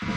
Всем 0.00 0.12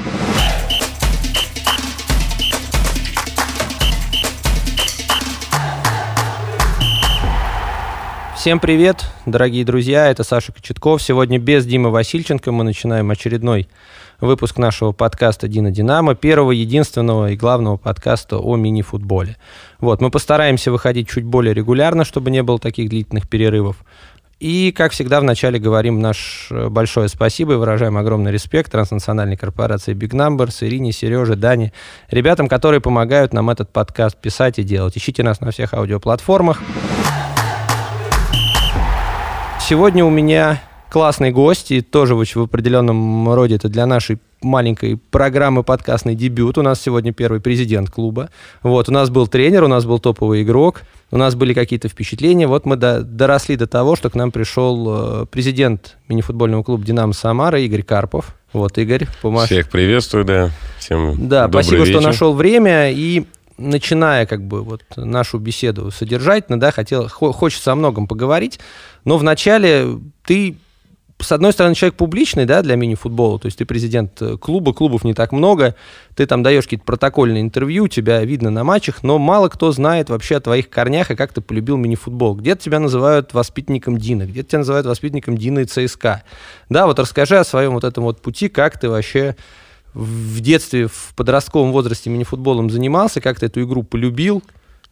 привет, 8.59 9.07
дорогие 9.25 9.65
друзья, 9.65 10.09
это 10.09 10.23
Саша 10.23 10.51
Кочетков. 10.51 11.01
Сегодня 11.01 11.39
без 11.39 11.65
Димы 11.65 11.89
Васильченко 11.89 12.51
мы 12.51 12.63
начинаем 12.63 13.09
очередной 13.09 13.67
выпуск 14.19 14.59
нашего 14.59 14.91
подкаста 14.91 15.47
«Дина 15.47 15.71
Динамо», 15.71 16.13
первого, 16.13 16.51
единственного 16.51 17.31
и 17.31 17.35
главного 17.35 17.77
подкаста 17.77 18.37
о 18.37 18.57
мини-футболе. 18.57 19.37
Вот, 19.79 19.99
мы 19.99 20.11
постараемся 20.11 20.71
выходить 20.71 21.09
чуть 21.09 21.23
более 21.23 21.55
регулярно, 21.55 22.05
чтобы 22.05 22.29
не 22.29 22.43
было 22.43 22.59
таких 22.59 22.89
длительных 22.89 23.27
перерывов. 23.27 23.77
И, 24.41 24.71
как 24.71 24.91
всегда, 24.91 25.21
вначале 25.21 25.59
говорим 25.59 25.99
наш 25.99 26.47
э, 26.49 26.67
большое 26.67 27.07
спасибо 27.09 27.53
и 27.53 27.55
выражаем 27.57 27.95
огромный 27.95 28.31
респект 28.31 28.71
транснациональной 28.71 29.37
корпорации 29.37 29.93
Big 29.93 30.13
Numbers, 30.13 30.67
Ирине, 30.67 30.91
Сереже, 30.91 31.35
Дане, 31.35 31.73
ребятам, 32.09 32.47
которые 32.47 32.81
помогают 32.81 33.33
нам 33.33 33.51
этот 33.51 33.71
подкаст 33.71 34.17
писать 34.17 34.57
и 34.57 34.63
делать. 34.63 34.97
Ищите 34.97 35.21
нас 35.21 35.41
на 35.41 35.51
всех 35.51 35.75
аудиоплатформах. 35.75 36.59
Сегодня 39.59 40.03
у 40.03 40.09
меня 40.09 40.59
классный 40.89 41.29
гость, 41.29 41.69
и 41.69 41.81
тоже 41.81 42.15
в 42.15 42.21
определенном 42.39 43.31
роде 43.31 43.57
это 43.57 43.69
для 43.69 43.85
нашей 43.85 44.17
маленькой 44.41 44.97
программы 44.97 45.61
подкастный 45.63 46.15
дебют. 46.15 46.57
У 46.57 46.63
нас 46.63 46.81
сегодня 46.81 47.13
первый 47.13 47.41
президент 47.41 47.91
клуба. 47.91 48.31
Вот, 48.63 48.89
у 48.89 48.91
нас 48.91 49.11
был 49.11 49.27
тренер, 49.27 49.65
у 49.65 49.67
нас 49.67 49.85
был 49.85 49.99
топовый 49.99 50.41
игрок, 50.41 50.81
у 51.11 51.17
нас 51.17 51.35
были 51.35 51.53
какие-то 51.53 51.89
впечатления. 51.89 52.47
Вот 52.47 52.65
мы 52.65 52.77
до, 52.77 53.01
доросли 53.01 53.57
до 53.57 53.67
того, 53.67 53.95
что 53.95 54.09
к 54.09 54.15
нам 54.15 54.31
пришел 54.31 55.23
э, 55.23 55.25
президент 55.27 55.97
мини-футбольного 56.07 56.63
клуба 56.63 56.83
«Динамо 56.85 57.13
Самара» 57.13 57.59
Игорь 57.59 57.83
Карпов. 57.83 58.35
Вот, 58.53 58.77
Игорь, 58.77 59.07
помашь. 59.21 59.47
Всех 59.47 59.69
приветствую, 59.69 60.25
да. 60.25 60.51
Всем 60.79 61.27
Да, 61.27 61.47
спасибо, 61.49 61.83
вечер. 61.83 61.99
что 61.99 62.01
нашел 62.01 62.33
время. 62.33 62.91
И 62.91 63.25
начиная 63.57 64.25
как 64.25 64.41
бы 64.41 64.63
вот 64.63 64.83
нашу 64.95 65.37
беседу 65.37 65.91
содержательно, 65.91 66.59
да, 66.59 66.71
хотел, 66.71 67.07
хочется 67.07 67.71
о 67.71 67.75
многом 67.75 68.07
поговорить, 68.07 68.59
но 69.05 69.17
вначале 69.17 69.99
ты 70.25 70.57
с 71.21 71.31
одной 71.31 71.53
стороны, 71.53 71.75
человек 71.75 71.95
публичный, 71.95 72.45
да, 72.45 72.61
для 72.61 72.75
мини-футбола, 72.75 73.39
то 73.39 73.45
есть 73.47 73.57
ты 73.57 73.65
президент 73.65 74.21
э, 74.21 74.37
клуба, 74.37 74.73
клубов 74.73 75.03
не 75.03 75.13
так 75.13 75.31
много, 75.31 75.75
ты 76.15 76.25
там 76.25 76.43
даешь 76.43 76.63
какие-то 76.63 76.85
протокольные 76.85 77.41
интервью, 77.41 77.87
тебя 77.87 78.23
видно 78.23 78.49
на 78.49 78.63
матчах, 78.63 79.03
но 79.03 79.17
мало 79.17 79.49
кто 79.49 79.71
знает 79.71 80.09
вообще 80.09 80.37
о 80.37 80.41
твоих 80.41 80.69
корнях 80.69 81.11
и 81.11 81.15
как 81.15 81.33
ты 81.33 81.41
полюбил 81.41 81.77
мини-футбол. 81.77 82.35
Где-то 82.35 82.63
тебя 82.63 82.79
называют 82.79 83.33
воспитанником 83.33 83.97
Дина, 83.97 84.23
где-то 84.23 84.49
тебя 84.49 84.59
называют 84.59 84.85
воспитанником 84.87 85.37
Дина 85.37 85.59
и 85.59 85.65
ЦСКА. 85.65 86.23
Да, 86.69 86.87
вот 86.87 86.99
расскажи 86.99 87.37
о 87.37 87.43
своем 87.43 87.73
вот 87.73 87.83
этом 87.83 88.03
вот 88.03 88.21
пути, 88.21 88.49
как 88.49 88.79
ты 88.79 88.89
вообще 88.89 89.35
в 89.93 90.39
детстве, 90.39 90.87
в 90.87 91.13
подростковом 91.15 91.71
возрасте 91.71 92.09
мини-футболом 92.09 92.69
занимался, 92.69 93.21
как 93.21 93.39
ты 93.39 93.47
эту 93.47 93.63
игру 93.63 93.83
полюбил, 93.83 94.41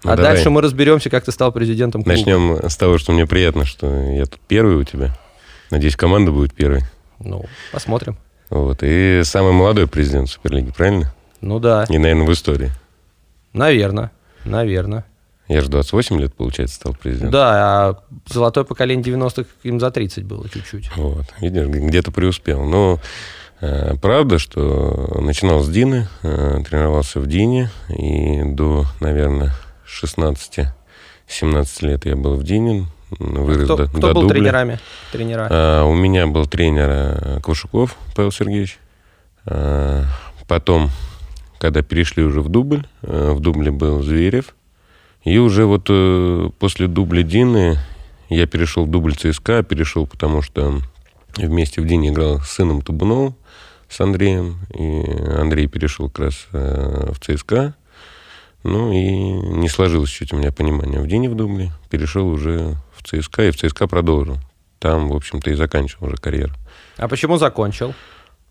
ну, 0.03 0.11
а 0.11 0.15
давай. 0.15 0.33
дальше 0.33 0.49
мы 0.49 0.61
разберемся, 0.61 1.09
как 1.09 1.25
ты 1.25 1.31
стал 1.31 1.51
президентом 1.51 2.03
клуба. 2.03 2.17
Начнем 2.17 2.57
с 2.69 2.77
того, 2.77 2.97
что 2.97 3.11
мне 3.11 3.25
приятно, 3.25 3.65
что 3.65 3.87
я 3.87 4.25
тут 4.25 4.39
первый 4.47 4.75
у 4.75 4.83
тебя. 4.83 5.15
Надеюсь, 5.71 5.95
команда 5.95 6.31
будет 6.31 6.53
первой. 6.53 6.81
Ну, 7.19 7.45
посмотрим. 7.71 8.17
Вот. 8.49 8.79
И 8.81 9.21
самый 9.23 9.53
молодой 9.53 9.87
президент 9.87 10.29
Суперлиги, 10.29 10.71
правильно? 10.71 11.13
Ну 11.41 11.59
да. 11.59 11.85
И, 11.89 11.97
наверное, 11.97 12.25
в 12.25 12.33
истории. 12.33 12.71
Наверное, 13.53 14.11
наверное. 14.45 15.05
Я 15.47 15.61
же 15.61 15.69
28 15.69 16.19
лет, 16.19 16.33
получается, 16.33 16.75
стал 16.75 16.93
президентом. 16.93 17.31
Да, 17.31 17.49
а 17.51 18.03
золотое 18.27 18.63
поколение 18.63 19.15
90-х 19.15 19.49
им 19.63 19.79
за 19.79 19.89
30 19.89 20.23
было 20.25 20.47
чуть-чуть. 20.47 20.95
Вот, 20.95 21.25
видишь, 21.41 21.67
где-то 21.67 22.11
преуспел. 22.11 22.63
Но 22.65 22.99
Э, 23.61 23.95
правда, 24.01 24.39
что 24.39 25.19
начинал 25.21 25.61
с 25.61 25.69
Дины, 25.69 26.07
э, 26.23 26.61
тренировался 26.67 27.19
в 27.19 27.27
Дине, 27.27 27.69
и 27.89 28.41
до, 28.43 28.85
наверное, 29.01 29.53
16-17 29.85 30.71
лет 31.81 32.05
я 32.05 32.15
был 32.15 32.35
в 32.35 32.43
Дине, 32.43 32.85
вырос 33.17 33.65
кто, 33.65 33.77
до, 33.77 33.87
кто 33.87 33.99
до 33.99 34.13
был 34.13 34.21
дубля. 34.23 34.35
тренерами? 34.35 34.79
Тренера? 35.11 35.47
А, 35.49 35.83
у 35.85 35.93
меня 35.93 36.27
был 36.27 36.45
тренер 36.45 36.89
э, 36.89 37.39
Квашуков 37.41 37.95
Павел 38.15 38.31
Сергеевич. 38.31 38.79
А, 39.45 40.05
потом, 40.47 40.89
когда 41.59 41.81
перешли 41.81 42.23
уже 42.23 42.41
в 42.41 42.49
дубль, 42.49 42.85
в 43.01 43.39
дубле 43.39 43.71
был 43.71 44.01
Зверев. 44.01 44.55
И 45.23 45.37
уже 45.37 45.65
вот 45.65 45.89
после 46.59 46.87
дубля 46.87 47.23
Дины 47.23 47.77
я 48.29 48.45
перешел 48.47 48.85
в 48.85 48.89
дубль 48.89 49.15
ЦСКА, 49.15 49.63
перешел 49.63 50.07
потому 50.07 50.41
что 50.41 50.79
вместе 51.35 51.81
в 51.81 51.87
Дине 51.87 52.09
играл 52.09 52.39
с 52.39 52.51
сыном 52.51 52.81
Табуновым 52.81 53.35
с 53.89 53.99
Андреем. 54.01 54.59
И 54.73 55.03
Андрей 55.35 55.67
перешел 55.67 56.09
как 56.09 56.25
раз 56.25 56.47
э, 56.51 57.11
в 57.11 57.19
ЦСКА. 57.19 57.75
Ну 58.63 58.91
и 58.91 59.09
не 59.09 59.67
сложилось 59.67 60.09
чуть 60.09 60.33
у 60.33 60.37
меня 60.37 60.51
понимание 60.51 60.99
в 60.99 61.07
Дине 61.07 61.29
в 61.29 61.35
Дубле. 61.35 61.71
Перешел 61.89 62.27
уже 62.27 62.75
в 62.99 63.07
ЦСКА 63.07 63.47
и 63.47 63.51
в 63.51 63.57
ЦСКА 63.57 63.87
продолжил. 63.87 64.37
Там, 64.79 65.09
в 65.09 65.15
общем-то, 65.15 65.49
и 65.49 65.55
заканчивал 65.55 66.07
уже 66.07 66.17
карьеру. 66.17 66.53
А 66.97 67.07
почему 67.07 67.37
закончил? 67.37 67.93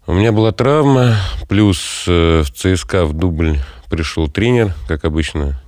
У 0.06 0.12
меня 0.12 0.32
была 0.32 0.52
травма, 0.52 1.16
плюс 1.48 2.04
э, 2.06 2.42
в 2.42 2.50
ЦСКА 2.50 3.04
в 3.04 3.12
дубль 3.12 3.58
пришел 3.90 4.28
тренер, 4.28 4.74
как 4.86 5.04
обычно. 5.04 5.60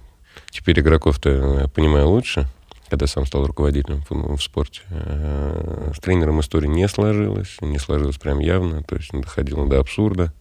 Теперь 0.50 0.80
игроков-то 0.80 1.60
я 1.62 1.68
понимаю 1.68 2.08
лучше 2.08 2.46
когда 2.90 3.06
сам 3.06 3.24
стал 3.24 3.46
руководителем 3.46 4.02
в, 4.10 4.36
в 4.36 4.42
спорте. 4.42 4.80
Э, 4.90 5.92
с 5.94 6.00
тренером 6.00 6.40
история 6.40 6.68
не 6.68 6.88
сложилась, 6.88 7.56
не 7.60 7.78
сложилась 7.78 8.18
прям 8.18 8.40
явно, 8.40 8.82
то 8.82 8.96
есть 8.96 9.12
доходило 9.12 9.66
до 9.68 9.78
абсурда, 9.78 10.32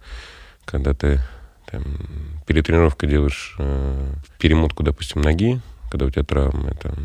когда 0.65 0.95
ты 0.95 1.21
там, 1.67 1.83
перед 2.47 2.65
тренировкой 2.65 3.07
делаешь 3.07 3.55
э, 3.59 4.13
перемотку, 4.39 4.81
допустим, 4.81 5.21
ноги, 5.21 5.61
когда 5.89 6.05
у 6.05 6.09
тебя 6.09 6.23
травма, 6.23 6.73
там, 6.75 6.95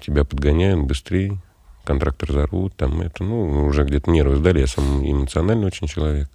тебя 0.00 0.24
подгоняют 0.24 0.80
быстрее, 0.80 1.38
контрактор 1.84 2.30
взорвут, 2.30 2.74
там 2.76 3.00
это, 3.00 3.24
ну, 3.24 3.66
уже 3.66 3.84
где-то 3.84 4.10
нервы 4.10 4.36
сдали, 4.36 4.60
я 4.60 4.66
сам 4.66 5.04
эмоциональный 5.04 5.66
очень 5.66 5.86
человек. 5.86 6.28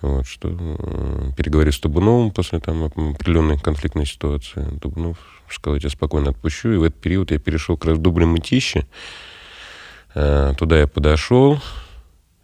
Вот, 0.00 0.26
что 0.26 0.48
э, 0.50 1.30
переговорив 1.36 1.74
с 1.74 1.80
Табуновым 1.80 2.30
после 2.30 2.60
там 2.60 2.84
определенной 2.84 3.58
конфликтной 3.58 4.06
ситуации, 4.06 4.64
Табунов 4.80 5.18
сказал, 5.50 5.74
я 5.74 5.80
тебя 5.80 5.90
спокойно 5.90 6.30
отпущу. 6.30 6.70
И 6.72 6.76
в 6.76 6.84
этот 6.84 7.00
период 7.00 7.32
я 7.32 7.38
перешел 7.38 7.76
как 7.76 7.90
раз 7.90 7.98
в 7.98 8.00
дубль 8.00 8.24
Мытищи. 8.24 8.86
Э, 10.14 10.54
туда 10.56 10.78
я 10.78 10.86
подошел. 10.86 11.60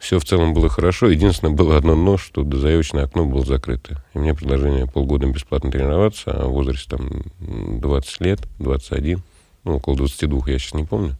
Все 0.04 0.18
в 0.18 0.24
целом 0.26 0.52
было 0.52 0.68
хорошо. 0.68 1.08
Единственное, 1.08 1.54
было 1.54 1.78
одно 1.78 1.94
но, 1.94 2.18
что 2.18 2.44
заявочное 2.44 3.04
окно 3.04 3.24
было 3.24 3.42
закрыто. 3.42 4.04
И 4.12 4.18
мне 4.18 4.34
предложение 4.34 4.86
полгода 4.86 5.26
бесплатно 5.26 5.70
тренироваться, 5.70 6.30
а 6.30 6.46
в 6.46 6.50
возрасте 6.50 6.90
там 6.90 7.22
20 7.38 8.20
лет, 8.20 8.40
21, 8.58 9.22
ну, 9.64 9.76
около 9.76 9.96
22, 9.96 10.42
я 10.48 10.58
сейчас 10.58 10.74
не 10.74 10.84
помню. 10.84 11.16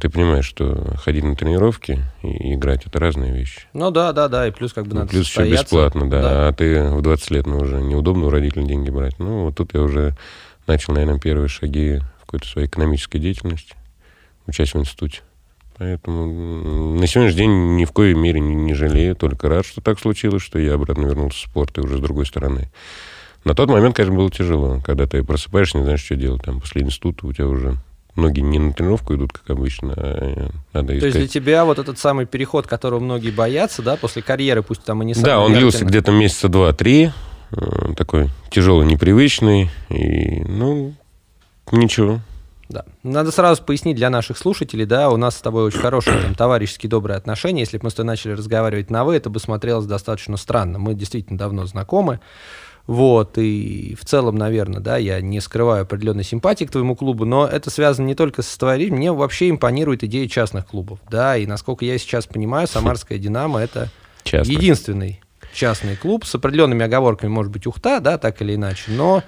Ты 0.00 0.08
понимаешь, 0.10 0.46
что 0.46 0.96
ходить 0.96 1.22
на 1.22 1.36
тренировки 1.36 2.02
и 2.24 2.54
играть 2.54 2.86
это 2.86 2.98
разные 2.98 3.32
вещи. 3.32 3.60
Ну 3.72 3.92
да, 3.92 4.12
да, 4.12 4.26
да, 4.26 4.48
и 4.48 4.50
плюс 4.50 4.72
как 4.72 4.88
бы 4.88 4.96
надо 4.96 5.10
Плюс 5.10 5.28
еще 5.28 5.48
бесплатно, 5.48 6.10
да. 6.10 6.20
да. 6.20 6.48
А 6.48 6.52
ты 6.52 6.90
в 6.90 7.02
20 7.02 7.30
лет 7.30 7.46
ну, 7.46 7.58
уже 7.58 7.80
неудобно 7.80 8.26
у 8.26 8.30
родителей 8.30 8.66
деньги 8.66 8.90
брать. 8.90 9.20
Ну, 9.20 9.44
вот 9.44 9.54
тут 9.54 9.74
я 9.74 9.82
уже 9.82 10.16
начал, 10.66 10.92
наверное, 10.92 11.20
первые 11.20 11.46
шаги 11.46 12.00
в 12.16 12.22
какой-то 12.22 12.48
своей 12.48 12.66
экономической 12.66 13.20
деятельности, 13.20 13.76
учась 14.48 14.74
в 14.74 14.78
институте. 14.80 15.20
Поэтому 15.78 16.96
на 16.96 17.06
сегодняшний 17.06 17.38
день 17.38 17.76
ни 17.76 17.84
в 17.84 17.92
коей 17.92 18.14
мере 18.14 18.40
не, 18.40 18.54
не 18.54 18.74
жалею, 18.74 19.14
только 19.14 19.48
рад, 19.48 19.64
что 19.64 19.80
так 19.80 20.00
случилось, 20.00 20.42
что 20.42 20.58
я 20.58 20.74
обратно 20.74 21.06
вернулся 21.06 21.38
в 21.38 21.50
спорт 21.50 21.78
и 21.78 21.80
уже 21.80 21.98
с 21.98 22.00
другой 22.00 22.26
стороны. 22.26 22.70
На 23.44 23.54
тот 23.54 23.70
момент, 23.70 23.94
конечно, 23.94 24.16
было 24.16 24.30
тяжело, 24.30 24.80
когда 24.84 25.06
ты 25.06 25.22
просыпаешься, 25.22 25.78
не 25.78 25.84
знаешь, 25.84 26.04
что 26.04 26.16
делать. 26.16 26.42
Там 26.42 26.60
после 26.60 26.82
института 26.82 27.26
у 27.26 27.32
тебя 27.32 27.46
уже 27.46 27.76
многие 28.16 28.40
не 28.40 28.58
на 28.58 28.72
тренировку 28.72 29.14
идут, 29.14 29.32
как 29.32 29.48
обычно, 29.50 29.94
а 29.96 30.50
надо 30.72 30.98
искать. 30.98 31.00
То 31.00 31.06
есть 31.06 31.18
для 31.18 31.28
тебя 31.28 31.64
вот 31.64 31.78
этот 31.78 31.98
самый 31.98 32.26
переход, 32.26 32.66
которого 32.66 32.98
многие 32.98 33.30
боятся, 33.30 33.80
да, 33.80 33.96
после 33.96 34.22
карьеры, 34.22 34.62
пусть 34.62 34.82
там 34.82 35.02
и 35.02 35.06
не 35.06 35.14
Да, 35.14 35.40
он 35.40 35.54
длился 35.54 35.84
где-то 35.84 36.10
месяца 36.10 36.48
два-три, 36.48 37.12
э, 37.52 37.92
такой 37.96 38.30
тяжелый, 38.50 38.86
непривычный, 38.86 39.70
и, 39.88 40.40
ну, 40.40 40.94
ничего. 41.70 42.20
Да. 42.68 42.84
Надо 43.02 43.30
сразу 43.30 43.62
пояснить 43.62 43.96
для 43.96 44.10
наших 44.10 44.36
слушателей, 44.36 44.84
да, 44.84 45.08
у 45.10 45.16
нас 45.16 45.38
с 45.38 45.40
тобой 45.40 45.64
очень 45.64 45.80
хорошие 45.80 46.20
там, 46.20 46.34
товарищеские 46.34 46.90
добрые 46.90 47.16
отношения. 47.16 47.60
Если 47.60 47.78
бы 47.78 47.84
мы 47.84 47.90
с 47.90 47.94
тобой 47.94 48.08
начали 48.08 48.32
разговаривать 48.32 48.90
на 48.90 49.04
«вы», 49.04 49.16
это 49.16 49.30
бы 49.30 49.40
смотрелось 49.40 49.86
достаточно 49.86 50.36
странно. 50.36 50.78
Мы 50.78 50.94
действительно 50.94 51.38
давно 51.38 51.64
знакомы. 51.64 52.20
Вот, 52.86 53.36
и 53.36 53.94
в 54.00 54.06
целом, 54.06 54.36
наверное, 54.36 54.80
да, 54.80 54.96
я 54.96 55.20
не 55.20 55.40
скрываю 55.40 55.82
определенной 55.82 56.24
симпатии 56.24 56.64
к 56.64 56.70
твоему 56.70 56.96
клубу, 56.96 57.26
но 57.26 57.46
это 57.46 57.68
связано 57.68 58.06
не 58.06 58.14
только 58.14 58.40
с 58.40 58.56
твоей, 58.56 58.90
мне 58.90 59.12
вообще 59.12 59.50
импонирует 59.50 60.04
идея 60.04 60.26
частных 60.26 60.66
клубов, 60.66 60.98
да, 61.10 61.36
и 61.36 61.44
насколько 61.44 61.84
я 61.84 61.98
сейчас 61.98 62.26
понимаю, 62.26 62.66
Самарская 62.66 63.18
«Динамо»— 63.18 63.60
это 63.60 63.90
Частный. 64.24 64.54
единственный 64.54 65.20
частный 65.52 65.96
клуб 65.96 66.24
с 66.24 66.34
определенными 66.34 66.82
оговорками, 66.82 67.28
может 67.28 67.52
быть, 67.52 67.66
Ухта, 67.66 68.00
да, 68.00 68.16
так 68.16 68.40
или 68.40 68.54
иначе, 68.54 68.84
но 68.88 69.22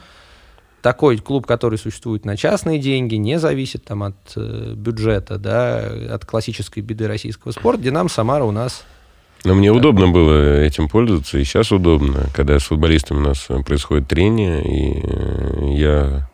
такой 0.82 1.18
клуб, 1.18 1.46
который 1.46 1.78
существует 1.78 2.24
на 2.24 2.36
частные 2.36 2.78
деньги, 2.78 3.16
не 3.16 3.38
зависит 3.38 3.84
там 3.84 4.02
от 4.02 4.16
э, 4.36 4.74
бюджета, 4.76 5.38
да, 5.38 5.78
от 6.14 6.24
классической 6.24 6.80
беды 6.80 7.06
российского 7.06 7.52
спорта. 7.52 7.82
Динамо 7.82 8.08
Самара 8.08 8.44
у 8.44 8.50
нас 8.50 8.84
Но 9.44 9.54
мне 9.54 9.70
удобно 9.70 10.08
было 10.08 10.60
этим 10.60 10.88
пользоваться, 10.88 11.38
и 11.38 11.44
сейчас 11.44 11.72
удобно, 11.72 12.26
когда 12.34 12.58
с 12.58 12.64
футболистами 12.64 13.18
у 13.18 13.22
нас 13.22 13.48
происходит 13.66 14.08
трение, 14.08 14.62
и 14.62 15.00
э, 15.02 15.74
я 15.76 16.30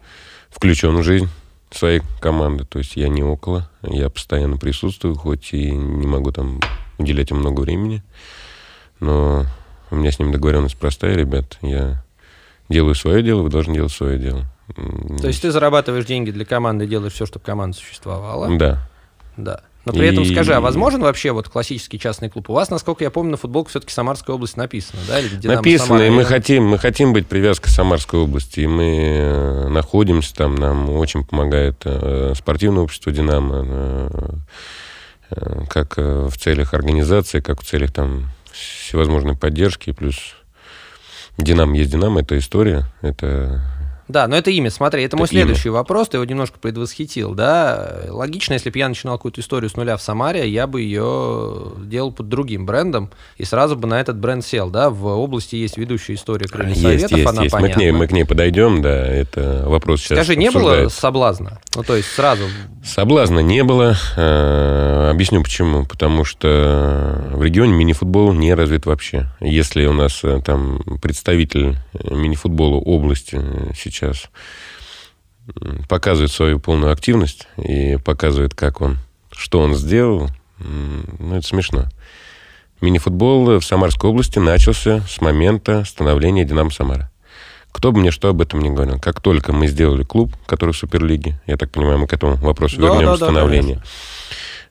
включен 0.51 0.97
в 0.97 1.03
жизнь 1.03 1.29
своей 1.71 2.01
команды. 2.21 2.65
То 2.65 2.79
есть 2.79 2.97
я 2.97 3.09
не 3.09 3.23
около, 3.23 3.69
я 3.83 4.09
постоянно 4.11 4.57
присутствую, 4.57 5.15
хоть 5.17 5.53
и 5.53 5.71
не 5.71 6.07
могу 6.07 6.33
там 6.33 6.61
уделять 6.99 7.31
им 7.31 7.39
много 7.39 7.61
времени. 7.61 8.03
Но 9.01 9.45
у 9.91 9.97
меня 9.97 10.11
с 10.11 10.19
ним 10.19 10.33
договоренность 10.33 10.77
простая, 10.77 11.15
ребят. 11.17 11.59
Я 11.63 12.03
делаю 12.69 12.95
свое 12.95 13.23
дело, 13.23 13.43
вы 13.43 13.51
должны 13.51 13.75
делать 13.75 13.93
свое 13.93 14.19
дело. 14.19 14.45
То 15.21 15.29
есть 15.29 15.43
ты 15.43 15.51
зарабатываешь 15.51 16.05
деньги 16.05 16.31
для 16.31 16.45
команды, 16.45 16.87
делаешь 16.87 17.13
все, 17.13 17.27
чтобы 17.27 17.45
команда 17.45 17.77
существовала? 17.77 18.49
Да. 18.57 18.89
Да. 19.37 19.61
Но 19.87 19.93
при 19.93 20.07
и... 20.07 20.09
этом 20.11 20.25
скажи, 20.25 20.53
а 20.53 20.61
возможен 20.61 21.01
вообще 21.01 21.31
вот 21.31 21.49
классический 21.49 22.01
частный 22.01 22.29
клуб? 22.29 22.51
У 22.51 22.53
вас, 22.53 22.71
насколько 22.71 23.05
я 23.05 23.11
помню, 23.11 23.33
на 23.33 23.37
футболке 23.37 23.71
все-таки 23.71 23.93
Самарская 23.93 24.35
область 24.35 24.57
написана, 24.57 25.01
да? 25.07 25.21
Или 25.21 25.37
Динамо 25.37 25.59
написано, 25.59 25.87
Самара, 25.87 26.07
и 26.07 26.11
мы 26.11 26.25
хотим, 26.25 26.67
мы 26.67 26.79
хотим 26.79 27.13
быть 27.13 27.29
привязкой 27.29 27.71
Самарской 27.71 28.19
области, 28.19 28.61
и 28.61 28.67
мы 28.67 28.97
э, 28.99 29.69
находимся 29.69 30.35
там, 30.35 30.57
нам 30.57 30.91
очень 30.91 31.25
помогает 31.25 31.77
э, 31.85 32.33
спортивное 32.37 32.83
общество 32.83 33.13
«Динамо», 33.13 34.11
э, 35.31 35.65
как 35.69 35.97
в 35.97 36.37
целях 36.37 36.75
организации, 36.75 37.41
как 37.41 37.61
в 37.61 37.65
целях 37.65 37.93
там 37.93 38.31
всевозможной 38.53 39.37
поддержки, 39.37 39.93
плюс 39.93 40.36
«Динамо» 41.39 41.77
есть 41.77 41.91
«Динамо», 41.91 42.21
это 42.21 42.39
история, 42.39 42.85
это 43.03 43.61
да, 44.09 44.29
но 44.29 44.37
это 44.37 44.51
имя, 44.51 44.71
смотри, 44.71 45.03
это, 45.03 45.09
это 45.09 45.17
мой 45.17 45.29
следующий 45.29 45.69
имя. 45.69 45.79
вопрос, 45.79 46.09
ты 46.09 46.19
его 46.19 46.25
немножко 46.25 46.59
предвосхитил, 46.59 47.35
да. 47.35 48.03
Логично, 48.09 48.53
если 48.53 48.71
бы 48.71 48.79
я 48.79 48.89
начинал 48.89 49.17
какую-то 49.17 49.41
историю 49.41 49.69
с 49.69 49.77
нуля 49.77 49.97
в 49.97 50.03
Самаре, 50.03 50.49
я 50.49 50.67
бы 50.67 50.81
ее 50.81 51.73
делал 51.79 52.13
под 52.13 52.29
другим 52.29 52.67
брендом 52.67 53.11
и 53.37 53.45
сразу 53.45 53.77
бы 53.77 53.89
на 53.89 54.01
этот 54.01 54.17
бренд 54.19 54.45
сел, 54.45 54.71
да. 54.71 54.91
В 54.91 55.07
области 55.07 55.57
есть 55.57 55.77
ведущая 55.77 56.15
история 56.15 56.47
Крылья 56.47 56.71
есть, 56.71 56.83
Советов, 56.83 57.19
есть, 57.19 57.27
она 57.27 57.43
есть. 57.43 57.53
понятна. 57.53 57.69
Мы 57.69 57.75
к, 57.75 57.77
ней, 57.79 57.91
мы 57.93 58.07
к 58.07 58.13
ней 58.13 58.25
подойдем, 58.25 58.81
да, 58.81 59.07
это 59.07 59.65
вопрос 59.67 60.03
сейчас 60.03 60.19
Скажи, 60.19 60.37
не 60.37 60.51
было 60.51 60.89
соблазна? 60.89 61.59
Ну, 61.75 61.83
то 61.83 61.97
есть 61.97 62.09
сразу... 62.09 62.45
Соблазна 62.85 63.41
не 63.41 63.65
было. 63.65 63.97
Э, 64.17 65.11
объясню 65.11 65.43
почему. 65.43 65.85
Потому 65.85 66.25
что 66.25 67.29
в 67.33 67.43
регионе 67.43 67.73
мини-футбол 67.73 68.33
не 68.33 68.55
развит 68.55 68.87
вообще. 68.87 69.27
Если 69.41 69.87
у 69.87 69.93
нас 69.93 70.21
э, 70.23 70.41
там 70.45 70.79
представитель 71.03 71.77
э, 71.95 72.15
мини-футбола 72.15 72.77
области 72.77 73.41
сейчас 73.75 73.96
сейчас 73.97 74.31
показывает 75.89 76.33
свою 76.33 76.59
полную 76.59 76.93
активность 76.93 77.47
и 77.57 77.99
показывает, 78.05 78.55
как 78.55 78.81
он, 78.81 78.99
что 79.31 79.61
он 79.61 79.75
сделал, 79.75 80.29
ну, 80.59 81.37
это 81.37 81.47
смешно. 81.47 81.85
Мини-футбол 82.81 83.59
в 83.59 83.65
Самарской 83.65 84.11
области 84.11 84.39
начался 84.39 85.01
с 85.03 85.21
момента 85.21 85.85
становления 85.85 86.45
«Динамо 86.45 86.71
Самара». 86.71 87.11
Кто 87.73 87.93
бы 87.93 88.01
мне 88.01 88.11
что 88.11 88.29
об 88.29 88.41
этом 88.41 88.61
не 88.61 88.71
говорил. 88.71 88.99
Как 88.99 89.21
только 89.21 89.53
мы 89.53 89.67
сделали 89.67 90.03
клуб, 90.03 90.35
который 90.47 90.73
в 90.73 90.79
Суперлиге, 90.79 91.41
я 91.47 91.57
так 91.57 91.71
понимаю, 91.71 91.99
мы 91.99 92.07
к 92.07 92.13
этому 92.13 92.37
вопросу 92.37 92.81
да, 92.81 92.89
вернем, 92.89 93.07
да, 93.07 93.17
становление. 93.17 93.83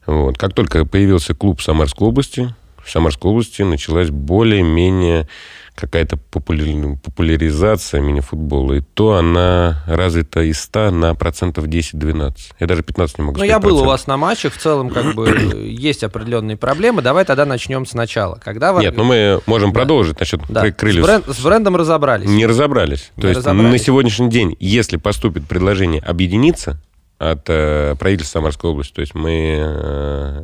Да, 0.07 0.13
вот. 0.13 0.37
Как 0.37 0.53
только 0.53 0.85
появился 0.85 1.35
клуб 1.35 1.59
в 1.59 1.63
Самарской 1.63 2.07
области, 2.07 2.53
в 2.83 2.89
Самарской 2.89 3.29
области 3.29 3.61
началась 3.61 4.09
более-менее 4.09 5.27
какая-то 5.75 6.17
популяризация 6.17 8.01
мини-футбола, 8.01 8.73
и 8.73 8.81
то 8.81 9.15
она 9.15 9.83
развита 9.85 10.41
из 10.41 10.61
100 10.61 10.91
на 10.91 11.15
процентов 11.15 11.65
10-12. 11.65 12.33
Я 12.59 12.67
даже 12.67 12.81
15 12.81 13.17
не 13.19 13.25
могу 13.25 13.37
Ну, 13.37 13.43
я 13.43 13.59
был 13.59 13.79
у 13.79 13.85
вас 13.85 14.07
на 14.07 14.17
матчах, 14.17 14.53
в 14.53 14.57
целом, 14.57 14.89
как 14.89 15.13
бы, 15.13 15.27
есть 15.65 16.03
определенные 16.03 16.55
проблемы. 16.55 17.01
Давай 17.01 17.25
тогда 17.25 17.45
начнем 17.45 17.85
сначала. 17.85 18.39
Когда 18.43 18.71
вы... 18.73 18.81
Нет, 18.81 18.95
ну 18.95 19.03
мы 19.03 19.41
можем 19.45 19.71
да. 19.71 19.79
продолжить 19.79 20.19
насчет 20.19 20.41
да. 20.47 20.71
крыльев. 20.71 21.03
С, 21.03 21.07
бренд, 21.07 21.27
с 21.27 21.43
брендом 21.43 21.75
разобрались. 21.75 22.29
Не 22.29 22.45
разобрались. 22.45 23.11
Не 23.17 23.21
то 23.21 23.27
есть 23.27 23.39
разобрались. 23.39 23.71
на 23.71 23.77
сегодняшний 23.77 24.29
день, 24.29 24.55
если 24.59 24.95
поступит 24.97 25.45
предложение 25.47 26.01
объединиться 26.01 26.79
от 27.17 27.49
э, 27.49 27.95
правительства 27.99 28.39
Самарской 28.39 28.69
области, 28.69 28.93
то 28.93 29.01
есть 29.01 29.13
мы 29.13 29.57
э, 29.59 30.43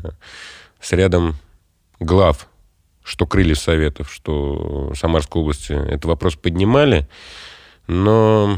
с 0.80 0.92
рядом 0.92 1.36
глав 2.00 2.48
что 3.12 3.28
крылья 3.28 3.56
Советов, 3.56 4.10
что 4.10 4.94
Самарской 4.96 5.42
области 5.42 5.74
этот 5.74 6.06
вопрос 6.06 6.36
поднимали, 6.38 7.10
но 7.86 8.58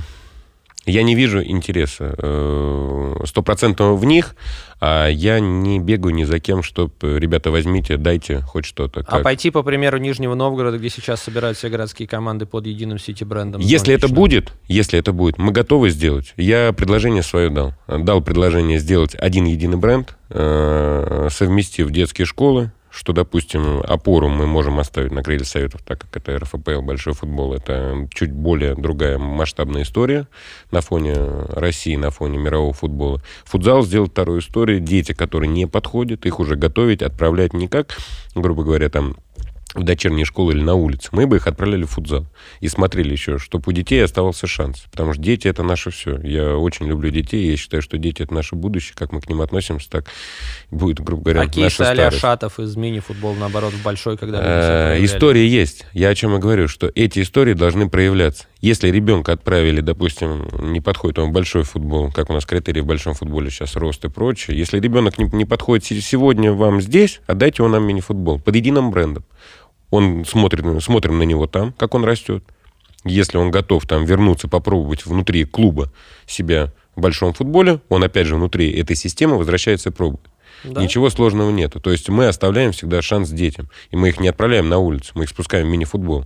я 0.85 1.01
не 1.01 1.15
вижу 1.15 1.43
интереса 1.43 2.13
э, 2.15 3.15
стопроцентного 3.25 3.95
в 3.95 4.05
них, 4.05 4.35
а 4.79 5.07
я 5.07 5.39
не 5.39 5.79
бегаю 5.79 6.13
ни 6.13 6.23
за 6.23 6.39
кем, 6.39 6.61
чтобы, 6.61 6.91
ребята, 7.19 7.49
возьмите, 7.49 7.97
дайте 7.97 8.41
хоть 8.41 8.65
что-то. 8.65 9.03
А 9.07 9.21
пойти, 9.21 9.49
по 9.49 9.63
примеру, 9.63 9.97
Нижнего 9.97 10.35
Новгорода, 10.35 10.77
где 10.77 10.89
сейчас 10.89 11.23
собирают 11.23 11.57
все 11.57 11.69
городские 11.69 12.07
команды 12.07 12.45
под 12.45 12.67
единым 12.67 12.99
сити-брендом? 12.99 13.59
Если 13.59 13.95
это 13.95 14.07
будет, 14.07 14.53
если 14.67 14.99
это 14.99 15.13
будет, 15.13 15.39
мы 15.39 15.51
готовы 15.51 15.89
сделать. 15.89 16.35
Я 16.37 16.73
предложение 16.73 17.23
свое 17.23 17.49
дал. 17.49 17.73
Дал 17.87 18.21
предложение 18.21 18.77
сделать 18.77 19.15
один 19.15 19.45
единый 19.45 19.77
бренд, 19.77 20.15
э, 20.29 21.29
совместив 21.31 21.89
детские 21.89 22.25
школы, 22.27 22.71
что, 22.93 23.11
допустим, 23.11 23.79
опору 23.79 24.29
мы 24.29 24.45
можем 24.45 24.79
оставить 24.79 25.11
на 25.11 25.23
крылья 25.23 25.43
советов, 25.43 25.81
так 25.83 25.99
как 25.99 26.15
это 26.15 26.37
РФПЛ, 26.37 26.81
большой 26.81 27.13
футбол, 27.13 27.53
это 27.53 28.07
чуть 28.13 28.31
более 28.31 28.75
другая 28.75 29.17
масштабная 29.17 29.81
история 29.81 30.27
на 30.69 30.81
фоне 30.81 31.15
России, 31.49 31.95
на 31.95 32.11
фоне 32.11 32.37
мирового 32.37 32.71
футбола. 32.71 33.19
Футзал 33.45 33.83
сделал 33.83 34.07
вторую 34.07 34.41
историю. 34.41 34.79
Дети, 34.79 35.13
которые 35.13 35.49
не 35.49 35.65
подходят, 35.65 36.27
их 36.27 36.39
уже 36.39 36.55
готовить, 36.55 37.01
отправлять 37.01 37.53
не 37.53 37.67
как, 37.67 37.97
грубо 38.35 38.63
говоря, 38.63 38.89
там 38.89 39.15
в 39.73 39.83
дочерние 39.83 40.25
школы 40.25 40.53
или 40.53 40.61
на 40.61 40.75
улице, 40.75 41.09
мы 41.11 41.25
бы 41.25 41.37
их 41.37 41.47
отправляли 41.47 41.83
в 41.83 41.91
футзал. 41.91 42.25
И 42.59 42.67
смотрели 42.67 43.11
еще, 43.11 43.39
чтобы 43.39 43.63
у 43.67 43.71
детей 43.71 44.03
оставался 44.03 44.45
шанс. 44.45 44.85
Потому 44.91 45.13
что 45.13 45.21
дети— 45.21 45.47
это 45.49 45.63
наше 45.63 45.89
все. 45.89 46.17
Я 46.17 46.55
очень 46.57 46.85
люблю 46.87 47.09
детей, 47.09 47.49
я 47.49 47.57
считаю, 47.57 47.81
что 47.81 47.97
дети— 47.97 48.21
это 48.23 48.33
наше 48.33 48.55
будущее. 48.55 48.93
Как 48.95 49.11
мы 49.11 49.21
к 49.21 49.27
ним 49.27 49.41
относимся, 49.41 49.89
так 49.89 50.05
будет, 50.69 50.99
грубо 50.99 51.23
говоря, 51.23 51.41
а 51.41 51.59
наша 51.59 51.91
а 51.91 52.11
Шатов 52.11 52.59
из 52.59 52.75
мини-футбола, 52.75 53.35
наоборот, 53.35 53.73
в 53.73 53.83
большой, 53.83 54.17
когда 54.17 54.95
э, 54.95 55.03
Истории 55.03 55.47
есть. 55.47 55.85
Я 55.93 56.09
о 56.09 56.15
чем 56.15 56.35
и 56.35 56.39
говорю, 56.39 56.67
что 56.67 56.91
эти 56.93 57.21
истории 57.21 57.53
должны 57.53 57.89
проявляться. 57.89 58.45
Если 58.61 58.89
ребенка 58.89 59.33
отправили, 59.33 59.81
допустим, 59.81 60.47
не 60.71 60.79
подходит 60.79 61.19
он 61.19 61.33
большой 61.33 61.63
футбол, 61.63 62.11
как 62.11 62.29
у 62.29 62.33
нас 62.33 62.45
критерии 62.45 62.79
в 62.81 62.85
большом 62.85 63.13
футболе 63.13 63.49
сейчас 63.49 63.75
рост 63.75 64.05
и 64.05 64.09
прочее, 64.09 64.57
если 64.57 64.79
ребенок 64.79 65.17
не, 65.17 65.25
не 65.25 65.45
подходит 65.45 65.83
сегодня 65.83 66.53
вам 66.53 66.79
здесь, 66.79 67.19
отдайте 67.27 67.63
его 67.63 67.67
нам 67.69 67.85
мини-футбол 67.85 68.39
под 68.39 68.55
единым 68.55 68.91
брендом. 68.91 69.25
Он 69.93 70.25
смотрит, 70.25 70.65
смотрим 70.81 71.19
на 71.19 71.23
него 71.23 71.45
там, 71.45 71.71
как 71.71 71.93
он 71.93 72.03
растет. 72.03 72.43
Если 73.03 73.37
он 73.37 73.51
готов 73.51 73.85
там 73.85 74.05
вернуться, 74.05 74.47
попробовать 74.47 75.05
внутри 75.05 75.45
клуба 75.45 75.93
себя 76.25 76.73
в 76.95 77.01
большом 77.01 77.33
футболе, 77.33 77.79
он 77.89 78.03
опять 78.03 78.25
же 78.25 78.35
внутри 78.35 78.71
этой 78.71 78.95
системы 78.95 79.37
возвращается 79.37 79.89
и 79.89 79.91
пробует. 79.91 80.31
Да. 80.63 80.81
Ничего 80.81 81.11
сложного 81.11 81.51
нету. 81.51 81.79
То 81.79 81.91
есть 81.91 82.09
мы 82.09 82.25
оставляем 82.25 82.71
всегда 82.71 83.03
шанс 83.03 83.29
детям. 83.29 83.69
И 83.91 83.95
мы 83.95 84.09
их 84.09 84.19
не 84.19 84.29
отправляем 84.29 84.67
на 84.67 84.79
улицу, 84.79 85.11
мы 85.13 85.25
их 85.25 85.29
спускаем 85.29 85.67
в 85.67 85.69
мини-футбол. 85.69 86.25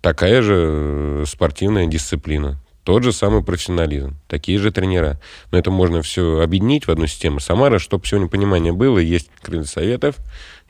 Такая 0.00 0.40
же 0.40 0.54
э, 0.56 1.24
спортивная 1.26 1.88
дисциплина. 1.88 2.62
Тот 2.84 3.02
же 3.02 3.12
самый 3.12 3.42
профессионализм, 3.42 4.16
такие 4.28 4.60
же 4.60 4.70
тренера. 4.70 5.20
Но 5.50 5.58
это 5.58 5.72
можно 5.72 6.00
все 6.02 6.42
объединить 6.42 6.86
в 6.86 6.92
одну 6.92 7.08
систему. 7.08 7.40
Самара, 7.40 7.80
чтобы 7.80 8.06
сегодня 8.06 8.28
понимание 8.28 8.72
было, 8.72 8.98
есть 8.98 9.30
крылья 9.42 9.64
советов, 9.64 10.14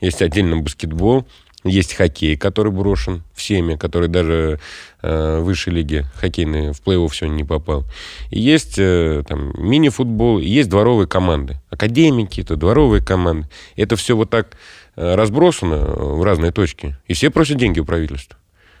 есть 0.01 0.23
отдельно 0.23 0.57
баскетбол, 0.57 1.27
есть 1.63 1.95
хоккей, 1.95 2.37
который 2.37 2.71
брошен 2.71 3.23
всеми, 3.33 3.75
который 3.75 4.09
даже 4.09 4.59
э, 5.01 5.39
высшей 5.39 5.73
лиги 5.73 6.05
хоккейной 6.15 6.71
в 6.71 6.81
плей-офф 6.81 7.09
сегодня 7.13 7.35
не 7.35 7.43
попал. 7.43 7.85
И 8.29 8.39
есть 8.39 8.75
э, 8.77 9.23
там 9.27 9.53
мини-футбол, 9.57 10.39
есть 10.39 10.69
дворовые 10.69 11.07
команды. 11.07 11.59
Академики, 11.69 12.41
это 12.41 12.55
дворовые 12.55 13.03
команды. 13.03 13.47
Это 13.75 13.95
все 13.95 14.15
вот 14.15 14.29
так 14.29 14.57
э, 14.95 15.15
разбросано 15.15 15.77
в 15.77 16.23
разные 16.23 16.51
точки. 16.51 16.95
И 17.07 17.13
все 17.13 17.29
просят 17.29 17.57
деньги 17.57 17.79
у 17.79 17.85
правительства. 17.85 18.37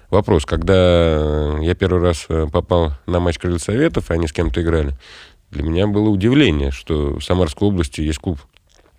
Вопрос, 0.09 0.45
когда 0.45 1.57
я 1.59 1.75
первый 1.75 2.01
раз 2.01 2.25
э, 2.29 2.47
попал 2.51 2.93
на 3.07 3.19
матч 3.19 3.39
Крылья 3.39 3.57
Советов, 3.57 4.11
они 4.11 4.27
с 4.27 4.33
кем-то 4.33 4.61
играли, 4.61 4.93
для 5.49 5.63
меня 5.63 5.87
было 5.87 6.09
удивление, 6.09 6.71
что 6.71 7.19
в 7.19 7.23
Самарской 7.23 7.67
области 7.67 8.01
есть 8.01 8.19
клуб. 8.19 8.39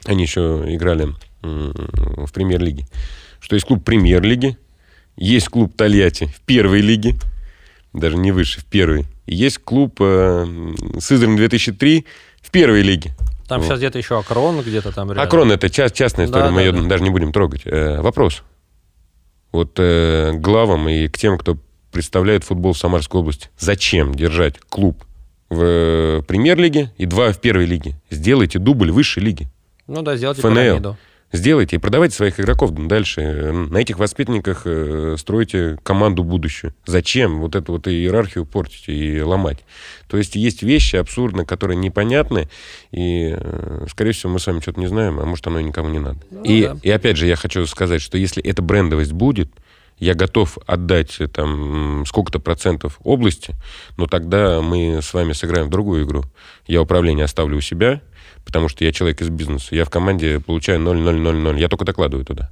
Они 0.04 0.23
еще 0.23 0.64
играли 0.66 1.08
в 1.42 2.32
премьер-лиге 2.32 2.87
что 3.40 3.54
есть 3.54 3.66
клуб 3.66 3.85
премьер-лиги, 3.85 4.57
есть 5.16 5.49
клуб 5.49 5.75
Тольятти 5.76 6.26
в 6.26 6.40
первой 6.40 6.80
лиге, 6.80 7.16
даже 7.92 8.16
не 8.16 8.33
выше, 8.33 8.61
в 8.61 8.64
первой. 8.64 9.07
И 9.26 9.35
есть 9.35 9.59
клуб 9.59 9.97
э, 10.00 10.47
Сызрань 11.00 11.37
2003 11.37 12.07
в 12.40 12.50
первой 12.50 12.83
лиге. 12.83 13.14
Там 13.49 13.61
вот. 13.61 13.66
сейчас 13.66 13.78
где-то 13.78 13.99
еще 13.99 14.18
Акрон 14.18 14.61
где-то 14.61 14.92
там 14.92 15.11
рядом. 15.11 15.25
Акрон 15.25 15.52
это 15.52 15.71
част, 15.71 15.95
частная 15.95 16.26
история, 16.26 16.45
да, 16.45 16.50
мы 16.50 16.61
да, 16.61 16.66
ее 16.66 16.73
да. 16.73 16.88
даже 16.88 17.02
не 17.02 17.11
будем 17.11 17.33
трогать. 17.33 17.62
Э, 17.64 18.00
вопрос. 18.00 18.42
Вот 19.52 19.73
э, 19.78 20.33
главам 20.35 20.88
и 20.88 21.09
к 21.09 21.16
тем, 21.16 21.38
кто 21.38 21.57
представляет 21.90 22.45
футбол 22.45 22.75
в 22.75 22.78
Самарской 22.78 23.21
области. 23.21 23.49
Зачем 23.59 24.14
держать 24.14 24.61
клуб 24.61 25.02
в 25.49 25.62
э, 25.62 26.23
премьер-лиге 26.28 26.92
и 26.99 27.07
два 27.07 27.33
в 27.33 27.40
первой 27.40 27.64
лиге? 27.64 27.95
Сделайте 28.11 28.59
дубль 28.59 28.90
высшей 28.90 29.23
лиги. 29.23 29.49
Ну 29.87 30.02
да, 30.02 30.16
сделайте 30.16 30.42
ФНЛ. 30.42 30.52
пирамиду. 30.52 30.97
Сделайте 31.30 31.76
и 31.76 31.78
продавайте 31.78 32.16
своих 32.16 32.40
игроков 32.40 32.73
дальше. 32.73 33.52
На 33.52 33.78
этих 33.78 33.99
воспитанниках 33.99 34.62
э, 34.64 35.16
стройте 35.18 35.78
команду 35.82 36.25
будущую. 36.25 36.75
Зачем 36.87 37.40
вот 37.40 37.54
эту 37.54 37.73
вот 37.73 37.87
иерархию 37.87 38.47
портить 38.47 38.85
и 38.88 39.20
ломать? 39.20 39.58
То 40.08 40.16
есть 40.16 40.37
есть 40.37 40.62
вещи 40.62 40.97
абсурдные, 40.97 41.44
которые 41.44 41.76
непонятны, 41.76 42.49
и, 42.92 43.37
э, 43.38 43.87
скорее 43.90 44.12
всего, 44.12 44.32
мы 44.32 44.38
с 44.38 44.47
вами 44.47 44.61
что-то 44.61 44.80
не 44.80 44.87
знаем, 44.87 45.20
а 45.20 45.26
может, 45.26 45.47
оно 45.47 45.61
никому 45.61 45.90
не 45.90 45.99
надо. 45.99 46.18
Ну, 46.30 46.42
и, 46.44 46.62
да. 46.62 46.76
и 46.82 46.90
опять 46.90 47.18
же, 47.18 47.26
я 47.26 47.37
хочу 47.37 47.66
сказать, 47.66 48.00
что 48.00 48.16
если 48.16 48.42
эта 48.42 48.62
брендовость 48.62 49.12
будет, 49.12 49.50
я 49.99 50.14
готов 50.14 50.56
отдать 50.66 51.20
э, 51.20 51.26
там 51.26 52.04
сколько-то 52.06 52.38
процентов 52.38 52.99
области, 53.02 53.54
но 53.99 54.06
тогда 54.06 54.62
мы 54.62 55.00
с 55.02 55.12
вами 55.12 55.35
сыграем 55.35 55.66
в 55.66 55.70
другую 55.70 56.06
игру. 56.06 56.25
Я 56.66 56.80
управление 56.80 57.25
оставлю 57.25 57.58
у 57.58 57.61
себя, 57.61 58.00
потому 58.49 58.71
что 58.71 58.83
я 58.83 58.93
человек 58.93 59.21
из 59.21 59.28
бизнеса. 59.28 59.76
Я 59.76 59.85
в 59.85 59.90
команде 59.90 60.40
получаю 60.40 60.81
0-0-0-0. 60.81 61.61
Я 61.61 61.69
только 61.69 61.85
докладываю 61.85 62.25
туда. 62.25 62.49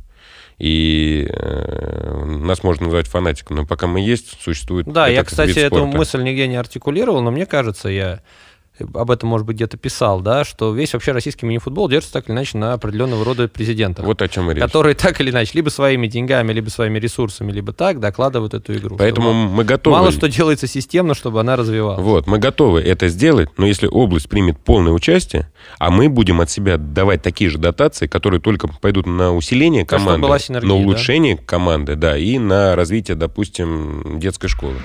И 0.59 1.27
э, 1.27 2.25
нас 2.25 2.63
можно 2.63 2.85
назвать 2.85 3.07
фанатиком, 3.07 3.57
но 3.57 3.67
пока 3.67 3.87
мы 3.87 4.01
есть, 4.01 4.39
существует... 4.43 4.87
Да, 4.87 5.09
я, 5.09 5.25
кстати, 5.25 5.59
эту 5.59 5.87
мысль 5.87 6.23
нигде 6.23 6.47
не 6.49 6.57
артикулировал, 6.57 7.23
но 7.23 7.31
мне 7.31 7.47
кажется, 7.47 7.89
я 7.89 8.21
об 8.81 9.11
этом, 9.11 9.29
может 9.29 9.47
быть, 9.47 9.57
где-то 9.57 9.77
писал, 9.77 10.21
да, 10.21 10.45
что 10.45 10.75
весь 10.75 10.93
вообще 10.93 11.13
российский 11.13 11.47
мини-футбол 11.47 11.89
держится 11.89 12.13
так 12.13 12.29
или 12.29 12.35
иначе 12.35 12.59
на 12.59 12.73
определенного 12.75 13.25
рода 13.25 13.49
президентах. 13.49 14.05
Вот 14.05 14.21
о 14.23 14.29
чем 14.29 14.51
и 14.51 14.55
речь. 14.55 14.63
Которые 14.63 14.95
так 14.95 15.21
или 15.21 15.31
иначе, 15.31 15.53
либо 15.55 15.69
своими 15.69 16.07
деньгами, 16.07 16.53
либо 16.53 16.69
своими 16.69 16.99
ресурсами, 16.99 17.53
либо 17.53 17.73
так 17.73 18.01
докладывают 18.01 18.55
эту 18.55 18.75
игру. 18.75 18.97
Поэтому 18.97 19.33
мы 19.33 19.65
готовы... 19.65 19.97
Мало 19.97 20.11
что 20.11 20.29
делается 20.29 20.67
системно, 20.67 21.15
чтобы 21.15 21.41
она 21.41 21.57
развивалась. 21.57 22.01
Вот, 22.01 22.27
мы 22.27 22.39
готовы 22.39 22.81
это 22.81 23.09
сделать, 23.09 23.49
но 23.57 23.67
если 23.67 23.87
область 23.87 24.29
примет 24.29 24.59
полное 24.59 24.93
участие, 24.93 25.51
а 25.79 25.91
мы 25.91 26.09
будем 26.09 26.41
от 26.41 26.51
себя 26.51 26.77
давать 26.77 27.23
такие 27.23 27.51
же 27.51 27.59
дотации, 27.59 28.07
которые 28.07 28.41
только 28.41 28.69
пойдут 28.69 29.07
на 29.07 29.35
усиление 29.35 29.85
команды, 29.85 30.29
на 30.63 30.75
улучшение 30.75 31.37
да? 31.37 31.43
команды, 31.45 31.97
да, 31.97 32.17
и 32.17 32.39
на 32.39 32.77
развитие, 32.77 33.17
допустим, 33.17 34.19
детской 34.19 34.49
школы. 34.49 34.77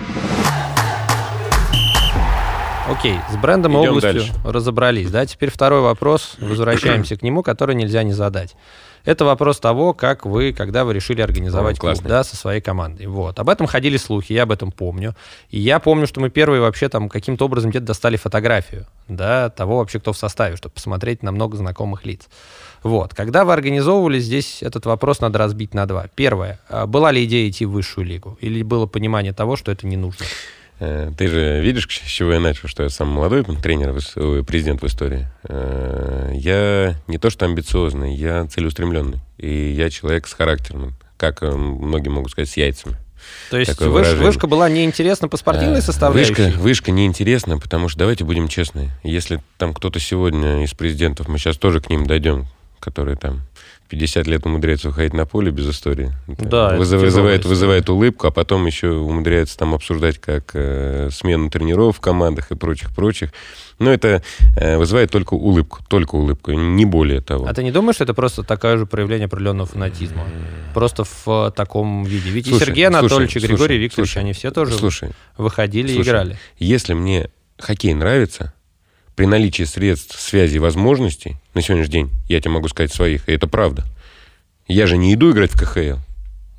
Окей, 2.92 3.18
с 3.32 3.38
брендом 3.38 3.74
и 3.74 3.76
областью 3.78 4.14
дальше. 4.14 4.34
разобрались. 4.44 5.10
Да? 5.10 5.26
Теперь 5.26 5.50
второй 5.50 5.82
вопрос, 5.82 6.36
возвращаемся 6.40 7.16
к 7.16 7.22
нему, 7.22 7.42
который 7.42 7.74
нельзя 7.76 8.04
не 8.04 8.14
задать. 8.14 8.56
Это 9.04 9.26
вопрос 9.26 9.60
того, 9.60 9.94
как 9.94 10.26
вы, 10.26 10.54
когда 10.54 10.86
вы 10.86 10.94
решили 10.94 11.22
организовать 11.22 11.80
О, 11.80 11.82
клуб, 11.82 11.98
да, 12.04 12.24
со 12.24 12.36
своей 12.36 12.62
командой. 12.62 13.08
Вот. 13.08 13.40
Об 13.40 13.50
этом 13.50 13.66
ходили 13.66 13.98
слухи, 13.98 14.34
я 14.34 14.44
об 14.44 14.52
этом 14.52 14.72
помню. 14.72 15.16
И 15.50 15.60
я 15.60 15.80
помню, 15.80 16.06
что 16.06 16.22
мы 16.22 16.30
первые 16.30 16.62
вообще 16.62 16.88
там 16.88 17.10
каким-то 17.10 17.46
образом 17.46 17.72
где-то 17.72 17.88
достали 17.88 18.18
фотографию, 18.18 18.86
да, 19.08 19.50
того 19.50 19.78
вообще, 19.78 20.00
кто 20.00 20.14
в 20.14 20.18
составе, 20.18 20.56
чтобы 20.56 20.74
посмотреть 20.74 21.24
на 21.24 21.32
много 21.32 21.58
знакомых 21.58 22.06
лиц. 22.06 22.28
Вот. 22.84 23.16
Когда 23.16 23.44
вы 23.44 23.54
организовывали, 23.54 24.20
здесь 24.20 24.62
этот 24.62 24.86
вопрос 24.86 25.20
надо 25.20 25.40
разбить 25.40 25.74
на 25.74 25.88
два. 25.88 26.08
Первое. 26.14 26.60
А 26.70 26.86
была 26.86 27.12
ли 27.12 27.24
идея 27.26 27.50
идти 27.50 27.66
в 27.66 27.72
высшую 27.72 28.06
лигу? 28.06 28.38
Или 28.40 28.62
было 28.62 28.86
понимание 28.86 29.34
того, 29.34 29.56
что 29.56 29.72
это 29.72 29.88
не 29.88 29.98
нужно? 29.98 30.26
Э, 30.82 31.12
ты 31.16 31.28
же 31.28 31.62
видишь, 31.62 31.88
с 31.88 32.10
чего 32.10 32.34
я 32.34 32.40
начал, 32.40 32.68
что 32.68 32.82
я 32.82 32.90
самый 32.90 33.14
молодой 33.14 33.44
тренер, 33.44 33.94
президент 34.44 34.82
в 34.82 34.88
истории. 34.88 35.28
Э, 35.44 36.32
я 36.34 36.96
не 37.08 37.20
то 37.20 37.30
что 37.30 37.46
амбициозный, 37.46 38.16
я 38.16 38.48
целеустремленный. 38.48 39.20
И 39.38 39.74
я 39.78 39.92
человек 39.92 40.28
с 40.28 40.34
характером, 40.34 40.96
как 41.18 41.44
э, 41.44 41.52
многие 41.52 42.10
могут 42.10 42.32
сказать, 42.32 42.50
с 42.50 42.58
яйцами. 42.58 42.98
То 43.52 43.60
есть 43.60 43.80
выш, 43.80 44.14
вышка 44.14 44.48
была 44.48 44.68
неинтересна 44.70 45.28
по 45.28 45.38
спортивной 45.38 45.84
составляющей? 45.84 46.34
Вышка, 46.34 46.58
вышка 46.58 46.92
неинтересна, 46.92 47.60
потому 47.60 47.88
что 47.88 48.00
давайте 48.00 48.24
будем 48.24 48.48
честны. 48.48 48.90
Если 49.04 49.40
там 49.60 49.76
кто-то 49.76 50.00
сегодня 50.00 50.64
из 50.64 50.74
президентов, 50.74 51.28
мы 51.28 51.38
сейчас 51.38 51.58
тоже 51.58 51.80
к 51.80 51.92
ним 51.92 52.08
дойдем, 52.08 52.48
которые 52.80 53.18
там 53.18 53.42
50 53.92 54.26
лет 54.26 54.46
умудряется 54.46 54.88
выходить 54.88 55.14
на 55.14 55.26
поле 55.26 55.52
без 55.52 55.70
истории. 55.70 56.14
Да, 56.28 56.78
Вызыв, 56.78 57.02
вызывает, 57.02 57.44
вызывает 57.44 57.90
улыбку, 57.90 58.26
а 58.26 58.32
потом 58.32 58.66
еще 58.66 58.92
умудряется 58.92 59.58
там 59.58 59.74
обсуждать 59.74 60.18
как 60.18 60.52
э, 60.54 61.10
смену 61.12 61.50
тренеров 61.50 61.98
в 61.98 62.00
командах 62.00 62.52
и 62.52 62.56
прочих-прочих. 62.56 63.34
Но 63.80 63.92
это 63.92 64.24
э, 64.56 64.78
вызывает 64.78 65.12
только 65.12 65.34
улыбку, 65.34 65.80
только 65.90 66.16
улыбку, 66.16 66.54
не 66.54 66.86
более 66.86 67.20
того. 67.20 67.46
А 67.48 67.54
ты 67.54 67.64
не 67.64 67.72
думаешь, 67.72 67.96
что 67.96 68.06
это 68.06 68.14
просто 68.14 68.44
такое 68.44 68.78
же 68.78 68.86
проявление 68.86 69.26
определенного 69.26 69.68
фанатизма? 69.68 70.24
Просто 70.74 71.04
в 71.04 71.28
э, 71.28 71.52
таком 71.52 72.06
виде. 72.06 72.30
Ведь 72.30 72.48
слушай, 72.48 72.64
и 72.64 72.66
Сергей 72.66 72.88
Анатольевич, 72.88 73.34
слушай, 73.34 73.44
и 73.44 73.48
Григорий 73.48 73.58
слушай, 73.58 73.78
Викторович, 73.78 74.10
слушай, 74.12 74.24
они 74.24 74.32
все 74.32 74.52
тоже 74.52 74.74
слушай, 74.78 75.10
выходили 75.38 75.88
слушай, 75.88 76.00
и 76.00 76.04
играли. 76.10 76.40
Если 76.60 76.94
мне 76.94 77.30
хоккей 77.60 77.94
нравится, 77.94 78.54
при 79.22 79.28
наличии 79.28 79.66
средств, 79.66 80.20
связи 80.20 80.56
и 80.56 80.60
возможностей, 80.60 81.36
на 81.54 81.62
сегодняшний 81.62 81.92
день, 81.92 82.10
я 82.28 82.40
тебе 82.42 82.50
могу 82.50 82.68
сказать 82.70 82.92
своих, 82.92 83.30
и 83.30 83.34
это 83.34 83.46
правда. 83.46 83.86
Я 84.68 84.88
же 84.88 84.98
не 84.98 85.14
иду 85.14 85.32
играть 85.32 85.52
в 85.52 85.60
КХЛ. 85.60 86.00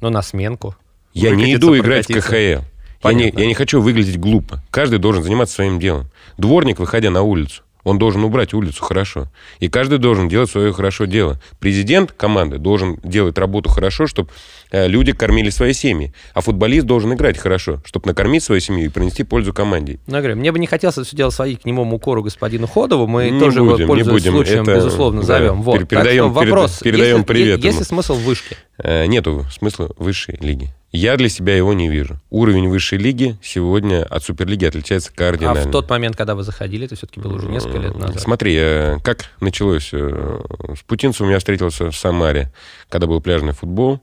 Ну, 0.00 0.10
на 0.10 0.22
сменку. 0.22 0.76
Я 1.12 1.34
не 1.34 1.56
иду 1.56 1.76
играть 1.76 2.08
в 2.08 2.14
КХЛ. 2.14 2.62
Я 3.02 3.12
не, 3.14 3.32
я 3.36 3.46
не 3.46 3.54
хочу 3.54 3.82
выглядеть 3.82 4.20
глупо. 4.20 4.62
Каждый 4.70 5.00
должен 5.00 5.24
заниматься 5.24 5.56
своим 5.56 5.80
делом. 5.80 6.06
Дворник, 6.38 6.78
выходя 6.78 7.10
на 7.10 7.22
улицу, 7.22 7.64
он 7.82 7.98
должен 7.98 8.22
убрать 8.22 8.54
улицу 8.54 8.84
хорошо. 8.84 9.26
И 9.58 9.68
каждый 9.68 9.98
должен 9.98 10.28
делать 10.28 10.48
свое 10.48 10.72
хорошо 10.72 11.06
дело. 11.06 11.40
Президент 11.58 12.12
команды 12.12 12.58
должен 12.58 12.96
делать 13.02 13.38
работу 13.38 13.70
хорошо, 13.70 14.06
чтобы 14.06 14.30
люди 14.72 15.12
кормили 15.12 15.50
свои 15.50 15.72
семьи. 15.72 16.12
А 16.34 16.40
футболист 16.40 16.86
должен 16.86 17.12
играть 17.14 17.38
хорошо, 17.38 17.82
чтобы 17.84 18.08
накормить 18.08 18.42
свою 18.42 18.60
семью 18.60 18.86
и 18.86 18.88
принести 18.88 19.22
пользу 19.22 19.52
команде. 19.52 20.00
Ну, 20.06 20.16
я 20.16 20.20
говорю, 20.20 20.36
мне 20.36 20.50
бы 20.52 20.58
не 20.58 20.66
хотелось 20.66 20.96
это 20.96 21.06
все 21.06 21.16
делать 21.16 21.34
свои 21.34 21.56
к 21.56 21.64
немому 21.64 21.96
укору 21.96 22.22
господину 22.22 22.66
Ходову. 22.66 23.06
Мы 23.06 23.30
не 23.30 23.40
тоже 23.40 23.60
будем, 23.60 23.76
его, 23.76 23.86
пользуясь 23.86 24.06
не 24.06 24.12
будем. 24.12 24.32
случаем, 24.32 24.62
это, 24.62 24.74
безусловно, 24.76 25.20
да, 25.20 25.26
зовем. 25.26 25.62
Вот. 25.62 25.88
Передаем, 25.88 26.32
вопрос. 26.32 26.80
Передаем 26.82 27.18
есть, 27.18 27.26
привет. 27.26 27.64
Есть 27.64 27.78
ли 27.78 27.84
смысл 27.84 28.14
в 28.14 28.22
вышке? 28.22 28.56
Э, 28.78 29.06
нету 29.06 29.44
смысла 29.52 29.90
высшей 29.96 30.36
лиги. 30.40 30.70
Я 30.92 31.16
для 31.16 31.30
себя 31.30 31.56
его 31.56 31.72
не 31.72 31.88
вижу. 31.88 32.20
Уровень 32.28 32.68
высшей 32.68 32.98
лиги 32.98 33.38
сегодня 33.42 34.04
от 34.04 34.24
Суперлиги 34.24 34.66
отличается 34.66 35.10
кардинально. 35.14 35.62
А 35.62 35.64
в 35.64 35.70
тот 35.70 35.88
момент, 35.88 36.16
когда 36.16 36.34
вы 36.34 36.42
заходили, 36.42 36.84
это 36.84 36.96
все-таки 36.96 37.18
было 37.18 37.34
уже 37.34 37.48
несколько 37.48 37.78
лет 37.78 37.96
назад. 37.96 38.20
Смотри, 38.20 38.54
э, 38.58 38.98
как 39.02 39.30
началось. 39.40 39.90
Э, 39.92 40.40
с 40.76 40.82
Путинцем 40.82 41.30
я 41.30 41.38
встретился 41.38 41.90
в 41.90 41.96
Самаре, 41.96 42.52
когда 42.90 43.06
был 43.06 43.20
пляжный 43.22 43.52
футбол. 43.52 44.00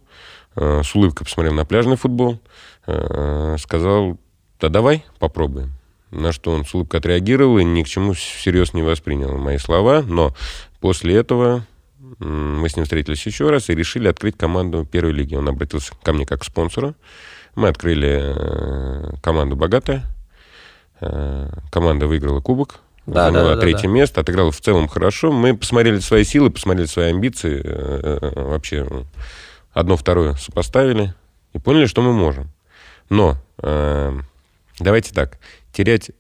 Э, 0.60 0.82
с 0.84 0.94
улыбкой 0.94 1.24
посмотрел 1.24 1.54
на 1.54 1.66
пляжный 1.66 1.96
футбол. 1.96 2.40
Сказал, 3.60 4.18
да 4.60 4.70
давай 4.70 5.06
попробуем. 5.20 5.74
На 6.10 6.32
что 6.32 6.52
он 6.52 6.66
с 6.66 6.74
улыбкой 6.74 7.02
отреагировал 7.02 7.60
и 7.60 7.64
ни 7.64 7.84
к 7.84 7.88
чему 7.88 8.14
всерьез 8.14 8.74
не 8.74 8.82
воспринял 8.82 9.38
мои 9.38 9.60
слова. 9.60 10.02
Но 10.02 10.34
после 10.80 11.16
этого 11.16 11.68
мы 12.18 12.68
с 12.68 12.76
ним 12.76 12.86
встретились 12.86 13.26
еще 13.26 13.50
раз 13.50 13.70
и 13.70 13.76
решили 13.76 14.08
открыть 14.08 14.38
команду 14.38 14.86
первой 14.86 15.14
лиги. 15.14 15.36
Он 15.36 15.48
обратился 15.48 15.94
ко 16.02 16.14
мне 16.14 16.26
как 16.26 16.42
к 16.42 16.46
спонсору. 16.46 16.96
Мы 17.56 17.68
открыли 17.68 18.20
э, 18.22 19.14
команду 19.22 19.56
«Богатая». 19.56 20.06
Э, 21.02 21.50
команда 21.72 22.08
выиграла 22.08 22.42
кубок, 22.42 22.80
да, 23.06 23.28
заняла 23.28 23.56
да, 23.56 23.62
третье 23.62 23.84
да. 23.84 23.90
место, 23.90 24.22
отыграла 24.22 24.52
в 24.52 24.60
целом 24.60 24.88
хорошо. 24.88 25.32
Мы 25.32 25.56
посмотрели 25.56 26.00
свои 26.00 26.24
силы, 26.24 26.50
посмотрели 26.50 26.88
свои 26.88 27.10
амбиции, 27.10 27.62
э, 27.64 28.44
вообще 28.44 28.88
одно 29.74 29.98
второе 29.98 30.36
сопоставили 30.36 31.14
и 31.54 31.60
поняли, 31.60 31.86
что 31.86 32.02
мы 32.02 32.14
можем. 32.14 32.50
Но 33.10 33.38
давайте 34.80 35.14
так, 35.14 35.40
терять 35.74 36.12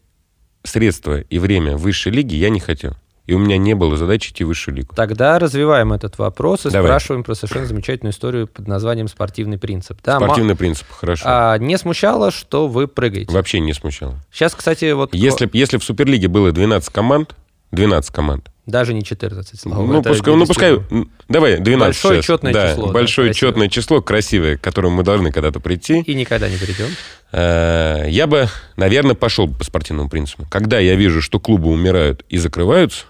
средства 0.63 1.21
и 1.21 1.39
время 1.39 1.77
высшей 1.77 2.11
лиге 2.11 2.37
я 2.37 2.49
не 2.49 2.59
хотел 2.59 2.95
и 3.29 3.33
у 3.33 3.37
меня 3.37 3.59
не 3.59 3.75
было 3.75 3.95
задачи 3.95 4.31
идти 4.31 4.43
в 4.43 4.47
высшую 4.47 4.75
лигу. 4.75 4.95
Тогда 4.95 5.37
развиваем 5.37 5.93
этот 5.93 6.17
вопрос 6.17 6.65
и 6.65 6.71
Давай. 6.71 6.89
спрашиваем 6.89 7.23
про 7.23 7.35
совершенно 7.35 7.67
замечательную 7.67 8.11
историю 8.11 8.47
под 8.47 8.67
названием 8.67 9.07
«Спортивный 9.07 9.59
принцип». 9.59 9.99
Да, 10.03 10.17
Спортивный 10.17 10.55
ма... 10.55 10.57
принцип, 10.57 10.87
хорошо. 10.89 11.25
А, 11.27 11.57
не 11.59 11.77
смущало, 11.77 12.31
что 12.31 12.67
вы 12.67 12.87
прыгаете? 12.87 13.31
Вообще 13.31 13.59
не 13.59 13.73
смущало. 13.73 14.15
Сейчас, 14.31 14.55
кстати, 14.55 14.93
вот... 14.93 15.13
Если, 15.13 15.47
если 15.53 15.77
в 15.77 15.83
Суперлиге 15.83 16.27
было 16.27 16.51
12 16.51 16.91
команд, 16.91 17.35
12 17.71 18.11
команд, 18.11 18.49
даже 18.69 18.93
не 18.93 19.03
14, 19.03 19.59
слава 19.59 19.85
Ну, 19.85 20.03
пускай, 20.03 20.35
ну, 20.35 20.45
пускай, 20.45 20.79
давай, 21.27 21.57
12 21.57 21.79
Большое 21.79 22.21
сейчас. 22.21 22.25
четное 22.25 22.53
да, 22.53 22.69
число. 22.71 22.91
Большое 22.91 23.27
да, 23.29 23.33
четное 23.33 23.67
число, 23.67 24.01
красивое, 24.01 24.57
к 24.57 24.61
которому 24.61 24.97
мы 24.97 25.03
должны 25.03 25.31
когда-то 25.31 25.59
прийти. 25.59 26.01
И 26.01 26.13
никогда 26.13 26.49
не 26.49 26.57
придем. 26.57 26.87
Э, 27.31 28.05
я 28.07 28.27
бы, 28.27 28.47
наверное, 28.77 29.15
пошел 29.15 29.51
по 29.51 29.63
спортивному 29.63 30.09
принципу. 30.09 30.45
Когда 30.49 30.79
я 30.79 30.95
вижу, 30.95 31.21
что 31.21 31.39
клубы 31.39 31.69
умирают 31.69 32.23
и 32.29 32.37
закрываются, 32.37 33.05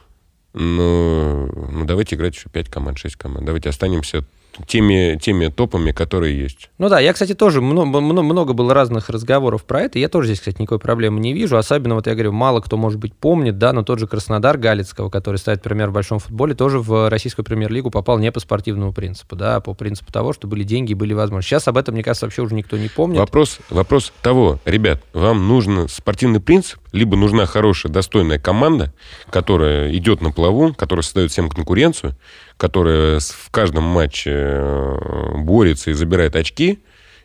ну, 0.53 1.47
ну, 1.71 1.85
давайте 1.85 2.15
играть 2.15 2.35
еще 2.35 2.49
5 2.49 2.69
команд, 2.69 2.97
6 2.97 3.15
команд. 3.15 3.45
Давайте 3.45 3.69
останемся 3.69 4.23
теми, 4.67 5.17
теми 5.21 5.47
топами, 5.47 5.91
которые 5.91 6.39
есть. 6.39 6.69
Ну 6.77 6.89
да, 6.89 6.99
я, 6.99 7.13
кстати, 7.13 7.33
тоже 7.33 7.61
много, 7.61 7.99
много 8.01 8.53
было 8.53 8.73
разных 8.73 9.09
разговоров 9.09 9.63
про 9.63 9.81
это. 9.81 9.99
Я 9.99 10.09
тоже 10.09 10.27
здесь, 10.27 10.39
кстати, 10.39 10.61
никакой 10.61 10.79
проблемы 10.79 11.19
не 11.19 11.33
вижу. 11.33 11.57
Особенно, 11.57 11.95
вот 11.95 12.07
я 12.07 12.13
говорю, 12.13 12.31
мало 12.31 12.61
кто, 12.61 12.77
может 12.77 12.99
быть, 12.99 13.13
помнит, 13.13 13.57
да, 13.57 13.73
но 13.73 13.83
тот 13.83 13.99
же 13.99 14.07
Краснодар 14.07 14.57
Галицкого, 14.57 15.09
который 15.09 15.37
ставит 15.37 15.61
пример 15.61 15.89
в 15.89 15.93
большом 15.93 16.19
футболе, 16.19 16.55
тоже 16.55 16.79
в 16.79 17.09
российскую 17.09 17.45
премьер-лигу 17.45 17.91
попал 17.91 18.19
не 18.19 18.31
по 18.31 18.39
спортивному 18.39 18.93
принципу, 18.93 19.35
да, 19.35 19.57
а 19.57 19.61
по 19.61 19.73
принципу 19.73 20.11
того, 20.11 20.33
что 20.33 20.47
были 20.47 20.63
деньги 20.63 20.91
и 20.91 20.95
были 20.95 21.13
возможности. 21.13 21.49
Сейчас 21.49 21.67
об 21.67 21.77
этом, 21.77 21.93
мне 21.93 22.03
кажется, 22.03 22.25
вообще 22.25 22.41
уже 22.41 22.55
никто 22.55 22.77
не 22.77 22.89
помнит. 22.89 23.19
Вопрос, 23.19 23.59
вопрос 23.69 24.11
того, 24.21 24.59
ребят, 24.65 25.01
вам 25.13 25.47
нужен 25.47 25.87
спортивный 25.87 26.39
принцип 26.39 26.79
либо 26.91 27.15
нужна 27.15 27.45
хорошая, 27.45 27.91
достойная 27.91 28.39
команда, 28.39 28.93
которая 29.29 29.95
идет 29.95 30.21
на 30.21 30.31
плаву, 30.31 30.73
которая 30.73 31.03
создает 31.03 31.31
всем 31.31 31.49
конкуренцию, 31.49 32.15
которая 32.59 33.21
в 33.21 33.49
каждом 33.51 33.85
матче 33.85 34.31
э, 34.33 35.31
борется 35.37 35.91
и 35.91 35.93
забирает 35.93 36.35
очки, 36.35 36.79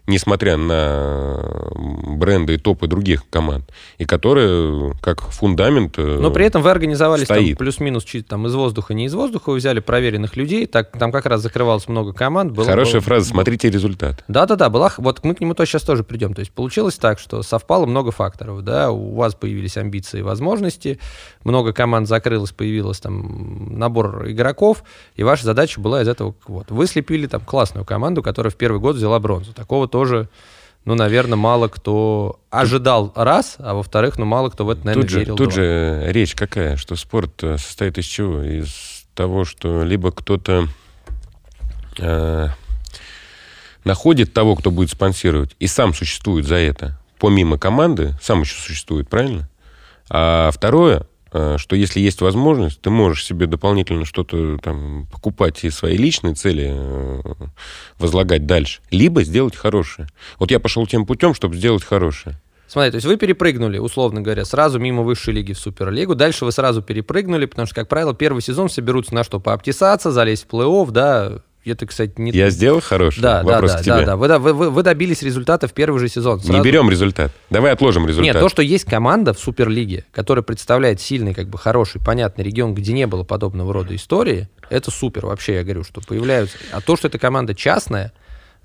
несмотря 0.07 0.57
на 0.57 1.73
бренды 1.75 2.55
и 2.55 2.57
топы 2.59 2.87
других 2.87 3.25
команд, 3.31 3.65
и 3.99 4.05
которые 4.05 4.95
как 5.01 5.23
фундамент 5.23 5.95
э, 5.99 6.19
Но 6.21 6.31
при 6.31 6.45
этом 6.45 6.63
вы 6.63 6.71
организовались 6.71 7.27
там 7.27 7.57
плюс-минус 7.57 8.05
там, 8.29 8.47
из 8.47 8.55
воздуха, 8.55 8.93
не 8.93 9.07
из 9.07 9.15
воздуха, 9.15 9.51
вы 9.51 9.57
взяли 9.57 9.81
проверенных 9.81 10.37
людей, 10.37 10.67
так, 10.67 10.93
там 10.99 11.11
как 11.11 11.27
раз 11.27 11.41
закрывалось 11.41 11.89
много 11.89 12.13
команд. 12.13 12.53
Было, 12.53 12.67
Хорошая 12.67 12.95
было, 12.95 13.03
фраза, 13.03 13.29
смотрите 13.29 13.71
результат. 13.71 14.25
Да-да-да, 14.29 14.69
была, 14.69 14.93
вот 14.99 15.25
мы 15.25 15.35
к 15.35 15.41
нему 15.41 15.55
то 15.55 15.65
сейчас 15.65 15.83
тоже 15.83 16.05
придем. 16.05 16.35
То 16.35 16.41
есть 16.41 16.53
получилось 16.53 16.97
так, 16.97 17.19
что 17.19 17.43
совпало 17.43 17.87
много 17.87 18.11
факторов, 18.11 18.63
да, 18.63 18.91
у 18.91 19.15
вас 19.15 19.35
появились 19.35 19.77
амбиции 19.77 20.19
и 20.19 20.23
возможности, 20.23 20.99
много 21.45 21.73
команд 21.73 22.09
закрылось, 22.09 22.53
появилось 22.53 23.01
там 23.01 23.79
набор 23.79 24.29
игроков, 24.29 24.85
и 25.17 25.23
ваша 25.23 25.45
задача 25.45 25.81
была 25.81 26.03
из 26.03 26.09
этого, 26.09 26.35
вот, 26.47 26.71
вы 26.71 26.87
слепили 26.87 27.27
там 27.27 27.41
классную 27.41 27.87
команду, 27.87 28.23
которая 28.23 28.51
в 28.51 28.57
первый 28.57 28.81
год 28.81 28.97
взяла 28.97 29.19
бронзу. 29.19 29.55
Такого 29.55 29.89
тоже, 29.95 30.29
ну, 30.85 30.97
наверное, 30.97 31.37
мало 31.37 31.69
кто 31.69 32.41
ожидал 32.51 33.13
раз, 33.15 33.55
а 33.59 33.75
во-вторых, 33.75 34.19
ну, 34.19 34.25
мало 34.25 34.51
кто 34.51 34.65
в 34.65 34.71
это, 34.71 34.85
наверное, 34.85 35.03
тут 35.05 35.11
же, 35.11 35.19
верил. 35.21 35.37
Тут 35.37 35.47
два. 35.47 35.55
же 35.55 36.07
речь 36.09 36.35
какая, 36.35 36.77
что 36.77 36.97
спорт 36.97 37.45
э, 37.45 37.59
состоит 37.59 37.97
из 37.97 38.05
чего? 38.05 38.43
Из 38.43 39.05
того, 39.15 39.45
что 39.45 39.85
либо 39.85 40.11
кто-то 40.11 40.67
э, 42.01 42.49
находит 43.85 44.33
того, 44.33 44.57
кто 44.57 44.73
будет 44.73 44.91
спонсировать, 44.91 45.55
и 45.61 45.69
сам 45.69 45.95
существует 45.95 46.45
за 46.45 46.57
это, 46.57 46.99
помимо 47.21 47.57
команды, 47.57 48.19
сам 48.21 48.41
еще 48.41 48.57
существует, 48.61 49.09
правильно? 49.09 49.49
А 50.11 50.51
второе, 50.51 51.07
что 51.35 51.75
если 51.75 52.01
есть 52.01 52.21
возможность, 52.21 52.81
ты 52.81 52.91
можешь 52.91 53.25
себе 53.25 53.47
дополнительно 53.47 54.05
что-то 54.05 54.59
там 54.59 55.07
покупать 55.11 55.65
и 55.65 55.71
свои 55.71 55.97
личные 55.97 56.35
цели 56.35 56.71
э, 56.73 57.21
возлагать 57.99 58.47
дальше, 58.47 58.81
либо 58.91 59.25
сделать 59.25 59.57
хорошее. 59.57 60.07
Вот 60.39 60.51
я 60.51 60.61
пошел 60.61 60.87
тем 60.87 61.07
путем, 61.07 61.35
чтобы 61.35 61.57
сделать 61.57 61.83
хорошее. 61.83 62.41
Смотри, 62.69 62.91
то 62.93 62.97
есть 62.97 63.07
вы 63.07 63.17
перепрыгнули, 63.17 63.79
условно 63.79 64.21
говоря, 64.21 64.45
сразу 64.45 64.79
мимо 64.79 65.03
высшей 65.03 65.35
лиги 65.35 65.53
в 65.53 65.59
Суперлигу, 65.59 66.15
дальше 66.15 66.45
вы 66.45 66.53
сразу 66.53 66.83
перепрыгнули, 66.83 67.47
потому 67.47 67.67
что, 67.67 67.75
как 67.75 67.89
правило, 67.89 68.15
первый 68.15 68.41
сезон 68.41 68.69
все 68.69 68.81
берутся 68.81 69.15
на 69.15 69.23
что? 69.23 69.39
Пообтесаться, 69.39 70.11
залезть 70.11 70.45
в 70.45 70.55
плей-офф, 70.55 70.91
да, 70.91 71.43
это, 71.71 71.87
кстати, 71.87 72.13
не... 72.17 72.31
Я 72.31 72.51
сделал 72.51 72.81
хороший 72.81 73.21
да, 73.21 73.43
вопрос 73.43 73.73
да, 73.73 73.79
к 73.79 73.83
тебе. 73.83 74.07
Да, 74.07 74.17
да, 74.17 74.39
вы, 74.39 74.53
вы, 74.53 74.71
вы 74.71 74.83
добились 74.83 75.23
результата 75.23 75.67
в 75.67 75.73
первый 75.73 75.99
же 75.99 76.09
сезон. 76.09 76.41
Сразу... 76.41 76.53
Не 76.53 76.63
берем 76.63 76.91
результат. 76.91 77.33
Давай 77.51 77.73
отложим 77.73 78.07
результат. 78.07 78.35
Нет, 78.35 78.41
то, 78.41 78.49
что 78.49 78.63
есть 78.63 78.85
команда 78.85 79.33
в 79.33 79.39
Суперлиге, 79.39 80.05
которая 80.13 80.43
представляет 80.43 81.01
сильный, 81.01 81.35
как 81.35 81.49
бы 81.49 81.59
хороший, 81.59 82.01
понятный 82.01 82.45
регион, 82.45 82.75
где 82.75 82.93
не 82.93 83.07
было 83.07 83.25
подобного 83.25 83.73
рода 83.73 83.95
истории, 83.97 84.49
это 84.71 84.91
супер. 84.91 85.27
Вообще, 85.27 85.55
я 85.55 85.65
говорю, 85.65 85.85
что 85.85 86.01
появляются... 86.01 86.57
А 86.73 86.81
то, 86.81 86.97
что 86.97 87.09
эта 87.09 87.19
команда 87.19 87.55
частная, 87.55 88.13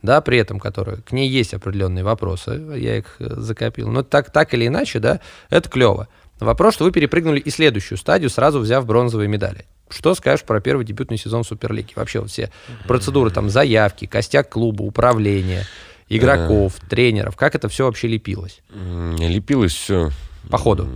да, 0.02 0.22
при 0.22 0.38
этом, 0.38 0.60
которая, 0.60 0.98
к 0.98 1.12
ней 1.12 1.30
есть 1.30 1.54
определенные 1.54 2.04
вопросы, 2.04 2.62
я 2.76 2.98
их 2.98 3.16
э, 3.20 3.28
закопил, 3.38 3.90
но 3.90 4.04
так, 4.04 4.32
так 4.32 4.54
или 4.54 4.68
иначе, 4.68 5.00
да, 5.00 5.20
это 5.50 5.70
клево. 5.70 6.08
Вопрос, 6.40 6.76
что 6.76 6.86
вы 6.86 6.92
перепрыгнули 6.92 7.40
и 7.40 7.50
следующую 7.50 7.98
стадию, 7.98 8.30
сразу 8.30 8.60
взяв 8.60 8.86
бронзовые 8.86 9.28
медали. 9.28 9.66
Что 9.90 10.14
скажешь 10.14 10.46
про 10.46 10.62
первый 10.62 10.86
дебютный 10.86 11.18
сезон 11.18 11.44
Суперлиги? 11.44 11.94
Вообще 11.96 12.20
вот 12.20 12.30
все 12.30 12.52
процедуры, 12.88 13.32
там, 13.32 13.50
заявки, 13.50 14.06
костяк 14.06 14.50
клуба, 14.50 14.84
управление, 14.84 15.66
игроков, 16.08 16.76
тренеров. 16.90 17.36
Как 17.36 17.56
это 17.56 17.70
все 17.70 17.86
вообще 17.86 18.08
лепилось? 18.08 18.62
Лепилось 18.70 19.74
все 19.74 20.12
по 20.50 20.58
ходу. 20.58 20.88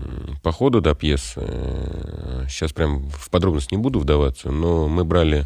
По 0.41 0.51
ходу, 0.51 0.81
да, 0.81 0.95
пьес. 0.95 1.35
Сейчас 2.47 2.71
прям 2.71 3.09
в 3.09 3.29
подробность 3.29 3.71
не 3.71 3.77
буду 3.77 4.00
вдаваться, 4.00 4.51
но 4.51 4.88
мы 4.88 5.05
брали 5.05 5.45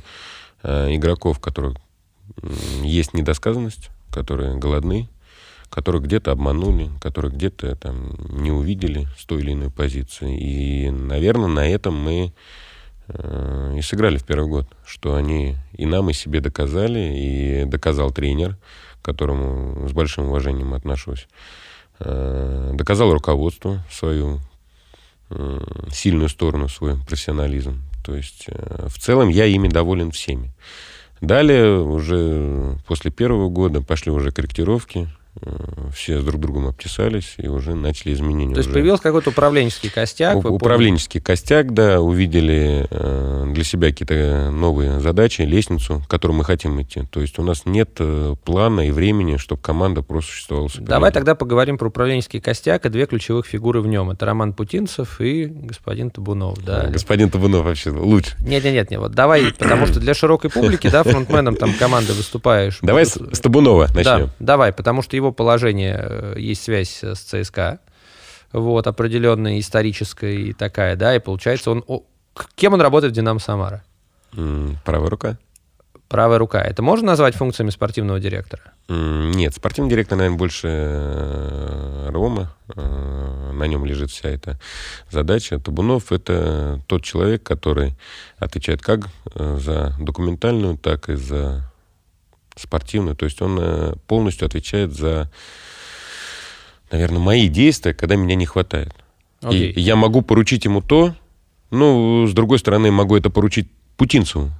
э, 0.63 0.95
игроков, 0.95 1.39
которых 1.39 1.77
есть 2.83 3.13
недосказанность, 3.13 3.89
которые 4.11 4.55
голодны, 4.55 5.09
которых 5.69 6.03
где-то 6.03 6.31
обманули, 6.31 6.89
которых 7.01 7.33
где-то 7.33 7.75
там 7.75 8.15
не 8.29 8.51
увидели 8.51 9.07
с 9.17 9.25
той 9.25 9.41
или 9.41 9.53
иной 9.53 9.71
позиции. 9.71 10.38
И, 10.38 10.89
наверное, 10.89 11.47
на 11.47 11.67
этом 11.67 11.95
мы 11.95 12.27
э, 12.27 12.31
и 13.10 13.82
сыграли 13.82 14.17
в 14.17 14.24
первый 14.24 14.50
год, 14.50 14.67
что 14.86 15.15
они 15.15 15.56
и 15.74 15.86
нам, 15.86 16.10
и 16.10 16.13
себе 16.13 16.41
доказали, 16.41 17.13
и 17.15 17.65
доказал 17.65 18.12
тренер, 18.12 18.58
к 19.02 19.06
которому 19.06 19.88
с 19.88 19.93
большим 19.93 20.26
уважением 20.26 20.74
отношусь, 20.74 21.28
э, 22.00 22.72
доказал 22.74 23.13
руководство 23.13 23.80
свою 23.89 24.39
э, 25.30 25.60
сильную 25.91 26.30
сторону, 26.30 26.67
свой 26.67 26.98
профессионализм. 26.98 27.82
То 28.06 28.15
есть 28.15 28.48
в 28.48 29.00
целом 29.00 29.30
я 29.30 29.46
ими 29.46 29.67
доволен 29.67 30.12
всеми. 30.12 30.52
Далее, 31.22 31.80
уже 31.80 32.78
после 32.88 33.12
первого 33.12 33.50
года, 33.50 33.82
пошли 33.82 34.12
уже 34.12 34.32
корректировки, 34.32 35.08
Э, 35.08 35.16
все 35.93 36.19
с 36.19 36.23
друг 36.23 36.41
другом 36.41 36.67
обтесались 36.67 37.36
и 37.38 37.47
уже 37.47 37.76
начали 37.76 38.13
изменения. 38.13 38.54
То 38.54 38.60
есть 38.60 38.71
появился 38.71 39.04
какой-то 39.04 39.30
управленческий 39.30 39.89
костяк? 39.89 40.38
У, 40.38 40.50
управленческий 40.50 41.21
костяк, 41.21 41.73
да, 41.73 42.02
увидели 42.02 42.88
э, 42.89 43.52
для 43.54 43.63
себя 43.63 43.89
какие-то 43.89 44.52
новые 44.52 45.00
задачи, 45.00 45.41
лестницу, 45.41 46.02
к 46.06 46.10
которой 46.10 46.34
мы 46.34 46.43
хотим 46.43 46.82
идти. 46.82 47.04
То 47.10 47.21
есть 47.21 47.39
у 47.39 47.43
нас 47.43 47.65
нет 47.65 47.91
э, 48.00 48.36
плана 48.43 48.88
и 48.88 48.91
времени, 48.91 49.38
чтобы 49.38 49.62
команда 49.62 50.02
просто 50.02 50.32
существовала. 50.32 50.69
Давай 50.80 51.12
тогда 51.12 51.36
поговорим 51.36 51.78
про 51.78 51.88
управленческий 51.88 52.41
костяк 52.41 52.86
и 52.86 52.89
две 52.89 53.06
ключевых 53.06 53.45
фигуры 53.45 53.82
в 53.82 53.88
нем. 53.88 54.12
Это 54.12 54.26
Роман 54.26 54.54
Путинцев 54.54 55.21
и 55.21 55.45
господин 55.45 56.10
Табунов. 56.10 56.63
Да. 56.63 56.88
Господин 56.88 57.30
Табунов 57.30 57.65
вообще 57.65 57.91
лучше. 57.91 58.36
Нет-нет-нет, 58.39 58.91
нет, 58.91 59.00
вот 59.00 59.12
давай, 59.12 59.54
потому 59.58 59.86
что 59.86 60.00
для 60.00 60.13
широкой 60.13 60.50
публики, 60.50 60.89
да, 60.89 61.04
фронтменом 61.04 61.56
там 61.56 61.73
команды 61.73 62.13
выступаешь. 62.13 62.80
Давай 62.82 63.06
с, 63.06 63.15
с 63.15 63.39
Табунова 63.39 63.88
начнем. 63.93 64.28
Да, 64.28 64.30
давай, 64.39 64.73
потому 64.73 65.02
что 65.02 65.15
его 65.15 65.26
его 65.27 65.33
положение 65.33 65.97
э, 65.99 66.33
есть 66.37 66.63
связь 66.63 67.03
с 67.03 67.19
ЦСКА, 67.19 67.79
вот, 68.51 68.87
определенная 68.87 69.59
историческая 69.59 70.33
и 70.35 70.53
такая, 70.53 70.95
да, 70.95 71.15
и 71.15 71.19
получается 71.19 71.71
он... 71.71 71.83
Кем 72.55 72.73
он 72.73 72.81
работает 72.81 73.13
в 73.13 73.15
«Динамо 73.15 73.39
Самара»? 73.39 73.83
Правая 74.85 75.09
рука. 75.09 75.37
Правая 76.07 76.37
рука. 76.37 76.61
Это 76.61 76.81
можно 76.81 77.07
назвать 77.07 77.35
функциями 77.35 77.69
спортивного 77.69 78.19
директора? 78.19 78.61
Нет, 78.87 79.53
спортивный 79.55 79.89
директор, 79.89 80.17
наверное, 80.17 80.37
больше 80.37 80.67
э, 80.69 82.09
Рома. 82.09 82.53
Э, 82.75 83.51
на 83.53 83.63
нем 83.65 83.83
лежит 83.83 84.11
вся 84.11 84.29
эта 84.29 84.57
задача. 85.09 85.59
Табунов— 85.59 86.11
это 86.13 86.79
тот 86.87 87.03
человек, 87.03 87.43
который 87.43 87.95
отвечает 88.37 88.81
как 88.81 89.07
за 89.35 89.95
документальную, 89.99 90.77
так 90.77 91.09
и 91.09 91.15
за 91.15 91.69
спортивную. 92.58 93.15
То 93.15 93.26
есть 93.26 93.41
он 93.41 93.58
э, 93.60 93.93
полностью 94.08 94.46
отвечает 94.46 94.93
за, 94.93 95.32
наверное, 96.91 97.20
мои 97.20 97.48
действия, 97.48 97.93
когда 97.93 98.15
меня 98.15 98.36
не 98.36 98.46
хватает. 98.46 98.93
Okay. 99.41 99.72
И 99.72 99.80
я 99.80 99.96
могу 99.96 100.22
поручить 100.22 100.65
ему 100.65 100.82
то, 100.82 101.15
ну, 101.70 102.26
с 102.28 102.34
другой 102.34 102.60
стороны, 102.60 102.91
могу 102.91 103.15
это 103.15 103.30
поручить 103.30 103.70
Путинцеву. 103.98 104.52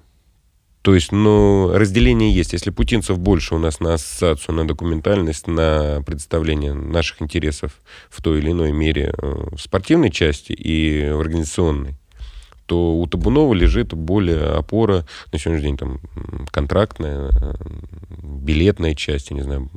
То 0.82 0.96
есть, 0.96 1.12
ну, 1.12 1.72
разделение 1.74 2.34
есть. 2.34 2.54
Если 2.54 2.70
Путинцев 2.70 3.20
больше 3.20 3.56
у 3.56 3.60
нас 3.60 3.80
на 3.80 3.96
ассоциацию, 3.96 4.56
на 4.56 4.68
документальность, 4.68 5.48
на 5.48 6.02
представление 6.06 6.74
наших 6.74 7.22
интересов 7.22 7.82
в 8.10 8.22
той 8.22 8.40
или 8.40 8.52
иной 8.52 8.72
мере 8.72 9.14
э, 9.18 9.48
в 9.52 9.60
спортивной 9.60 10.12
части 10.12 10.54
и 10.54 11.10
в 11.10 11.20
организационной, 11.20 11.96
то 12.68 12.94
у 12.94 13.08
Табунова 13.08 13.54
лежит 13.54 13.94
более 13.94 14.44
опора 14.52 15.06
на 15.32 15.40
сегодняшний 15.40 15.70
день 15.70 15.78
там 15.78 16.00
контрактная, 16.52 17.32
э, 17.32 17.54
билетная 18.22 18.94
часть, 18.94 19.32
я 19.32 19.36
не 19.36 19.42
знаю, 19.42 19.70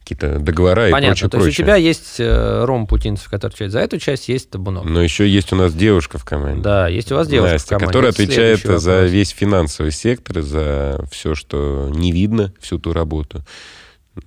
какие-то 0.00 0.38
договора 0.38 0.90
Понятно, 0.90 1.26
и 1.26 1.28
прочее, 1.28 1.30
то 1.30 1.36
есть 1.38 1.58
у 1.58 1.62
тебя 1.62 1.76
есть 1.76 2.16
э, 2.18 2.64
Ром 2.64 2.86
Путинцев, 2.86 3.30
который 3.30 3.52
отвечает 3.52 3.72
за 3.72 3.80
эту 3.80 3.98
часть, 3.98 4.28
есть 4.28 4.50
Табунов. 4.50 4.84
Но 4.84 5.00
еще 5.00 5.28
есть 5.28 5.52
у 5.52 5.56
нас 5.56 5.72
девушка 5.74 6.18
в 6.18 6.24
команде. 6.24 6.62
Да, 6.62 6.88
есть 6.88 7.10
у 7.12 7.14
вас 7.14 7.28
девушка 7.28 7.54
Настя, 7.54 7.66
в 7.66 7.70
команде. 7.70 7.86
которая 7.86 8.10
отвечает 8.10 8.60
за 8.60 9.04
весь 9.04 9.30
финансовый 9.30 9.92
сектор, 9.92 10.42
за 10.42 11.04
все, 11.10 11.34
что 11.34 11.88
не 11.90 12.12
видно, 12.12 12.52
всю 12.60 12.78
ту 12.78 12.92
работу. 12.92 13.44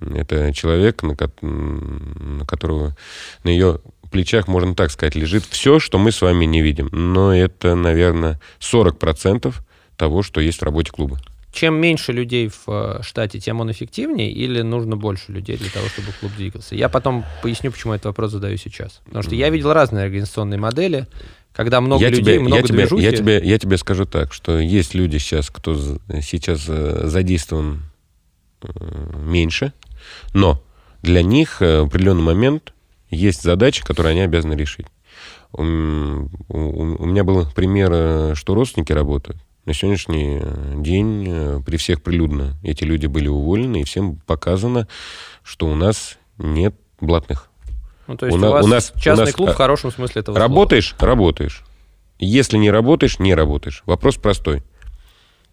Это 0.00 0.52
человек, 0.52 1.02
на, 1.02 1.16
на 1.42 2.44
которого, 2.44 2.96
на 3.44 3.48
ее 3.50 3.80
плечах, 4.10 4.48
можно 4.48 4.74
так 4.74 4.90
сказать, 4.90 5.14
лежит 5.14 5.44
все, 5.44 5.78
что 5.78 5.98
мы 5.98 6.12
с 6.12 6.22
вами 6.22 6.44
не 6.44 6.62
видим. 6.62 6.88
Но 6.92 7.34
это, 7.34 7.74
наверное, 7.74 8.40
40% 8.60 9.54
того, 9.96 10.22
что 10.22 10.40
есть 10.40 10.60
в 10.60 10.62
работе 10.62 10.92
клуба. 10.92 11.18
Чем 11.52 11.74
меньше 11.80 12.12
людей 12.12 12.48
в 12.48 12.68
э, 12.68 13.02
штате, 13.02 13.40
тем 13.40 13.60
он 13.60 13.70
эффективнее, 13.72 14.30
или 14.30 14.60
нужно 14.60 14.96
больше 14.96 15.32
людей 15.32 15.56
для 15.56 15.70
того, 15.70 15.88
чтобы 15.88 16.08
клуб 16.20 16.32
двигался? 16.36 16.74
Я 16.74 16.90
потом 16.90 17.24
поясню, 17.42 17.72
почему 17.72 17.94
этот 17.94 18.06
вопрос 18.06 18.32
задаю 18.32 18.58
сейчас. 18.58 19.00
Потому 19.06 19.22
что 19.22 19.34
я 19.34 19.48
видел 19.48 19.72
разные 19.72 20.04
организационные 20.04 20.58
модели, 20.58 21.06
когда 21.54 21.80
много 21.80 22.02
я 22.02 22.10
людей, 22.10 22.22
тебе, 22.22 22.40
много 22.40 22.56
я 22.56 22.62
тебе, 22.62 23.02
я 23.02 23.12
тебе, 23.12 23.40
я 23.42 23.58
тебе 23.58 23.78
скажу 23.78 24.04
так, 24.04 24.34
что 24.34 24.58
есть 24.58 24.92
люди 24.92 25.16
сейчас, 25.16 25.48
кто 25.48 25.74
сейчас 26.20 26.66
э, 26.68 27.06
задействован 27.06 27.84
меньше, 29.14 29.72
но 30.34 30.62
для 31.02 31.22
них 31.22 31.60
в 31.60 31.86
определенный 31.86 32.22
момент 32.22 32.72
есть 33.10 33.42
задачи, 33.42 33.84
которые 33.84 34.12
они 34.12 34.20
обязаны 34.22 34.54
решить. 34.54 34.86
У, 35.52 35.62
у, 35.62 36.22
у 36.48 37.06
меня 37.06 37.24
был 37.24 37.46
пример, 37.54 37.90
э, 37.92 38.34
что 38.34 38.54
родственники 38.54 38.92
работают. 38.92 39.38
На 39.64 39.74
сегодняшний 39.74 40.40
день 40.82 41.26
э, 41.28 41.60
при 41.64 41.76
всех 41.76 42.02
прилюдно 42.02 42.56
эти 42.62 42.84
люди 42.84 43.06
были 43.06 43.28
уволены, 43.28 43.80
и 43.80 43.84
всем 43.84 44.16
показано, 44.26 44.86
что 45.42 45.66
у 45.66 45.74
нас 45.74 46.18
нет 46.38 46.74
блатных. 47.00 47.48
Ну, 48.06 48.16
то 48.16 48.26
есть 48.26 48.38
у, 48.38 48.40
у, 48.40 48.50
вас 48.50 48.64
у 48.64 48.68
нас 48.68 48.92
частный 48.96 49.24
у 49.24 49.26
нас, 49.26 49.34
клуб 49.34 49.50
в 49.50 49.54
хорошем 49.54 49.90
смысле 49.90 50.20
этого 50.20 50.38
Работаешь 50.38 50.90
слова.– 50.90 51.06
работаешь. 51.06 51.64
Если 52.18 52.58
не 52.58 52.70
работаешь– 52.70 53.18
не 53.18 53.34
работаешь. 53.34 53.82
Вопрос 53.86 54.16
простой. 54.16 54.62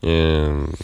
Эм, 0.01 0.75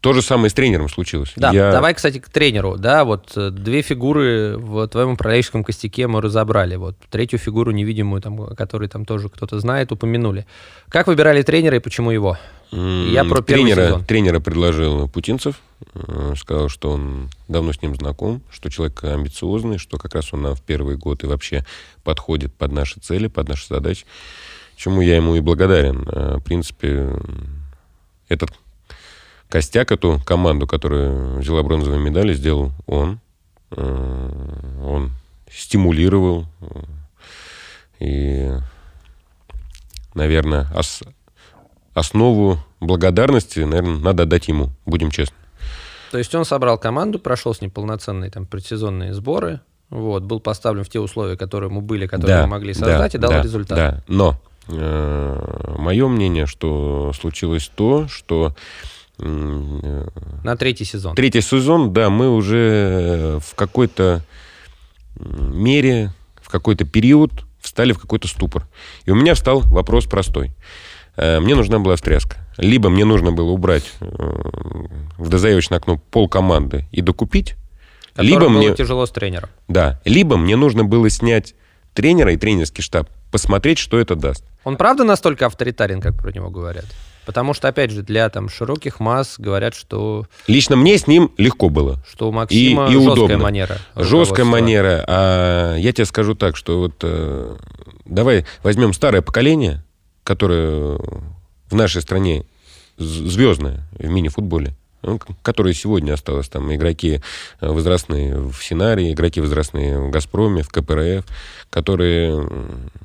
то 0.00 0.12
же 0.12 0.22
самое 0.22 0.48
с 0.48 0.54
тренером 0.54 0.88
случилось. 0.88 1.32
Да, 1.34 1.50
я... 1.50 1.72
давай, 1.72 1.92
кстати, 1.92 2.18
к 2.18 2.28
тренеру. 2.28 2.76
Да, 2.76 3.04
вот 3.04 3.32
э, 3.36 3.50
две 3.50 3.82
фигуры 3.82 4.56
в 4.56 4.86
твоем 4.86 5.12
управленческом 5.12 5.64
костяке 5.64 6.06
мы 6.06 6.20
разобрали. 6.20 6.76
Вот 6.76 6.96
третью 7.10 7.40
фигуру 7.40 7.72
невидимую, 7.72 8.22
там, 8.22 8.54
которую 8.54 8.88
там 8.88 9.04
тоже 9.04 9.28
кто-то 9.28 9.58
знает, 9.58 9.90
упомянули. 9.90 10.46
Как 10.88 11.08
выбирали 11.08 11.42
тренера 11.42 11.76
и 11.76 11.80
почему 11.80 12.12
его? 12.12 12.38
Я 12.70 13.24
про 13.24 13.42
первый 13.42 13.64
тренера, 13.64 13.86
сезон. 13.86 14.04
Тренера 14.04 14.40
предложил 14.40 15.08
Путинцев. 15.08 15.56
Э, 15.94 16.34
сказал, 16.36 16.68
что 16.68 16.92
он 16.92 17.28
давно 17.48 17.72
с 17.72 17.82
ним 17.82 17.96
знаком, 17.96 18.42
что 18.50 18.70
человек 18.70 19.02
амбициозный, 19.02 19.78
что 19.78 19.98
как 19.98 20.14
раз 20.14 20.32
он 20.32 20.42
нам 20.42 20.54
в 20.54 20.62
первый 20.62 20.96
год 20.96 21.24
и 21.24 21.26
вообще 21.26 21.64
подходит 22.04 22.54
под 22.54 22.70
наши 22.70 23.00
цели, 23.00 23.26
под 23.26 23.48
наши 23.48 23.66
задачи. 23.66 24.04
Чему 24.76 25.00
я 25.00 25.16
ему 25.16 25.34
и 25.34 25.40
благодарен. 25.40 26.08
Э, 26.08 26.36
в 26.36 26.44
принципе, 26.44 27.10
этот 28.28 28.52
костяк, 29.48 29.92
эту 29.92 30.20
команду, 30.24 30.66
которая 30.66 31.36
взяла 31.38 31.62
бронзовые 31.62 32.00
медали, 32.00 32.34
сделал 32.34 32.72
он. 32.86 33.20
Э, 33.70 34.80
он 34.82 35.12
стимулировал. 35.50 36.46
И, 37.98 38.52
наверное, 40.14 40.68
ос 40.74 41.02
основу 41.94 42.58
благодарности, 42.80 43.60
наверное, 43.60 43.98
надо 43.98 44.22
отдать 44.22 44.48
ему, 44.48 44.70
будем 44.86 45.10
честны. 45.10 45.36
То 46.12 46.18
есть 46.18 46.34
он 46.34 46.44
собрал 46.44 46.78
команду, 46.78 47.18
прошел 47.18 47.54
с 47.54 47.60
ней 47.60 47.68
полноценные 47.68 48.30
там 48.30 48.46
предсезонные 48.46 49.12
сборы, 49.12 49.60
вот, 49.90 50.22
был 50.22 50.40
поставлен 50.40 50.84
в 50.84 50.88
те 50.88 51.00
условия, 51.00 51.36
которые 51.36 51.70
ему 51.70 51.80
были, 51.80 52.06
которые 52.06 52.36
да, 52.36 52.42
мы 52.42 52.50
могли 52.50 52.72
создать, 52.72 53.12
да, 53.12 53.18
и 53.18 53.20
дал 53.20 53.30
да, 53.30 53.42
результат. 53.42 53.76
Да, 53.76 54.04
но 54.06 54.40
э, 54.68 55.74
мое 55.78 56.08
мнение, 56.08 56.46
что 56.46 57.12
случилось 57.18 57.70
то, 57.74 58.06
что 58.08 58.54
на 59.18 60.56
третий 60.56 60.84
сезон. 60.84 61.14
Третий 61.14 61.40
сезон, 61.40 61.92
да, 61.92 62.08
мы 62.10 62.30
уже 62.30 63.40
в 63.44 63.54
какой-то 63.54 64.22
мере, 65.18 66.12
в 66.40 66.48
какой-то 66.48 66.84
период 66.84 67.32
встали 67.60 67.92
в 67.92 67.98
какой-то 67.98 68.28
ступор. 68.28 68.66
И 69.04 69.10
у 69.10 69.14
меня 69.14 69.34
встал 69.34 69.60
вопрос 69.60 70.06
простой. 70.06 70.52
Э, 71.16 71.40
мне 71.40 71.54
нужна 71.54 71.78
была 71.80 71.96
встряска. 71.96 72.36
Либо 72.56 72.88
мне 72.88 73.04
нужно 73.04 73.32
было 73.32 73.50
убрать 73.50 73.90
э, 74.00 74.06
в 75.16 75.28
дозаявочное 75.28 75.78
окно 75.78 75.98
пол 75.98 76.28
команды 76.28 76.86
и 76.92 77.02
докупить, 77.02 77.56
либо 78.16 78.40
было 78.40 78.48
мне 78.50 78.74
тяжело 78.74 79.06
с 79.06 79.10
тренером. 79.10 79.48
Да, 79.68 80.00
либо 80.04 80.36
мне 80.36 80.56
нужно 80.56 80.84
было 80.84 81.10
снять 81.10 81.54
тренера 81.92 82.32
и 82.32 82.36
тренерский 82.36 82.82
штаб, 82.82 83.08
посмотреть, 83.30 83.78
что 83.78 83.98
это 83.98 84.14
даст. 84.14 84.44
Он 84.64 84.76
правда 84.76 85.04
настолько 85.04 85.46
авторитарен, 85.46 86.00
как 86.00 86.16
про 86.16 86.32
него 86.32 86.50
говорят? 86.50 86.86
Потому 87.28 87.52
что, 87.52 87.68
опять 87.68 87.90
же, 87.90 88.02
для 88.02 88.30
там 88.30 88.48
широких 88.48 89.00
масс 89.00 89.34
говорят, 89.36 89.74
что... 89.74 90.24
Лично 90.46 90.76
мне 90.76 90.96
с 90.96 91.06
ним 91.06 91.30
легко 91.36 91.68
было. 91.68 92.02
Что 92.10 92.30
у 92.30 92.32
Максима 92.32 92.86
и, 92.86 92.88
и 92.88 92.94
жесткая 92.94 93.12
удобно. 93.12 93.36
манера. 93.36 93.76
Жесткая 93.96 94.46
манера. 94.46 95.04
А 95.06 95.76
я 95.76 95.92
тебе 95.92 96.06
скажу 96.06 96.34
так, 96.34 96.56
что 96.56 96.78
вот 96.78 96.94
э, 97.02 97.54
давай 98.06 98.46
возьмем 98.62 98.94
старое 98.94 99.20
поколение, 99.20 99.84
которое 100.24 100.98
в 101.68 101.74
нашей 101.74 102.00
стране 102.00 102.46
звездное 102.96 103.86
в 103.98 104.06
мини-футболе. 104.06 104.74
Ну, 105.02 105.20
которые 105.42 105.74
сегодня 105.74 106.14
осталось, 106.14 106.48
там, 106.48 106.74
игроки 106.74 107.20
э, 107.60 107.68
возрастные 107.68 108.36
в 108.36 108.56
Синарии, 108.60 109.12
игроки 109.12 109.40
возрастные 109.40 110.00
в 110.00 110.10
Газпроме, 110.10 110.64
в 110.64 110.70
КПРФ, 110.70 111.24
которые 111.70 112.30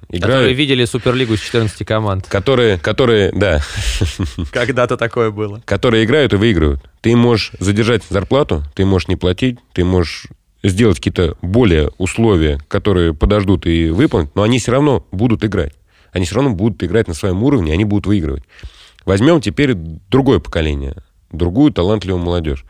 играют... 0.10 0.24
Которые 0.24 0.54
видели 0.54 0.86
Суперлигу 0.86 1.38
с 1.38 1.40
14 1.40 1.86
команд. 1.86 2.28
Которые, 2.28 2.80
которые, 2.80 3.32
да. 3.32 3.62
Когда-то 4.52 4.98
такое 4.98 5.30
было. 5.30 5.62
Которые 5.66 6.06
играют 6.06 6.34
и 6.34 6.38
выигрывают. 6.38 6.82
Ты 7.02 7.16
можешь 7.16 7.52
задержать 7.60 8.04
зарплату, 8.10 8.64
ты 8.74 8.86
можешь 8.86 9.08
не 9.08 9.16
платить, 9.16 9.60
ты 9.74 9.86
можешь 9.86 10.26
сделать 10.64 10.98
какие-то 10.98 11.38
более 11.44 11.92
условия, 12.00 12.60
которые 12.70 13.14
подождут 13.14 13.68
и 13.68 13.92
выполнить, 13.92 14.36
но 14.36 14.42
они 14.42 14.58
все 14.58 14.72
равно 14.72 15.06
будут 15.12 15.46
играть. 15.46 15.74
Они 16.12 16.26
все 16.26 16.36
равно 16.36 16.52
будут 16.52 16.84
играть 16.84 17.08
на 17.08 17.14
своем 17.14 17.44
уровне, 17.44 17.72
они 17.72 17.86
будут 17.86 18.08
выигрывать. 18.08 18.44
Возьмем 19.06 19.42
теперь 19.42 19.76
другое 19.76 20.40
поколение– 20.40 20.96
другую 21.34 21.74
талантливую 21.74 22.24
молодежь, 22.24 22.66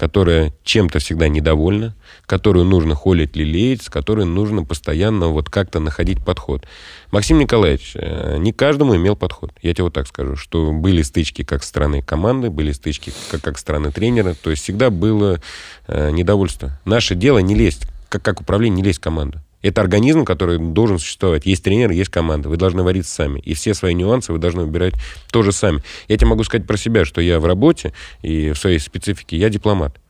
которая 0.00 0.54
чем-то 0.64 0.98
всегда 0.98 1.28
недовольна, 1.28 1.94
которую 2.24 2.64
нужно 2.64 2.94
холить, 2.94 3.36
лелеять, 3.36 3.82
с 3.82 3.90
которой 3.90 4.24
нужно 4.24 4.64
постоянно 4.64 5.28
вот 5.28 5.50
как-то 5.50 5.78
находить 5.78 6.24
подход. 6.24 6.64
Максим 7.12 7.38
Николаевич 7.38 7.92
э, 7.94 8.38
не 8.38 8.52
каждому 8.54 8.96
имел 8.96 9.14
подход. 9.14 9.52
Я 9.60 9.74
тебе 9.74 9.84
вот 9.84 9.92
так 9.92 10.06
скажу, 10.06 10.36
что 10.36 10.72
были 10.72 11.02
стычки 11.02 11.44
как 11.44 11.62
стороны 11.62 12.00
команды, 12.00 12.48
были 12.48 12.72
стычки 12.72 13.12
как, 13.30 13.42
как 13.42 13.58
стороны 13.58 13.92
тренера, 13.92 14.34
то 14.34 14.48
есть 14.50 14.62
всегда 14.62 14.88
было 14.88 15.38
э, 15.86 16.10
недовольство. 16.10 16.80
Наше 16.86 17.14
дело 17.14 17.38
не 17.40 17.54
лезть, 17.54 17.86
как, 18.08 18.22
как 18.22 18.40
управление, 18.40 18.78
не 18.78 18.82
лезть 18.82 19.00
в 19.00 19.02
команду. 19.02 19.40
Это 19.62 19.82
организм, 19.82 20.24
который 20.24 20.58
должен 20.58 20.98
существовать. 20.98 21.44
Есть 21.44 21.64
тренер, 21.64 21.90
есть 21.90 22.10
команда. 22.10 22.48
Вы 22.48 22.56
должны 22.56 22.82
вариться 22.82 23.12
сами. 23.12 23.40
И 23.40 23.54
все 23.54 23.74
свои 23.74 23.94
нюансы 23.94 24.32
вы 24.32 24.38
должны 24.38 24.62
убирать 24.62 24.94
тоже 25.30 25.52
сами. 25.52 25.82
Я 26.08 26.16
тебе 26.16 26.28
могу 26.28 26.44
сказать 26.44 26.66
про 26.66 26.76
себя, 26.76 27.04
что 27.04 27.20
я 27.20 27.40
в 27.40 27.46
работе 27.46 27.92
и 28.22 28.52
в 28.52 28.58
своей 28.58 28.78
специфике 28.78 29.36
я 29.36 29.50
дипломат. 29.50 30.00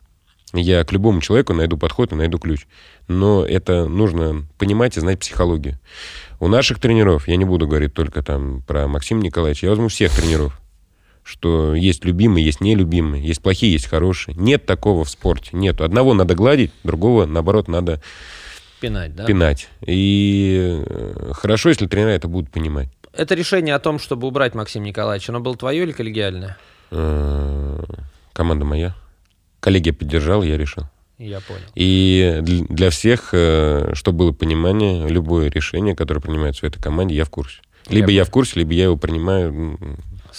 Я 0.52 0.84
к 0.84 0.92
любому 0.92 1.20
человеку 1.20 1.52
найду 1.52 1.76
подход 1.76 2.12
и 2.12 2.16
найду 2.16 2.38
ключ. 2.38 2.66
Но 3.08 3.44
это 3.44 3.86
нужно 3.86 4.46
понимать 4.58 4.96
и 4.96 5.00
знать 5.00 5.20
психологию. 5.20 5.78
У 6.40 6.48
наших 6.48 6.80
тренеров, 6.80 7.28
я 7.28 7.36
не 7.36 7.44
буду 7.44 7.68
говорить 7.68 7.94
только 7.94 8.22
там 8.22 8.62
про 8.62 8.88
Максима 8.88 9.22
Николаевича, 9.22 9.66
я 9.66 9.70
возьму 9.70 9.88
всех 9.88 10.12
тренеров, 10.12 10.60
что 11.22 11.74
есть 11.74 12.04
любимые, 12.04 12.44
есть 12.44 12.60
нелюбимые, 12.60 13.24
есть 13.24 13.42
плохие, 13.42 13.72
есть 13.72 13.86
хорошие. 13.86 14.34
Нет 14.36 14.66
такого 14.66 15.04
в 15.04 15.10
спорте. 15.10 15.50
Нет. 15.52 15.80
Одного 15.80 16.14
надо 16.14 16.34
гладить, 16.34 16.72
другого, 16.82 17.26
наоборот, 17.26 17.68
надо 17.68 18.02
Пинать, 18.80 19.14
да? 19.14 19.26
Пинать. 19.26 19.68
И 19.86 20.82
э, 20.86 21.32
хорошо, 21.34 21.68
если 21.68 21.86
тренеры 21.86 22.12
это 22.12 22.28
будут 22.28 22.50
понимать. 22.50 22.88
Это 23.12 23.34
решение 23.34 23.74
о 23.74 23.78
том, 23.78 23.98
чтобы 23.98 24.26
убрать 24.26 24.54
Максима 24.54 24.86
Николаевича, 24.86 25.32
оно 25.32 25.40
было 25.40 25.56
твое 25.56 25.82
или 25.82 25.92
коллегиальное? 25.92 26.56
Э, 26.90 27.82
команда 28.32 28.64
моя. 28.64 28.94
Коллегия 29.60 29.92
поддержала, 29.92 30.42
я 30.42 30.56
решил. 30.56 30.84
Я 31.18 31.40
понял. 31.40 31.60
И 31.74 32.38
для 32.42 32.88
всех, 32.88 33.30
э, 33.32 33.90
чтобы 33.92 34.18
было 34.20 34.32
понимание, 34.32 35.06
любое 35.06 35.50
решение, 35.50 35.94
которое 35.94 36.20
принимается 36.20 36.62
в 36.62 36.68
этой 36.68 36.80
команде, 36.82 37.14
я 37.14 37.26
в 37.26 37.30
курсе. 37.30 37.60
Либо 37.88 38.10
я, 38.10 38.18
я 38.18 38.24
в 38.24 38.30
курсе, 38.30 38.60
либо 38.60 38.72
я 38.72 38.84
его 38.84 38.96
принимаю 38.96 39.78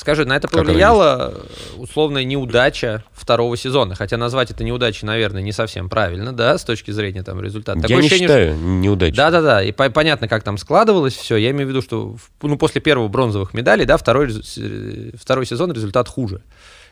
Скажи, 0.01 0.25
на 0.25 0.35
это 0.35 0.47
повлияла 0.47 1.31
условная 1.77 2.23
неудача 2.23 3.03
второго 3.13 3.55
сезона? 3.55 3.93
Хотя 3.93 4.17
назвать 4.17 4.49
это 4.49 4.63
неудачей, 4.63 5.05
наверное, 5.05 5.43
не 5.43 5.51
совсем 5.51 5.89
правильно, 5.89 6.33
да, 6.33 6.57
с 6.57 6.63
точки 6.63 6.89
зрения 6.89 7.21
там 7.21 7.39
результата. 7.39 7.77
Я 7.77 7.83
Такое 7.83 7.97
не 7.97 8.07
ощущение, 8.07 8.27
считаю 8.27 8.55
что... 8.55 8.63
неудачей. 8.63 9.15
Да-да-да, 9.15 9.61
и 9.61 9.71
по- 9.71 9.91
понятно, 9.91 10.27
как 10.27 10.41
там 10.41 10.57
складывалось 10.57 11.13
все. 11.15 11.35
Я 11.35 11.51
имею 11.51 11.67
в 11.67 11.69
виду, 11.69 11.83
что 11.83 12.15
ну, 12.41 12.57
после 12.57 12.81
первого 12.81 13.09
бронзовых 13.09 13.53
медалей, 13.53 13.85
да, 13.85 13.97
второй, 13.97 14.33
второй 15.13 15.45
сезон 15.45 15.71
результат 15.71 16.07
хуже. 16.07 16.41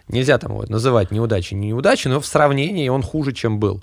Нельзя 0.07 0.37
там 0.37 0.53
вот, 0.53 0.69
называть 0.69 1.09
неудачей 1.09 1.57
не 1.57 1.69
неудачей, 1.69 2.11
но 2.11 2.21
в 2.21 2.27
сравнении 2.27 2.89
он 2.89 3.01
хуже, 3.01 3.33
чем 3.33 3.59
был. 3.59 3.81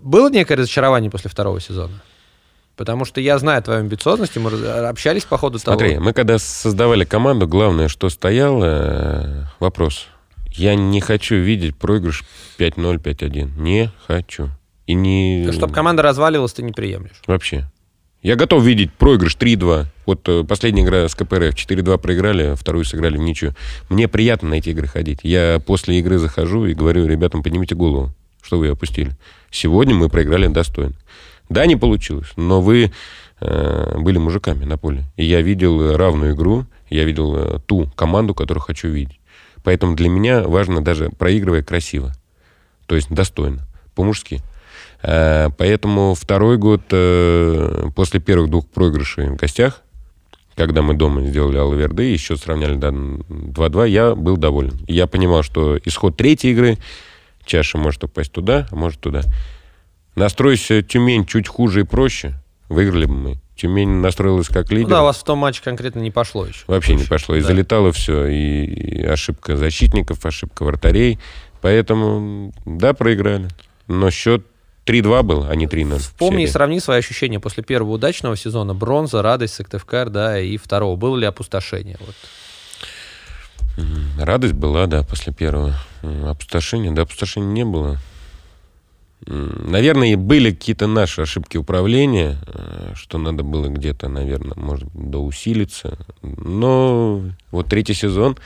Было 0.00 0.30
некое 0.30 0.54
разочарование 0.54 1.10
после 1.10 1.28
второго 1.28 1.60
сезона? 1.60 2.00
Потому 2.76 3.04
что 3.04 3.20
я 3.20 3.38
знаю 3.38 3.62
твою 3.62 3.80
амбициозность, 3.80 4.36
и 4.36 4.40
мы 4.40 4.50
общались 4.50 5.24
по 5.24 5.38
ходу 5.38 5.58
Смотри, 5.58 5.92
того. 5.92 6.04
мы 6.04 6.12
когда 6.12 6.38
создавали 6.38 7.04
команду, 7.04 7.46
главное, 7.46 7.88
что 7.88 8.08
стояло, 8.08 8.64
э, 8.64 9.44
вопрос. 9.60 10.08
Я 10.50 10.74
не 10.74 11.00
хочу 11.00 11.36
видеть 11.36 11.76
проигрыш 11.76 12.24
5-0, 12.58 12.98
5-1. 12.98 13.60
Не 13.60 13.90
хочу. 14.06 14.50
И 14.86 14.94
не... 14.94 15.50
Чтобы 15.52 15.72
команда 15.72 16.02
разваливалась, 16.02 16.52
ты 16.52 16.62
не 16.62 16.72
приемлешь. 16.72 17.22
Вообще. 17.26 17.68
Я 18.22 18.36
готов 18.36 18.64
видеть 18.64 18.92
проигрыш 18.92 19.36
3-2. 19.36 19.86
Вот 20.06 20.28
э, 20.28 20.44
последняя 20.44 20.82
игра 20.82 21.08
с 21.08 21.14
КПРФ 21.14 21.54
4-2 21.54 21.98
проиграли, 21.98 22.54
вторую 22.54 22.84
сыграли 22.84 23.18
в 23.18 23.20
ничью. 23.20 23.54
Мне 23.88 24.08
приятно 24.08 24.48
на 24.48 24.54
эти 24.54 24.70
игры 24.70 24.86
ходить. 24.86 25.20
Я 25.22 25.60
после 25.64 25.98
игры 25.98 26.18
захожу 26.18 26.64
и 26.66 26.74
говорю, 26.74 27.06
ребятам, 27.06 27.42
поднимите 27.42 27.74
голову, 27.74 28.12
что 28.42 28.58
вы 28.58 28.68
опустили. 28.68 29.12
Сегодня 29.50 29.94
мы 29.94 30.08
проиграли 30.08 30.46
достойно. 30.46 30.94
Да, 31.48 31.66
не 31.66 31.76
получилось, 31.76 32.32
но 32.36 32.60
вы 32.60 32.92
э, 33.40 33.98
были 33.98 34.18
мужиками 34.18 34.64
на 34.64 34.78
поле. 34.78 35.04
И 35.16 35.24
я 35.24 35.42
видел 35.42 35.96
равную 35.96 36.34
игру, 36.34 36.66
я 36.88 37.04
видел 37.04 37.36
э, 37.36 37.58
ту 37.66 37.90
команду, 37.94 38.34
которую 38.34 38.62
хочу 38.62 38.88
видеть. 38.88 39.20
Поэтому 39.62 39.96
для 39.96 40.08
меня 40.08 40.42
важно 40.42 40.82
даже 40.82 41.10
проигрывая 41.10 41.62
красиво. 41.62 42.12
То 42.86 42.94
есть 42.94 43.10
достойно, 43.10 43.66
по-мужски. 43.94 44.40
Э, 45.02 45.50
Поэтому 45.56 46.14
второй 46.14 46.56
год, 46.56 46.82
э, 46.90 47.88
после 47.94 48.20
первых 48.20 48.50
двух 48.50 48.68
проигрышей 48.68 49.28
в 49.28 49.36
гостях, 49.36 49.82
когда 50.56 50.82
мы 50.82 50.94
дома 50.94 51.22
сделали 51.22 51.58
Алверды, 51.58 52.04
еще 52.04 52.36
сравняли 52.36 52.76
до 52.76 52.88
2-2, 52.88 53.88
я 53.88 54.14
был 54.14 54.36
доволен. 54.36 54.78
Я 54.86 55.06
понимал, 55.06 55.42
что 55.42 55.78
исход 55.84 56.16
третьей 56.16 56.52
игры, 56.52 56.78
чаша 57.44 57.76
может 57.76 58.04
упасть 58.04 58.32
туда, 58.32 58.68
а 58.70 58.76
может 58.76 59.00
туда. 59.00 59.22
Настройся 60.14 60.82
Тюмень 60.82 61.26
чуть 61.26 61.48
хуже 61.48 61.80
и 61.80 61.84
проще, 61.84 62.34
выиграли 62.68 63.06
бы 63.06 63.14
мы. 63.14 63.38
Тюмень 63.56 63.88
настроилась 64.00 64.48
как 64.48 64.70
лидер. 64.70 64.88
Ну 64.88 64.94
да, 64.94 65.02
у 65.02 65.04
вас 65.04 65.18
в 65.18 65.24
том 65.24 65.38
матче 65.38 65.60
конкретно 65.62 66.00
не 66.00 66.10
пошло 66.10 66.46
еще. 66.46 66.64
Вообще 66.66 66.94
не 66.94 67.04
пошло. 67.04 67.36
И 67.36 67.40
Да. 67.40 67.46
залетало 67.48 67.92
все. 67.92 68.26
И, 68.26 68.64
и 68.64 69.04
ошибка 69.04 69.56
защитников, 69.56 70.24
ошибка 70.26 70.64
вратарей. 70.64 71.18
Поэтому, 71.60 72.52
да, 72.64 72.94
проиграли. 72.94 73.48
Но 73.86 74.10
счет 74.10 74.44
3-2 74.86 75.22
был, 75.22 75.46
а 75.48 75.54
не 75.54 75.66
3-0. 75.66 75.98
Вспомни 75.98 76.44
и 76.44 76.46
сравни 76.48 76.80
свои 76.80 76.98
ощущения 76.98 77.38
после 77.38 77.62
первого 77.62 77.92
удачного 77.92 78.36
сезона. 78.36 78.74
Бронза, 78.74 79.22
радость, 79.22 79.54
Сыктывкар, 79.54 80.10
да, 80.10 80.40
и 80.40 80.56
второго. 80.56 80.96
Было 80.96 81.16
ли 81.16 81.26
опустошение? 81.26 81.96
Вот. 82.00 82.14
Радость 84.18 84.54
была, 84.54 84.86
да, 84.86 85.02
после 85.02 85.32
первого. 85.32 85.74
Опустошения, 86.02 86.90
да, 86.92 87.02
опустошения 87.02 87.48
не 87.48 87.64
было. 87.64 87.98
Наверное, 89.26 90.16
были 90.16 90.50
какие-то 90.50 90.86
наши 90.86 91.22
ошибки 91.22 91.56
управления, 91.56 92.36
э, 92.46 92.92
что 92.94 93.16
надо 93.18 93.42
было 93.42 93.68
где-то, 93.68 94.08
наверное, 94.08 94.56
может, 94.56 94.88
доусилиться. 94.92 95.98
Но 96.22 97.22
вот 97.50 97.66
третий 97.68 97.94
сезон, 97.94 98.36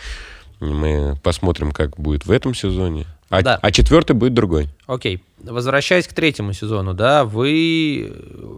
мы 0.61 1.17
посмотрим, 1.23 1.73
как 1.73 1.99
будет 1.99 2.27
в 2.27 2.31
этом 2.31 2.55
сезоне. 2.55 3.07
А, 3.29 3.43
Да. 3.43 3.59
а 3.61 3.71
четвертый 3.73 4.14
будет 4.14 4.35
другой. 4.35 4.69
Окей. 4.87 5.23
Возвращаясь 5.43 6.07
к 6.09 6.12
третьему 6.12 6.53
сезону, 6.53 6.95
да, 6.95 7.25
вы 7.25 8.11
э, 8.11 8.57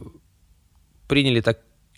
приняли 1.09 1.41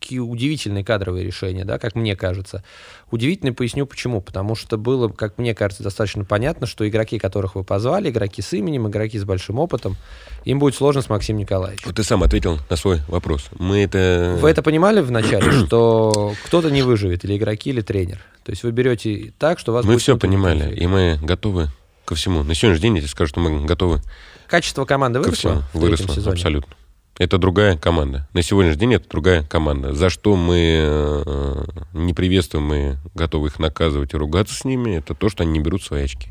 такие 0.02 0.20
удивительные 0.20 0.84
кадровые 0.84 1.24
решения, 1.24 1.64
да, 1.64 1.78
как 1.78 1.94
мне 1.94 2.16
кажется. 2.16 2.64
Удивительно 3.10 3.52
поясню 3.52 3.86
почему. 3.86 4.20
Потому 4.20 4.54
что 4.54 4.76
было, 4.76 5.08
как 5.08 5.38
мне 5.38 5.54
кажется, 5.54 5.82
достаточно 5.82 6.24
понятно, 6.24 6.66
что 6.66 6.86
игроки, 6.88 7.18
которых 7.18 7.54
вы 7.54 7.64
позвали, 7.64 8.10
игроки 8.10 8.42
с 8.42 8.52
именем, 8.52 8.88
игроки 8.88 9.18
с 9.18 9.24
большим 9.24 9.58
опытом, 9.58 9.96
им 10.44 10.58
будет 10.58 10.74
сложно 10.74 11.02
с 11.02 11.08
Максимом 11.08 11.40
Николаевичем. 11.40 11.84
Вот 11.86 11.96
ты 11.96 12.02
сам 12.02 12.22
ответил 12.22 12.58
на 12.68 12.76
свой 12.76 13.00
вопрос. 13.08 13.48
Мы 13.58 13.84
это... 13.84 14.36
Вы 14.40 14.50
это 14.50 14.62
понимали 14.62 15.00
вначале, 15.00 15.50
что 15.66 16.34
кто-то 16.46 16.70
не 16.70 16.82
выживет, 16.82 17.24
или 17.24 17.36
игроки, 17.36 17.70
или 17.70 17.80
тренер? 17.80 18.18
То 18.44 18.50
есть 18.50 18.64
вы 18.64 18.72
берете 18.72 19.32
так, 19.38 19.58
что 19.58 19.72
вас 19.72 19.84
Мы 19.84 19.98
все 19.98 20.18
понимали, 20.18 20.74
и 20.74 20.86
мы 20.86 21.18
готовы 21.22 21.68
ко 22.04 22.16
всему. 22.16 22.42
На 22.42 22.54
сегодняшний 22.54 22.82
день 22.82 22.94
я 22.96 23.00
тебе 23.02 23.10
скажу, 23.10 23.28
что 23.28 23.40
мы 23.40 23.64
готовы 23.64 24.00
Качество 24.48 24.84
команды 24.84 25.20
ко 25.20 25.26
выросло 25.26 25.50
всему. 25.50 25.62
в 25.72 25.86
третьем 25.88 26.06
Выросло, 26.08 26.32
абсолютно. 26.32 26.74
Это 27.22 27.38
другая 27.38 27.76
команда. 27.76 28.26
На 28.32 28.42
сегодняшний 28.42 28.80
день 28.80 28.94
это 28.94 29.08
другая 29.08 29.44
команда. 29.44 29.92
За 29.92 30.10
что 30.10 30.34
мы 30.34 30.56
э, 30.58 31.64
не 31.92 32.14
приветствуем 32.14 32.74
и 32.74 32.96
готовы 33.14 33.46
их 33.46 33.60
наказывать 33.60 34.12
и 34.12 34.16
ругаться 34.16 34.56
с 34.56 34.64
ними, 34.64 34.96
это 34.96 35.14
то, 35.14 35.28
что 35.28 35.44
они 35.44 35.52
не 35.52 35.60
берут 35.60 35.84
свои 35.84 36.02
очки. 36.02 36.30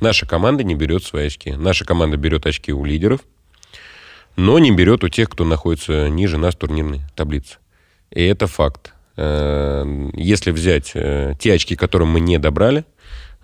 Наша 0.00 0.24
команда 0.24 0.64
не 0.64 0.74
берет 0.74 1.04
свои 1.04 1.26
очки. 1.26 1.52
Наша 1.52 1.84
команда 1.84 2.16
берет 2.16 2.46
очки 2.46 2.72
у 2.72 2.82
лидеров, 2.86 3.20
но 4.34 4.58
не 4.58 4.70
берет 4.70 5.04
у 5.04 5.10
тех, 5.10 5.28
кто 5.28 5.44
находится 5.44 6.08
ниже 6.08 6.38
нас 6.38 6.54
в 6.54 6.58
турнирной 6.58 7.02
таблице. 7.14 7.58
И 8.10 8.22
это 8.22 8.46
факт. 8.46 8.94
Э, 9.18 9.84
Если 10.14 10.50
взять 10.50 10.92
э, 10.94 11.34
те 11.38 11.52
очки, 11.52 11.76
которые 11.76 12.08
мы 12.08 12.20
не 12.20 12.38
добрали, 12.38 12.86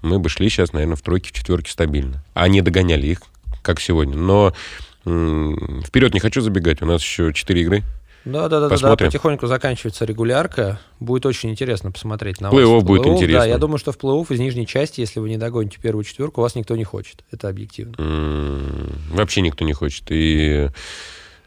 мы 0.01 0.19
бы 0.19 0.31
шли 0.31 0.49
сейчас, 0.49 0.73
наверное, 0.73 0.97
в 0.97 1.03
тройке, 1.03 1.29
в 1.29 1.33
четверке 1.35 1.71
стабильно. 1.71 2.25
А 2.33 2.49
не 2.49 2.63
догоняли 2.63 3.09
их, 3.09 3.21
как 3.61 3.79
сегодня. 3.79 4.17
Но 4.17 4.55
вперед 5.03 6.15
не 6.15 6.21
хочу 6.21 6.41
забегать. 6.41 6.83
У 6.83 6.87
нас 6.87 7.03
еще 7.03 7.33
четыре 7.33 7.63
игры. 7.63 7.83
Да, 8.25 8.43
да, 8.43 8.49
да, 8.49 8.61
да, 8.61 8.69
да, 8.69 8.75
Посмотрим. 8.75 9.07
потихоньку 9.09 9.47
заканчивается 9.47 10.05
регулярка. 10.05 10.81
Будет 11.01 11.25
очень 11.25 11.51
интересно 11.51 11.91
посмотреть 11.93 12.41
на 12.41 12.49
Плей-офф 12.49 12.81
будет 12.83 13.03
плей-офф. 13.07 13.15
интересно. 13.15 13.41
Да, 13.41 13.47
я 13.47 13.59
думаю, 13.59 13.79
что 13.79 13.93
в 13.93 13.97
плей-офф 13.97 14.27
из 14.35 14.39
нижней 14.41 14.67
части, 14.67 15.01
если 15.01 15.21
вы 15.21 15.31
не 15.31 15.39
догоните 15.39 15.79
первую 15.81 16.05
четверку, 16.05 16.43
вас 16.43 16.55
никто 16.55 16.77
не 16.77 16.85
хочет. 16.85 17.25
Это 17.31 17.49
объективно. 17.49 17.95
М, 17.99 18.93
Вообще 19.11 19.41
никто 19.41 19.65
не 19.65 19.73
хочет. 19.73 20.05
И 20.11 20.69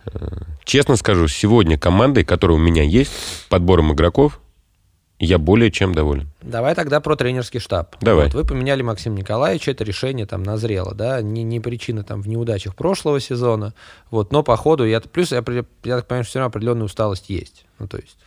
э, 0.05 0.27
честно 0.63 0.95
скажу, 0.95 1.27
сегодня 1.27 1.77
командой, 1.77 2.23
которая 2.23 2.57
у 2.57 2.61
меня 2.61 2.81
есть, 2.83 3.11
подбором 3.49 3.93
игроков, 3.93 4.39
я 5.25 5.37
более 5.37 5.71
чем 5.71 5.93
доволен. 5.93 6.29
Давай 6.41 6.75
тогда 6.75 6.99
про 6.99 7.15
тренерский 7.15 7.59
штаб. 7.59 7.95
Давай. 8.01 8.25
Вот 8.25 8.33
вы 8.33 8.43
поменяли 8.43 8.81
Максима 8.81 9.17
Николаевича, 9.17 9.71
это 9.71 9.83
решение 9.83 10.25
там 10.25 10.43
назрело, 10.43 10.93
да, 10.93 11.21
не, 11.21 11.43
не 11.43 11.59
причина 11.59 12.03
там 12.03 12.21
в 12.21 12.27
неудачах 12.27 12.75
прошлого 12.75 13.19
сезона, 13.19 13.73
вот, 14.09 14.31
но 14.31 14.43
по 14.43 14.57
ходу, 14.57 14.85
я, 14.85 14.99
плюс 14.99 15.31
я, 15.31 15.43
я 15.83 15.95
так 15.97 16.07
понимаю, 16.07 16.23
что 16.23 16.29
все 16.29 16.39
равно 16.39 16.47
определенная 16.47 16.85
усталость 16.85 17.29
есть, 17.29 17.65
ну, 17.79 17.87
то 17.87 17.97
есть, 17.97 18.17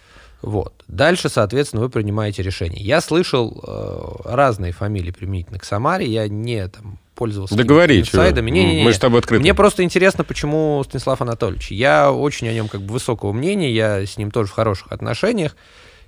вот. 0.41 0.75
Дальше, 0.89 1.29
соответственно, 1.31 1.83
вы 1.83 1.89
принимаете 1.89 2.43
решение. 2.43 2.85
Я 2.85 3.01
слышал 3.01 3.65
э, 3.67 4.01
разные 4.27 4.73
фамилии 4.73 5.11
применительно 5.11 5.59
к 5.59 5.65
Самаре, 5.65 6.07
я 6.07 6.29
не 6.29 6.69
там 6.69 6.99
пользовался 7.15 7.57
Да 7.57 7.65
говори, 7.65 7.95
какими-то 7.95 8.11
чего. 8.11 8.23
инсайдами. 8.23 8.51
Не-не-не. 8.51 8.85
Мы 8.85 8.93
с 8.93 8.99
тобой 8.99 9.21
открыты. 9.21 9.41
Мне 9.41 9.55
просто 9.55 9.83
интересно, 9.85 10.25
почему 10.25 10.83
Станислав 10.85 11.23
Анатольевич. 11.23 11.71
Я 11.71 12.13
очень 12.13 12.49
о 12.49 12.53
нем 12.53 12.69
как 12.69 12.83
бы 12.83 12.93
высокого 12.93 13.33
мнения, 13.33 13.73
я 13.73 14.05
с 14.05 14.19
ним 14.19 14.31
тоже 14.31 14.49
в 14.51 14.53
хороших 14.53 14.93
отношениях. 14.93 15.57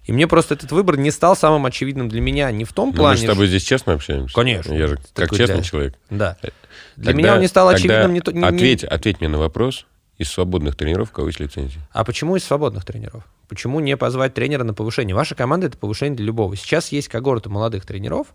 И 0.07 0.13
мне 0.13 0.27
просто 0.27 0.55
этот 0.55 0.73
выбор 0.73 0.97
не 0.97 1.11
стал 1.11 1.37
самым 1.37 1.67
очевидным 1.67 2.09
для 2.09 2.21
меня 2.21 2.51
не 2.53 2.65
в 2.65 2.73
том 2.73 2.89
Ну, 2.89 2.93
мы 2.93 2.99
плане... 2.99 3.17
же 3.19 3.25
с 3.25 3.27
тобой 3.27 3.47
здесь 3.49 3.63
честно 3.65 3.95
общаемся. 3.95 4.33
Конечно. 4.35 4.73
Я 4.73 4.87
же 4.87 4.97
как 4.97 5.07
Такой 5.13 5.39
честный 5.39 5.57
для- 5.57 5.65
человек. 5.65 5.95
Да. 6.11 6.37
Для 6.41 6.51
Тогда- 6.97 7.13
меня 7.13 7.35
он 7.35 7.41
не 7.41 7.49
стал 7.49 7.69
очевидным 7.69 8.13
не 8.15 8.23
не- 8.33 8.45
Ответь, 8.47 8.85
ответь 8.85 9.21
мне 9.21 9.29
на 9.29 9.39
вопрос. 9.39 9.87
Из 10.19 10.31
свободных 10.31 10.77
тренеров 10.77 11.11
кого 11.11 11.27
есть 11.27 11.41
лицензии? 11.41 11.79
А 11.93 12.03
почему 12.03 12.37
из 12.37 12.45
свободных 12.45 12.87
тренеров? 12.87 13.25
Почему 13.49 13.81
не 13.81 13.99
позвать 13.99 14.33
тренера 14.33 14.65
на 14.65 14.73
повышение? 14.73 15.15
Ваша 15.15 15.35
команда— 15.35 15.67
это 15.69 15.77
повышение 15.77 16.17
для 16.17 16.25
любого. 16.25 16.57
Сейчас 16.57 16.91
есть 16.91 17.09
когорта 17.09 17.51
молодых 17.51 17.85
тренеров, 17.85 18.29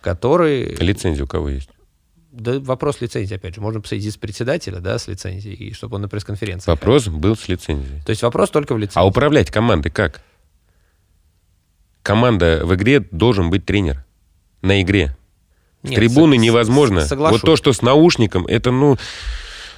которые... 0.00 0.74
Лицензия 0.76 1.24
у 1.24 1.28
кого 1.28 1.48
есть? 1.48 1.70
Да 2.32 2.58
вопрос 2.58 3.00
лицензии, 3.00 3.36
опять 3.36 3.54
же. 3.54 3.60
Можно 3.60 3.80
посадить 3.80 4.06
из 4.06 4.16
председателя, 4.16 4.80
да, 4.80 4.98
с 4.98 5.06
лицензией, 5.06 5.54
и 5.54 5.72
чтобы 5.74 5.96
он 5.96 6.02
на 6.02 6.08
пресс-конференции. 6.08 6.70
Вопрос 6.70 7.06
был 7.06 7.36
с 7.36 7.46
лицензией. 7.46 8.00
То 8.04 8.10
есть 8.10 8.22
вопрос 8.22 8.50
только 8.50 8.74
в 8.74 8.78
лицензии. 8.78 8.98
А 8.98 9.06
управлять 9.06 9.50
командой 9.50 9.90
как? 9.90 10.22
Команда 12.02 12.60
в 12.64 12.74
игре 12.74 13.00
должен 13.00 13.50
быть 13.50 13.64
тренер. 13.64 14.04
На 14.60 14.80
игре. 14.82 15.16
С 15.82 15.88
Нет, 15.88 15.96
трибуны 15.96 16.36
со- 16.36 16.42
невозможно. 16.42 17.00
соглашусь. 17.06 17.42
Вот 17.42 17.46
то, 17.46 17.56
что 17.56 17.72
с 17.72 17.82
наушником, 17.82 18.46
это, 18.46 18.70
ну, 18.70 18.96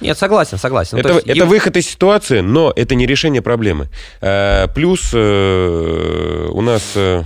Нет, 0.01 0.17
согласен, 0.17 0.57
согласен. 0.57 0.97
Ну, 0.97 1.03
то 1.03 1.09
это, 1.09 1.17
есть 1.17 1.27
это 1.27 1.39
им- 1.45 1.47
выход 1.49 1.77
из 1.77 1.87
ситуации, 1.89 2.41
но 2.41 2.71
это 2.75 2.93
не 2.95 3.07
решение 3.07 3.41
проблемы. 3.41 3.89
Э, 4.21 4.67
плюс 4.73 5.11
э, 5.13 6.49
у 6.51 6.61
нас 6.61 6.83
э, 6.95 7.23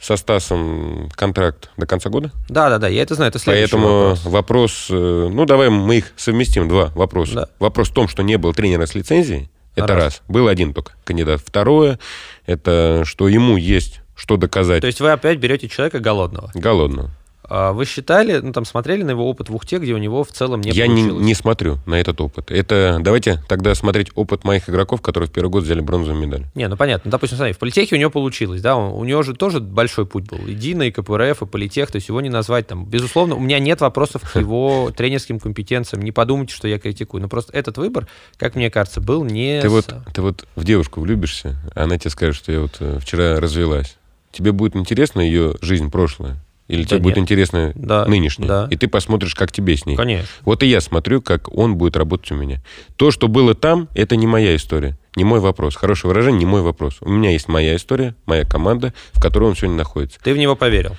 со 0.00 0.16
Стасом 0.16 1.08
контракт 1.14 1.70
до 1.78 1.86
конца 1.86 2.10
года. 2.10 2.30
Да, 2.48 2.68
да, 2.68 2.78
да, 2.78 2.88
я 2.88 3.02
это 3.02 3.14
знаю, 3.14 3.30
это 3.30 3.38
следующий 3.38 3.72
Поэтому 3.72 3.86
вопрос. 4.08 4.24
вопрос, 4.26 4.86
э, 4.90 5.28
ну 5.32 5.46
давай 5.46 5.70
мы 5.70 5.96
их 5.98 6.12
совместим, 6.16 6.68
два 6.68 6.86
вопроса. 6.94 7.34
Да. 7.34 7.48
Вопрос 7.58 7.88
в 7.90 7.94
том, 7.94 8.08
что 8.08 8.22
не 8.22 8.36
было 8.36 8.52
тренера 8.52 8.84
с 8.86 8.94
лицензией, 8.94 9.48
это 9.76 9.94
Раз. 9.94 10.02
раз. 10.04 10.22
Был 10.28 10.48
один 10.48 10.74
только 10.74 10.92
кандидат. 11.04 11.40
Второе, 11.44 11.98
это 12.44 13.02
что 13.06 13.28
ему 13.28 13.56
есть 13.56 14.00
что 14.16 14.36
доказать 14.36 14.80
То 14.80 14.86
есть 14.86 15.00
вы 15.00 15.10
опять 15.12 15.38
берете 15.38 15.68
человека 15.68 15.98
голодного. 16.00 16.50
голодного. 16.54 17.10
А 17.46 17.72
Вы 17.74 17.84
считали, 17.84 18.38
ну 18.38 18.52
там 18.54 18.64
смотрели 18.64 19.02
на 19.02 19.10
его 19.10 19.28
опыт 19.28 19.50
в 19.50 19.54
Ухте, 19.54 19.76
где 19.78 19.92
у 19.92 19.98
него 19.98 20.24
в 20.24 20.28
целом 20.32 20.62
не 20.62 20.70
Я 20.70 20.86
не, 20.86 21.02
получилось? 21.02 21.26
не 21.26 21.34
смотрю 21.34 21.76
на 21.84 21.96
этот 22.00 22.18
опыт. 22.22 22.50
Это 22.50 22.96
давайте 23.02 23.42
тогда 23.48 23.74
смотреть 23.74 24.08
опыт 24.14 24.44
моих 24.44 24.70
игроков, 24.70 25.02
которые 25.02 25.28
в 25.28 25.30
первый 25.30 25.50
год 25.50 25.64
взяли 25.64 25.80
бронзовую 25.80 26.26
медаль. 26.26 26.46
Не, 26.54 26.68
ну 26.68 26.78
понятно. 26.78 27.10
Допустим, 27.10 27.36
смотри, 27.36 27.52
в 27.52 27.58
политехе 27.58 27.96
у 27.96 27.98
него 27.98 28.08
получилось, 28.10 28.62
да, 28.62 28.76
он- 28.76 28.94
у 28.98 29.04
него 29.04 29.22
же 29.22 29.34
тоже 29.34 29.60
большой 29.60 30.06
путь 30.06 30.24
был. 30.24 30.38
И 30.46 30.54
Дина, 30.54 30.84
и 30.84 30.90
КПРФ, 30.90 31.42
и 31.42 31.46
политех, 31.46 31.90
то 31.90 31.96
есть 31.96 32.08
его 32.08 32.22
не 32.22 32.30
назвать 32.30 32.66
там. 32.66 32.86
Безусловно, 32.86 33.34
у 33.34 33.40
меня 33.40 33.58
нет 33.58 33.82
вопросов 33.82 34.22
к 34.22 34.36
его 34.40 34.90
тренерским 34.96 35.38
компетенциям. 35.38 36.00
Не 36.02 36.12
подумайте, 36.12 36.54
что 36.54 36.66
я 36.66 36.78
критикую. 36.78 37.20
Но 37.20 37.28
просто 37.28 37.52
этот 37.52 37.76
выбор, 37.76 38.06
как 38.38 38.54
мне 38.54 38.70
кажется, 38.70 39.02
был 39.02 39.22
не... 39.22 39.60
Ты 39.60 39.68
с- 39.68 39.70
вот, 39.72 39.94
ты 40.14 40.22
вот 40.22 40.46
в 40.56 40.64
девушку 40.64 41.02
влюбишься, 41.02 41.56
а 41.74 41.84
она 41.84 41.98
тебе 41.98 42.08
скажет, 42.10 42.36
что 42.36 42.52
я 42.52 42.60
вот 42.62 42.76
э, 42.80 42.98
вчера 43.02 43.38
развелась. 43.38 43.98
Тебе 44.34 44.52
будет 44.52 44.74
интересна 44.76 45.20
ее 45.20 45.54
жизнь 45.60 45.90
прошлая? 45.90 46.36
Или 46.66 46.82
Да 46.82 46.88
тебе 46.90 46.98
будет 47.00 47.16
нет. 47.16 47.22
интересна 47.24 47.72
Да, 47.74 48.06
нынешняя? 48.06 48.48
да. 48.48 48.68
И 48.70 48.76
ты 48.76 48.88
посмотришь, 48.88 49.34
как 49.34 49.52
тебе 49.52 49.76
с 49.76 49.84
ней. 49.84 49.96
Конечно. 49.96 50.26
Вот 50.46 50.62
и 50.62 50.66
я 50.66 50.80
смотрю, 50.80 51.20
как 51.20 51.52
он 51.54 51.76
будет 51.76 51.96
работать 51.96 52.32
у 52.32 52.36
меня. 52.36 52.62
То, 52.96 53.10
что 53.10 53.28
было 53.28 53.54
там, 53.54 53.88
это 53.94 54.16
не 54.16 54.26
моя 54.26 54.56
история, 54.56 54.96
не 55.14 55.24
мой 55.24 55.40
вопрос. 55.40 55.76
Хорошее 55.76 56.08
выражение, 56.08 56.38
не 56.40 56.46
мой 56.46 56.62
вопрос. 56.62 56.96
У 57.02 57.08
меня 57.10 57.30
есть 57.30 57.48
моя 57.48 57.76
история, 57.76 58.14
моя 58.24 58.44
команда, 58.44 58.94
в 59.12 59.20
которой 59.20 59.44
он 59.44 59.56
сегодня 59.56 59.76
находится. 59.76 60.18
Ты 60.22 60.32
в 60.32 60.38
него 60.38 60.56
поверил. 60.56 60.96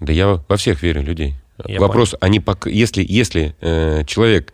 Да 0.00 0.12
я 0.12 0.42
во 0.48 0.56
всех 0.56 0.82
верю 0.82 1.02
людей. 1.02 1.34
Я 1.66 1.78
вопрос, 1.78 2.14
они 2.20 2.38
пок- 2.40 2.68
если, 2.70 3.04
если 3.06 3.54
э, 3.60 4.04
человек 4.06 4.52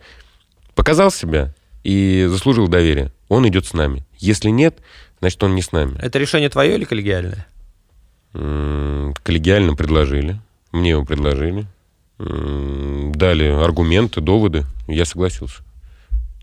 показал 0.75 1.09
себя 1.11 1.55
и 1.83 2.27
заслужил 2.29 2.67
доверие, 2.67 3.11
он 3.29 3.47
идет 3.47 3.65
с 3.65 3.73
нами. 3.73 4.05
Если 4.17 4.49
нет, 4.49 4.79
значит, 5.21 5.41
он 5.43 5.55
не 5.55 5.61
с 5.61 5.71
нами. 5.71 5.97
Это 6.01 6.19
решение 6.19 6.49
твое 6.49 6.75
или 6.75 6.83
коллегиальное? 6.83 7.47
Коллегиально 8.33 9.75
предложили. 9.75 10.39
Мне 10.71 10.91
его 10.91 11.03
предложили. 11.03 11.65
Дали 12.17 13.45
аргументы, 13.45 14.21
доводы. 14.21 14.65
Я 14.87 15.05
согласился. 15.05 15.63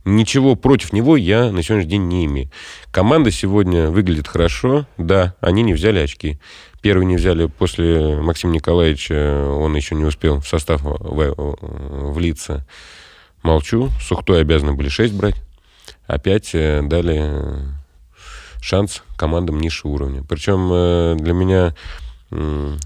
Ничего 0.05 0.55
против 0.55 0.92
него 0.92 1.16
я 1.16 1.51
на 1.51 1.62
сегодняшний 1.64 1.90
день 1.90 2.09
не 2.09 2.27
имею. 2.27 2.51
Команда 2.92 3.33
сегодня 3.33 3.90
выглядит 3.90 4.29
хорошо. 4.29 4.87
Да, 4.99 5.35
они 5.40 5.62
не 5.64 5.75
взяли 5.75 5.99
очки. 5.99 6.38
Первый 6.81 7.07
не 7.07 7.16
взяли 7.16 7.46
после 7.46 8.16
Максима 8.16 8.53
Николаевича. 8.53 9.49
Он 9.49 9.75
еще 9.75 9.96
не 9.96 10.05
успел 10.05 10.40
в 10.40 10.46
состав 10.46 10.81
влиться. 10.85 12.64
Молчу. 13.42 13.90
Сухтой 14.01 14.42
обязаны 14.42 14.75
были 14.75 14.88
6 14.88 15.12
брать. 15.12 15.37
Опять 16.07 16.51
э, 16.55 16.83
дали 16.83 17.75
шанс 18.66 19.02
командам 19.16 19.61
низшего 19.61 19.92
уровня. 19.92 20.24
Причем 20.29 20.70
э, 20.72 21.14
для 21.18 21.33
меня 21.33 21.74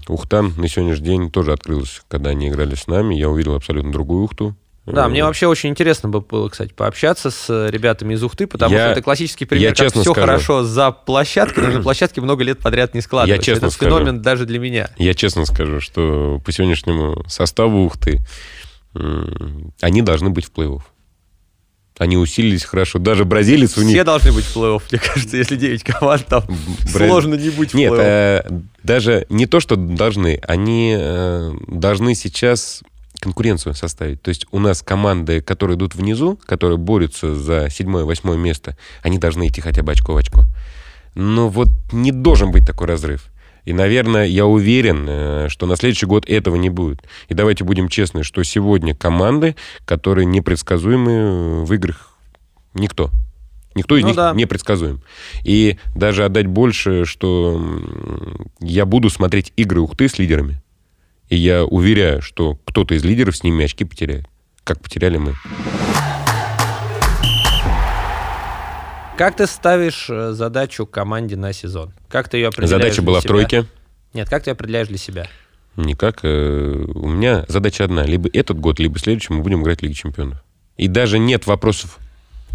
Ухтан 0.07 0.53
на 0.55 0.67
сегодняшний 0.67 1.05
день 1.05 1.31
тоже 1.31 1.51
открылся, 1.51 2.01
когда 2.07 2.29
они 2.29 2.49
играли 2.49 2.75
с 2.75 2.85
нами. 2.85 3.15
Я 3.15 3.27
увидел 3.27 3.55
абсолютно 3.55 3.91
другую 3.91 4.23
Ухту. 4.23 4.55
Да, 4.85 5.07
мне 5.07 5.23
вообще 5.23 5.47
очень 5.47 5.69
интересно 5.69 6.09
было, 6.09 6.49
кстати, 6.49 6.73
пообщаться 6.73 7.31
с 7.31 7.69
ребятами 7.69 8.13
из 8.13 8.23
Ухты, 8.23 8.45
потому 8.45 8.73
я, 8.73 8.85
что 8.85 8.91
это 8.91 9.01
классический 9.01 9.45
пример, 9.45 9.69
я 9.69 9.75
как 9.75 9.91
все 9.91 10.01
скажу, 10.01 10.13
хорошо 10.13 10.63
за 10.63 10.91
площадкой, 10.91 11.67
но 11.67 11.77
на 11.77 11.81
площадке 11.83 12.21
много 12.21 12.43
лет 12.43 12.59
подряд 12.59 12.93
не 12.93 13.01
складывается. 13.01 13.51
Я 13.51 13.55
честно 13.55 13.67
это 13.67 13.75
скажу, 13.75 13.97
феномен 13.97 14.21
даже 14.21 14.45
для 14.45 14.59
меня. 14.59 14.89
Я 14.97 15.13
честно 15.13 15.45
скажу, 15.45 15.79
что 15.79 16.39
по 16.45 16.51
сегодняшнему 16.51 17.23
составу 17.27 17.85
Ухты 17.85 18.21
они 18.93 20.01
должны 20.01 20.29
быть 20.29 20.45
в 20.45 20.51
плей-офф. 20.51 20.81
Они 22.01 22.17
усилились 22.17 22.63
хорошо. 22.63 22.97
Даже 22.97 23.25
бразилец 23.25 23.77
у 23.77 23.83
них... 23.83 23.91
Все 23.91 24.03
должны 24.03 24.31
быть 24.31 24.43
в 24.43 24.57
плей-офф, 24.57 24.81
мне 24.89 24.99
кажется, 24.99 25.37
если 25.37 25.55
9 25.55 25.83
команд, 25.83 26.25
там 26.25 26.43
Бра... 26.91 27.07
сложно 27.07 27.35
не 27.35 27.51
быть 27.51 27.73
в 27.73 27.75
Нет, 27.75 27.93
э, 27.95 28.41
даже 28.81 29.27
не 29.29 29.45
то, 29.45 29.59
что 29.59 29.75
должны. 29.75 30.39
Они 30.47 30.95
э, 30.97 31.51
должны 31.67 32.15
сейчас 32.15 32.81
конкуренцию 33.19 33.75
составить. 33.75 34.19
То 34.23 34.29
есть 34.29 34.47
у 34.49 34.57
нас 34.57 34.81
команды, 34.81 35.41
которые 35.41 35.77
идут 35.77 35.93
внизу, 35.93 36.39
которые 36.43 36.79
борются 36.79 37.35
за 37.35 37.69
седьмое-восьмое 37.69 38.35
место, 38.35 38.75
они 39.03 39.19
должны 39.19 39.47
идти 39.47 39.61
хотя 39.61 39.83
бы 39.83 39.91
очко 39.91 40.13
в 40.13 40.17
очко. 40.17 40.45
Но 41.13 41.49
вот 41.49 41.69
не 41.91 42.11
должен 42.11 42.49
быть 42.49 42.65
такой 42.65 42.87
разрыв. 42.87 43.25
И, 43.65 43.73
наверное, 43.73 44.25
я 44.25 44.45
уверен, 44.45 45.05
э, 45.07 45.49
что 45.49 45.65
на 45.65 45.75
следующий 45.75 46.05
год 46.05 46.27
этого 46.27 46.55
не 46.55 46.69
будет. 46.69 47.01
И 47.29 47.33
давайте 47.33 47.63
будем 47.63 47.89
честны, 47.89 48.23
что 48.23 48.43
сегодня 48.43 48.95
команды, 48.95 49.55
которые 49.85 50.25
непредсказуемы 50.25 51.63
в 51.65 51.73
играх, 51.73 52.11
никто. 52.73 53.11
Никто 53.73 53.95
из 53.95 54.01
ну, 54.01 54.07
них 54.09 54.17
да. 54.17 54.33
не 54.33 54.45
предсказуем. 54.45 55.01
И 55.43 55.77
даже 55.95 56.25
отдать 56.25 56.47
больше, 56.47 57.05
что 57.05 57.61
я 58.59 58.85
буду 58.85 59.09
смотреть 59.09 59.53
игры 59.55 59.79
Ухты 59.79 60.09
с 60.09 60.19
лидерами. 60.19 60.61
И 61.29 61.37
я 61.37 61.63
уверяю, 61.63 62.21
что 62.21 62.57
кто-то 62.65 62.95
из 62.95 63.05
лидеров 63.05 63.37
с 63.37 63.43
ними 63.43 63.63
очки 63.63 63.85
потеряет, 63.85 64.27
как 64.65 64.81
потеряли 64.81 65.17
мы. 65.17 65.35
Как 69.21 69.35
ты 69.35 69.45
ставишь 69.45 70.07
э, 70.09 70.31
задачу 70.31 70.87
команде 70.87 71.35
на 71.35 71.53
сезон? 71.53 71.93
Как 72.09 72.27
ты 72.27 72.37
ее 72.37 72.47
определяешь 72.47 72.71
Задача 72.71 73.01
была 73.03 73.19
в 73.19 73.23
тройке. 73.23 73.67
Нет, 74.15 74.27
как 74.27 74.41
ты 74.41 74.49
определяешь 74.49 74.87
для 74.87 74.97
себя? 74.97 75.27
Никак. 75.75 76.21
Э, 76.23 76.27
у 76.27 77.07
меня 77.07 77.45
задача 77.47 77.83
одна. 77.83 78.03
Либо 78.03 78.27
этот 78.33 78.59
год, 78.59 78.79
либо 78.79 78.97
следующий 78.97 79.31
мы 79.31 79.43
будем 79.43 79.61
играть 79.61 79.81
в 79.81 79.83
Лиге 79.83 79.93
Чемпионов. 79.93 80.43
И 80.75 80.87
даже 80.87 81.19
нет 81.19 81.45
вопросов 81.45 81.99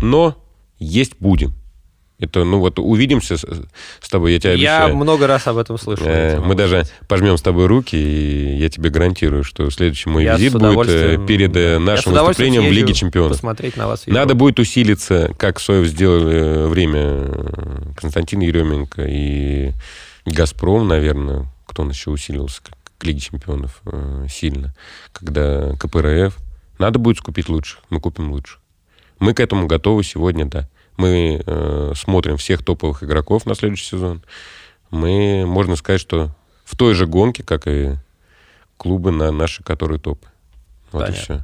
«но», 0.03 0.45
есть 0.81 1.13
«будем». 1.21 1.55
Это, 2.19 2.45
ну 2.45 2.61
вот, 2.61 2.79
увидимся 2.79 3.37
с, 3.37 3.45
с 4.01 4.09
тобой, 4.09 4.33
я 4.33 4.41
тебя 4.41 4.53
обещаю. 4.53 4.89
Я 4.89 4.95
много 4.95 5.27
раз 5.27 5.47
об 5.49 5.59
этом 5.59 5.77
слышал. 5.77 6.07
Э, 6.07 6.41
мы 6.41 6.55
даже 6.55 6.85
пожмем 7.09 7.37
с 7.37 7.43
тобой 7.43 7.67
руки, 7.67 7.95
и 7.95 8.57
я 8.57 8.71
тебе 8.71 8.89
гарантирую, 8.89 9.45
что 9.45 9.69
следующий 9.69 10.09
мой 10.09 10.25
я 10.25 10.37
визит 10.37 10.55
будет 10.55 10.89
э, 10.89 11.19
перед 11.27 11.55
э, 11.55 11.79
нашим 11.79 12.15
выступлением 12.15 12.67
в 12.67 12.73
Лиге 12.73 12.95
Чемпионов. 12.95 13.33
Посмотреть 13.33 13.77
на 13.77 13.87
вас. 13.87 14.07
Надо 14.07 14.35
будет 14.35 14.59
усилиться, 14.59 15.31
как 15.37 15.61
Соев 15.61 15.87
сделали 15.87 16.67
время 16.67 17.95
Константин 17.97 18.41
Еременко 18.41 19.05
и 19.07 19.73
Газпром, 20.25 20.89
наверное, 20.89 21.47
кто 21.67 21.83
он 21.83 21.91
еще 21.91 22.11
усилился 22.11 22.63
к 22.97 23.05
Лиге 23.05 23.21
Чемпионов 23.21 23.83
сильно, 24.31 24.75
когда 25.13 25.75
КПРФ. 25.79 26.35
Надо 26.79 26.99
будет 26.99 27.19
скупить 27.19 27.51
лучше, 27.51 27.77
мы 27.91 28.01
купим 28.01 28.33
лучше. 28.33 28.57
Мы 29.19 29.35
к 29.35 29.41
этому 29.41 29.67
готовы 29.67 30.03
сегодня, 30.03 30.47
да 30.47 30.67
мы 30.97 31.43
э, 31.45 31.93
смотрим 31.97 32.37
всех 32.37 32.65
топовых 32.65 33.03
игроков 33.03 33.47
на 33.47 33.55
следующий 33.55 33.87
сезон, 33.87 34.23
мы, 34.91 35.45
можно 35.47 35.77
сказать, 35.77 36.01
что 36.01 36.31
в 36.65 36.77
той 36.77 36.95
же 36.95 37.07
гонке, 37.07 37.43
как 37.43 37.67
и 37.67 37.97
клубы 38.77 39.11
на 39.11 39.31
наши, 39.33 39.63
которые 39.63 39.99
топы. 39.99 40.27
Вот 40.93 41.07
Понятно. 41.07 41.15
и 41.15 41.25
все. 41.25 41.43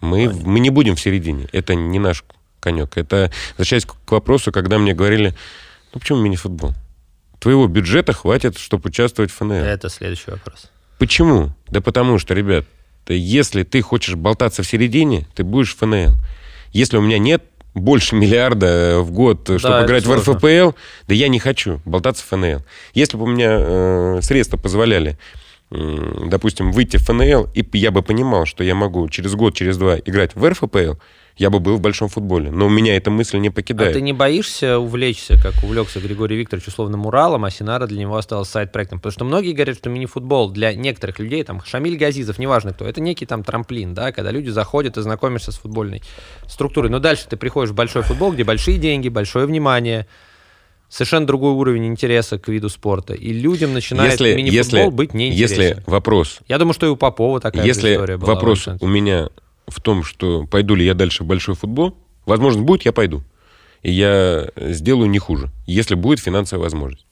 Мы, 0.00 0.28
мы 0.28 0.60
не 0.60 0.70
будем 0.70 0.96
в 0.96 1.00
середине. 1.00 1.48
Это 1.52 1.74
не 1.74 1.98
наш 1.98 2.24
конек. 2.60 2.96
Это, 2.96 3.30
возвращаясь 3.50 3.86
к 3.86 4.10
вопросу, 4.10 4.52
когда 4.52 4.78
мне 4.78 4.94
говорили, 4.94 5.34
ну 5.92 6.00
почему 6.00 6.20
мини-футбол? 6.20 6.74
Твоего 7.38 7.66
бюджета 7.66 8.12
хватит, 8.12 8.58
чтобы 8.58 8.88
участвовать 8.88 9.30
в 9.30 9.34
ФНЛ. 9.34 9.52
Это 9.52 9.88
следующий 9.88 10.30
вопрос. 10.30 10.70
Почему? 10.98 11.52
Да 11.68 11.80
потому 11.80 12.18
что, 12.18 12.34
ребят, 12.34 12.64
если 13.08 13.64
ты 13.64 13.82
хочешь 13.82 14.14
болтаться 14.14 14.62
в 14.62 14.66
середине, 14.66 15.26
ты 15.34 15.44
будешь 15.44 15.74
в 15.74 15.78
ФНЛ. 15.78 16.14
Если 16.72 16.96
у 16.96 17.02
меня 17.02 17.18
нет 17.18 17.44
больше 17.74 18.14
миллиарда 18.14 19.00
в 19.00 19.10
год, 19.10 19.44
да, 19.44 19.58
чтобы 19.58 19.84
играть 19.84 20.06
в 20.06 20.14
РФПЛ, 20.14 20.76
да 21.08 21.14
я 21.14 21.28
не 21.28 21.38
хочу 21.38 21.80
болтаться 21.84 22.24
в 22.24 22.28
ФНЛ. 22.28 22.62
Если 22.94 23.16
бы 23.16 23.24
у 23.24 23.26
меня 23.26 23.56
э, 23.58 24.18
средства 24.22 24.56
позволяли, 24.56 25.18
э, 25.70 26.26
допустим, 26.26 26.72
выйти 26.72 26.96
в 26.96 27.04
ФНЛ, 27.04 27.48
и 27.54 27.66
я 27.76 27.90
бы 27.90 28.02
понимал, 28.02 28.46
что 28.46 28.64
я 28.64 28.74
могу 28.74 29.08
через 29.08 29.34
год, 29.34 29.54
через 29.54 29.76
два 29.76 29.98
играть 29.98 30.34
в 30.34 30.48
РФПЛ, 30.48 30.94
я 31.36 31.50
бы 31.50 31.58
был 31.58 31.76
в 31.76 31.80
большом 31.80 32.08
футболе. 32.08 32.50
Но 32.50 32.66
у 32.66 32.68
меня 32.68 32.96
эта 32.96 33.10
мысль 33.10 33.38
не 33.38 33.50
покидает. 33.50 33.90
А 33.90 33.94
ты 33.94 34.00
не 34.00 34.12
боишься 34.12 34.78
увлечься, 34.78 35.36
как 35.40 35.54
увлекся 35.64 36.00
Григорий 36.00 36.36
Викторович 36.36 36.68
условным 36.68 37.06
Уралом, 37.06 37.44
а 37.44 37.50
Синара 37.50 37.86
для 37.86 37.98
него 37.98 38.16
осталось 38.16 38.48
сайт-проектом? 38.48 39.00
Потому 39.00 39.12
что 39.12 39.24
многие 39.24 39.52
говорят, 39.52 39.76
что 39.76 39.90
мини-футбол 39.90 40.50
для 40.50 40.74
некоторых 40.74 41.18
людей, 41.18 41.42
там, 41.42 41.60
Шамиль 41.64 41.96
Газизов, 41.96 42.38
неважно 42.38 42.72
кто, 42.72 42.84
это 42.84 43.00
некий 43.00 43.26
там 43.26 43.42
трамплин, 43.42 43.94
да, 43.94 44.12
когда 44.12 44.30
люди 44.30 44.50
заходят 44.50 44.96
и 44.96 45.02
знакомишься 45.02 45.50
с 45.50 45.58
футбольной 45.58 46.02
структурой. 46.46 46.90
Но 46.90 47.00
дальше 47.00 47.26
ты 47.28 47.36
приходишь 47.36 47.70
в 47.70 47.74
большой 47.74 48.02
футбол, 48.02 48.32
где 48.32 48.44
большие 48.44 48.78
деньги, 48.78 49.08
большое 49.08 49.46
внимание, 49.46 50.06
совершенно 50.88 51.26
другой 51.26 51.52
уровень 51.52 51.86
интереса 51.86 52.38
к 52.38 52.46
виду 52.46 52.68
спорта. 52.68 53.14
И 53.14 53.32
людям 53.32 53.72
начинает 53.72 54.12
если, 54.12 54.34
мини-футбол 54.36 54.80
если, 54.84 54.94
быть 54.94 55.14
неинтересен. 55.14 55.62
Если 55.62 55.82
вопрос... 55.86 56.38
Я 56.46 56.58
думаю, 56.58 56.74
что 56.74 56.86
и 56.86 56.90
у 56.90 56.96
Попова 56.96 57.40
такая 57.40 57.64
если 57.64 57.94
история 57.94 58.18
была. 58.18 58.34
вопрос 58.34 58.68
у 58.80 58.86
меня 58.86 59.30
в 59.66 59.80
том, 59.80 60.04
что 60.04 60.46
пойду 60.46 60.74
ли 60.74 60.84
я 60.84 60.94
дальше 60.94 61.24
в 61.24 61.26
большой 61.26 61.54
футбол, 61.54 61.96
возможно, 62.26 62.62
будет, 62.62 62.84
я 62.84 62.92
пойду. 62.92 63.22
И 63.82 63.90
я 63.90 64.48
сделаю 64.56 65.10
не 65.10 65.18
хуже, 65.18 65.50
если 65.66 65.94
будет 65.94 66.20
финансовая 66.20 66.64
возможность. 66.64 67.06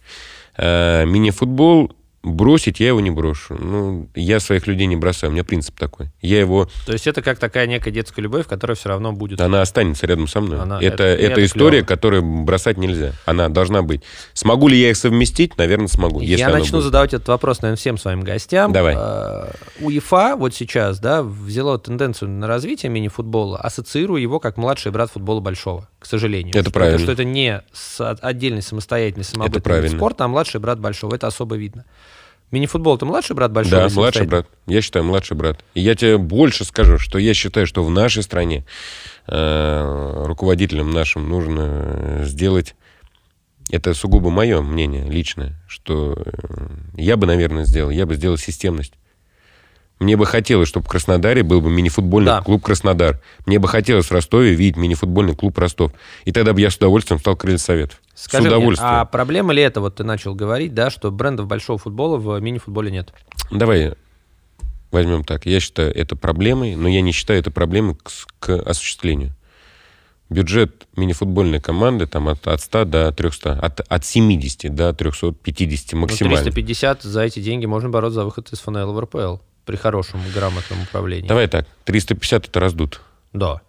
А, 0.56 1.04
мини-футбол 1.04 1.92
бросить 2.22 2.80
я 2.80 2.88
его 2.88 3.00
не 3.00 3.10
брошу. 3.10 3.54
Ну, 3.54 4.08
я 4.14 4.40
своих 4.40 4.66
людей 4.66 4.86
не 4.86 4.96
бросаю, 4.96 5.30
у 5.30 5.34
меня 5.34 5.44
принцип 5.44 5.78
такой. 5.78 6.10
Я 6.20 6.40
его... 6.40 6.68
То 6.86 6.92
есть 6.92 7.06
это 7.06 7.22
как 7.22 7.38
такая 7.38 7.66
некая 7.66 7.90
детская 7.90 8.22
любовь, 8.22 8.46
которая 8.46 8.76
все 8.76 8.88
равно 8.88 9.12
будет... 9.12 9.40
Она 9.40 9.60
останется 9.60 10.06
рядом 10.06 10.28
со 10.28 10.40
мной. 10.40 10.60
Она... 10.60 10.80
Это, 10.80 11.02
это, 11.04 11.32
это 11.32 11.44
история, 11.44 11.78
клево. 11.78 11.86
которую 11.86 12.22
бросать 12.22 12.78
нельзя. 12.78 13.12
Она 13.26 13.48
должна 13.48 13.82
быть. 13.82 14.02
Смогу 14.34 14.68
ли 14.68 14.80
я 14.80 14.90
их 14.90 14.96
совместить? 14.96 15.56
Наверное, 15.58 15.88
смогу. 15.88 16.20
Я 16.20 16.48
начну 16.50 16.78
будет. 16.78 16.84
задавать 16.84 17.14
этот 17.14 17.28
вопрос, 17.28 17.62
наверное, 17.62 17.78
всем 17.78 17.98
своим 17.98 18.20
гостям. 18.22 18.72
Давай. 18.72 18.94
А, 18.96 19.50
УЕФА 19.80 20.36
вот 20.36 20.54
сейчас, 20.54 21.00
да, 21.00 21.22
взяла 21.22 21.78
тенденцию 21.78 22.30
на 22.30 22.46
развитие 22.46 22.90
мини-футбола, 22.90 23.58
ассоциируя 23.58 24.20
его 24.20 24.38
как 24.40 24.56
младший 24.56 24.92
брат 24.92 25.10
футбола 25.10 25.40
большого, 25.40 25.88
к 26.02 26.06
сожалению. 26.06 26.54
Это 26.56 26.70
правильно. 26.70 26.98
Что 26.98 27.12
это 27.12 27.24
не 27.24 27.62
отдельный 27.98 28.62
самостоятельный 28.62 29.24
самобытный 29.24 29.88
спорт, 29.88 30.20
а 30.20 30.28
младший 30.28 30.60
брат 30.60 30.80
большого. 30.80 31.14
Это 31.14 31.26
особо 31.26 31.56
видно. 31.56 31.84
Мини-футбол 32.50 32.96
это 32.96 33.06
младший 33.06 33.34
брат 33.34 33.50
большой? 33.50 33.70
Да, 33.70 33.88
младший 33.94 34.26
брат. 34.26 34.46
Я 34.66 34.82
считаю, 34.82 35.06
младший 35.06 35.36
брат. 35.36 35.64
И 35.72 35.80
я 35.80 35.94
тебе 35.94 36.18
больше 36.18 36.66
скажу, 36.66 36.98
что 36.98 37.18
я 37.18 37.32
считаю, 37.32 37.66
что 37.66 37.82
в 37.82 37.90
нашей 37.90 38.22
стране 38.22 38.66
э, 39.26 40.24
руководителям 40.26 40.90
нашим 40.90 41.30
нужно 41.30 42.20
сделать 42.24 42.74
это 43.70 43.94
сугубо 43.94 44.28
мое 44.28 44.60
мнение 44.60 45.08
личное, 45.08 45.54
что 45.66 46.22
э, 46.26 46.32
я 46.96 47.16
бы, 47.16 47.26
наверное, 47.26 47.64
сделал, 47.64 47.88
я 47.88 48.04
бы 48.04 48.16
сделал 48.16 48.36
системность. 48.36 48.92
Мне 50.02 50.16
бы 50.16 50.26
хотелось, 50.26 50.68
чтобы 50.68 50.86
в 50.86 50.88
Краснодаре 50.88 51.42
был 51.44 51.60
бы 51.60 51.70
мини-футбольный 51.70 52.32
да. 52.32 52.42
клуб 52.42 52.62
Краснодар. 52.64 53.20
Мне 53.46 53.58
бы 53.60 53.68
хотелось 53.68 54.06
в 54.06 54.12
Ростове 54.12 54.54
видеть 54.54 54.76
мини-футбольный 54.76 55.36
клуб 55.36 55.56
Ростов. 55.58 55.92
И 56.24 56.32
тогда 56.32 56.52
бы 56.52 56.60
я 56.60 56.70
с 56.70 56.76
удовольствием 56.76 57.20
стал 57.20 57.36
крылья 57.36 57.58
советов. 57.58 58.00
Скажи 58.14 58.44
с 58.44 58.46
удовольствием. 58.48 58.90
Мне, 58.90 59.00
а 59.00 59.04
проблема 59.04 59.52
ли 59.52 59.62
это, 59.62 59.80
вот 59.80 59.96
ты 59.96 60.04
начал 60.04 60.34
говорить, 60.34 60.74
да, 60.74 60.90
что 60.90 61.12
брендов 61.12 61.46
большого 61.46 61.78
футбола 61.78 62.16
в 62.18 62.40
мини-футболе 62.40 62.90
нет? 62.90 63.14
Давай 63.52 63.94
возьмем 64.90 65.22
так. 65.22 65.46
Я 65.46 65.60
считаю 65.60 65.94
это 65.94 66.16
проблемой, 66.16 66.74
но 66.74 66.88
я 66.88 67.00
не 67.00 67.12
считаю 67.12 67.38
это 67.38 67.52
проблемой 67.52 67.94
к, 67.94 68.10
к 68.40 68.58
осуществлению. 68.58 69.34
Бюджет 70.28 70.88
мини-футбольной 70.96 71.60
команды 71.60 72.06
там 72.06 72.28
от, 72.28 72.48
от 72.48 72.60
100 72.60 72.84
до 72.86 73.12
300, 73.12 73.52
от, 73.52 73.80
от 73.80 74.04
70 74.04 74.74
до 74.74 74.92
350 74.92 75.92
максимально. 75.92 76.38
Ну, 76.38 76.44
350 76.44 77.02
за 77.02 77.22
эти 77.22 77.38
деньги 77.38 77.66
можно 77.66 77.88
бороться 77.88 78.16
за 78.16 78.24
выход 78.24 78.52
из 78.52 78.58
ФНЛ 78.58 78.92
в 78.92 79.00
РПЛ 79.00 79.36
при 79.64 79.76
хорошем 79.76 80.20
грамотном 80.34 80.82
управлении. 80.82 81.28
Давай 81.28 81.48
так, 81.48 81.66
350 81.84 82.48
это 82.48 82.60
раздут. 82.60 83.00
Да. 83.32 83.60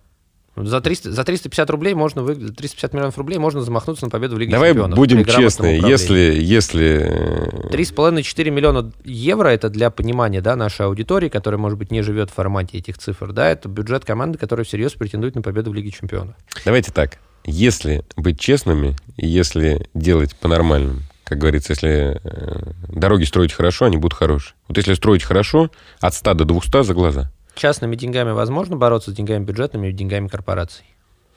За, 0.55 0.81
300, 0.81 1.11
за 1.11 1.23
350 1.23 1.69
рублей 1.71 1.95
можно 1.95 2.21
вы, 2.21 2.35
350 2.35 2.93
миллионов 2.93 3.17
рублей 3.17 3.39
можно 3.39 3.61
замахнуться 3.61 4.05
на 4.05 4.11
победу 4.11 4.35
в 4.35 4.39
Лиге 4.39 4.51
Давай 4.51 4.69
Чемпионов. 4.69 4.95
будем 4.95 5.17
при 5.17 5.23
грамотном 5.23 5.49
честны, 5.49 5.89
если, 5.89 6.19
если... 6.39 7.71
3,5-4 7.71 8.51
миллиона 8.51 8.91
евро 9.03 9.47
это 9.47 9.69
для 9.69 9.89
понимания 9.89 10.41
да, 10.41 10.55
нашей 10.55 10.85
аудитории, 10.85 11.29
которая, 11.29 11.57
может 11.59 11.79
быть, 11.79 11.89
не 11.89 12.03
живет 12.03 12.29
в 12.29 12.33
формате 12.33 12.77
этих 12.77 12.99
цифр. 12.99 13.31
Да, 13.31 13.49
это 13.49 13.67
бюджет 13.67 14.05
команды, 14.05 14.37
которая 14.37 14.63
всерьез 14.63 14.93
претендует 14.93 15.33
на 15.33 15.41
победу 15.41 15.71
в 15.71 15.73
Лиге 15.73 15.89
Чемпионов. 15.89 16.35
Давайте 16.65 16.91
так. 16.91 17.17
Если 17.45 18.05
быть 18.15 18.39
честными, 18.39 18.95
и 19.17 19.27
если 19.27 19.89
делать 19.95 20.35
по-нормальному, 20.35 20.99
как 21.25 21.37
говорится, 21.37 21.71
если 21.73 22.19
э, 22.23 22.71
дороги 22.89 23.23
строить 23.23 23.53
хорошо, 23.53 23.85
они 23.85 23.97
будут 23.97 24.13
хорошие. 24.17 24.55
Вот 24.67 24.77
если 24.77 24.93
строить 24.93 25.23
хорошо, 25.23 25.69
от 25.99 26.13
100 26.13 26.33
до 26.33 26.45
200 26.45 26.83
за 26.83 26.93
глаза, 26.93 27.31
Частными 27.55 27.95
деньгами 27.95 28.31
возможно 28.31 28.75
бороться 28.77 29.11
с 29.11 29.13
деньгами 29.13 29.43
бюджетными 29.43 29.87
и 29.89 29.91
деньгами 29.91 30.27
корпораций. 30.27 30.85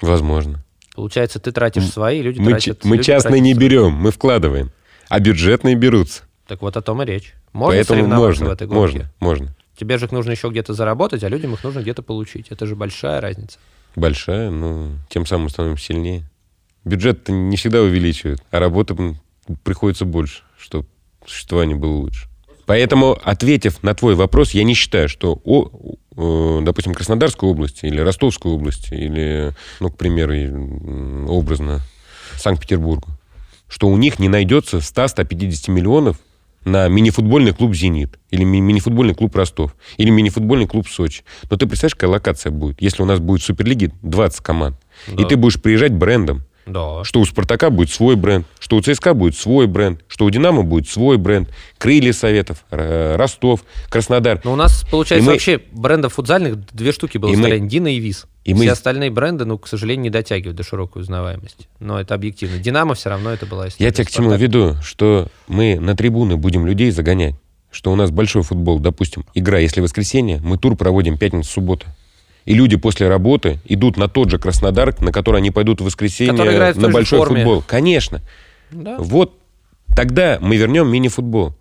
возможно. 0.00 0.64
Получается, 0.94 1.38
ты 1.38 1.52
тратишь 1.52 1.90
свои, 1.90 2.22
люди 2.22 2.40
Мы, 2.40 2.52
тратят... 2.52 2.84
мы 2.84 2.96
люди 2.96 3.06
частные 3.06 3.40
не 3.42 3.52
свои. 3.52 3.64
берем, 3.68 3.92
мы 3.92 4.10
вкладываем. 4.10 4.70
А 5.10 5.20
бюджетные 5.20 5.74
берутся. 5.74 6.22
Так 6.46 6.62
вот 6.62 6.74
о 6.78 6.80
том 6.80 7.02
и 7.02 7.04
речь. 7.04 7.34
Можно 7.52 7.76
Поэтому 7.76 7.98
соревноваться 8.00 8.26
можно, 8.44 8.46
в 8.46 8.50
этой 8.52 8.66
гонке? 8.66 8.80
можно, 8.80 9.12
можно. 9.20 9.56
Тебе 9.78 9.98
же 9.98 10.06
их 10.06 10.12
нужно 10.12 10.30
еще 10.30 10.48
где-то 10.48 10.72
заработать, 10.72 11.22
а 11.22 11.28
людям 11.28 11.52
их 11.52 11.62
нужно 11.62 11.80
где-то 11.80 12.00
получить. 12.02 12.46
Это 12.48 12.64
же 12.64 12.74
большая 12.76 13.20
разница. 13.20 13.58
Большая, 13.94 14.48
но 14.50 14.92
тем 15.10 15.26
самым 15.26 15.50
становимся 15.50 15.84
сильнее. 15.84 16.22
Бюджет 16.86 17.28
не 17.28 17.56
всегда 17.58 17.82
увеличивает, 17.82 18.42
а 18.50 18.58
работы 18.58 18.94
м, 18.94 19.18
приходится 19.64 20.04
больше, 20.04 20.42
чтобы 20.58 20.86
существование 21.26 21.76
было 21.76 21.92
лучше. 21.92 22.28
Поэтому, 22.66 23.16
ответив 23.22 23.82
на 23.82 23.94
твой 23.94 24.14
вопрос, 24.16 24.50
я 24.50 24.64
не 24.64 24.74
считаю, 24.74 25.08
что, 25.08 25.40
о, 25.44 25.68
э, 26.16 26.60
допустим, 26.64 26.94
Краснодарской 26.94 27.48
области 27.48 27.86
или 27.86 28.00
Ростовской 28.00 28.50
области, 28.50 28.92
или, 28.94 29.54
ну, 29.78 29.90
к 29.90 29.96
примеру, 29.96 30.34
и, 30.34 30.50
образно, 31.28 31.80
Санкт-Петербургу, 32.36 33.08
что 33.68 33.88
у 33.88 33.96
них 33.96 34.18
не 34.18 34.28
найдется 34.28 34.78
100-150 34.80 35.70
миллионов 35.70 36.18
на 36.64 36.88
мини-футбольный 36.88 37.52
клуб 37.52 37.74
«Зенит», 37.74 38.18
или 38.32 38.42
ми- 38.42 38.60
мини-футбольный 38.60 39.14
клуб 39.14 39.36
«Ростов», 39.36 39.76
или 39.96 40.10
мини-футбольный 40.10 40.66
клуб 40.66 40.88
«Сочи». 40.88 41.22
Но 41.48 41.56
ты 41.56 41.66
представляешь, 41.66 41.94
какая 41.94 42.10
локация 42.10 42.50
будет, 42.50 42.82
если 42.82 43.02
у 43.02 43.06
нас 43.06 43.20
будет 43.20 43.42
в 43.42 43.44
Суперлиге 43.44 43.92
20 44.02 44.40
команд, 44.40 44.76
и 45.06 45.22
Да. 45.22 45.28
ты 45.28 45.36
будешь 45.36 45.62
приезжать 45.62 45.92
брендом, 45.92 46.42
Да. 46.66 47.04
что 47.04 47.20
у 47.20 47.24
«Спартака» 47.24 47.70
будет 47.70 47.90
свой 47.90 48.16
бренд, 48.16 48.46
что 48.58 48.76
у 48.76 48.80
«ЦСКА» 48.80 49.14
будет 49.14 49.36
свой 49.36 49.66
бренд, 49.68 50.00
что 50.08 50.24
у 50.24 50.30
«Динамо» 50.30 50.62
будет 50.64 50.88
свой 50.88 51.16
бренд, 51.16 51.48
«Крылья 51.78 52.12
Советов», 52.12 52.64
Р- 52.72 53.16
Ростов, 53.16 53.64
Краснодар. 53.88 54.40
Но 54.42 54.52
у 54.52 54.56
нас, 54.56 54.84
получается, 54.90 55.22
И 55.22 55.26
мы- 55.26 55.32
вообще 55.34 55.60
брендов 55.72 56.14
футзальных 56.14 56.58
две 56.74 56.90
штуки 56.92 57.18
было 57.18 57.30
И 57.30 57.36
в 57.36 57.38
мы-. 57.38 57.60
Дина 57.60 57.86
и 57.94 58.00
Виз. 58.00 58.26
и 58.44 58.52
Все 58.52 58.64
мы- 58.64 58.70
остальные 58.70 59.10
бренды, 59.10 59.44
ну, 59.44 59.58
к 59.58 59.68
сожалению, 59.68 60.02
не 60.04 60.10
дотягивают 60.10 60.56
до 60.56 60.64
широкой 60.64 61.02
узнаваемости. 61.02 61.68
Но 61.78 62.00
это 62.00 62.14
объективно. 62.14 62.58
Динамо 62.58 62.94
все 62.96 63.10
равно 63.10 63.30
это 63.30 63.46
была 63.46 63.68
история. 63.68 63.86
Я 63.86 63.92
тебя 63.92 64.04
к 64.04 64.10
чему 64.10 64.34
веду, 64.34 64.74
что 64.82 65.28
мы 65.46 65.78
на 65.78 65.96
трибуны 65.96 66.36
будем 66.36 66.66
людей 66.66 66.90
загонять, 66.90 67.36
что 67.70 67.92
у 67.92 67.94
нас 67.94 68.10
большой 68.10 68.42
футбол, 68.42 68.80
допустим, 68.80 69.24
игра, 69.34 69.58
если 69.58 69.80
воскресенье, 69.80 70.40
мы 70.42 70.58
тур 70.58 70.76
проводим 70.76 71.16
пятница-суббота. 71.18 71.86
И 72.46 72.54
люди 72.54 72.76
после 72.76 73.08
работы 73.08 73.58
идут 73.64 73.96
на 73.96 74.08
тот 74.08 74.30
же 74.30 74.38
Краснодар, 74.38 74.94
на 75.02 75.12
который 75.12 75.38
они 75.38 75.50
пойдут 75.50 75.80
в 75.80 75.84
воскресенье 75.84 76.32
в 76.32 76.78
на 76.78 76.88
большой 76.88 77.18
форме. 77.18 77.42
футбол. 77.42 77.64
Конечно. 77.66 78.22
Да. 78.70 78.96
Вот 78.98 79.38
тогда 79.94 80.38
мы 80.40 80.56
вернем 80.56 80.88
мини-футбол. 80.88 81.54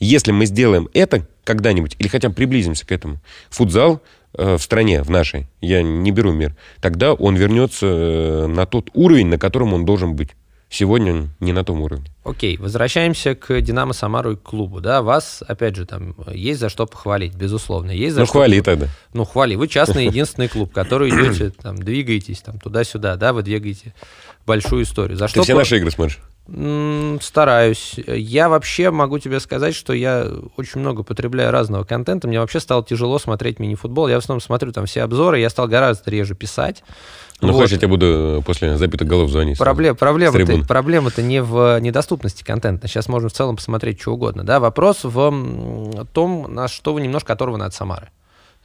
Если 0.00 0.32
мы 0.32 0.46
сделаем 0.46 0.88
это 0.94 1.26
когда-нибудь, 1.44 1.94
или 1.98 2.08
хотя 2.08 2.28
бы 2.28 2.34
приблизимся 2.34 2.86
к 2.86 2.92
этому, 2.92 3.20
футзал 3.50 4.02
э, 4.36 4.56
в 4.56 4.62
стране, 4.62 5.02
в 5.02 5.10
нашей, 5.10 5.46
я 5.60 5.82
не 5.82 6.10
беру 6.10 6.32
мир, 6.32 6.56
тогда 6.80 7.12
он 7.12 7.36
вернется 7.36 7.86
э, 7.86 8.46
на 8.46 8.66
тот 8.66 8.90
уровень, 8.94 9.26
на 9.26 9.38
котором 9.38 9.74
он 9.74 9.84
должен 9.84 10.16
быть. 10.16 10.30
Сегодня 10.72 11.12
он 11.12 11.30
не 11.40 11.52
на 11.52 11.64
том 11.64 11.80
уровне. 11.80 12.06
Окей, 12.22 12.56
возвращаемся 12.56 13.34
к 13.34 13.60
Динамо 13.60 13.92
Самару 13.92 14.32
и 14.32 14.36
к 14.36 14.42
клубу. 14.42 14.80
Да, 14.80 15.02
вас, 15.02 15.42
опять 15.46 15.74
же, 15.74 15.84
там 15.84 16.14
есть 16.32 16.60
за 16.60 16.68
что 16.68 16.86
похвалить, 16.86 17.34
безусловно. 17.34 17.90
Есть 17.90 18.14
за 18.14 18.20
Ну, 18.20 18.26
что 18.26 18.34
хвали 18.34 18.60
тогда. 18.60 18.86
Ну, 19.12 19.24
хвали. 19.24 19.56
Вы 19.56 19.66
частный 19.66 20.04
единственный 20.06 20.46
клуб, 20.46 20.72
который 20.72 21.10
идете, 21.10 21.50
там, 21.50 21.76
двигаетесь 21.76 22.40
там 22.40 22.60
туда-сюда, 22.60 23.16
да, 23.16 23.32
вы 23.32 23.42
двигаете 23.42 23.94
большую 24.46 24.84
историю. 24.84 25.18
За 25.18 25.26
Ты 25.26 25.32
что 25.32 25.42
все 25.42 25.54
по- 25.54 25.58
наши 25.58 25.76
игры 25.78 25.90
смотришь? 25.90 26.20
Стараюсь. 27.20 27.94
Я 28.06 28.48
вообще 28.48 28.90
могу 28.90 29.18
тебе 29.18 29.38
сказать, 29.38 29.74
что 29.74 29.92
я 29.92 30.26
очень 30.56 30.80
много 30.80 31.04
потребляю 31.04 31.52
разного 31.52 31.84
контента. 31.84 32.26
Мне 32.26 32.40
вообще 32.40 32.58
стало 32.58 32.84
тяжело 32.84 33.18
смотреть 33.18 33.60
мини-футбол. 33.60 34.08
Я 34.08 34.16
в 34.16 34.18
основном 34.18 34.40
смотрю 34.40 34.72
там 34.72 34.86
все 34.86 35.02
обзоры. 35.02 35.38
Я 35.38 35.48
стал 35.48 35.68
гораздо 35.68 36.10
реже 36.10 36.34
писать. 36.34 36.82
Ну, 37.40 37.48
Вот. 37.52 37.58
хочешь, 37.58 37.72
я 37.72 37.78
тебе 37.78 37.88
буду 37.88 38.42
после 38.44 38.76
забитых 38.76 39.06
голов 39.06 39.30
звонить. 39.30 39.58
Проблем, 39.58 39.96
проблема-то, 39.96 40.66
проблема-то 40.66 41.22
не 41.22 41.40
в 41.40 41.78
недоступности 41.80 42.42
контента. 42.42 42.88
Сейчас 42.88 43.08
можно 43.08 43.28
в 43.28 43.32
целом 43.32 43.56
посмотреть 43.56 44.00
что 44.00 44.12
угодно. 44.12 44.44
Да? 44.44 44.60
Вопрос 44.60 45.00
в 45.04 46.04
том, 46.12 46.54
на 46.54 46.68
что 46.68 46.92
вы 46.92 47.00
немножко 47.00 47.32
оторваны 47.32 47.62
от 47.62 47.74
Самары. 47.74 48.10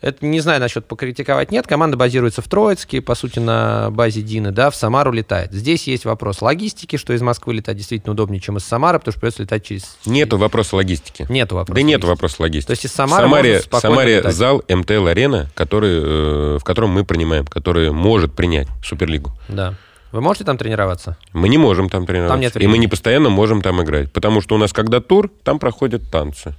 Это 0.01 0.25
не 0.25 0.39
знаю 0.39 0.59
насчет 0.59 0.85
покритиковать. 0.85 1.51
Нет, 1.51 1.67
команда 1.67 1.97
базируется 1.97 2.41
в 2.41 2.47
Троицке, 2.47 3.01
по 3.01 3.15
сути, 3.15 3.39
на 3.39 3.89
базе 3.91 4.21
Дины, 4.21 4.51
да, 4.51 4.69
в 4.69 4.75
Самару 4.75 5.11
летает. 5.11 5.51
Здесь 5.53 5.87
есть 5.87 6.05
вопрос 6.05 6.41
логистики, 6.41 6.97
что 6.97 7.13
из 7.13 7.21
Москвы 7.21 7.53
летать 7.55 7.77
действительно 7.77 8.11
удобнее, 8.11 8.39
чем 8.41 8.57
из 8.57 8.65
Самары, 8.65 8.99
потому 8.99 9.13
что 9.13 9.21
придется 9.21 9.43
летать 9.43 9.63
через... 9.65 9.97
Нету 10.05 10.37
вопроса 10.37 10.75
логистики. 10.75 11.25
Нету 11.29 11.55
вопроса. 11.55 11.75
Да 11.75 11.81
логистики. 11.85 12.05
вопроса 12.05 12.35
логистики. 12.39 12.67
То 12.67 12.71
есть 12.71 12.85
из 12.85 12.91
В 12.91 12.95
Самары 12.95 13.23
Самаре, 13.23 13.53
можно 13.53 13.77
в 13.77 13.81
Самаре 13.81 14.17
летать. 14.17 14.35
зал 14.35 14.63
МТЛ 14.67 15.07
Арена, 15.07 15.49
который, 15.55 15.99
э, 16.03 16.57
в 16.59 16.63
котором 16.63 16.91
мы 16.91 17.05
принимаем, 17.05 17.45
который 17.47 17.91
может 17.91 18.35
принять 18.35 18.67
Суперлигу. 18.83 19.31
Да. 19.47 19.75
Вы 20.11 20.21
можете 20.21 20.45
там 20.45 20.57
тренироваться? 20.57 21.17
Мы 21.33 21.49
не 21.49 21.57
можем 21.57 21.89
там 21.89 22.05
тренироваться. 22.05 22.33
Там 22.33 22.41
нет 22.41 22.55
и 22.55 22.59
мы 22.59 22.65
времени. 22.67 22.81
не 22.81 22.87
постоянно 22.87 23.29
можем 23.29 23.61
там 23.61 23.81
играть. 23.83 24.13
Потому 24.13 24.39
что 24.41 24.55
у 24.55 24.57
нас, 24.57 24.71
когда 24.71 25.01
тур, 25.01 25.29
там 25.43 25.59
проходят 25.59 26.09
танцы. 26.11 26.53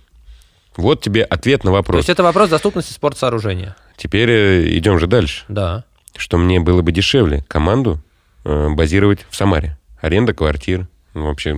Вот 0.77 1.01
тебе 1.01 1.23
ответ 1.23 1.65
на 1.65 1.71
То 1.71 1.75
вопрос. 1.75 1.99
есть 1.99 2.11
это 2.11 2.23
вопрос 2.23 2.51
доступности 2.51 2.93
спортсооружения. 2.93 3.77
Теперь 3.97 4.31
э, 4.31 4.77
идем 4.77 4.99
же 4.99 5.07
дальше. 5.07 5.45
Да. 5.49 5.85
Что 6.17 6.37
мне 6.39 6.61
было 6.61 6.83
бы 6.83 6.93
дешевле 6.93 7.45
команду 7.49 8.01
э, 8.45 8.69
базировать 8.71 9.27
в 9.31 9.37
Самаре. 9.37 9.79
Аренда 10.01 10.35
квартир, 10.35 10.87
ну, 11.15 11.27
вообще 11.27 11.57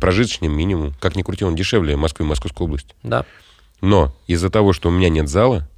прожиточный 0.00 0.48
минимум. 0.48 0.94
Как 1.00 1.16
ни 1.16 1.22
крути, 1.22 1.44
он 1.44 1.54
дешевле 1.54 1.96
Москвы 1.96 2.24
и 2.24 2.28
Московской 2.28 2.66
области. 2.66 2.94
Да. 3.02 3.24
Но 3.80 4.14
из-за 4.26 4.50
того, 4.50 4.72
что 4.72 4.88
у 4.88 4.92
меня 4.92 5.08
нет 5.08 5.28
зала, 5.28 5.68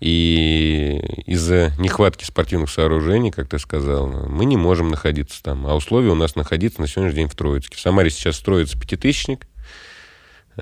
и 0.00 1.00
из-за 1.26 1.72
нехватки 1.78 2.24
спортивных 2.24 2.70
сооружений, 2.70 3.30
как 3.30 3.48
ты 3.48 3.58
сказал, 3.58 4.06
мы 4.06 4.44
не 4.44 4.56
можем 4.56 4.90
находиться 4.90 5.42
там. 5.42 5.66
А 5.66 5.74
условия 5.74 6.10
у 6.10 6.14
нас 6.14 6.36
находиться 6.36 6.80
на 6.80 6.86
сегодняшний 6.86 7.16
день 7.20 7.28
в 7.28 7.34
Троицке. 7.34 7.76
В 7.76 7.80
Самаре 7.80 8.10
сейчас 8.10 8.36
строится 8.36 8.78
пятитысячник. 8.78 9.46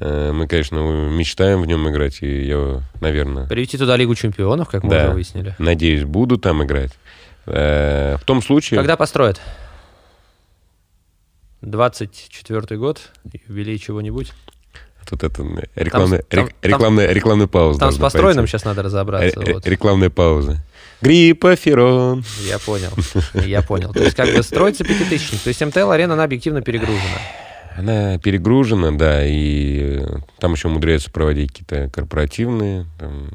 Э, 0.01 0.33
Мы, 0.33 0.47
конечно, 0.49 0.77
мечтаем 0.79 1.63
в 1.63 1.67
нем 1.67 1.89
играть, 1.89 2.23
и 2.23 2.47
я, 2.47 2.83
наверное, 3.01 3.47
Привести 3.47 3.79
туда 3.79 3.97
Лигу 3.97 4.15
чемпионов, 4.15 4.69
как 4.69 4.83
мы 4.83 4.91
Да. 4.91 5.05
уже 5.05 5.13
выяснили. 5.15 5.55
надеюсь, 5.59 6.05
буду 6.05 6.37
там 6.39 6.63
играть. 6.65 6.93
Э, 7.47 8.17
В 8.21 8.25
том 8.25 8.43
случае... 8.43 8.79
Когда 8.79 8.97
построят? 8.97 9.41
24 11.63 12.77
год, 12.79 13.01
юбилей 13.49 13.79
чего-нибудь. 13.79 14.33
Тут 15.09 15.23
это 15.23 15.43
м, 15.43 15.59
рекламная, 15.75 16.23
там- 16.23 16.47
рек- 16.47 16.55
там- 16.61 16.71
рекламная, 16.71 17.13
рекламная 17.13 17.47
пауза. 17.47 17.79
Там 17.81 17.93
с 17.93 17.99
построенным 17.99 18.45
пойти. 18.45 18.51
сейчас 18.53 18.65
надо 18.65 18.83
разобраться. 18.83 19.39
ре- 19.41 19.55
вот. 19.55 19.67
Рекламная 19.67 20.11
пауза. 20.11 20.63
Гриппоферон. 21.03 22.25
Я 22.47 22.59
понял. 22.59 22.91
Я 23.35 23.61
понял. 23.63 23.93
То 23.93 24.03
есть 24.03 24.17
как 24.17 24.35
бы 24.35 24.43
строится 24.43 24.83
пятитысячник. 24.85 25.41
То 25.41 25.49
есть 25.49 25.61
МТЛ-арена, 25.63 26.15
она 26.15 26.25
объективно 26.25 26.63
перегружена. 26.63 27.19
Она 27.77 28.19
перегружена, 28.19 28.93
да, 28.93 29.25
и 29.27 29.99
э, 30.01 30.17
там 30.39 30.53
еще 30.53 30.69
умудряются 30.69 31.11
проводить 31.11 31.51
какие-то 31.53 31.91
корпоративные, 31.91 32.87
там, 32.99 33.29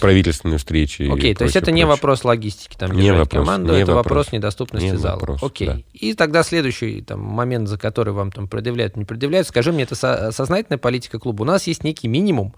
правительственные 0.00 0.58
встречи. 0.58 1.02
Окей, 1.02 1.34
то 1.34 1.44
есть 1.44 1.54
прочее, 1.54 1.62
это 1.62 1.72
не 1.72 1.82
прочее. 1.82 1.86
вопрос 1.86 2.24
логистики, 2.24 2.76
там, 2.76 2.92
Не 2.92 3.12
вопрос, 3.12 3.44
команду, 3.44 3.72
не 3.74 3.80
это 3.80 3.94
вопрос. 3.94 4.10
вопрос 4.10 4.32
недоступности 4.32 4.86
Не 4.86 4.96
зала. 4.98 5.14
вопрос, 5.14 5.42
Окей. 5.42 5.66
да. 5.66 5.78
И 5.92 6.14
тогда 6.14 6.42
следующий 6.42 7.00
там, 7.02 7.20
момент, 7.20 7.68
за 7.68 7.78
который 7.78 8.12
вам 8.12 8.32
там 8.32 8.48
предъявляют, 8.48 8.96
не 8.96 9.04
предъявляют, 9.04 9.48
скажи 9.48 9.72
мне, 9.72 9.84
это 9.84 9.94
со- 9.94 10.30
сознательная 10.32 10.78
политика 10.78 11.18
клуба? 11.18 11.42
У 11.42 11.46
нас 11.46 11.66
есть 11.66 11.84
некий 11.84 12.08
минимум, 12.08 12.54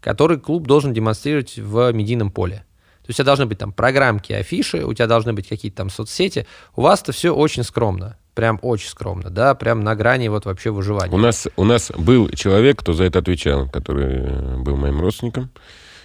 который 0.00 0.38
клуб 0.38 0.66
должен 0.66 0.92
демонстрировать 0.94 1.58
в 1.58 1.92
медийном 1.92 2.30
поле. 2.30 2.64
То 3.02 3.10
есть 3.10 3.20
у 3.20 3.22
тебя 3.22 3.26
должны 3.26 3.46
быть 3.46 3.58
там 3.58 3.72
программки, 3.72 4.32
афиши, 4.32 4.84
у 4.84 4.92
тебя 4.92 5.06
должны 5.06 5.32
быть 5.32 5.48
какие-то 5.48 5.76
там 5.78 5.90
соцсети. 5.90 6.46
У 6.74 6.82
вас 6.82 7.02
это 7.02 7.12
все 7.12 7.34
очень 7.34 7.62
скромно. 7.62 8.16
Прям 8.36 8.58
очень 8.60 8.90
скромно, 8.90 9.30
да, 9.30 9.54
прям 9.54 9.80
на 9.82 9.94
грани 9.96 10.28
вот 10.28 10.44
вообще 10.44 10.70
выживания. 10.70 11.10
У 11.10 11.16
нас, 11.16 11.48
у 11.56 11.64
нас 11.64 11.90
был 11.96 12.28
человек, 12.28 12.78
кто 12.78 12.92
за 12.92 13.04
это 13.04 13.20
отвечал, 13.20 13.66
который 13.70 14.08
э, 14.08 14.56
был 14.58 14.76
моим 14.76 15.00
родственником 15.00 15.48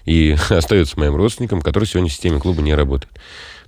и 0.06 0.38
остается 0.50 0.98
моим 0.98 1.18
родственником, 1.18 1.62
который 1.62 1.84
сегодня 1.84 2.10
в 2.10 2.14
системе 2.14 2.40
клуба 2.40 2.62
не 2.62 2.74
работает. 2.74 3.12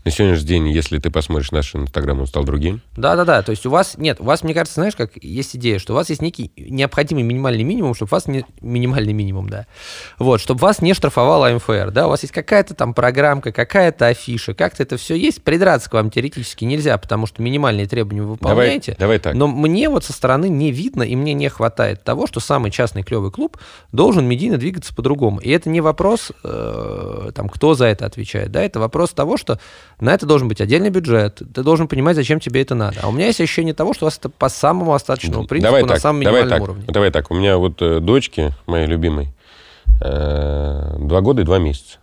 На 0.05 0.11
сегодняшний 0.11 0.47
день, 0.47 0.67
если 0.67 0.99
ты 0.99 1.09
посмотришь 1.09 1.51
наш 1.51 1.73
Инстаграм, 1.75 2.19
он 2.19 2.27
стал 2.27 2.43
другим. 2.43 2.81
Да-да-да, 2.97 3.41
то 3.41 3.51
есть 3.51 3.65
у 3.65 3.69
вас, 3.69 3.97
нет, 3.97 4.19
у 4.19 4.25
вас, 4.25 4.43
мне 4.43 4.53
кажется, 4.53 4.81
знаешь, 4.81 4.97
как 4.97 5.11
есть 5.15 5.55
идея, 5.55 5.79
что 5.79 5.93
у 5.93 5.95
вас 5.95 6.09
есть 6.09 6.21
некий 6.21 6.51
необходимый 6.57 7.23
минимальный 7.23 7.63
минимум, 7.63 7.95
чтобы 7.95 8.09
вас 8.09 8.27
не... 8.27 8.45
Минимальный 8.59 9.13
минимум, 9.13 9.47
да. 9.47 9.65
Вот, 10.19 10.41
чтобы 10.41 10.59
вас 10.59 10.81
не 10.81 10.93
штрафовал 10.93 11.45
АМФР, 11.45 11.91
да, 11.91 12.07
у 12.07 12.09
вас 12.09 12.21
есть 12.23 12.33
какая-то 12.33 12.73
там 12.73 12.93
программка, 12.93 13.53
какая-то 13.53 14.07
афиша, 14.07 14.53
как-то 14.53 14.83
это 14.83 14.97
все 14.97 15.15
есть, 15.15 15.41
придраться 15.41 15.89
к 15.89 15.93
вам 15.93 16.11
теоретически 16.11 16.65
нельзя, 16.65 16.97
потому 16.97 17.25
что 17.25 17.41
минимальные 17.41 17.87
требования 17.87 18.23
вы 18.23 18.31
выполняете. 18.31 18.97
Давай, 18.99 19.19
давай 19.19 19.19
так. 19.19 19.35
Но 19.35 19.47
мне 19.47 19.87
вот 19.87 20.03
со 20.03 20.11
стороны 20.11 20.49
не 20.49 20.73
видно, 20.73 21.03
и 21.03 21.15
мне 21.15 21.33
не 21.33 21.47
хватает 21.47 22.03
того, 22.03 22.27
что 22.27 22.41
самый 22.41 22.71
частный 22.71 23.03
клевый 23.03 23.31
клуб 23.31 23.57
должен 23.93 24.25
медийно 24.25 24.57
двигаться 24.57 24.93
по-другому. 24.93 25.39
И 25.39 25.49
это 25.49 25.69
не 25.69 25.79
вопрос, 25.79 26.33
э, 26.43 27.31
там, 27.33 27.47
кто 27.47 27.73
за 27.73 27.85
это 27.85 28.05
отвечает, 28.05 28.51
да, 28.51 28.61
это 28.61 28.81
вопрос 28.81 29.11
того, 29.11 29.37
что 29.37 29.59
на 29.99 30.13
это 30.13 30.25
должен 30.25 30.47
быть 30.47 30.61
отдельный 30.61 30.89
бюджет, 30.89 31.41
ты 31.53 31.63
должен 31.63 31.87
понимать, 31.87 32.15
зачем 32.15 32.39
тебе 32.39 32.61
это 32.61 32.75
надо. 32.75 32.99
А 33.01 33.07
у 33.07 33.11
меня 33.11 33.27
есть 33.27 33.39
ощущение 33.39 33.73
того, 33.73 33.93
что 33.93 34.05
у 34.05 34.07
вас 34.07 34.17
это 34.17 34.29
по 34.29 34.49
самому 34.49 34.93
остаточному 34.93 35.45
принципу, 35.45 35.69
давай 35.69 35.83
на 35.83 35.89
так, 35.89 35.99
самом 35.99 36.23
давай 36.23 36.41
минимальном 36.43 36.59
так, 36.59 36.69
уровне. 36.69 36.85
Давай 36.87 37.11
так, 37.11 37.31
у 37.31 37.35
меня 37.35 37.57
вот 37.57 37.81
э, 37.81 37.99
дочки, 37.99 38.53
моей 38.65 38.87
любимой, 38.87 39.29
э, 40.01 40.95
два 40.99 41.21
года 41.21 41.41
и 41.41 41.45
два 41.45 41.59
месяца. 41.59 41.99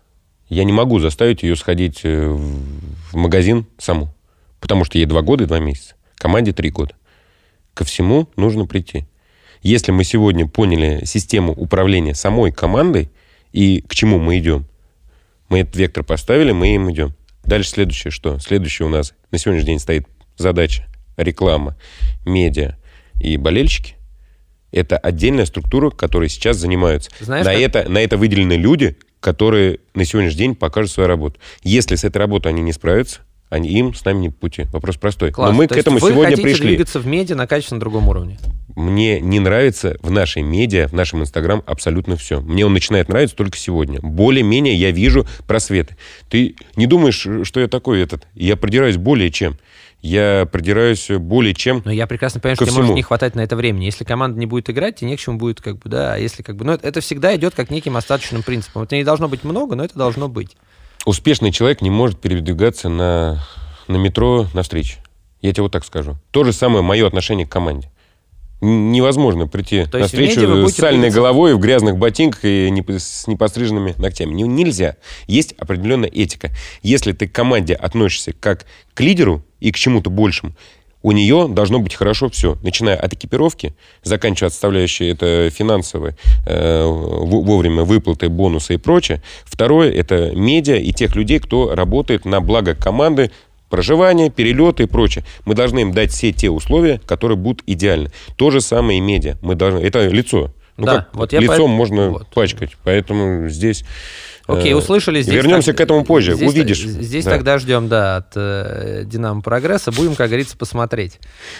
Я 0.48 0.64
не 0.64 0.72
могу 0.72 0.98
заставить 0.98 1.42
ее 1.42 1.56
сходить 1.56 2.00
э, 2.04 2.26
в 2.28 3.16
магазин 3.16 3.66
саму, 3.78 4.12
потому 4.60 4.84
что 4.84 4.98
ей 4.98 5.06
два 5.06 5.22
года 5.22 5.44
и 5.44 5.46
два 5.46 5.58
месяца. 5.58 5.94
Команде 6.16 6.52
три 6.52 6.70
года. 6.70 6.94
Ко 7.74 7.84
всему 7.84 8.28
нужно 8.36 8.66
прийти. 8.66 9.06
Если 9.62 9.92
мы 9.92 10.04
сегодня 10.04 10.48
поняли 10.48 11.04
систему 11.04 11.52
управления 11.52 12.14
самой 12.14 12.50
командой 12.50 13.10
и 13.52 13.82
к 13.82 13.94
чему 13.94 14.18
мы 14.18 14.38
идем, 14.38 14.66
мы 15.48 15.60
этот 15.60 15.76
вектор 15.76 16.02
поставили, 16.04 16.52
мы 16.52 16.74
им 16.74 16.90
идем. 16.90 17.14
Дальше 17.44 17.70
следующее 17.70 18.10
что? 18.10 18.38
Следующее 18.38 18.86
у 18.86 18.90
нас 18.90 19.14
на 19.30 19.38
сегодняшний 19.38 19.66
день 19.68 19.78
стоит 19.78 20.06
задача 20.36 20.86
реклама, 21.16 21.76
медиа 22.24 22.76
и 23.20 23.36
болельщики. 23.36 23.94
Это 24.72 24.96
отдельная 24.96 25.46
структура, 25.46 25.90
которая 25.90 26.28
сейчас 26.28 26.56
занимаются. 26.56 27.10
Знаешь, 27.20 27.44
на, 27.44 27.52
как- 27.52 27.60
это, 27.62 27.88
на 27.90 27.98
это 27.98 28.16
выделены 28.16 28.52
люди, 28.52 28.96
которые 29.18 29.80
на 29.94 30.04
сегодняшний 30.04 30.38
день 30.38 30.54
покажут 30.54 30.92
свою 30.92 31.08
работу. 31.08 31.40
Если 31.62 31.96
с 31.96 32.04
этой 32.04 32.18
работой 32.18 32.48
они 32.52 32.62
не 32.62 32.72
справятся, 32.72 33.20
они, 33.50 33.68
им 33.68 33.94
с 33.94 34.04
нами 34.04 34.20
не 34.20 34.28
по 34.30 34.36
пути. 34.36 34.66
Вопрос 34.72 34.96
простой. 34.96 35.32
Класс. 35.32 35.50
Но 35.50 35.56
мы 35.56 35.66
То 35.66 35.74
к 35.74 35.78
этому 35.78 35.98
вы 35.98 36.10
сегодня 36.10 36.30
хотите 36.30 36.42
пришли. 36.42 36.68
двигаться 36.68 37.00
в 37.00 37.06
медиа 37.06 37.34
на 37.34 37.48
качественно 37.48 37.80
другом 37.80 38.08
уровне. 38.08 38.38
Мне 38.76 39.20
не 39.20 39.40
нравится 39.40 39.96
в 40.02 40.10
нашей 40.12 40.42
медиа, 40.42 40.86
в 40.86 40.92
нашем 40.92 41.22
Инстаграм 41.22 41.62
абсолютно 41.66 42.16
все. 42.16 42.40
Мне 42.40 42.64
он 42.64 42.72
начинает 42.72 43.08
нравиться 43.08 43.34
только 43.34 43.58
сегодня. 43.58 44.00
Более-менее 44.00 44.76
я 44.76 44.92
вижу 44.92 45.26
просветы. 45.48 45.96
Ты 46.28 46.54
не 46.76 46.86
думаешь, 46.86 47.26
что 47.46 47.60
я 47.60 47.66
такой 47.66 48.00
этот? 48.00 48.26
Я 48.34 48.56
продираюсь 48.56 48.96
более 48.96 49.32
чем. 49.32 49.58
Я 50.00 50.48
продираюсь 50.50 51.08
более 51.10 51.52
чем. 51.52 51.82
Но 51.84 51.90
я 51.90 52.06
прекрасно 52.06 52.40
понимаю, 52.40 52.56
что 52.56 52.64
тебе 52.64 52.72
может 52.72 52.86
всему. 52.86 52.96
не 52.96 53.02
хватать 53.02 53.34
на 53.34 53.40
это 53.40 53.56
времени. 53.56 53.84
Если 53.84 54.04
команда 54.04 54.38
не 54.38 54.46
будет 54.46 54.70
играть, 54.70 54.96
тебе 54.96 55.10
не 55.10 55.16
к 55.16 55.20
чему 55.20 55.36
будет, 55.36 55.60
как 55.60 55.78
бы, 55.78 55.90
да, 55.90 56.16
если 56.16 56.42
как 56.42 56.56
бы... 56.56 56.64
Ну, 56.64 56.72
это, 56.72 56.86
это 56.86 57.00
всегда 57.00 57.34
идет 57.36 57.54
как 57.54 57.70
неким 57.70 57.96
остаточным 57.96 58.42
принципом. 58.42 58.84
Это 58.84 58.94
не 58.94 59.04
должно 59.04 59.28
быть 59.28 59.44
много, 59.44 59.74
но 59.74 59.84
это 59.84 59.98
должно 59.98 60.28
быть. 60.28 60.56
Успешный 61.06 61.50
человек 61.52 61.80
не 61.80 61.90
может 61.90 62.20
передвигаться 62.20 62.88
на, 62.88 63.42
на 63.88 63.96
метро 63.96 64.46
на 64.54 64.62
встречу. 64.62 64.98
Я 65.40 65.52
тебе 65.52 65.62
вот 65.62 65.72
так 65.72 65.84
скажу. 65.84 66.16
То 66.30 66.44
же 66.44 66.52
самое 66.52 66.82
мое 66.82 67.06
отношение 67.06 67.46
к 67.46 67.50
команде. 67.50 67.90
Невозможно 68.60 69.46
прийти 69.46 69.86
То 69.86 69.96
на 69.98 70.06
встречу 70.06 70.40
с 70.68 70.74
сальной 70.74 71.04
двигаться- 71.08 71.14
головой, 71.18 71.54
в 71.54 71.58
грязных 71.58 71.96
ботинках 71.96 72.44
и 72.44 72.70
не 72.70 72.84
с 72.98 73.26
непостриженными 73.26 73.94
ногтями. 73.96 74.34
Не- 74.34 74.42
Нельзя. 74.42 74.96
Есть 75.26 75.52
определенная 75.52 76.10
этика. 76.10 76.50
Если 76.82 77.12
ты 77.12 77.26
к 77.26 77.32
команде 77.32 77.72
относишься 77.72 78.34
как 78.38 78.66
к 78.92 79.00
лидеру 79.00 79.42
и 79.60 79.72
к 79.72 79.76
чему-то 79.76 80.10
большему, 80.10 80.52
у 81.02 81.12
нее 81.12 81.48
должно 81.48 81.78
быть 81.78 81.94
хорошо 81.94 82.28
все, 82.28 82.58
начиная 82.62 82.96
от 82.96 83.12
экипировки, 83.14 83.74
заканчивая 84.02 84.48
отставляющей 84.48 85.10
это 85.10 85.50
финансовые, 85.50 86.16
э, 86.46 86.84
вовремя 86.84 87.84
выплаты, 87.84 88.28
бонусы 88.28 88.74
и 88.74 88.76
прочее. 88.76 89.22
Второе– 89.44 89.90
это 89.92 90.32
медиа 90.34 90.76
и 90.76 90.92
тех 90.92 91.16
людей, 91.16 91.38
кто 91.38 91.74
работает 91.74 92.24
на 92.24 92.40
благо 92.40 92.74
команды, 92.74 93.30
проживание, 93.70 94.30
перелеты 94.30 94.82
и 94.82 94.86
прочее. 94.86 95.24
Мы 95.46 95.54
должны 95.54 95.80
им 95.80 95.92
дать 95.92 96.10
все 96.10 96.32
те 96.32 96.50
условия, 96.50 97.00
которые 97.06 97.38
будут 97.38 97.62
идеальны. 97.66 98.10
То 98.36 98.50
же 98.50 98.60
самое 98.60 98.98
и 98.98 99.00
медиа. 99.00 99.36
Мы 99.42 99.54
должны... 99.54 99.78
Это 99.78 100.06
лицо. 100.08 100.52
Ну, 100.76 100.86
Да, 100.86 100.96
как 100.96 101.14
вот 101.14 101.32
я 101.32 101.40
лицом 101.40 101.58
по- 101.58 101.76
можно 101.76 102.10
вот. 102.10 102.26
пачкать. 102.28 102.76
Поэтому 102.84 103.48
здесь... 103.48 103.84
Окей, 104.52 104.72
э, 104.72 104.76
услышали. 104.76 105.22
Здесь 105.22 105.34
Вернемся 105.34 105.68
так- 105.72 105.78
к 105.78 105.80
этому 105.80 106.04
позже. 106.04 106.34
здесь- 106.34 106.48
Увидишь. 106.50 106.80
Здесь 106.80 107.24
Да. 107.24 107.30
тогда 107.32 107.58
ждем, 107.58 107.88
да, 107.88 108.16
от 108.16 108.32
э, 108.36 109.02
Динамо 109.06 109.40
Прогресса. 109.42 109.92
Будем, 109.92 110.14
как 110.14 110.28
говорится, 110.28 110.56
посмотреть. 110.56 111.18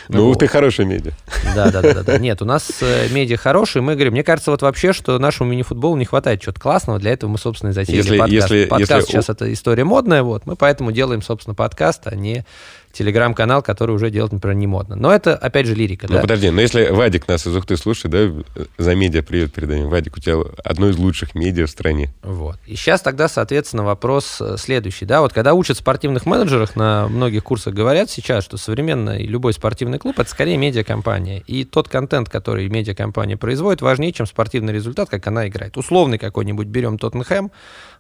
Ну, 0.09 0.29
Вот. 0.29 0.39
ты 0.39 0.47
хорошая 0.47 0.87
медиа. 0.87 1.13
Да, 1.55 1.71
да, 1.71 1.83
да, 1.83 2.03
да. 2.03 2.19
Нет, 2.19 2.43
у 2.43 2.45
нас 2.45 2.71
э, 2.81 3.09
медиа 3.11 3.37
хорошие. 3.37 3.83
Мы 3.83 3.95
говорим, 3.95 4.13
мне 4.13 4.23
кажется, 4.25 4.51
вот 4.51 4.63
вообще, 4.63 4.93
что 4.93 5.19
нашему 5.19 5.51
мини-футболу 5.51 5.97
не 5.97 6.05
хватает 6.05 6.41
чего-то 6.41 6.61
классного. 6.61 6.99
Для 6.99 7.13
этого 7.13 7.31
мы, 7.31 7.39
собственно, 7.39 7.71
и 7.71 7.73
затеяли 7.73 7.99
Если- 7.99 8.19
подкаст. 8.19 8.33
если- 8.51 8.65
подкаст 8.67 8.91
если 8.93 9.13
сейчас 9.13 9.29
это 9.29 9.53
история 9.53 9.85
модная, 9.85 10.23
вот. 10.23 10.47
Мы 10.47 10.57
поэтому 10.57 10.93
делаем, 10.93 11.23
собственно, 11.23 11.55
подкаст, 11.55 12.03
а 12.07 12.15
не 12.15 12.45
телеграм-канал, 12.93 13.63
который 13.63 13.95
уже 13.95 14.11
делать, 14.11 14.33
например, 14.33 14.57
не 14.57 14.67
модно. 14.67 14.97
Но 14.97 15.13
это, 15.13 15.37
опять 15.37 15.67
же, 15.67 15.75
лирика, 15.75 16.07
Ну, 16.09 16.17
да. 16.17 16.21
подожди, 16.21 16.51
но 16.51 16.61
если 16.61 16.89
Вадик 16.91 17.29
нас 17.29 17.47
из 17.47 17.55
Ухты 17.55 17.77
слушает, 17.77 18.11
да, 18.11 18.65
за 18.79 18.95
медиа 18.95 19.23
привет 19.23 19.53
передаем. 19.53 19.89
Вадик, 19.89 20.17
у 20.17 20.21
тебя 20.21 20.37
одно 20.65 20.89
из 20.89 20.97
лучших 20.97 21.35
медиа 21.35 21.67
в 21.67 21.71
стране. 21.71 22.13
Вот. 22.23 22.59
И 22.67 22.75
сейчас 22.75 23.01
тогда, 23.01 23.29
соответственно, 23.29 23.85
вопрос 23.85 24.41
э, 24.41 24.57
следующий. 24.59 25.05
Да? 25.05 25.21
Вот 25.21 25.33
когда 25.33 25.55
учат 25.55 25.79
спортивных 25.79 26.27
менеджерах, 26.27 26.77
на 26.77 27.09
многих 27.09 27.45
курсах 27.45 27.75
говорят 27.75 28.11
сейчас, 28.11 28.45
что 28.45 28.57
современный 28.57 29.25
любой 29.25 29.53
спортивный 29.53 29.99
клуб– 29.99 30.19
это 30.19 30.29
скорее 30.29 30.57
медиакомпания. 30.57 31.43
И 31.47 31.65
тот 31.65 31.89
контент, 31.89 32.29
который 32.29 32.69
медиакомпания 32.69 33.37
производит, 33.37 33.83
важнее, 33.83 34.13
чем 34.13 34.27
спортивный 34.27 34.73
результат, 34.73 35.09
как 35.09 35.27
она 35.27 35.47
играет. 35.49 35.77
Условный 35.77 36.19
какой-нибудь 36.19 36.67
берем 36.67 36.99
Тоттенхэм, 36.99 37.51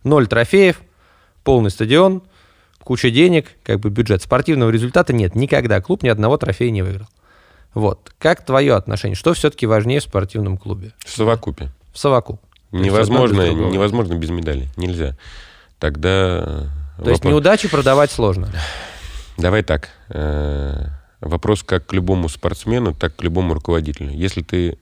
ноль 0.04 0.26
трофеев, 0.26 0.80
полный 1.44 1.70
стадион, 1.70 2.22
куча 2.82 3.10
денег, 3.10 3.46
как 3.62 3.80
бы 3.80 3.90
бюджет. 3.90 4.22
Спортивного 4.22 4.70
результата 4.70 5.12
нет. 5.12 5.34
Никогда 5.34 5.80
клуб 5.80 6.02
ни 6.02 6.08
одного 6.08 6.36
трофея 6.36 6.70
не 6.70 6.82
выиграл. 6.82 7.08
Вот. 7.74 8.12
Как 8.18 8.44
твое 8.44 8.74
отношение? 8.74 9.14
Что 9.16 9.32
все-таки 9.34 9.66
важнее 9.66 10.00
в 10.00 10.04
спортивном 10.04 10.58
клубе? 10.58 10.92
В 10.98 11.10
совокупе. 11.10 11.70
В 11.92 11.98
совокуп. 11.98 12.40
То 12.70 12.76
есть 12.76 12.86
Невозможно, 12.86 13.52
невозможно 13.52 14.14
без 14.14 14.30
медали. 14.30 14.68
Нельзя. 14.76 15.16
Тогда... 15.78 16.68
э, 16.98 17.02
То 17.02 17.10
есть 17.10 17.22
вопрос- 17.22 17.30
неудачи 17.30 17.68
продавать 17.68 18.10
сложно. 18.10 18.50
Давай 19.38 19.62
так. 19.62 19.90
э, 20.08 20.86
Вопрос 21.20 21.62
как 21.62 21.86
к 21.86 21.92
любому 21.92 22.28
спортсмену, 22.28 22.94
так 22.94 23.14
к 23.16 23.22
любому 23.22 23.54
руководителю. 23.54 24.10
Если 24.10 24.42
ты 24.42 24.78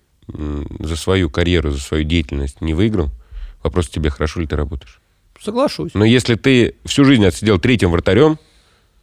за 0.78 0.96
свою 0.96 1.30
карьеру, 1.30 1.70
за 1.72 1.80
свою 1.80 2.04
деятельность 2.04 2.60
не 2.60 2.74
выиграл, 2.74 3.08
вопрос 3.62 3.88
тебе, 3.88 4.10
хорошо 4.10 4.40
ли 4.40 4.46
ты 4.46 4.54
работаешь. 4.56 5.00
Соглашусь. 5.42 5.92
Но 5.94 6.04
если 6.04 6.34
ты 6.34 6.74
всю 6.84 7.04
жизнь 7.04 7.24
отсидел 7.24 7.58
третьим 7.58 7.90
вратарем, 7.90 8.38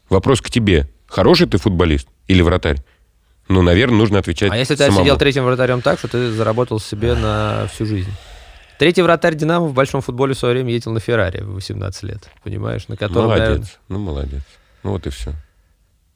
вопрос 0.10 0.42
к 0.42 0.50
тебе, 0.50 0.90
хороший 1.08 1.48
ты 1.48 1.58
футболист 1.58 2.08
или 2.28 2.42
вратарь? 2.42 2.78
Ну, 3.48 3.62
наверное, 3.62 3.98
нужно 3.98 4.20
отвечать 4.20 4.52
А 4.52 4.58
если 4.58 4.76
ты 4.76 4.86
самому. 4.86 5.02
сидел 5.04 5.18
третьим 5.18 5.44
вратарем 5.44 5.82
так, 5.82 6.00
что 6.00 6.08
ты 6.08 6.32
заработал 6.32 6.80
себе 6.80 7.14
на 7.14 7.68
всю 7.74 7.86
жизнь? 7.86 8.12
Третий 8.80 9.02
вратарь 9.04 9.36
Динамо 9.36 9.68
в 9.68 9.74
большом 9.74 10.02
футболе 10.02 10.34
в 10.34 10.38
свое 10.38 10.56
время 10.56 10.74
ездил 10.74 10.92
на 10.92 11.00
Феррари 11.00 11.42
в 11.42 11.54
18 11.54 12.04
лет, 12.04 12.30
понимаешь? 12.44 12.88
На 12.88 12.98
котором, 12.98 13.26
Молодец, 13.28 13.48
наверное- 13.48 13.70
ну 13.88 14.00
молодец. 14.00 14.42
Ну 14.84 14.92
вот 14.92 15.08
и 15.08 15.10
все. 15.12 15.34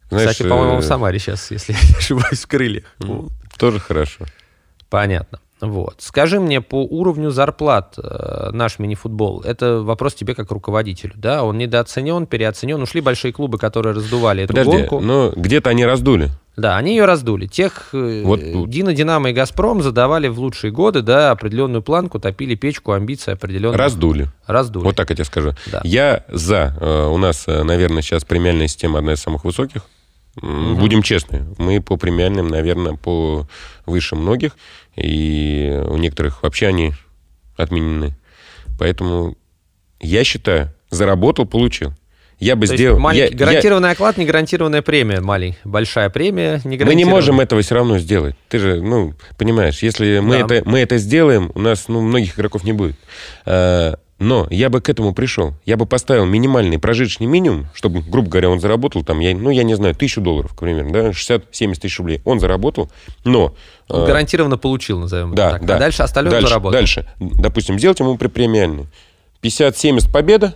Кстати, 0.09 0.43
по-моему, 0.43 0.77
в 0.79 0.83
Самаре 0.83 1.19
сейчас, 1.19 1.51
если 1.51 1.73
я 1.79 1.79
не 1.79 1.95
ошибаюсь, 1.95 2.39
в 2.43 2.47
крыльях. 2.47 2.83
Вот. 2.97 3.31
Тоже 3.57 3.79
хорошо. 3.79 4.25
Понятно. 4.89 5.39
Вот. 5.61 5.95
Скажи 5.99 6.39
мне 6.39 6.61
по 6.61 6.83
уровню 6.83 7.31
зарплат 7.31 7.95
э, 7.97 8.49
наш 8.53 8.79
мини-футбол. 8.79 9.41
Это 9.41 9.81
вопрос 9.81 10.13
тебе 10.13 10.33
как 10.35 10.51
руководителю, 10.51 11.13
да? 11.15 11.43
Он 11.43 11.57
недооценен, 11.57 12.27
переоценен. 12.27 12.81
Ушли 12.81 13.01
большие 13.01 13.33
клубы, 13.33 13.57
которые 13.57 13.93
раздували 13.93 14.43
эту 14.43 14.53
Подожди, 14.53 14.77
гонку. 14.77 14.99
но 15.01 15.31
где-то 15.35 15.69
они 15.69 15.85
раздули. 15.85 16.29
Да, 16.55 16.75
они 16.75 16.91
ее 16.91 17.05
раздули. 17.05 17.47
Тех 17.47 17.89
э, 17.93 18.21
Вот 18.25 18.41
тут. 18.41 18.69
Дина, 18.69 18.93
Динамо 18.93 19.29
и 19.29 19.33
Газпром 19.33 19.81
задавали 19.81 20.27
в 20.27 20.39
лучшие 20.39 20.71
годы, 20.71 21.01
да, 21.01 21.31
определенную 21.31 21.81
планку, 21.81 22.19
топили 22.19 22.55
печку, 22.55 22.91
амбиции 22.93 23.31
определенные. 23.33 23.77
Раздули. 23.77 24.27
Раздули. 24.45 24.83
Вот 24.83 24.95
так 24.95 25.09
я 25.09 25.15
тебе 25.15 25.25
скажу. 25.25 25.51
Да. 25.71 25.81
Я 25.83 26.23
за. 26.29 26.75
Э, 26.79 27.07
У 27.07 27.17
нас, 27.17 27.45
э, 27.47 27.63
наверное, 27.63 28.01
сейчас 28.01 28.23
премиальная 28.25 28.67
система 28.67 28.99
одна 28.99 29.13
из 29.13 29.19
самых 29.21 29.43
высоких. 29.45 29.83
М, 30.41 30.75
Будем 30.77 31.01
честны, 31.03 31.45
мы 31.57 31.81
по 31.81 31.97
премиальным, 31.97 32.47
наверное, 32.47 32.93
по 32.95 33.47
выше 33.85 34.15
многих. 34.15 34.55
И 34.95 35.81
у 35.87 35.97
некоторых 35.97 36.43
вообще 36.43 36.67
они 36.67 36.93
отменены. 37.57 38.15
Поэтому 38.77 39.35
я 39.99 40.23
считаю, 40.23 40.73
заработал, 40.89 41.45
получил. 41.45 41.93
Я 42.39 42.55
бы 42.55 42.67
То 42.67 42.71
есть 42.73 42.81
сделал... 42.81 42.99
маленький- 42.99 43.33
я- 43.35 43.37
я- 43.39 43.45
гарантированный 43.45 43.91
оклад, 43.91 44.17
не 44.17 44.25
гарантированная 44.25 44.81
премия. 44.81 45.19
Маленькая, 45.19 45.59
большая 45.65 46.09
премия, 46.09 46.61
не 46.63 46.77
Мы 46.77 46.95
не 46.95 47.03
можем 47.03 47.41
этого 47.41 47.61
все 47.61 47.75
равно 47.75 47.97
сделать. 47.99 48.35
Ты 48.47 48.59
же, 48.59 48.81
ну, 48.81 49.13
понимаешь, 49.37 49.83
если 49.83 50.19
мы, 50.19 50.39
Да. 50.47 50.55
это, 50.55 50.69
мы 50.69 50.79
это 50.79 50.97
сделаем, 50.99 51.51
у 51.53 51.59
нас, 51.59 51.89
ну, 51.89 51.99
многих 51.99 52.39
игроков 52.39 52.63
не 52.63 52.71
будет. 52.71 52.95
Э, 53.45 53.95
Но 54.19 54.47
я 54.49 54.69
бы 54.69 54.81
к 54.81 54.89
этому 54.89 55.13
пришел. 55.13 55.53
Я 55.65 55.77
бы 55.77 55.85
поставил 55.85 56.25
минимальный 56.25 56.77
прожиточный 56.77 57.25
минимум, 57.25 57.67
чтобы, 57.73 58.01
грубо 58.01 58.29
говоря, 58.29 58.49
он 58.49 58.59
заработал 58.59 59.01
там, 59.03 59.21
я, 59.21 59.33
ну, 59.33 59.49
я 59.49 59.63
не 59.63 59.75
знаю, 59.75 59.95
тысячу 59.95 60.19
долларов, 60.19 60.53
к 60.53 60.59
примеру, 60.59 60.91
да, 60.91 61.09
60-70 61.11 61.79
тысяч 61.79 61.97
рублей. 61.99 62.21
Он 62.25 62.41
заработал, 62.41 62.91
но... 63.23 63.55
Он 63.87 64.03
э, 64.03 64.07
гарантированно 64.07 64.57
получил, 64.57 64.99
назовем 64.99 65.33
да, 65.33 65.51
так. 65.51 65.65
да. 65.65 65.77
А 65.77 65.79
дальше 65.79 66.03
остальное 66.03 66.31
дальше, 66.31 66.47
заработал. 66.49 66.73
Дальше. 66.73 67.07
Допустим, 67.19 67.79
сделать 67.79 68.01
ему 68.01 68.17
премиальный. 68.17 68.87
50-70 69.41 70.11
победа, 70.11 70.53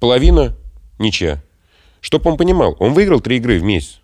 половина 0.00 0.56
ничья. 0.98 1.42
Чтоб 2.00 2.26
он 2.26 2.38
понимал, 2.38 2.74
он 2.78 2.94
выиграл 2.94 3.20
три 3.20 3.36
игры 3.36 3.58
в 3.58 3.62
месяц. 3.62 4.00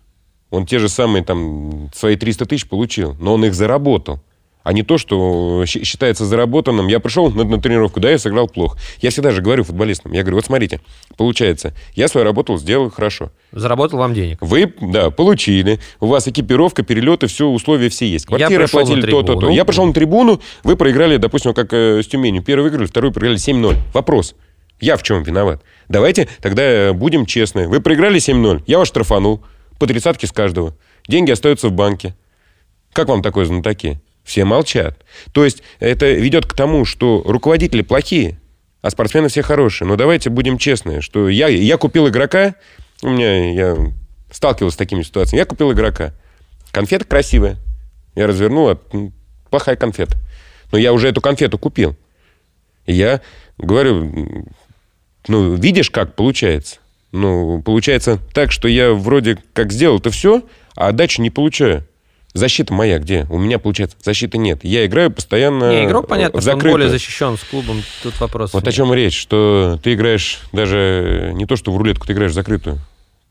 Он 0.51 0.67
те 0.67 0.77
же 0.77 0.89
самые 0.89 1.23
там 1.23 1.89
свои 1.93 2.15
300 2.15 2.45
тысяч 2.45 2.67
получил, 2.67 3.15
но 3.19 3.33
он 3.33 3.45
их 3.45 3.55
заработал. 3.55 4.19
А 4.69 4.71
не 4.71 4.83
то, 4.83 4.99
что 4.99 5.63
щ- 5.65 5.83
считается 5.83 6.25
заработанным. 6.27 6.85
Я 6.89 6.99
пришел 6.99 7.31
на, 7.31 7.43
на 7.43 7.59
тренировку, 7.59 7.99
да, 7.99 8.11
я 8.11 8.19
сыграл 8.19 8.47
плохо. 8.47 8.77
Я 9.01 9.09
всегда 9.09 9.31
же 9.31 9.41
говорю 9.41 9.63
футболистам, 9.63 10.11
я 10.11 10.21
говорю, 10.21 10.35
вот 10.35 10.45
смотрите, 10.45 10.79
получается, 11.17 11.73
я 11.95 12.07
свою 12.07 12.23
работу 12.23 12.55
сделал 12.55 12.91
хорошо. 12.91 13.31
Заработал 13.51 13.97
вам 13.97 14.13
денег. 14.13 14.37
Вы, 14.41 14.71
да, 14.79 15.09
получили. 15.09 15.79
У 15.99 16.05
вас 16.05 16.27
экипировка, 16.27 16.83
перелеты, 16.83 17.25
все, 17.25 17.47
условия 17.47 17.89
все 17.89 18.05
есть. 18.07 18.27
Квартиры 18.27 18.65
пришел 18.65 18.81
на 18.81 18.85
платили 18.85 19.01
то, 19.09 19.21
то, 19.23 19.33
то. 19.33 19.33
трибуну. 19.39 19.55
Я 19.55 19.65
пришел 19.65 19.85
на 19.87 19.93
трибуну, 19.93 20.39
вы 20.63 20.75
проиграли, 20.75 21.17
допустим, 21.17 21.55
как 21.55 21.73
э, 21.73 22.03
с 22.03 22.05
Тюменью. 22.05 22.43
Первый 22.43 22.65
выиграли, 22.65 22.85
второй 22.85 23.11
проиграли 23.11 23.39
7-0. 23.39 23.75
Вопрос. 23.95 24.35
Я 24.79 24.97
в 24.97 25.01
чем 25.01 25.23
виноват? 25.23 25.63
Давайте 25.87 26.27
тогда 26.41 26.61
э, 26.61 26.93
будем 26.93 27.25
честны. 27.25 27.67
Вы 27.67 27.81
проиграли 27.81 28.19
7-0, 28.19 28.61
я 28.67 28.77
вас 28.77 28.87
штрафанул. 28.87 29.41
По 29.79 29.87
тридцатке 29.87 30.27
с 30.27 30.31
каждого. 30.31 30.75
Деньги 31.07 31.31
остаются 31.31 31.69
в 31.69 31.71
банке. 31.71 32.15
Как 32.93 33.07
вам 33.07 33.23
такое 33.23 33.45
знатоки? 33.45 33.99
Все 34.29 34.45
молчат. 34.45 34.95
То 35.31 35.43
есть 35.43 35.63
это 35.79 36.11
ведет 36.11 36.45
к 36.45 36.53
тому, 36.53 36.85
что 36.85 37.23
руководители 37.25 37.81
плохие, 37.81 38.39
а 38.83 38.91
спортсмены 38.91 39.27
все 39.27 39.41
хорошие. 39.41 39.87
Но 39.87 39.95
давайте 39.95 40.29
будем 40.29 40.59
честны, 40.59 41.01
что 41.01 41.29
я, 41.29 41.47
я 41.47 41.77
купил 41.77 42.07
игрока, 42.09 42.53
у 43.01 43.09
меня 43.09 43.51
я 43.51 43.75
сталкивался 44.29 44.75
с 44.75 44.77
такими 44.77 45.01
ситуациями, 45.01 45.39
я 45.39 45.45
купил 45.45 45.71
игрока. 45.71 46.13
Конфета 46.71 47.05
красивая. 47.05 47.57
Я 48.13 48.27
развернул, 48.27 48.69
а, 48.69 48.77
м, 48.93 49.13
плохая 49.49 49.75
конфета. 49.75 50.15
Но 50.71 50.77
я 50.77 50.93
уже 50.93 51.07
эту 51.07 51.21
конфету 51.21 51.57
купил. 51.57 51.97
И 52.85 52.93
я 52.93 53.21
говорю, 53.57 54.45
ну, 55.27 55.55
видишь, 55.55 55.89
как 55.89 56.13
получается? 56.13 56.77
Ну, 57.11 57.63
получается 57.63 58.19
так, 58.35 58.51
что 58.51 58.67
я 58.67 58.93
вроде 58.93 59.39
как 59.53 59.73
сделал 59.73 59.97
это 59.97 60.11
все, 60.11 60.43
а 60.75 60.89
отдачу 60.89 61.23
не 61.23 61.31
получаю. 61.31 61.83
Защита 62.33 62.73
моя 62.73 62.99
где? 62.99 63.25
У 63.29 63.39
меня, 63.39 63.57
получается, 63.57 63.97
защиты 64.03 64.37
нет. 64.37 64.59
Я 64.63 64.85
играю 64.85 65.11
постоянно 65.11 65.71
Не, 65.71 65.85
игрок, 65.85 66.07
понятно, 66.07 66.41
что 66.41 66.53
он 66.53 66.59
более 66.59 66.89
защищен 66.89 67.37
с 67.37 67.43
клубом. 67.43 67.81
Тут 68.03 68.19
вопрос. 68.19 68.53
Вот 68.53 68.67
о 68.67 68.71
чем 68.71 68.93
речь, 68.93 69.19
что 69.19 69.79
ты 69.83 69.93
играешь 69.93 70.39
даже 70.51 71.31
не 71.33 71.45
то, 71.45 71.55
что 71.55 71.71
в 71.71 71.77
рулетку, 71.77 72.05
ты 72.05 72.13
играешь 72.13 72.31
в 72.31 72.35
закрытую, 72.35 72.77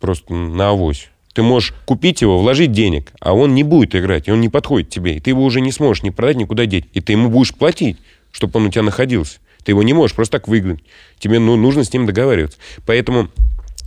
просто 0.00 0.34
на 0.34 0.70
авось. 0.70 1.08
Ты 1.32 1.42
можешь 1.42 1.72
купить 1.84 2.20
его, 2.22 2.40
вложить 2.40 2.72
денег, 2.72 3.12
а 3.20 3.32
он 3.32 3.54
не 3.54 3.62
будет 3.62 3.94
играть, 3.94 4.26
и 4.26 4.32
он 4.32 4.40
не 4.40 4.48
подходит 4.48 4.88
тебе. 4.88 5.14
И 5.14 5.20
ты 5.20 5.30
его 5.30 5.44
уже 5.44 5.60
не 5.60 5.70
сможешь 5.70 6.02
ни 6.02 6.10
продать, 6.10 6.36
никуда 6.36 6.66
деть. 6.66 6.86
И 6.92 7.00
ты 7.00 7.12
ему 7.12 7.28
будешь 7.28 7.54
платить, 7.54 7.98
чтобы 8.32 8.58
он 8.58 8.66
у 8.66 8.70
тебя 8.70 8.82
находился. 8.82 9.38
Ты 9.62 9.70
его 9.70 9.84
не 9.84 9.92
можешь 9.92 10.16
просто 10.16 10.38
так 10.38 10.48
выиграть. 10.48 10.80
Тебе 11.20 11.38
ну, 11.38 11.54
нужно 11.54 11.84
с 11.84 11.92
ним 11.92 12.06
договариваться. 12.06 12.58
Поэтому, 12.86 13.28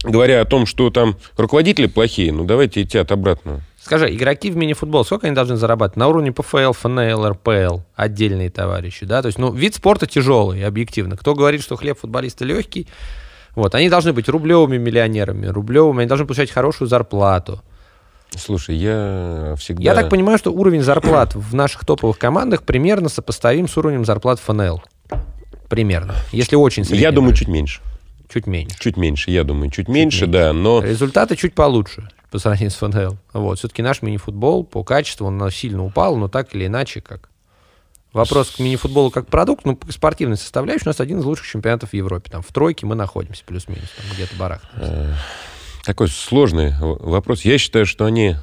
говоря 0.04 0.40
о 0.40 0.46
том, 0.46 0.66
что 0.66 0.90
там 0.92 1.18
руководители 1.36 1.88
плохие, 1.88 2.32
ну 2.32 2.46
давайте 2.46 2.84
идти 2.84 2.98
от 2.98 3.12
обратного. 3.12 3.62
Скажи, 3.84 4.14
игроки 4.14 4.52
в 4.52 4.58
мини-футбол, 4.58 5.04
сколько 5.04 5.26
они 5.26 5.36
должны 5.36 5.56
зарабатывать? 5.56 5.98
На 5.98 6.08
уровне 6.08 6.32
ПФЛ, 6.32 6.74
ФНЛ, 6.74 7.30
РПЛ, 7.30 7.80
отдельные 7.96 8.52
товарищи, 8.52 9.08
да? 9.08 9.24
То 9.24 9.26
есть, 9.26 9.40
ну, 9.40 9.52
вид 9.52 9.74
спорта 9.74 10.06
тяжелый, 10.06 10.64
объективно. 10.64 11.18
Кто 11.18 11.34
говорит, 11.34 11.64
что 11.64 11.76
хлеб 11.78 11.98
футболиста 12.00 12.46
легкий, 12.46 12.88
вот, 13.56 13.74
они 13.74 13.90
должны 13.90 14.14
быть 14.14 14.30
рублевыми 14.30 14.78
миллионерами, 14.78 15.48
рублевыми, 15.48 16.02
они 16.02 16.08
должны 16.08 16.28
получать 16.28 16.52
хорошую 16.52 16.88
зарплату. 16.88 17.64
Слушай, 18.30 18.76
я 18.76 19.56
всегда... 19.58 19.84
Я 19.84 19.96
так 19.96 20.10
понимаю, 20.10 20.38
что 20.38 20.54
уровень 20.54 20.84
зарплат 20.84 21.34
в 21.34 21.56
наших 21.56 21.84
топовых 21.84 22.20
командах 22.20 22.62
примерно 22.64 23.10
сопоставим 23.10 23.68
с 23.68 23.76
уровнем 23.78 24.06
зарплат 24.06 24.40
ФНЛ. 24.40 24.84
Примерно. 25.70 26.14
Если 26.32 26.56
очень 26.56 26.86
средний. 26.86 27.02
Я 27.02 27.12
думаю, 27.12 27.34
чуть 27.34 27.48
меньше. 27.48 27.82
чуть 28.32 28.46
меньше. 28.46 28.78
Чуть 28.80 28.96
меньше, 28.96 29.32
я 29.32 29.44
думаю, 29.44 29.72
чуть, 29.72 29.88
меньше, 29.88 30.26
меньше. 30.26 30.28
да, 30.28 30.54
но... 30.54 30.82
Результаты 30.82 31.36
чуть 31.36 31.56
получше 31.56 32.08
по 32.32 32.40
сравнению 32.40 32.72
с 32.72 32.76
ФНЛ. 32.76 33.18
Вот. 33.34 33.60
Все-таки 33.60 33.84
наш 33.84 34.02
мини-футбол 34.02 34.64
по 34.64 34.84
качеству 34.84 35.28
он 35.28 35.52
сильно 35.52 35.86
упал, 35.86 36.16
но 36.16 36.28
так 36.28 36.56
или 36.56 36.66
иначе, 36.66 37.02
как 37.02 37.30
Вопрос 38.14 38.50
к 38.52 38.60
мини-футболу 38.60 39.10
как 39.10 39.28
продукт, 39.28 39.64
ну, 39.64 39.80
спортивной 39.88 40.36
составляющей 40.36 40.84
у 40.86 40.90
нас 40.90 41.00
один 41.00 41.20
из 41.20 41.24
лучших 41.24 41.48
чемпионатов 41.48 41.92
в 41.92 41.94
Европе. 41.94 42.30
Там 42.30 42.42
в 42.42 42.52
тройке 42.52 42.86
мы 42.86 42.94
находимся, 42.96 43.46
плюс-минус, 43.46 43.88
там 43.96 44.06
где-то 44.14 44.36
барах. 44.36 44.62
Э, 44.76 45.14
Такой 45.86 46.10
сложный 46.10 46.74
вопрос. 46.78 47.46
Я 47.46 47.58
считаю, 47.58 47.86
что 47.86 48.04
они 48.04 48.36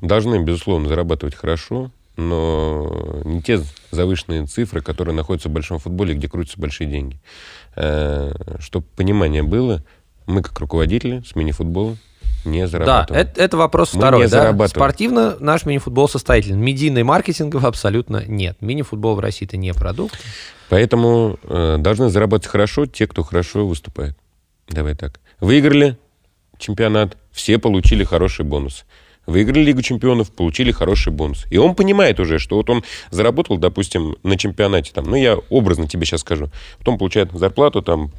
должны, 0.00 0.42
безусловно, 0.42 0.88
зарабатывать 0.88 1.36
хорошо, 1.36 1.92
но 2.16 3.20
не 3.24 3.40
те 3.42 3.60
завышенные 3.92 4.44
цифры, 4.46 4.80
которые 4.82 5.14
находятся 5.14 5.48
в 5.48 5.52
большом 5.52 5.78
футболе, 5.78 6.14
где 6.14 6.28
крутятся 6.28 6.60
большие 6.60 6.90
деньги. 6.90 7.20
Чтобы 8.58 8.86
понимание 8.96 9.44
было, 9.44 9.84
мы, 10.26 10.42
как 10.42 10.58
руководители 10.58 11.22
с 11.24 11.36
мини-футбола, 11.36 11.96
не 12.44 12.62
Да, 12.62 12.66
зарабатываем. 12.66 13.26
это, 13.26 13.40
это 13.40 13.56
вопрос 13.56 13.92
Мы 13.94 14.00
второй. 14.00 14.28
да? 14.28 14.68
Спортивно 14.68 15.36
наш 15.40 15.64
мини-футбол 15.66 16.08
состоятелен. 16.08 16.58
Медийно 16.60 16.98
и 16.98 17.02
маркетингово 17.02 17.68
абсолютно 17.68 18.24
нет. 18.26 18.56
Мини-футбол 18.60 19.14
в 19.14 19.20
России 19.20 19.46
это 19.46 19.56
не 19.56 19.72
продукт. 19.74 20.18
Поэтому 20.68 21.38
э, 21.44 21.76
должны 21.78 22.08
зарабатывать 22.08 22.50
хорошо 22.50 22.86
те, 22.86 23.06
кто 23.06 23.22
хорошо 23.22 23.66
выступает. 23.66 24.16
Давай 24.68 24.94
так. 24.94 25.20
Выиграли 25.40 25.98
чемпионат, 26.58 27.16
все 27.30 27.58
получили 27.58 28.04
хороший 28.04 28.44
бонус. 28.44 28.84
Выиграли 29.26 29.60
Лигу 29.62 29.82
чемпионов, 29.82 30.32
получили 30.32 30.72
хороший 30.72 31.12
бонус. 31.12 31.46
И 31.50 31.56
он 31.56 31.76
понимает 31.76 32.18
уже, 32.18 32.40
что 32.40 32.56
вот 32.56 32.68
он 32.70 32.82
заработал, 33.10 33.56
допустим, 33.56 34.16
на 34.24 34.36
чемпионате, 34.36 34.92
там, 34.92 35.04
ну, 35.04 35.14
я 35.14 35.36
образно 35.48 35.86
тебе 35.86 36.06
сейчас 36.06 36.22
скажу. 36.22 36.50
Потом 36.78 36.98
получает 36.98 37.30
зарплату, 37.32 37.82
там, 37.82 38.10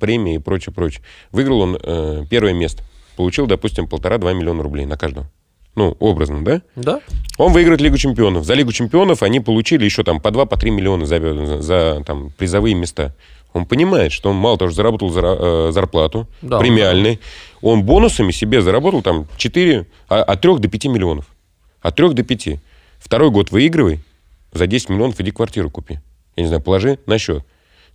премии 0.00 0.36
и 0.36 0.38
прочее, 0.38 0.72
прочее. 0.72 1.02
Выиграл 1.30 1.60
он 1.60 1.78
э, 1.82 2.24
первое 2.30 2.54
место. 2.54 2.82
Получил, 3.16 3.46
допустим, 3.46 3.86
полтора-два 3.88 4.32
миллиона 4.32 4.62
рублей 4.62 4.86
на 4.86 4.96
каждого. 4.96 5.26
Ну, 5.74 5.96
образно, 6.00 6.42
да? 6.44 6.62
Да? 6.74 7.00
Он 7.38 7.52
выиграет 7.52 7.80
Лигу 7.80 7.98
чемпионов. 7.98 8.44
За 8.44 8.54
Лигу 8.54 8.72
чемпионов 8.72 9.22
они 9.22 9.40
получили 9.40 9.84
еще 9.84 10.04
там 10.04 10.20
по 10.20 10.30
2 10.30 10.46
по 10.46 10.56
3 10.56 10.70
миллиона 10.70 11.04
за, 11.06 11.60
за, 11.62 12.02
там, 12.06 12.30
призовые 12.36 12.74
места. 12.74 13.14
Он 13.52 13.66
понимает, 13.66 14.12
что 14.12 14.30
он 14.30 14.36
мало 14.36 14.56
того, 14.58 14.70
что 14.70 14.76
заработал 14.76 15.10
зара- 15.10 15.68
э, 15.68 15.72
зарплату 15.72 16.26
Да, 16.42 16.58
премиальной, 16.58 17.20
он 17.62 17.82
бонусами 17.84 18.32
себе 18.32 18.60
заработал 18.62 19.02
там 19.02 19.26
4, 19.36 19.86
а- 20.08 20.22
от 20.22 20.40
3 20.40 20.58
до 20.58 20.68
5 20.68 20.88
миллионов. 20.88 21.26
От 21.82 21.94
3 21.96 22.12
до 22.14 22.22
5. 22.22 22.58
Второй 22.98 23.30
год 23.30 23.50
выигрывай, 23.50 24.00
за 24.52 24.66
10 24.66 24.88
миллионов 24.90 25.20
иди 25.20 25.30
квартиру 25.30 25.70
купи. 25.70 25.98
Я 26.36 26.42
не 26.42 26.48
знаю, 26.48 26.62
положи 26.62 26.98
на 27.06 27.18
счет. 27.18 27.44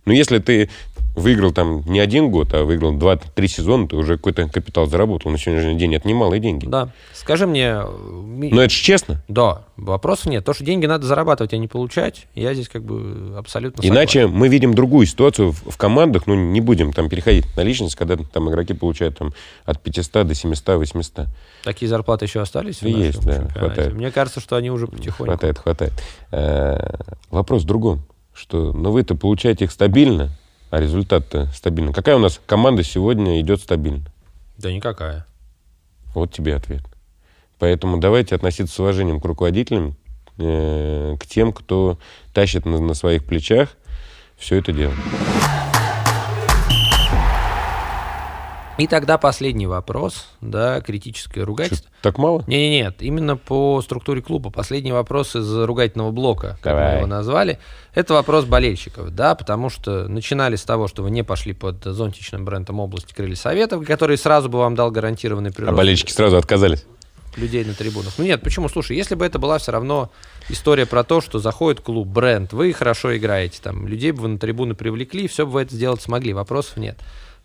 Но 0.04 0.12
если 0.12 0.38
ты 0.38 0.68
выиграл 1.14 1.52
там 1.52 1.82
не 1.84 2.00
один 2.00 2.30
год, 2.30 2.54
а 2.54 2.64
выиграл 2.64 2.94
2-3 2.96 3.46
сезона, 3.46 3.86
ты 3.88 3.96
уже 3.96 4.16
какой-то 4.16 4.48
капитал 4.48 4.86
заработал. 4.86 5.30
На 5.30 5.38
сегодняшний 5.38 5.76
день 5.78 5.94
это 5.94 6.08
немалые 6.08 6.40
деньги. 6.40 6.66
Да. 6.66 6.88
Скажи 7.12 7.46
мне... 7.46 7.74
э, 7.84 8.48
Но 8.50 8.62
это 8.62 8.72
же 8.72 8.80
честно. 8.82 9.22
Да, 9.28 9.62
вопросов 9.76 10.26
нет. 10.26 10.44
То, 10.44 10.54
что 10.54 10.64
деньги 10.64 10.86
надо 10.86 11.06
зарабатывать, 11.06 11.52
а 11.52 11.58
не 11.58 11.68
получать, 11.68 12.26
я 12.34 12.54
здесь 12.54 12.68
как 12.68 12.82
бы 12.82 13.34
абсолютно 13.36 13.86
Иначе 13.86 14.26
мы 14.26 14.48
видим 14.48 14.72
другую 14.74 15.06
ситуацию 15.06 15.52
в, 15.52 15.70
в 15.70 15.76
командах, 15.76 16.26
ну, 16.26 16.34
не 16.34 16.62
будем 16.62 16.92
там 16.94 17.10
переходить 17.10 17.44
на 17.56 17.60
личность, 17.60 17.94
когда 17.94 18.16
там 18.16 18.48
игроки 18.48 18.72
получают 18.72 19.18
там 19.18 19.34
от 19.66 19.80
500 19.82 20.26
до 20.26 20.34
700, 20.34 20.78
800. 20.78 21.12
согласен. 21.14 21.32
Такие 21.62 21.88
зарплаты 21.88 22.24
еще 22.24 22.40
остались? 22.40 22.80
в 22.80 22.86
Есть, 22.86 23.20
да, 23.24 23.34
чемпионате? 23.34 23.58
хватает. 23.58 23.92
Мне 23.94 24.10
кажется, 24.10 24.40
что 24.40 24.56
они 24.56 24.70
уже 24.70 24.86
потихоньку... 24.86 25.24
Хватает, 25.24 25.58
хватает. 25.58 25.92
Э, 26.30 26.94
Вопрос 27.30 27.62
в 27.62 27.66
другом, 27.66 28.02
что, 28.34 28.72
ну, 28.72 28.90
вы-то 28.90 29.14
получаете 29.14 29.64
их 29.66 29.72
стабильно, 29.72 30.30
а 30.70 30.80
результат-то 30.80 31.46
стабильно. 31.54 31.92
Какая 31.92 32.16
у 32.16 32.18
нас 32.18 32.40
команда 32.46 32.82
сегодня 32.82 33.40
идет 33.40 33.60
стабильно? 33.60 34.04
Да 34.56 34.72
никакая. 34.72 35.26
Вот 36.14 36.32
тебе 36.32 36.56
ответ. 36.56 36.82
Поэтому 37.58 37.98
давайте 37.98 38.34
относиться 38.34 38.74
с 38.74 38.80
уважением 38.80 39.20
к 39.20 39.24
руководителям, 39.24 39.96
э, 40.38 41.16
к 41.20 41.26
тем, 41.26 41.52
кто 41.52 41.98
тащит 42.32 42.64
на, 42.64 42.80
на 42.80 42.94
своих 42.94 43.24
плечах 43.24 43.76
все 44.36 44.56
это 44.56 44.72
дело. 44.72 44.94
И 48.78 48.86
тогда 48.86 49.18
последний 49.18 49.66
вопрос, 49.66 50.28
да, 50.40 50.80
критическое 50.80 51.42
ругательство. 51.42 51.88
Чё, 51.90 51.96
так 52.00 52.18
мало? 52.18 52.42
Не, 52.46 52.70
не, 52.70 52.76
нет, 52.80 52.96
именно 53.02 53.36
по 53.36 53.80
структуре 53.82 54.22
клуба. 54.22 54.50
Последний 54.50 54.92
вопрос 54.92 55.36
из 55.36 55.54
ругательного 55.54 56.10
блока, 56.10 56.58
как 56.62 56.72
Давай. 56.74 56.92
мы 56.92 56.96
его 56.98 57.06
назвали. 57.06 57.58
Это 57.94 58.14
вопрос 58.14 58.46
болельщиков, 58.46 59.10
да, 59.14 59.34
потому 59.34 59.68
что 59.68 60.08
начинали 60.08 60.56
с 60.56 60.62
того, 60.64 60.88
что 60.88 61.02
вы 61.02 61.10
не 61.10 61.22
пошли 61.22 61.52
под 61.52 61.84
зонтичным 61.84 62.44
брендом 62.46 62.80
области 62.80 63.12
крылья 63.12 63.36
советов, 63.36 63.86
который 63.86 64.16
сразу 64.16 64.48
бы 64.48 64.58
вам 64.58 64.74
дал 64.74 64.90
гарантированный 64.90 65.50
А 65.50 65.52
прирост. 65.52 65.76
болельщики 65.76 66.10
сразу 66.10 66.38
отказались. 66.38 66.84
людей 67.36 67.64
на 67.64 67.74
трибунах. 67.74 68.14
Ну 68.16 68.24
нет, 68.24 68.42
почему? 68.42 68.68
Слушай, 68.70 68.96
если 68.96 69.14
бы 69.14 69.24
это 69.26 69.38
была 69.38 69.58
все 69.58 69.70
равно 69.72 70.10
история 70.48 70.86
про 70.86 71.04
то, 71.04 71.20
что 71.20 71.38
заходит 71.38 71.82
клуб, 71.82 72.08
бренд, 72.08 72.52
вы 72.54 72.72
хорошо 72.72 73.16
играете, 73.16 73.58
там, 73.62 73.86
людей 73.86 74.12
бы 74.12 74.22
вы 74.22 74.28
на 74.28 74.38
трибуны 74.38 74.74
привлекли, 74.74 75.28
все 75.28 75.44
бы 75.46 75.52
вы 75.52 75.62
это 75.62 75.74
сделать 75.74 76.00
смогли, 76.02 76.32
вопросов 76.32 76.78
нет. 76.78 76.98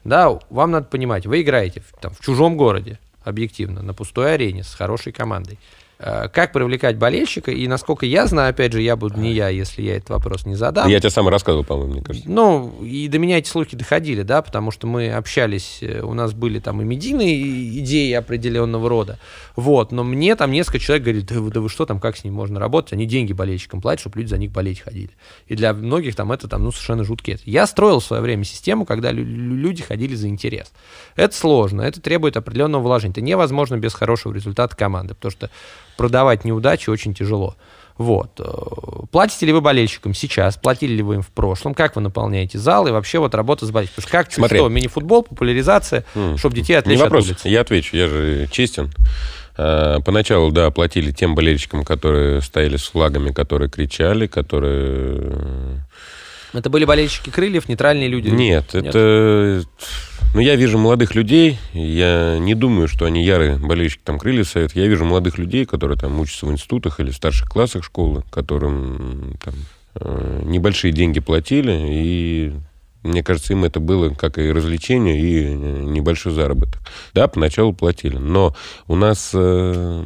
Да, 0.07 0.39
вам 0.49 0.71
надо 0.71 0.85
понимать, 0.85 1.25
вы 1.25 1.41
играете 1.41 1.81
в, 1.81 1.91
там, 1.99 2.13
в 2.13 2.21
чужом 2.21 2.55
городе, 2.55 2.97
объективно, 3.25 3.81
на 3.81 3.93
пустой 3.93 4.35
арене 4.35 4.63
с 4.63 4.73
хорошей 4.73 5.11
командой. 5.11 5.59
Э, 5.99 6.27
как 6.31 6.51
привлекать 6.51 6.97
болельщика, 6.97 7.49
и 7.49 7.67
насколько 7.67 8.05
я 8.05 8.27
знаю, 8.27 8.51
опять 8.51 8.71
же, 8.71 8.81
я 8.81 8.95
буду 8.95 9.19
не 9.19 9.33
я, 9.33 9.49
если 9.49 9.81
я 9.81 9.97
этот 9.97 10.11
вопрос 10.11 10.45
не 10.45 10.53
задам. 10.53 10.87
Я 10.87 10.99
тебе 10.99 11.09
сам 11.09 11.27
рассказывал, 11.27 11.63
по-моему, 11.63 11.93
мне 11.93 12.01
кажется. 12.03 12.29
Ну, 12.29 12.83
и 12.83 13.07
до 13.07 13.17
меня 13.17 13.39
эти 13.39 13.49
слухи 13.49 13.75
доходили, 13.75 14.21
да, 14.21 14.43
потому 14.43 14.69
что 14.69 14.85
мы 14.85 15.11
общались, 15.11 15.79
э, 15.81 16.01
у 16.01 16.13
нас 16.13 16.33
были 16.33 16.59
там 16.59 16.83
и 16.83 16.85
медийные 16.85 17.79
идеи 17.79 18.13
определенного 18.13 18.87
рода, 18.87 19.17
вот, 19.55 19.91
но 19.91 20.03
мне 20.03 20.35
там 20.35 20.51
несколько 20.51 20.77
человек 20.77 21.03
говорит, 21.03 21.25
да, 21.25 21.39
да 21.39 21.61
вы 21.61 21.69
что 21.69 21.87
там, 21.87 21.99
как 21.99 22.15
с 22.15 22.23
ним 22.23 22.35
можно 22.35 22.59
работать, 22.59 22.93
они 22.93 23.07
деньги 23.07 23.33
болельщикам 23.33 23.81
платят, 23.81 24.01
чтобы 24.01 24.19
люди 24.19 24.29
за 24.29 24.37
них 24.37 24.51
болеть 24.51 24.81
ходили. 24.81 25.09
И 25.47 25.55
для 25.55 25.73
многих 25.73 26.15
там 26.15 26.31
это 26.31 26.47
там, 26.47 26.63
ну, 26.63 26.71
совершенно 26.71 27.05
жуткие. 27.05 27.39
Я 27.43 27.65
строил 27.65 28.01
в 28.01 28.05
свое 28.05 28.21
время 28.21 28.43
систему, 28.43 28.85
когда 28.85 29.11
люди 29.11 29.81
ходили 29.81 30.13
за 30.13 30.27
интерес. 30.27 30.71
Это 31.15 31.35
сложно, 31.35 31.81
это 31.81 31.99
требует 32.01 32.37
определенного 32.37 32.83
вложения. 32.83 33.13
Это 33.13 33.21
невозможно 33.21 33.77
без 33.77 33.95
хорошего 33.95 34.31
результата 34.33 34.75
команды, 34.75 35.15
потому 35.15 35.31
что 35.31 35.49
продавать 35.97 36.45
неудачи 36.45 36.89
очень 36.89 37.13
тяжело. 37.13 37.55
Вот. 37.97 38.39
Э, 38.39 39.05
платите 39.11 39.45
ли 39.47 39.53
вы 39.53 39.61
болельщикам 39.61 40.13
сейчас? 40.13 40.55
Платили 40.55 40.93
ли 40.93 41.01
вы 41.01 41.15
им 41.15 41.21
в 41.21 41.29
прошлом? 41.29 41.73
Как 41.73 41.95
вы 41.95 42.01
наполняете 42.01 42.59
зал? 42.59 42.87
И 42.87 42.91
вообще 42.91 43.19
вот 43.19 43.33
работа 43.33 43.65
с 43.65 43.71
болельщиками? 43.71 44.03
Потому 44.03 44.09
что 44.09 44.23
как, 44.25 44.33
Смотри. 44.33 44.59
что, 44.59 44.69
мини-футбол, 44.69 45.23
популяризация, 45.23 46.05
mm. 46.13 46.37
чтобы 46.37 46.55
детей 46.55 46.75
отвлечь 46.75 46.97
Не 46.97 47.03
вопрос, 47.03 47.25
от 47.25 47.31
улицы? 47.31 47.49
я 47.49 47.61
отвечу, 47.61 47.97
я 47.97 48.07
же 48.07 48.47
честен. 48.51 48.91
Э, 49.57 49.97
поначалу, 50.05 50.51
да, 50.51 50.69
платили 50.69 51.11
тем 51.11 51.33
болельщикам, 51.33 51.83
которые 51.83 52.41
стояли 52.41 52.77
с 52.77 52.87
флагами, 52.87 53.31
которые 53.31 53.69
кричали, 53.69 54.27
которые... 54.27 55.33
Это 56.57 56.69
были 56.69 56.85
болельщики 56.85 57.29
крыльев, 57.29 57.69
нейтральные 57.69 58.07
люди? 58.07 58.29
Нет, 58.29 58.73
Нет? 58.73 58.85
это 58.85 59.63
но 60.33 60.41
я 60.41 60.55
вижу 60.55 60.77
молодых 60.77 61.15
людей, 61.15 61.57
я 61.73 62.37
не 62.37 62.53
думаю, 62.53 62.87
что 62.87 63.05
они 63.05 63.23
ярые 63.23 63.57
болельщики 63.57 64.01
там 64.03 64.19
крылья 64.19 64.43
совет. 64.43 64.75
Я 64.75 64.85
вижу 64.87 65.05
молодых 65.05 65.37
людей, 65.37 65.65
которые 65.65 65.97
там 65.97 66.19
учатся 66.19 66.45
в 66.45 66.51
институтах 66.51 66.99
или 66.99 67.11
в 67.11 67.15
старших 67.15 67.49
классах 67.49 67.83
школы, 67.83 68.23
которым 68.29 69.37
там, 69.43 69.53
э, 69.95 70.41
небольшие 70.43 70.91
деньги 70.91 71.19
платили, 71.21 71.71
и 71.71 72.53
мне 73.03 73.23
кажется, 73.23 73.53
им 73.53 73.63
это 73.63 73.79
было 73.79 74.09
как 74.09 74.37
и 74.37 74.51
развлечение, 74.51 75.19
и 75.19 75.43
э, 75.43 75.53
небольшой 75.53 76.33
заработок. 76.33 76.81
Да, 77.13 77.27
поначалу 77.27 77.73
платили. 77.73 78.17
Но 78.17 78.55
у 78.87 78.95
нас 78.95 79.31
э, 79.33 80.03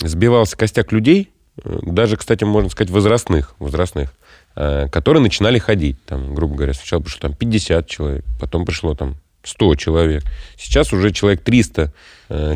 сбивался 0.00 0.56
костяк 0.56 0.92
людей, 0.92 1.30
э, 1.62 1.78
даже, 1.82 2.16
кстати, 2.16 2.44
можно 2.44 2.70
сказать, 2.70 2.90
возрастных, 2.90 3.54
возрастных, 3.58 4.14
которые 4.54 5.22
начинали 5.22 5.58
ходить. 5.58 5.96
Там, 6.04 6.34
грубо 6.34 6.56
говоря, 6.56 6.74
сначала 6.74 7.00
пришло 7.00 7.20
там 7.20 7.34
50 7.34 7.86
человек, 7.86 8.24
потом 8.38 8.64
пришло 8.64 8.94
там 8.94 9.16
100 9.42 9.74
человек. 9.76 10.22
Сейчас 10.56 10.92
уже 10.92 11.12
человек 11.12 11.42
300, 11.42 11.92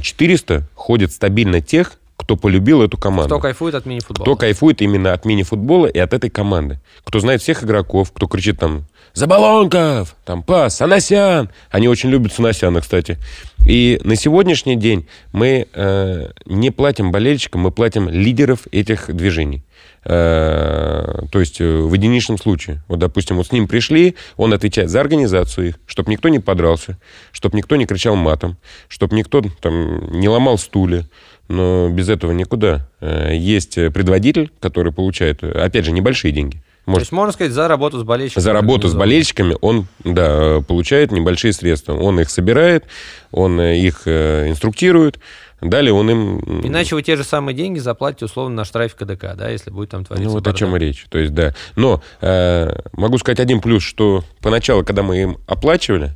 400 0.03 0.55
э, 0.55 0.61
ходит 0.75 1.13
стабильно 1.13 1.61
тех, 1.61 1.93
кто 2.17 2.37
полюбил 2.37 2.83
эту 2.83 2.97
команду. 2.97 3.29
Кто 3.29 3.41
кайфует 3.41 3.75
от 3.75 3.87
мини-футбола. 3.87 4.25
Кто 4.25 4.37
кайфует 4.37 4.83
именно 4.83 5.13
от 5.13 5.25
мини-футбола 5.25 5.87
и 5.87 5.99
от 5.99 6.15
этой 6.15 6.31
команды. 6.31 6.79
Кто 7.05 7.19
знает 7.21 7.43
всех 7.43 7.65
игроков, 7.65 8.13
кто 8.13 8.27
кричит 8.27 8.59
там 8.59 8.85
«Заболонков!», 9.15 10.17
там 10.25 10.43
«Пас!», 10.43 10.77
«Санасян!». 10.77 11.51
Они 11.71 11.89
очень 11.89 12.11
любят 12.11 12.33
Санасяна, 12.33 12.81
кстати. 12.81 13.19
И 13.67 14.01
на 14.05 14.17
сегодняшний 14.17 14.77
день 14.77 15.07
мы 15.33 15.67
э, 15.73 16.31
не 16.47 16.71
платим 16.71 17.11
болельщикам, 17.11 17.63
мы 17.63 17.71
платим 17.71 18.09
лидеров 18.09 18.67
этих 18.71 19.15
движений. 19.15 19.63
Э, 20.05 21.23
то 21.31 21.41
есть 21.41 21.61
э, 21.61 21.65
в 21.65 21.93
единичном 21.93 22.39
случае. 22.39 22.83
Вот, 22.89 22.99
допустим, 22.99 23.37
вот 23.37 23.47
с 23.47 23.53
ним 23.53 23.67
пришли, 23.67 24.17
он 24.37 24.53
отвечает 24.53 24.91
за 24.91 25.01
организацию 25.01 25.69
их, 25.69 25.75
чтобы 25.87 26.11
никто 26.11 26.29
не 26.29 26.41
подрался, 26.41 26.99
чтобы 27.33 27.57
никто 27.57 27.77
не 27.77 27.87
кричал 27.87 28.15
матом, 28.15 28.59
чтобы 28.89 29.17
никто 29.17 29.43
там 29.63 30.11
не 30.13 30.29
ломал 30.29 30.59
стулья. 30.59 31.07
Но 31.49 31.91
без 31.91 32.09
этого 32.09 32.33
никуда. 32.33 32.89
Э, 33.01 33.35
есть 33.35 33.75
предводитель, 33.75 34.53
который 34.61 34.93
получает, 34.93 35.43
опять 35.43 35.85
же, 35.85 35.93
небольшие 35.93 36.33
деньги. 36.33 36.63
Может, 36.87 37.01
То 37.01 37.03
есть, 37.05 37.13
можно 37.13 37.33
сказать, 37.33 37.53
за 37.53 37.67
работу 37.67 37.99
с 37.99 38.03
болельщиками. 38.03 38.43
За 38.43 38.53
работу 38.53 38.89
с 38.89 38.95
болельщиками 38.95 39.57
он, 39.63 39.87
да, 40.05 40.61
получает 40.69 41.13
небольшие 41.13 41.55
средства. 41.55 41.95
Он 41.95 42.21
их 42.21 42.29
собирает, 42.29 42.85
он 43.31 43.59
их 43.59 44.07
инструктирует, 44.07 45.19
Далее 45.61 45.93
он 45.95 46.11
им... 46.11 46.39
Иначе 46.63 46.95
вы 46.95 47.03
те 47.03 47.17
же 47.17 47.25
самые 47.25 47.55
деньги 47.55 47.79
заплатите 47.79 48.27
условно 48.27 48.57
на 48.57 48.65
штрафе 48.65 48.95
КДК, 48.97 49.35
да, 49.35 49.49
если 49.49 49.71
будет 49.71 49.91
там 49.91 50.05
твориться 50.05 50.29
Ну 50.29 50.35
вот 50.35 50.45
бардак. 50.45 50.55
о 50.55 50.59
чем 50.59 50.77
и 50.77 50.79
речь. 50.79 51.07
То 51.09 51.19
есть, 51.19 51.33
да. 51.33 51.55
Но 51.77 52.03
э, 52.21 52.77
могу 52.93 53.19
сказать 53.19 53.41
один 53.41 53.61
плюс, 53.61 53.83
что 53.83 54.25
поначалу, 54.41 54.85
когда 54.85 55.03
мы 55.03 55.23
им 55.23 55.39
оплачивали, 55.47 56.13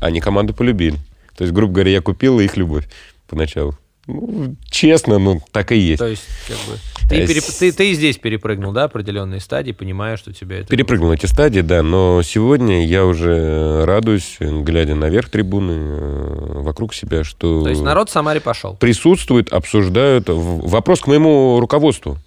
они 0.00 0.20
команду 0.20 0.54
полюбили. 0.54 0.96
То 1.36 1.44
есть, 1.44 1.52
грубо 1.52 1.74
говоря, 1.74 1.90
я 1.90 2.00
купил 2.00 2.40
их 2.40 2.56
любовь 2.56 2.88
поначалу. 3.28 3.76
Ну, 4.06 4.56
честно, 4.70 5.18
ну, 5.18 5.40
так 5.52 5.72
и 5.72 5.76
есть. 5.76 5.98
То 5.98 6.06
есть, 6.06 6.24
как 6.48 6.56
бы, 6.56 6.78
ты, 7.08 7.26
переп... 7.26 7.44
ты, 7.44 7.72
ты 7.72 7.90
и 7.90 7.94
здесь 7.94 8.16
перепрыгнул, 8.18 8.72
да, 8.72 8.84
определенные 8.84 9.40
стадии, 9.40 9.72
понимая, 9.72 10.16
что 10.16 10.32
тебя 10.32 10.60
это... 10.60 10.68
Перепрыгнул 10.68 11.12
эти 11.12 11.26
стадии, 11.26 11.60
да, 11.60 11.82
но 11.82 12.22
сегодня 12.22 12.86
я 12.86 13.04
уже 13.04 13.84
радуюсь, 13.84 14.36
глядя 14.40 14.94
наверх 14.94 15.28
трибуны, 15.28 15.72
э, 15.72 16.60
вокруг 16.62 16.94
себя, 16.94 17.24
что... 17.24 17.62
То 17.62 17.68
есть 17.68 17.82
народ 17.82 18.08
в 18.08 18.12
Самаре 18.12 18.40
пошел? 18.40 18.74
Присутствует, 18.76 19.52
обсуждают. 19.52 20.24
Вопрос 20.28 21.00
к 21.00 21.06
моему 21.06 21.58
руководству, 21.60 22.18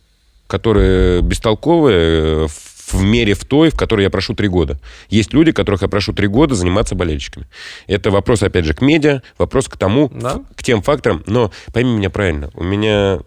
которое 0.47 1.21
бестолковое, 1.21 2.47
в 2.47 2.72
мере 2.94 3.34
в 3.34 3.46
той, 3.46 3.70
в 3.70 3.78
которой 3.78 4.04
я 4.04 4.10
прошу 4.10 4.34
три 4.34 4.48
года. 4.48 4.80
Есть 5.10 5.34
люди, 5.34 5.52
которых 5.52 5.82
я 5.82 5.88
прошу 5.88 6.14
три 6.14 6.28
года 6.28 6.56
заниматься 6.56 6.96
болельщиками. 6.96 7.48
Это 7.88 8.12
вопрос, 8.12 8.44
опять 8.44 8.66
же, 8.66 8.74
к 8.74 8.82
медиа, 8.82 9.22
вопрос 9.38 9.68
к 9.68 9.78
тому, 9.78 10.10
да? 10.14 10.42
к 10.56 10.64
тем 10.64 10.82
факторам. 10.82 11.24
Но 11.26 11.52
пойми 11.72 11.96
меня 11.96 12.10
правильно, 12.10 12.50
у 12.54 12.64
меня 12.64 13.20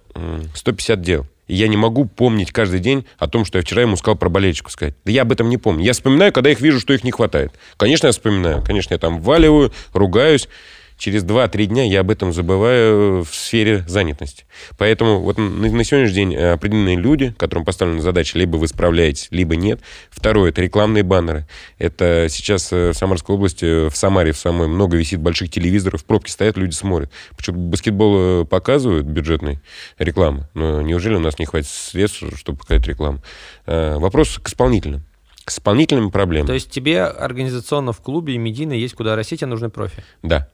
150 0.55 1.01
дел. 1.01 1.27
И 1.47 1.55
я 1.55 1.69
не 1.69 1.77
могу 1.77 2.07
помнить 2.07 2.53
каждый 2.53 2.81
день 2.81 3.07
о 3.19 3.29
том, 3.29 3.45
что 3.45 3.59
я 3.59 3.63
вчера 3.63 3.83
ему 3.83 3.97
сказал 3.97 4.17
про 4.17 4.29
болельщиков 4.29 4.73
сказать. 4.73 4.95
Да 5.05 5.13
я 5.13 5.23
об 5.23 5.33
этом 5.33 5.49
не 5.49 5.59
помню. 5.59 5.85
Я 5.85 5.93
вспоминаю, 5.93 6.33
когда 6.33 6.51
их 6.51 6.61
вижу, 6.61 6.81
что 6.81 6.93
их 6.93 7.05
не 7.05 7.13
хватает. 7.13 7.53
Конечно, 7.77 8.07
я 8.07 8.13
вспоминаю. 8.13 8.63
Конечно, 8.65 8.95
я 8.95 8.99
там 8.99 9.21
валиваю, 9.21 9.73
ругаюсь 9.93 10.49
через 10.97 11.25
2-3 11.25 11.67
дня 11.67 11.85
я 11.85 12.01
об 12.01 12.11
этом 12.11 12.33
забываю 12.33 13.25
в 13.25 13.35
сфере 13.35 13.85
занятости. 13.87 14.45
Поэтому 14.79 15.21
вот 15.21 15.39
на, 15.39 15.49
на 15.49 15.85
сегодняшний 15.85 16.15
день 16.15 16.35
э, 16.35 16.53
определенные 16.53 16.97
люди, 16.97 17.35
которым 17.37 17.65
поставлена 17.65 18.03
задача, 18.03 18.39
либо 18.39 18.57
вы 18.57 18.69
справляетесь, 18.69 19.29
либо 19.31 19.57
нет. 19.57 19.81
Второе, 20.11 20.51
это 20.51 20.63
рекламные 20.63 21.03
баннеры. 21.03 21.47
Это 21.79 22.27
сейчас 22.31 22.73
э, 22.73 22.91
в 22.91 22.95
Самарской 22.95 23.35
области, 23.35 23.89
в 23.89 23.97
Самаре 23.97 24.33
в 24.33 24.39
самой 24.39 24.69
много 24.69 24.97
висит 24.97 25.21
больших 25.21 25.51
телевизоров, 25.51 26.05
пробки 26.05 26.31
стоят, 26.31 26.57
люди 26.57 26.75
смотрят. 26.75 27.11
Почему 27.37 27.69
баскетбол 27.69 28.43
э, 28.43 28.45
показывают 28.45 29.07
бюджетной 29.07 29.61
рекламы, 29.99 30.49
но 30.55 30.83
неужели 30.83 31.15
у 31.15 31.21
нас 31.21 31.39
не 31.39 31.47
хватит 31.47 31.69
средств, 31.69 32.25
чтобы 32.37 32.59
показать 32.59 32.87
рекламу? 32.87 33.23
Вопрос 33.67 34.39
к 34.43 34.49
исполнителям 34.49 35.05
к 35.47 35.51
исполнительным 35.51 36.11
проблемам. 36.11 36.49
То 36.49 36.55
есть 36.55 36.71
тебе 36.71 37.05
организационно 37.05 37.93
в 37.93 38.01
клубе 38.01 38.35
и 38.35 38.39
медийно 38.39 38.73
есть 38.73 38.95
куда 38.95 39.15
расти, 39.15 39.37
тебе 39.37 39.47
нужны 39.47 39.71
профи? 39.71 40.03
Да. 40.25 40.49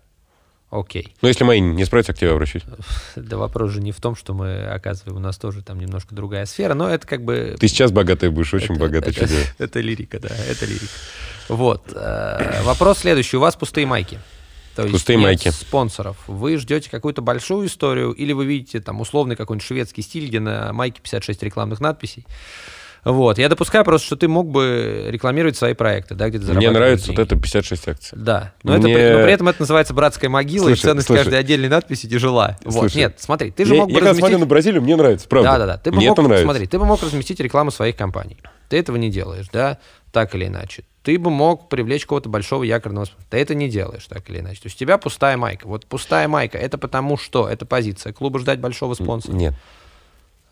Окей. 0.73 1.14
Ну, 1.20 1.29
если 1.29 1.45
мои 1.45 1.61
не 1.61 1.85
справятся, 1.85 2.14
к 2.14 2.18
тебе 2.18 2.31
обращусь. 2.31 2.62
Да 3.16 3.37
вопрос 3.37 3.73
же 3.73 3.83
не 3.83 3.93
в 3.93 4.01
том, 4.01 4.16
что 4.16 4.33
мы 4.33 4.64
оказываем, 4.64 5.18
у 5.18 5.20
нас 5.20 5.37
тоже 5.37 5.62
там 5.62 5.79
немножко 5.79 6.14
другая 6.14 6.47
сфера, 6.47 6.73
но 6.73 6.89
это 6.89 7.07
как 7.07 7.23
бы... 7.23 7.57
Ты 7.61 7.68
сейчас 7.68 7.93
богатый 7.93 8.31
будешь, 8.31 8.55
очень 8.55 8.75
это, 8.77 8.81
богатый. 8.81 9.11
Это, 9.11 9.25
это, 9.25 9.35
это 9.59 9.81
лирика, 9.81 10.18
да, 10.18 10.31
это 10.31 10.64
лирика. 10.64 10.87
Вот. 11.51 11.93
Э, 11.95 12.62
вопрос 12.62 13.01
следующий. 13.01 13.37
У 13.37 13.41
вас 13.41 13.55
пустые 13.55 13.87
майки. 13.87 14.18
То 14.75 14.83
есть 14.83 14.95
Пустые 14.95 15.18
нет 15.18 15.25
майки. 15.25 15.51
спонсоров. 15.51 16.16
Вы 16.27 16.57
ждете 16.57 16.89
какую-то 16.89 17.20
большую 17.20 17.66
историю, 17.66 18.12
или 18.12 18.33
вы 18.33 18.47
видите 18.47 18.81
там 18.81 19.03
условный 19.03 19.37
какой-нибудь 19.37 19.66
шведский 19.66 20.01
стиль, 20.01 20.29
где 20.29 20.41
на 20.41 20.73
майке 20.73 21.03
56 21.03 21.43
рекламных 21.43 21.81
надписей. 21.81 22.25
Вот. 23.05 23.39
Я 23.39 23.49
допускаю 23.49 23.85
просто, 23.85 24.07
что 24.07 24.17
ты 24.17 24.29
мог 24.29 24.49
бы 24.49 25.07
рекламировать 25.09 25.57
свои 25.57 25.75
проекты, 25.75 26.15
да, 26.15 26.29
где-то 26.29 26.55
Мне 26.55 26.71
нравится 26.71 27.07
деньги. 27.07 27.19
вот 27.19 27.27
это 27.27 27.37
56 27.37 27.89
акций. 27.89 28.19
Да. 28.19 28.53
Но, 28.63 28.79
Мне... 28.79 28.93
это, 28.95 29.19
но 29.19 29.25
при 29.25 29.33
этом 29.33 29.49
это 29.49 29.61
называется 29.61 29.93
братская 29.93 30.31
могила, 30.31 30.67
слушай, 30.67 30.79
и 30.79 30.83
ценность 30.83 31.07
слушай. 31.09 31.25
каждой 31.25 31.41
отдельной 31.41 31.69
надписи 31.69 32.09
тяжела. 32.09 32.59
Слушай, 32.63 32.77
вот. 32.77 32.95
Нет, 32.95 33.15
смотри, 33.19 33.51
ты 33.51 33.65
же 33.65 33.75
я, 33.75 33.81
мог 33.81 33.89
бы 33.89 33.95
Я 33.95 34.01
разместить... 34.01 34.21
смотрю 34.21 34.39
на 34.39 34.47
Бразилию, 34.47 34.83
мне 34.83 34.95
нравится, 34.95 35.29
правда. 35.29 35.51
Да-да-да. 35.51 35.79
Ты 35.79 35.91
мне 35.91 36.09
мог, 36.09 36.19
это 36.19 36.23
нравится. 36.23 36.47
Смотри, 36.47 36.67
ты 36.67 36.79
бы 36.79 36.87
мог 36.87 37.03
разместить 37.03 37.41
рекламу 37.41 37.73
своих 37.73 37.97
компаний. 37.97 38.39
Ты 38.69 38.79
этого 38.79 38.97
не 38.97 39.11
делаешь, 39.11 39.47
да, 39.53 39.79
так 40.13 40.35
или 40.37 40.47
иначе. 40.47 40.85
Ты 41.03 41.19
бы 41.19 41.31
мог 41.31 41.69
привлечь 41.69 42.07
кого-то 42.07 42.29
большого 42.29 42.63
якорного. 42.63 43.09
Ты 43.29 43.39
это 43.39 43.57
не 43.57 43.69
делаешь, 43.69 44.07
так 44.07 44.31
или 44.31 44.39
иначе. 44.39 44.63
То 44.63 44.67
есть 44.67 44.77
у 44.77 44.79
тебя 44.79 44.97
пустая 44.97 45.37
майка. 45.37 45.67
Вот 45.67 45.87
пустая 45.87 46.29
майка, 46.29 46.57
это 46.57 46.79
потому 46.79 47.19
что? 47.19 47.49
Это 47.49 47.67
позиция 47.67 48.13
клуба 48.13 48.39
ждать 48.39 48.61
большого 48.61 48.95
спонсора? 48.95 49.35
Нет. 49.35 49.55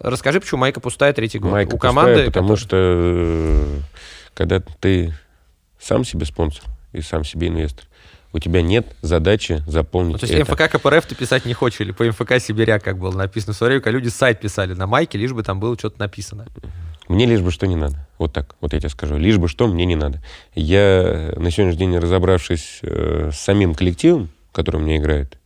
Расскажи, 0.01 0.41
почему 0.41 0.61
майка 0.61 0.81
пустая 0.81 1.13
третий 1.13 1.39
год? 1.39 1.53
Майка 1.53 1.75
у 1.75 1.79
команды, 1.79 2.13
пустая, 2.13 2.27
потому 2.27 2.49
который... 2.49 2.61
что 2.61 2.77
э, 2.77 3.79
когда 4.33 4.61
ты 4.81 5.15
сам 5.79 6.05
себе 6.05 6.25
спонсор 6.25 6.65
и 6.93 7.03
сам 7.03 7.23
себе 7.23 7.49
инвестор, 7.49 7.85
у 8.33 8.39
тебя 8.39 8.63
нет 8.63 8.87
задачи 9.03 9.63
заполнить 9.67 10.13
Ну, 10.13 10.19
то 10.19 10.27
есть 10.27 10.35
это. 10.35 10.51
МФК 10.51 10.71
КПРФ 10.71 11.05
ты 11.05 11.15
писать 11.15 11.45
не 11.45 11.53
хочешь, 11.53 11.81
или 11.83 11.93
по 11.93 12.05
МФК 12.05 12.39
Сибиряк, 12.39 12.83
как 12.83 12.99
было 12.99 13.13
написано 13.13 13.53
в 13.53 13.57
свое 13.57 13.73
время, 13.73 13.83
когда 13.83 13.99
люди 13.99 14.09
сайт 14.09 14.41
писали 14.41 14.73
на 14.73 14.87
майке, 14.87 15.19
лишь 15.19 15.33
бы 15.33 15.43
там 15.43 15.61
было 15.61 15.77
что-то 15.77 15.99
написано. 15.99 16.47
Мне 17.09 17.27
лишь 17.27 17.41
бы 17.41 17.51
что 17.51 17.67
не 17.67 17.77
надо. 17.77 18.07
Вот 18.19 18.33
так, 18.33 18.55
вот 18.61 18.73
я 18.73 18.79
тебе 18.79 18.89
скажу. 18.89 19.17
Лишь 19.17 19.37
бы 19.37 19.49
что 19.49 19.67
мне 19.67 19.85
не 19.85 19.97
надо. 19.97 20.23
Я 20.55 21.33
на 21.37 21.51
сегодняшний 21.51 21.79
день, 21.79 21.99
разобравшись 21.99 22.79
э, 22.83 23.31
с 23.35 23.39
самим 23.39 23.75
коллективом, 23.75 24.31
который 24.53 24.77
у 24.77 24.81
меня 24.81 24.97
играет, 24.97 25.37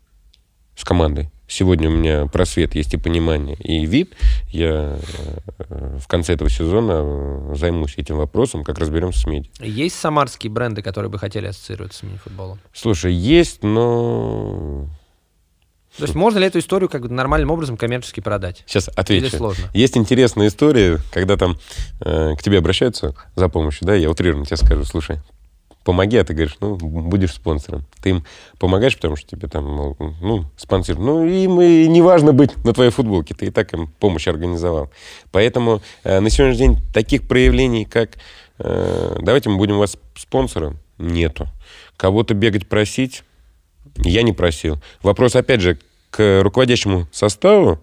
с 0.77 0.85
командой, 0.85 1.31
сегодня 1.47 1.89
у 1.89 1.93
меня 1.93 2.27
просвет 2.27 2.75
есть 2.75 2.95
и 2.95 2.97
понимание, 2.97 3.57
и 3.57 3.85
вид, 3.87 4.15
я 4.49 4.99
э, 5.59 5.99
в 5.99 6.07
конце 6.07 6.35
этого 6.35 6.51
сезона 6.51 7.03
э, 7.05 7.55
займусь 7.57 7.95
этим 7.97 8.17
вопросом, 8.17 8.65
как 8.65 8.79
разберемся 8.79 9.21
с 9.21 9.27
медиа. 9.27 9.51
Есть 9.61 9.97
самарские 9.97 10.51
бренды, 10.51 10.83
которые 10.83 11.11
бы 11.11 11.19
хотели 11.19 11.47
ассоциироваться 11.47 12.01
с 12.01 12.03
мини-футболом? 12.03 12.59
Слушай, 12.73 13.13
есть, 13.13 13.63
но... 13.63 14.89
То 15.97 16.05
есть 16.05 16.17
можно 16.17 16.39
ли 16.39 16.47
эту 16.47 16.59
историю 16.59 16.89
как 16.89 17.03
бы 17.03 17.09
нормальным 17.09 17.53
образом 17.53 17.77
коммерчески 17.77 18.19
продать? 18.19 18.65
Сейчас 18.67 18.89
Или 18.89 18.95
отвечу. 18.97 19.37
сложно? 19.37 19.71
Есть 19.73 19.97
интересная 19.97 20.49
история, 20.49 20.99
когда 21.13 21.37
там 21.37 21.57
э, 22.01 22.35
к 22.37 22.43
тебе 22.43 22.59
обращаются 22.59 23.15
за 23.37 23.49
помощью, 23.49 23.87
да, 23.87 23.95
я 23.95 24.11
утрированно 24.11 24.45
тебе 24.45 24.57
скажу, 24.57 24.85
слушай, 24.85 25.21
помоги, 25.85 26.17
а 26.17 26.25
ты 26.25 26.33
говоришь, 26.33 26.57
ну, 26.61 26.77
будешь 26.77 27.35
спонсором. 27.35 27.85
Ты 28.03 28.11
им 28.11 28.25
помогаешь, 28.59 28.97
потому 28.97 29.17
что 29.17 29.29
тебе 29.29 29.49
там, 29.49 29.95
ну, 30.21 30.45
спонсор. 30.57 30.99
Ну, 30.99 31.25
им 31.27 31.61
и 31.61 31.87
не 31.87 32.03
важно 32.03 32.33
быть 32.33 32.57
на 32.65 32.73
твоей 32.73 32.91
футболке, 32.91 33.35
ты 33.35 33.47
и 33.47 33.51
так 33.51 33.73
им 33.75 33.89
помощь 34.01 34.27
организовал. 34.27 34.91
Поэтому 35.31 35.83
э, 36.03 36.21
на 36.21 36.31
сегодняшний 36.31 36.67
день 36.67 36.79
таких 36.93 37.29
проявлений, 37.29 37.85
как 37.85 38.17
э, 38.59 39.19
давайте 39.21 39.51
мы 39.51 39.59
будем 39.59 39.77
у 39.77 39.81
вас 39.81 39.97
спонсором, 40.17 40.79
нету. 40.99 41.49
Кого-то 41.97 42.35
бегать 42.35 42.67
просить, 42.67 43.23
я 43.99 44.23
не 44.23 44.33
просил. 44.33 44.79
Вопрос, 45.03 45.37
опять 45.37 45.61
же, 45.61 45.79
к 46.11 46.41
руководящему 46.43 47.07
составу. 47.13 47.79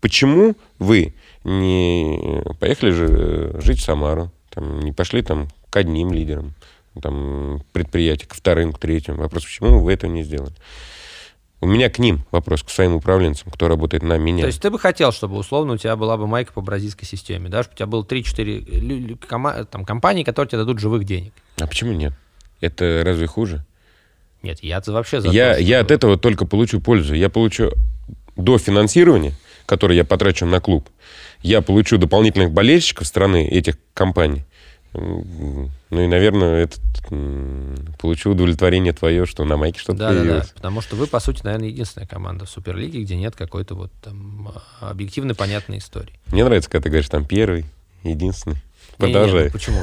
Почему 0.00 0.54
вы 0.78 1.14
не 1.44 2.42
поехали 2.58 2.90
же 2.90 3.06
э, 3.08 3.60
жить 3.60 3.78
в 3.78 3.84
Самару, 3.84 4.30
там, 4.50 4.80
не 4.80 4.92
пошли 4.92 5.22
там 5.22 5.48
к 5.70 5.76
одним 5.76 6.12
лидерам 6.12 6.54
там, 7.02 7.62
предприятий, 7.72 8.26
к 8.26 8.34
вторым, 8.34 8.72
к 8.72 8.78
третьим? 8.78 9.16
Вопрос, 9.16 9.44
почему 9.44 9.80
вы 9.80 9.92
этого 9.92 10.10
не 10.10 10.22
сделали? 10.22 10.52
У 11.60 11.66
меня 11.66 11.88
к 11.88 11.98
ним 11.98 12.24
вопрос, 12.30 12.62
к 12.62 12.68
своим 12.68 12.94
управленцам, 12.94 13.50
кто 13.50 13.68
работает 13.68 14.02
на 14.02 14.18
меня. 14.18 14.42
То 14.42 14.48
есть 14.48 14.60
ты 14.60 14.70
бы 14.70 14.78
хотел, 14.78 15.12
чтобы 15.12 15.36
условно 15.38 15.74
у 15.74 15.76
тебя 15.78 15.96
была 15.96 16.16
бы 16.18 16.26
майка 16.26 16.52
по 16.52 16.60
бразильской 16.60 17.08
системе, 17.08 17.48
да, 17.48 17.62
чтобы 17.62 17.74
у 17.74 17.76
тебя 17.76 17.86
было 17.86 18.02
3-4 18.02 18.80
лю- 18.80 18.98
лю- 19.08 19.16
кома- 19.16 19.64
там, 19.64 19.84
компании, 19.86 20.24
которые 20.24 20.50
тебе 20.50 20.58
дадут 20.58 20.78
живых 20.78 21.04
денег. 21.04 21.32
А 21.58 21.66
почему 21.66 21.92
нет? 21.92 22.12
Это 22.60 23.02
разве 23.04 23.26
хуже? 23.26 23.64
Нет, 24.42 24.62
я 24.62 24.82
вообще 24.86 25.22
за 25.22 25.30
Я, 25.30 25.54
то, 25.54 25.60
я 25.60 25.80
от 25.80 25.90
этого 25.90 26.18
только 26.18 26.44
получу 26.44 26.80
пользу. 26.80 27.14
Я 27.14 27.30
получу 27.30 27.70
до 28.36 28.58
финансирования, 28.58 29.32
которое 29.64 29.94
я 29.96 30.04
потрачу 30.04 30.44
на 30.44 30.60
клуб, 30.60 30.90
я 31.40 31.62
получу 31.62 31.96
дополнительных 31.96 32.50
болельщиков 32.52 33.06
страны 33.06 33.48
этих 33.48 33.76
компаний. 33.94 34.44
Ну 34.94 36.00
и, 36.00 36.06
наверное, 36.06 36.64
это, 36.64 36.78
получу 37.98 38.30
удовлетворение 38.30 38.92
твое, 38.92 39.26
что 39.26 39.44
на 39.44 39.56
майке 39.56 39.80
что-то 39.80 39.98
Да, 39.98 40.08
да, 40.08 40.14
да. 40.14 40.20
появилось. 40.20 40.48
Потому 40.50 40.80
что 40.80 40.96
вы, 40.96 41.06
по 41.06 41.20
сути, 41.20 41.42
наверное, 41.44 41.68
единственная 41.68 42.06
команда 42.06 42.44
в 42.44 42.50
Суперлиге, 42.50 43.02
где 43.02 43.16
нет 43.16 43.34
какой-то 43.36 43.74
вот 43.74 43.92
там 44.02 44.52
а, 44.80 44.90
объективно 44.90 45.34
понятной 45.34 45.78
истории. 45.78 46.18
Мне 46.26 46.44
нравится, 46.44 46.70
когда 46.70 46.84
ты 46.84 46.90
говоришь 46.90 47.08
там 47.08 47.26
первый, 47.26 47.66
единственный. 48.02 48.56
Не-не-не, 48.98 49.12
Продолжай. 49.12 49.44
ну 49.44 49.50
почему? 49.50 49.82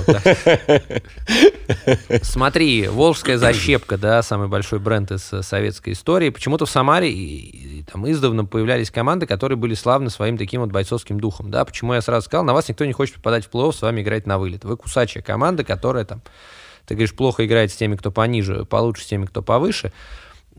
Смотри, 2.23 2.87
Волжская 2.87 3.37
защепка, 3.37 3.97
да, 3.97 4.21
самый 4.21 4.47
большой 4.47 4.79
бренд 4.79 5.11
из 5.11 5.31
э, 5.33 5.41
советской 5.41 5.93
истории. 5.93 6.29
Почему-то 6.29 6.65
в 6.65 6.69
Самаре 6.69 7.11
и, 7.11 7.79
и 7.79 7.83
там 7.83 8.09
издавна 8.09 8.45
появлялись 8.45 8.91
команды, 8.91 9.25
которые 9.25 9.57
были 9.57 9.73
славны 9.73 10.09
своим 10.09 10.37
таким 10.37 10.61
вот 10.61 10.71
бойцовским 10.71 11.19
духом, 11.19 11.51
да. 11.51 11.65
Почему 11.65 11.93
я 11.93 12.01
сразу 12.01 12.25
сказал, 12.25 12.45
на 12.45 12.53
вас 12.53 12.69
никто 12.69 12.85
не 12.85 12.93
хочет 12.93 13.15
попадать 13.15 13.45
в 13.45 13.49
плей-офф, 13.49 13.73
с 13.73 13.81
вами 13.81 14.01
играть 14.01 14.25
на 14.27 14.39
вылет. 14.39 14.63
Вы 14.63 14.77
кусачая 14.77 15.23
команда, 15.23 15.63
которая 15.63 16.05
там, 16.05 16.21
ты 16.85 16.93
говоришь, 16.95 17.13
плохо 17.13 17.45
играет 17.45 17.71
с 17.71 17.75
теми, 17.75 17.95
кто 17.95 18.11
пониже, 18.11 18.65
получше 18.65 19.03
с 19.03 19.07
теми, 19.07 19.25
кто 19.25 19.41
повыше. 19.41 19.91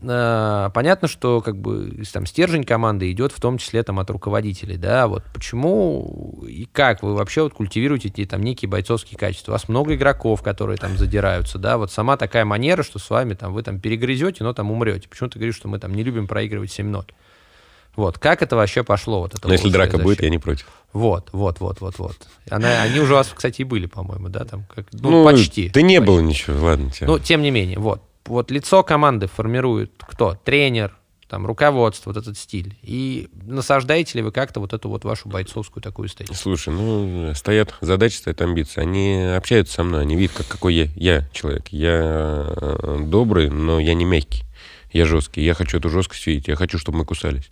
Э, 0.03 0.69
Понятно, 0.73 1.07
что 1.07 1.41
как 1.41 1.57
бы 1.57 2.03
там 2.11 2.25
стержень 2.25 2.63
команды 2.63 3.11
идет 3.11 3.31
в 3.31 3.39
том 3.39 3.57
числе 3.57 3.83
там 3.83 3.99
от 3.99 4.09
руководителей, 4.09 4.77
да, 4.77 5.07
вот 5.07 5.23
почему 5.33 6.43
и 6.47 6.65
как 6.65 7.03
вы 7.03 7.15
вообще 7.15 7.43
вот 7.43 7.53
культивируете 7.53 8.09
эти 8.09 8.25
там 8.25 8.41
некие 8.41 8.69
бойцовские 8.69 9.17
качества? 9.17 9.51
У 9.51 9.53
вас 9.53 9.69
много 9.69 9.95
игроков, 9.95 10.41
которые 10.41 10.77
там 10.77 10.97
задираются, 10.97 11.57
да, 11.57 11.77
вот 11.77 11.91
сама 11.91 12.17
такая 12.17 12.45
манера, 12.45 12.83
что 12.83 12.99
с 12.99 13.09
вами 13.09 13.33
там 13.33 13.53
вы 13.53 13.63
там 13.63 13.79
перегрызете, 13.79 14.43
но 14.43 14.53
там 14.53 14.71
умрете. 14.71 15.07
Почему 15.07 15.29
ты 15.29 15.39
говоришь, 15.39 15.55
что 15.55 15.67
мы 15.67 15.79
там 15.79 15.93
не 15.93 16.03
любим 16.03 16.27
проигрывать 16.27 16.77
7-0? 16.77 17.05
Вот, 17.95 18.17
как 18.17 18.41
это 18.41 18.55
вообще 18.55 18.83
пошло? 18.83 19.19
Вот 19.19 19.35
это 19.35 19.47
Но 19.47 19.53
если 19.53 19.69
драка 19.69 19.97
будет, 19.97 20.05
защита? 20.07 20.25
я 20.25 20.31
не 20.31 20.39
против. 20.39 20.67
Вот, 20.93 21.29
вот, 21.31 21.59
вот, 21.59 21.79
вот, 21.79 21.99
вот. 21.99 22.17
Она, 22.49 22.81
они 22.81 22.99
уже 22.99 23.13
у 23.13 23.17
вас, 23.17 23.31
кстати, 23.33 23.61
и 23.61 23.63
были, 23.63 23.85
по-моему, 23.85 24.29
да, 24.29 24.45
там, 24.45 24.65
как, 24.73 24.87
ну, 24.93 25.23
почти. 25.23 25.69
Да 25.69 25.81
не 25.81 25.99
почти. 25.99 26.07
было 26.07 26.19
ничего, 26.19 26.65
ладно. 26.65 26.89
тебя. 26.89 27.07
Ну, 27.07 27.19
тем 27.19 27.41
не 27.43 27.51
менее, 27.51 27.77
вот. 27.77 28.01
Вот 28.25 28.51
лицо 28.51 28.83
команды 28.83 29.27
формирует 29.27 29.91
кто? 29.99 30.37
Тренер, 30.43 30.95
там, 31.27 31.45
руководство, 31.45 32.11
вот 32.11 32.17
этот 32.17 32.37
стиль. 32.37 32.77
И 32.83 33.27
насаждаете 33.33 34.19
ли 34.19 34.23
вы 34.23 34.31
как-то 34.31 34.59
вот 34.59 34.71
эту 34.71 34.87
вот 34.89 35.03
вашу 35.03 35.29
бойцовскую 35.29 35.81
такую 35.81 36.07
эстетику? 36.07 36.35
Слушай, 36.35 36.73
ну, 36.73 37.33
стоят 37.33 37.73
задачи, 37.81 38.17
стоят 38.17 38.41
амбиции. 38.41 38.81
Они 38.81 39.15
общаются 39.35 39.73
со 39.73 39.83
мной, 39.83 40.01
они 40.01 40.15
видят, 40.15 40.35
как, 40.37 40.47
какой 40.47 40.75
я, 40.75 40.87
я 40.95 41.29
человек. 41.33 41.69
Я 41.69 42.45
э, 42.55 42.99
добрый, 43.01 43.49
но 43.49 43.79
я 43.79 43.95
не 43.95 44.05
мягкий. 44.05 44.43
Я 44.91 45.05
жесткий. 45.05 45.43
Я 45.43 45.55
хочу 45.55 45.77
эту 45.77 45.89
жесткость 45.89 46.27
видеть. 46.27 46.47
Я 46.47 46.55
хочу, 46.55 46.77
чтобы 46.77 46.99
мы 46.99 47.05
кусались. 47.05 47.49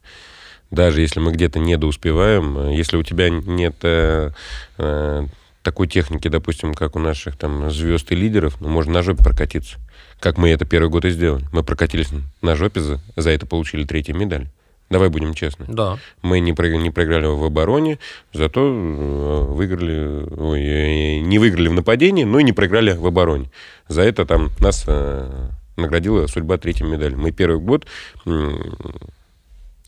Даже 0.69 1.01
если 1.01 1.19
мы 1.19 1.31
где-то 1.31 1.59
недоуспеваем, 1.59 2.57
э, 2.57 2.75
если 2.75 2.97
у 2.97 3.03
тебя 3.03 3.29
нет 3.29 3.75
э, 3.81 4.31
э, 4.77 5.27
такой 5.63 5.87
техники, 5.87 6.27
допустим, 6.27 6.73
как 6.73 6.95
у 6.95 6.99
наших 6.99 7.37
там 7.37 7.69
звезд 7.71 8.11
и 8.11 8.15
лидеров, 8.15 8.61
ну, 8.61 8.69
можно 8.69 8.93
на 8.93 9.01
жопе 9.01 9.23
прокатиться. 9.23 9.77
Как 10.21 10.37
мы 10.37 10.49
это 10.49 10.65
первый 10.65 10.89
год 10.89 11.03
и 11.05 11.09
сделали. 11.09 11.43
Мы 11.51 11.63
прокатились 11.63 12.09
на 12.43 12.55
жопе, 12.55 12.79
за, 12.79 12.99
за 13.15 13.31
это 13.31 13.47
получили 13.47 13.83
третью 13.85 14.15
медаль. 14.15 14.47
Давай 14.91 15.09
будем 15.09 15.33
честны. 15.33 15.65
Да. 15.67 15.97
Мы 16.21 16.39
не, 16.41 16.53
проиг- 16.53 16.77
не 16.77 16.91
проиграли 16.91 17.25
в 17.25 17.43
обороне, 17.43 17.97
зато 18.31 18.61
э, 18.61 19.45
выиграли, 19.51 20.27
ой, 20.37 20.61
э, 20.61 21.19
не 21.21 21.39
выиграли 21.39 21.69
в 21.69 21.73
нападении, 21.73 22.23
но 22.23 22.39
и 22.39 22.43
не 22.43 22.53
проиграли 22.53 22.91
в 22.91 23.07
обороне. 23.07 23.49
За 23.87 24.03
это 24.03 24.27
там 24.27 24.51
нас 24.59 24.83
э, 24.85 25.49
наградила 25.75 26.27
судьба 26.27 26.59
третьей 26.59 26.85
медали. 26.85 27.15
Мы 27.15 27.31
первый 27.31 27.59
год 27.59 27.87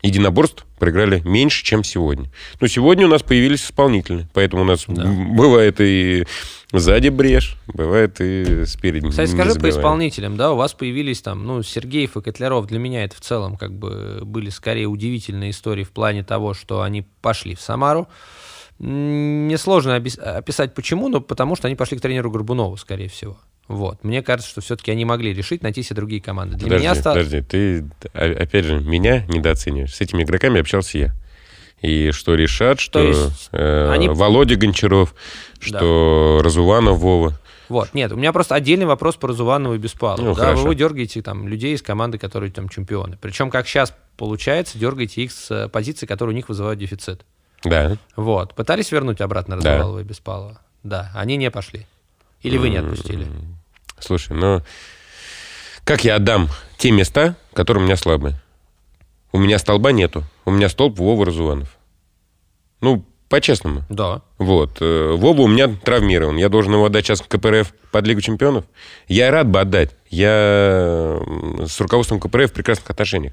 единоборств 0.04 0.66
проиграли 0.78 1.20
меньше, 1.24 1.64
чем 1.64 1.82
сегодня. 1.82 2.30
Но 2.60 2.66
сегодня 2.66 3.06
у 3.06 3.08
нас 3.08 3.22
появились 3.22 3.64
исполнители, 3.64 4.28
поэтому 4.32 4.62
у 4.62 4.64
нас 4.66 4.84
Да. 4.86 5.04
бывает 5.04 5.76
и 5.80 6.26
сзади 6.72 7.08
брешь, 7.08 7.56
бывает 7.66 8.16
и 8.20 8.66
спереди. 8.66 9.08
Кстати, 9.08 9.30
скажи 9.30 9.54
по 9.58 9.68
исполнителям, 9.68 10.36
да, 10.36 10.52
у 10.52 10.56
вас 10.56 10.74
появились 10.74 11.22
там, 11.22 11.46
ну, 11.46 11.62
Сергеев 11.62 12.16
и 12.16 12.20
Котляров, 12.20 12.66
для 12.66 12.78
меня 12.78 13.04
это 13.04 13.16
в 13.16 13.20
целом 13.20 13.56
как 13.56 13.72
бы 13.72 14.20
были 14.24 14.50
скорее 14.50 14.86
удивительные 14.86 15.50
истории 15.50 15.84
в 15.84 15.90
плане 15.90 16.22
того, 16.22 16.54
что 16.54 16.82
они 16.82 17.06
пошли 17.22 17.54
в 17.54 17.60
Самару. 17.60 18.08
Мне 18.78 19.56
сложно 19.56 19.94
описать 19.94 20.74
почему, 20.74 21.08
но 21.08 21.20
потому 21.20 21.54
что 21.56 21.68
они 21.68 21.76
пошли 21.76 21.96
к 21.96 22.00
тренеру 22.00 22.30
Горбунову, 22.30 22.76
скорее 22.76 23.08
всего. 23.08 23.38
Вот. 23.68 24.04
Мне 24.04 24.22
кажется, 24.22 24.50
что 24.50 24.60
все-таки 24.60 24.90
они 24.90 25.04
могли 25.04 25.32
решить 25.32 25.62
найти 25.62 25.82
себе 25.82 25.96
другие 25.96 26.20
команды. 26.20 26.56
Для 26.56 26.66
Подожди, 26.66 26.84
меня 26.86 26.94
ста- 26.94 27.10
подожди, 27.12 27.40
ты 27.40 27.90
о- 28.12 28.42
опять 28.42 28.64
же 28.64 28.78
меня 28.80 29.24
недооцениваешь. 29.26 29.94
С 29.94 30.00
этими 30.00 30.22
игроками 30.22 30.60
общался 30.60 30.98
я. 30.98 31.14
И 31.80 32.10
что 32.12 32.34
решат, 32.34 32.80
что 32.80 33.00
есть 33.00 33.48
э, 33.52 33.90
они- 33.90 34.08
Володя 34.08 34.56
Гончаров, 34.56 35.14
что 35.60 36.40
Разуванов 36.42 36.98
Вова. 36.98 37.38
Вот, 37.70 37.94
нет, 37.94 38.12
у 38.12 38.16
меня 38.16 38.32
просто 38.32 38.54
отдельный 38.54 38.84
вопрос 38.86 39.16
по 39.16 39.28
Разуванову 39.28 39.74
и 39.74 39.78
Беспалову. 39.78 40.22
Ну, 40.22 40.34
да, 40.34 40.42
хорошо. 40.44 40.64
вы, 40.64 40.74
дергаете 40.74 41.22
там 41.22 41.48
людей 41.48 41.74
из 41.74 41.80
команды, 41.82 42.18
которые 42.18 42.52
там 42.52 42.68
чемпионы. 42.68 43.18
Причем, 43.20 43.50
как 43.50 43.66
сейчас 43.66 43.94
получается, 44.18 44.78
дергаете 44.78 45.22
их 45.22 45.32
с 45.32 45.50
э, 45.50 45.68
позиций, 45.68 46.06
которые 46.06 46.34
у 46.34 46.36
них 46.36 46.48
вызывают 46.50 46.78
дефицит. 46.78 47.24
Да. 47.64 47.96
Вот. 48.16 48.54
Пытались 48.54 48.92
вернуть 48.92 49.22
обратно 49.22 49.58
Да. 49.58 49.72
Разувалова 49.78 50.00
и 50.00 50.04
Беспалова? 50.04 50.60
Да. 50.82 51.10
Они 51.14 51.36
не 51.38 51.50
пошли. 51.50 51.86
Или 52.42 52.58
вы 52.58 52.68
не 52.68 52.76
отпустили? 52.76 53.26
Слушай, 54.04 54.36
ну 54.36 54.62
как 55.84 56.04
я 56.04 56.16
отдам 56.16 56.48
те 56.76 56.90
места, 56.90 57.36
которые 57.54 57.82
у 57.82 57.86
меня 57.86 57.96
слабые? 57.96 58.40
У 59.32 59.38
меня 59.38 59.58
столба 59.58 59.92
нету. 59.92 60.24
У 60.44 60.50
меня 60.50 60.68
столб 60.68 60.98
Вова 60.98 61.24
Разуванов. 61.24 61.76
Ну, 62.80 63.04
по-честному. 63.30 63.82
Да. 63.88 64.22
Вот. 64.38 64.76
э, 64.80 65.14
Вова 65.16 65.42
у 65.42 65.48
меня 65.48 65.68
травмирован. 65.68 66.36
Я 66.36 66.50
должен 66.50 66.74
его 66.74 66.84
отдать 66.84 67.06
сейчас 67.06 67.22
в 67.22 67.28
КПРФ 67.28 67.72
под 67.90 68.06
Лигу 68.06 68.20
чемпионов. 68.20 68.66
Я 69.08 69.30
рад 69.30 69.48
бы 69.48 69.60
отдать. 69.60 69.96
Я 70.10 71.18
с 71.66 71.80
руководством 71.80 72.20
КПРФ 72.20 72.50
в 72.50 72.54
прекрасных 72.54 72.90
отношениях. 72.90 73.32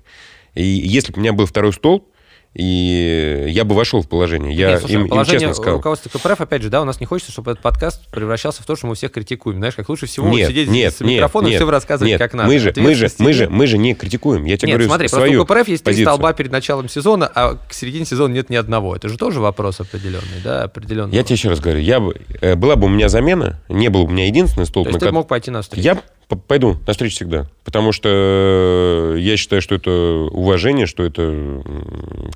И 0.56 0.64
если 0.64 1.12
бы 1.12 1.18
у 1.18 1.22
меня 1.22 1.34
был 1.34 1.46
второй 1.46 1.74
столб, 1.74 2.08
и 2.54 3.46
я 3.48 3.64
бы 3.64 3.76
вошел 3.76 4.02
в 4.02 4.10
положение. 4.10 4.54
Я 4.54 4.72
Нет, 4.72 4.80
слушай, 4.82 4.94
им, 4.94 5.02
им 5.04 5.10
положение 5.10 5.40
честно 5.40 5.54
сказал. 5.54 5.78
руководства 5.78 6.10
КПРФ, 6.10 6.42
опять 6.42 6.62
же, 6.62 6.70
да, 6.70 6.82
у 6.82 6.86
нас 6.86 7.00
не 7.00 7.06
хочется, 7.06 7.32
чтобы 7.32 7.52
этот 7.52 7.64
подкаст 7.64 8.06
превращался 8.12 8.62
в 8.62 8.66
то, 8.66 8.76
что 8.76 8.88
мы 8.88 8.96
всех 8.96 9.12
критикуем. 9.12 9.58
Знаешь, 9.60 9.76
как 9.76 9.88
лучше 9.88 10.06
всего 10.06 10.28
Нет, 10.28 10.50
сидеть 10.50 10.70
нет, 10.70 10.94
с 10.94 11.00
микрофоном 11.00 11.48
и 11.48 11.52
нет, 11.52 11.62
все 11.62 11.72
рассказывать, 11.72 12.10
нет, 12.12 12.20
как 12.20 12.34
надо. 12.34 12.50
Мы 12.50 12.60
же, 12.60 12.74
мы 12.76 12.94
же, 12.94 13.10
мы 13.20 13.34
же, 13.34 13.50
мы 13.50 13.68
же 13.68 13.78
не 13.78 13.94
критикуем. 13.94 14.44
Я 14.44 14.58
тебе 14.58 14.68
Нет, 14.68 14.78
говорю 14.80 14.90
смотри, 14.90 15.08
свою 15.08 15.46
просто 15.46 15.54
у 15.54 15.58
КПРФ 15.58 15.68
есть 15.70 15.84
три 15.84 15.92
позицию. 15.94 16.14
столба 16.14 16.34
перед 16.34 16.52
началом 16.52 16.90
сезона, 16.90 17.32
а 17.34 17.56
к 17.56 17.74
середине 17.74 18.06
сезона 18.06 18.34
нет 18.34 18.50
ни 18.50 18.58
одного. 18.58 18.98
Это 18.98 19.08
же 19.08 19.18
тоже 19.18 19.40
вопрос 19.40 19.80
определенный, 19.80 20.42
да, 20.44 20.64
определенный. 20.64 21.16
Я 21.16 21.24
тебе 21.24 21.36
еще 21.36 21.48
раз 21.48 21.62
говорю, 21.62 21.80
я 21.80 22.02
бы, 22.02 22.16
э, 22.42 22.56
была 22.56 22.76
бы 22.76 22.88
у 22.88 22.90
меня 22.90 23.08
замена, 23.08 23.62
не 23.70 23.88
был 23.88 24.04
у 24.04 24.08
меня 24.10 24.28
единственный 24.28 24.66
столб, 24.66 24.88
То 24.88 24.90
есть 24.90 25.02
на 25.02 25.08
ты 25.08 25.14
мог 25.14 25.28
пойти 25.30 25.52
на 25.52 25.62
встречу? 25.62 25.86
Я 25.86 26.02
пойду 26.36 26.78
на 26.88 26.94
встречу 26.94 27.16
всегда. 27.16 27.48
Потому 27.64 27.92
что 27.92 28.10
э, 29.16 29.20
я 29.20 29.38
считаю, 29.38 29.62
что 29.62 29.76
это 29.76 29.92
уважение, 30.32 30.86
что 30.86 31.04
это 31.04 31.64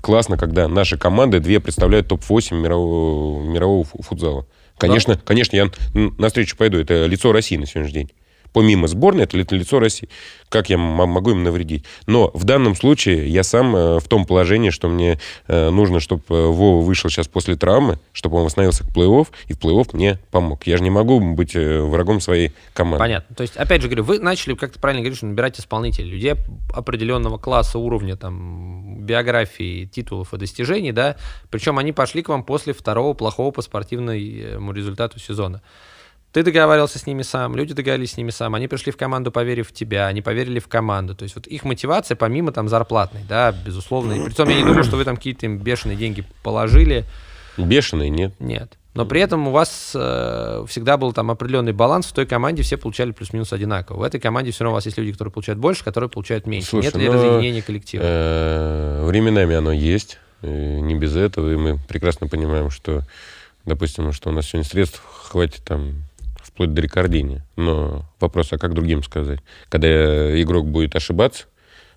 классно, 0.02 0.38
когда 0.38 0.68
наши 0.68 0.98
команды 0.98 1.40
две 1.40 1.60
представляют 1.60 2.08
топ-8 2.08 2.56
мирового, 2.56 3.44
мирового 3.44 3.84
фу- 3.84 4.02
футзала. 4.02 4.46
Конечно, 4.78 5.18
конечно, 5.24 5.56
я 5.56 5.70
на 5.94 6.28
встречу 6.28 6.58
пойду. 6.58 6.78
Это 6.78 7.06
лицо 7.06 7.32
России 7.32 7.58
на 7.58 7.66
сегодняшний 7.66 8.00
день. 8.00 8.12
Помимо 8.56 8.88
сборной, 8.88 9.26
это 9.26 9.36
ли- 9.36 9.46
лицо 9.50 9.80
России. 9.80 10.08
Как 10.48 10.70
я 10.70 10.78
могу 10.78 11.32
им 11.32 11.44
навредить? 11.44 11.84
Но 12.08 12.32
в 12.34 12.46
данном 12.46 12.74
случае 12.74 13.28
я 13.28 13.44
сам 13.44 13.76
э, 13.76 14.00
в 14.00 14.08
том 14.08 14.24
положении, 14.24 14.70
что 14.70 14.88
мне 14.88 15.20
э, 15.48 15.70
нужно, 15.72 16.00
чтобы 16.00 16.24
Вова 16.54 16.82
вышел 16.82 17.10
сейчас 17.10 17.28
после 17.28 17.58
травмы, 17.58 18.00
чтобы 18.14 18.38
он 18.38 18.46
восстановился 18.46 18.86
к 18.86 18.96
плей-офф, 18.96 19.28
и 19.48 19.54
в 19.54 19.60
плей-офф 19.60 19.90
мне 19.92 20.20
помог. 20.32 20.66
Я 20.68 20.78
же 20.78 20.84
не 20.84 20.90
могу 20.90 21.20
быть 21.20 21.54
э, 21.54 21.82
врагом 21.82 22.22
своей 22.22 22.54
команды. 22.74 23.00
Понятно. 23.00 23.36
То 23.36 23.42
есть, 23.42 23.58
опять 23.58 23.82
же 23.82 23.90
говорю, 23.90 24.06
вы 24.06 24.20
начали, 24.20 24.54
как 24.54 24.72
ты 24.72 24.80
правильно 24.80 25.02
говоришь, 25.02 25.22
набирать 25.22 25.60
исполнителей, 25.60 26.12
людей 26.12 26.36
определенного 26.74 27.38
класса, 27.38 27.78
уровня, 27.78 28.16
там, 28.16 29.02
биографии, 29.02 29.84
титулов 29.86 30.34
и 30.34 30.38
достижений, 30.38 30.94
да, 30.94 31.18
причем 31.50 31.78
они 31.78 31.92
пошли 31.92 32.22
к 32.22 32.30
вам 32.30 32.46
после 32.46 32.72
второго 32.72 33.14
плохого 33.16 33.52
по 33.52 33.62
спортивному 33.62 34.72
результату 34.72 35.20
сезона. 35.20 35.62
Ты 36.36 36.44
договаривался 36.44 37.00
с 37.00 37.08
ними 37.08 37.22
сам, 37.22 37.56
люди 37.56 37.74
договорились 37.74 38.12
с 38.12 38.18
ними 38.18 38.30
сам, 38.30 38.56
они 38.56 38.68
пришли 38.68 38.92
в 38.92 38.98
команду, 38.98 39.32
поверив 39.32 39.70
в 39.70 39.72
тебя, 39.72 40.08
они 40.08 40.22
поверили 40.22 40.60
в 40.60 40.68
команду. 40.68 41.16
То 41.16 41.24
есть 41.24 41.34
вот 41.34 41.48
их 41.48 41.64
мотивация, 41.64 42.18
помимо 42.18 42.52
там 42.52 42.68
зарплатной, 42.68 43.22
да, 43.30 43.54
безусловно. 43.54 44.12
И 44.12 44.26
притом 44.26 44.50
я 44.50 44.58
не 44.58 44.66
думаю, 44.66 44.84
что 44.84 44.98
вы 44.98 45.06
там 45.06 45.16
какие-то 45.16 45.46
им 45.46 45.60
бешеные 45.60 45.96
деньги 45.96 46.26
положили. 46.44 47.06
Бешеный, 47.56 48.10
нет. 48.10 48.34
Нет. 48.40 48.78
Но 48.96 49.06
при 49.06 49.22
этом 49.22 49.48
у 49.48 49.52
вас 49.52 49.94
э, 49.96 50.66
всегда 50.68 50.98
был 50.98 51.14
там 51.14 51.32
определенный 51.32 51.72
баланс. 51.72 52.08
В 52.08 52.12
той 52.12 52.26
команде 52.26 52.64
все 52.64 52.76
получали 52.76 53.12
плюс-минус 53.12 53.54
одинаково. 53.54 54.00
В 54.00 54.04
этой 54.04 54.20
команде 54.20 54.52
все 54.52 54.66
равно 54.66 54.74
у 54.74 54.76
вас 54.76 54.86
есть 54.86 54.98
люди, 54.98 55.14
которые 55.14 55.32
получают 55.32 55.58
больше, 55.58 55.86
которые 55.86 56.10
получают 56.10 56.48
меньше. 56.48 56.72
Слушай, 56.72 56.88
Нет 56.88 56.96
ли 56.98 57.08
ну, 57.08 57.14
разъединения 57.14 57.62
коллектива? 57.62 58.04
Э, 58.04 59.06
Временами 59.06 59.56
оно 59.56 59.72
есть, 59.72 60.20
э, 60.42 60.80
не 60.82 60.96
без 60.96 61.16
этого, 61.16 61.50
и 61.50 61.56
мы 61.56 61.80
прекрасно 61.88 62.28
понимаем, 62.28 62.72
что, 62.72 63.04
допустим, 63.64 64.12
что 64.12 64.32
у 64.32 64.34
нас 64.34 64.48
сегодня 64.48 64.70
средств 64.70 65.02
хватит 65.02 65.64
там 65.64 66.04
вплоть 66.56 66.74
до 66.74 66.82
рекордения. 66.82 67.46
Но 67.58 68.10
вопрос, 68.22 68.54
а 68.54 68.58
как 68.58 68.74
другим 68.74 69.04
сказать? 69.04 69.42
Когда 69.68 70.42
игрок 70.42 70.68
будет 70.68 70.96
ошибаться, 70.96 71.48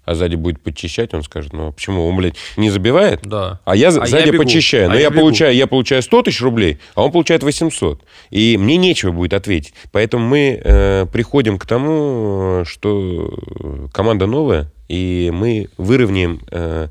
а 0.09 0.15
сзади 0.15 0.37
будет 0.37 0.61
подчищать, 0.61 1.13
он 1.15 1.23
скажет, 1.23 1.53
ну 1.53 1.69
а 1.69 1.73
почему 1.73 2.09
он, 2.09 2.17
блядь, 2.17 2.35
не 2.57 2.71
забивает? 2.71 3.21
Да. 3.23 3.61
А 3.65 3.77
я 3.77 3.89
А 3.89 3.93
я 3.93 4.07
сзади 4.07 4.31
бегу. 4.31 4.43
почищаю. 4.45 4.89
Но 4.89 4.95
А 4.95 4.97
я, 4.97 5.03
я 5.03 5.11
бегу. 5.11 5.21
получаю, 5.21 5.55
я 5.55 5.67
получаю 5.67 6.03
100 6.03 6.23
тысяч 6.23 6.41
рублей, 6.41 6.79
а 6.95 7.05
он 7.05 7.13
получает 7.13 7.43
800. 7.43 8.01
И 8.31 8.57
мне 8.59 8.77
нечего 8.77 9.13
будет 9.13 9.35
ответить. 9.35 9.75
Поэтому 9.93 10.27
мы 10.27 10.61
э, 10.65 11.07
приходим 11.13 11.59
к 11.59 11.67
тому, 11.67 12.63
что 12.65 13.89
команда 13.93 14.27
новая, 14.27 14.73
и 14.89 15.31
мы 15.35 15.69
выровняем 15.77 16.41
э, 16.51 16.89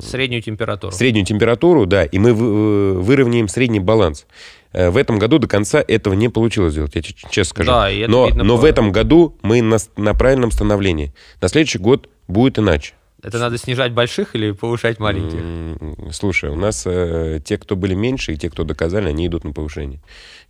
Среднюю 0.00 0.42
температуру. 0.42 0.92
среднюю 0.92 1.24
температуру, 1.24 1.86
да, 1.86 2.04
и 2.04 2.18
мы 2.18 2.34
вы- 2.34 3.00
выровняем 3.00 3.48
средний 3.48 3.80
баланс. 3.80 4.26
Э, 4.74 4.90
В 4.90 4.96
этом 4.96 5.18
году 5.18 5.38
до 5.38 5.48
конца 5.48 5.82
этого 5.86 6.14
не 6.14 6.28
получилось 6.28 6.72
сделать, 6.72 6.94
я 6.94 7.02
честно 7.02 7.44
скажу. 7.44 7.70
Да, 7.70 7.90
и 7.90 8.00
это 8.00 8.10
но, 8.10 8.26
видно 8.26 8.44
но 8.44 8.56
в 8.56 8.64
этом 8.64 8.92
году 8.92 9.36
мы 9.42 9.62
на, 9.62 9.78
на 9.96 10.14
правильном 10.14 10.50
становлении. 10.50 11.12
На 11.40 11.48
следующий 11.48 11.78
год 11.78 12.08
будет 12.32 12.58
иначе. 12.58 12.94
Это 13.22 13.38
надо 13.38 13.56
снижать 13.56 13.92
больших 13.92 14.34
или 14.34 14.50
повышать 14.50 14.98
маленьких? 14.98 16.12
Слушай, 16.12 16.50
у 16.50 16.56
нас 16.56 16.82
э, 16.86 17.38
те, 17.44 17.56
кто 17.56 17.76
были 17.76 17.94
меньше, 17.94 18.32
и 18.32 18.36
те, 18.36 18.50
кто 18.50 18.64
доказали, 18.64 19.08
они 19.08 19.28
идут 19.28 19.44
на 19.44 19.52
повышение. 19.52 20.00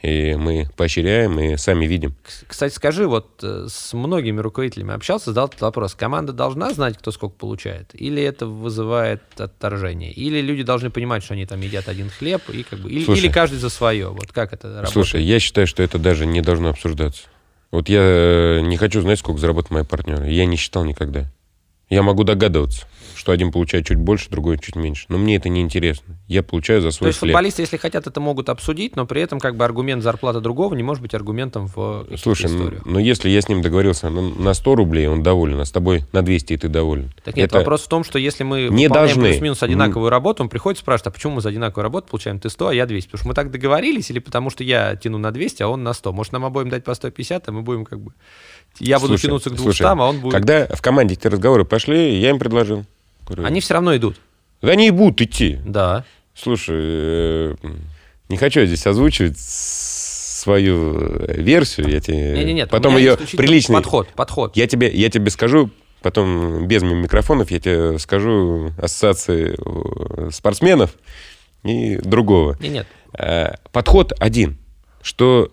И 0.01 0.35
мы 0.37 0.66
поощряем, 0.74 1.39
и 1.39 1.59
сами 1.59 1.85
видим. 1.85 2.14
Кстати, 2.47 2.72
скажи, 2.72 3.07
вот 3.07 3.41
э, 3.43 3.66
с 3.68 3.93
многими 3.93 4.41
руководителями 4.41 4.95
общался, 4.95 5.26
задал 5.26 5.49
этот 5.49 5.61
вопрос. 5.61 5.95
Команда 5.95 6.33
должна 6.33 6.72
знать, 6.72 6.97
кто 6.97 7.11
сколько 7.11 7.37
получает? 7.37 7.91
Или 7.93 8.22
это 8.22 8.47
вызывает 8.47 9.22
отторжение? 9.37 10.11
Или 10.11 10.41
люди 10.41 10.62
должны 10.62 10.89
понимать, 10.89 11.22
что 11.22 11.35
они 11.35 11.45
там 11.45 11.61
едят 11.61 11.89
один 11.89 12.09
хлеб, 12.09 12.41
и 12.49 12.62
как 12.62 12.78
бы, 12.78 12.91
или, 12.91 13.05
Слушай. 13.05 13.20
или 13.20 13.28
каждый 13.28 13.59
за 13.59 13.68
свое? 13.68 14.09
Вот 14.09 14.33
как 14.33 14.55
это 14.55 14.68
работает? 14.68 14.93
Слушай, 14.93 15.22
я 15.24 15.39
считаю, 15.41 15.66
что 15.66 15.83
это 15.83 15.99
даже 15.99 16.24
не 16.24 16.41
должно 16.41 16.70
обсуждаться. 16.70 17.24
Вот 17.70 17.91
я 17.91 18.01
э, 18.01 18.61
не 18.62 18.78
хочу 18.78 19.03
знать, 19.03 19.18
сколько 19.18 19.39
заработают 19.39 19.72
мои 19.72 19.85
партнеры. 19.85 20.30
Я 20.30 20.47
не 20.47 20.57
считал 20.57 20.85
никогда. 20.85 21.30
Я 21.93 22.03
могу 22.03 22.24
догадываться, 22.24 22.86
что 23.14 23.32
один 23.32 23.53
получает 23.53 23.84
чуть 23.86 23.99
больше, 23.99 24.30
другой 24.30 24.59
чуть 24.59 24.76
меньше. 24.76 25.05
Но 25.11 25.18
мне 25.18 25.36
это 25.36 25.51
не 25.51 25.61
интересно. 25.61 26.16
Я 26.26 26.43
получаю 26.43 26.80
за 26.80 26.88
То 26.88 26.95
свой 26.95 27.09
есть 27.11 27.18
хлеб. 27.18 27.32
футболисты, 27.32 27.61
если 27.61 27.76
хотят, 27.76 28.07
это 28.07 28.18
могут 28.18 28.49
обсудить, 28.49 28.97
но 28.97 29.05
при 29.05 29.20
этом 29.20 29.38
как 29.38 29.57
бы 29.57 29.64
аргумент 29.66 30.03
зарплаты 30.03 30.40
другого 30.40 30.74
не 30.74 30.82
может 30.82 31.03
быть 31.03 31.12
аргументом 31.12 31.66
в 31.66 32.05
каких-то 32.05 32.16
Слушай, 32.22 32.51
ну, 32.51 32.57
историях. 32.57 32.86
но 32.86 32.99
если 32.99 33.28
я 33.28 33.43
с 33.43 33.49
ним 33.51 33.61
договорился 33.61 34.09
на, 34.09 34.22
на 34.22 34.55
100 34.55 34.74
рублей, 34.74 35.07
он 35.07 35.22
доволен, 35.22 35.61
а 35.61 35.66
с 35.66 35.70
тобой 35.70 36.05
на 36.12 36.22
200, 36.22 36.55
и 36.55 36.57
ты 36.57 36.68
доволен. 36.68 37.12
Так 37.22 37.36
нет, 37.36 37.49
Это- 37.51 37.59
вопрос 37.59 37.82
в 37.82 37.88
том, 37.88 38.05
что 38.05 38.18
если 38.18 38.43
мы 38.45 38.68
Не 38.70 38.88
должны. 38.88 39.28
плюс-минус 39.28 39.62
одинаковую 39.62 40.09
работу, 40.09 40.43
он 40.43 40.49
приходит 40.49 40.78
и 40.78 40.80
спрашивает, 40.80 41.09
а 41.09 41.11
почему 41.11 41.34
мы 41.34 41.40
за 41.43 41.51
одинаковую 41.51 41.82
работу 41.82 42.09
получаем 42.09 42.38
ты 42.40 42.49
100, 42.49 42.68
а 42.68 42.74
я 42.74 42.86
200? 42.86 43.09
Потому 43.09 43.18
что 43.18 43.28
мы 43.28 43.34
так 43.34 43.51
договорились, 43.51 44.11
или 44.11 44.18
потому 44.18 44.49
что 44.49 44.64
я 44.64 44.97
тяну 44.97 45.18
на 45.18 45.30
200, 45.30 45.62
а 45.62 45.68
он 45.68 45.82
на 45.82 45.93
100? 45.93 46.11
Может, 46.14 46.32
нам 46.32 46.47
обоим 46.47 46.70
дать 46.70 46.84
по 46.84 46.95
150, 46.95 47.49
а 47.49 47.53
мы 47.53 47.61
будем 47.61 47.84
как 47.84 48.01
бы... 48.01 48.12
Я 48.79 48.99
буду 48.99 49.09
Слушай, 49.18 49.27
тянуться 49.27 49.51
к 49.51 49.53
200, 49.55 49.62
слушай, 49.64 49.87
а 49.87 49.95
он 49.95 50.20
будет... 50.20 50.33
Когда 50.33 50.66
в 50.66 50.81
команде 50.83 51.14
эти 51.14 51.27
разговоры 51.27 51.64
пошли, 51.64 52.18
я 52.18 52.31
им 52.31 52.39
предложил. 52.39 52.85
Говорю, 53.27 53.45
Они 53.45 53.61
все 53.61 53.75
равно 53.75 53.97
идут. 53.97 54.16
Да 54.62 54.73
они 54.73 54.89
и 54.89 54.91
будут 54.91 55.20
идти. 55.20 55.59
Да. 55.64 56.05
Слушай, 56.35 56.77
э, 56.79 57.55
не 58.29 58.37
хочу 58.37 58.61
я 58.61 58.66
здесь 58.66 58.87
озвучивать 58.87 59.39
свою 59.39 60.99
версию. 61.29 61.89
Я 61.91 62.01
тебе 62.01 62.33
Не, 62.33 62.45
не, 62.45 62.53
нет. 62.55 62.70
потом 62.70 62.97
ее 62.97 63.16
приличный. 63.16 63.75
подход, 63.77 64.09
подход. 64.14 64.57
Я 64.57 64.66
тебе, 64.66 64.91
я 64.93 65.09
тебе 65.11 65.31
скажу, 65.31 65.70
потом 66.01 66.66
без 66.66 66.83
микрофонов 66.83 67.51
я 67.51 67.61
тебе 67.61 67.99
скажу 67.99 68.73
ассоциации 68.79 69.57
э, 69.57 70.31
спортсменов 70.31 70.95
и 71.64 71.97
другого. 71.97 72.57
Не, 72.61 72.68
нет. 72.70 72.87
Э, 73.16 73.55
Подход 73.70 74.12
один, 74.18 74.57
что 75.03 75.53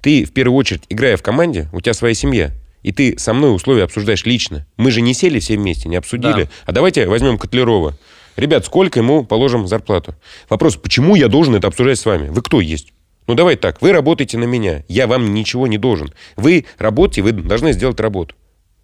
ты 0.00 0.24
в 0.24 0.32
первую 0.32 0.56
очередь, 0.56 0.82
играя 0.88 1.16
в 1.16 1.22
команде, 1.22 1.68
у 1.72 1.80
тебя 1.80 1.94
своя 1.94 2.14
семья, 2.14 2.52
и 2.82 2.92
ты 2.92 3.18
со 3.18 3.34
мной 3.34 3.54
условия 3.54 3.84
обсуждаешь 3.84 4.24
лично. 4.24 4.66
Мы 4.76 4.90
же 4.90 5.00
не 5.00 5.14
сели 5.14 5.38
все 5.38 5.56
вместе, 5.56 5.88
не 5.88 5.96
обсудили. 5.96 6.44
Да. 6.44 6.50
А 6.66 6.72
давайте 6.72 7.06
возьмем 7.06 7.38
Котлерова. 7.38 7.96
Ребят, 8.36 8.64
сколько 8.64 9.00
ему 9.00 9.24
положим 9.24 9.66
зарплату? 9.66 10.14
Вопрос, 10.48 10.76
почему 10.76 11.14
я 11.14 11.28
должен 11.28 11.54
это 11.54 11.66
обсуждать 11.66 11.98
с 11.98 12.06
вами? 12.06 12.28
Вы 12.28 12.40
кто 12.42 12.60
есть? 12.60 12.92
Ну, 13.26 13.34
давай 13.34 13.56
так, 13.56 13.82
вы 13.82 13.92
работаете 13.92 14.38
на 14.38 14.44
меня, 14.44 14.82
я 14.88 15.06
вам 15.06 15.34
ничего 15.34 15.66
не 15.66 15.78
должен. 15.78 16.12
Вы 16.36 16.64
работаете, 16.78 17.22
вы 17.22 17.32
должны 17.32 17.72
сделать 17.72 18.00
работу. 18.00 18.34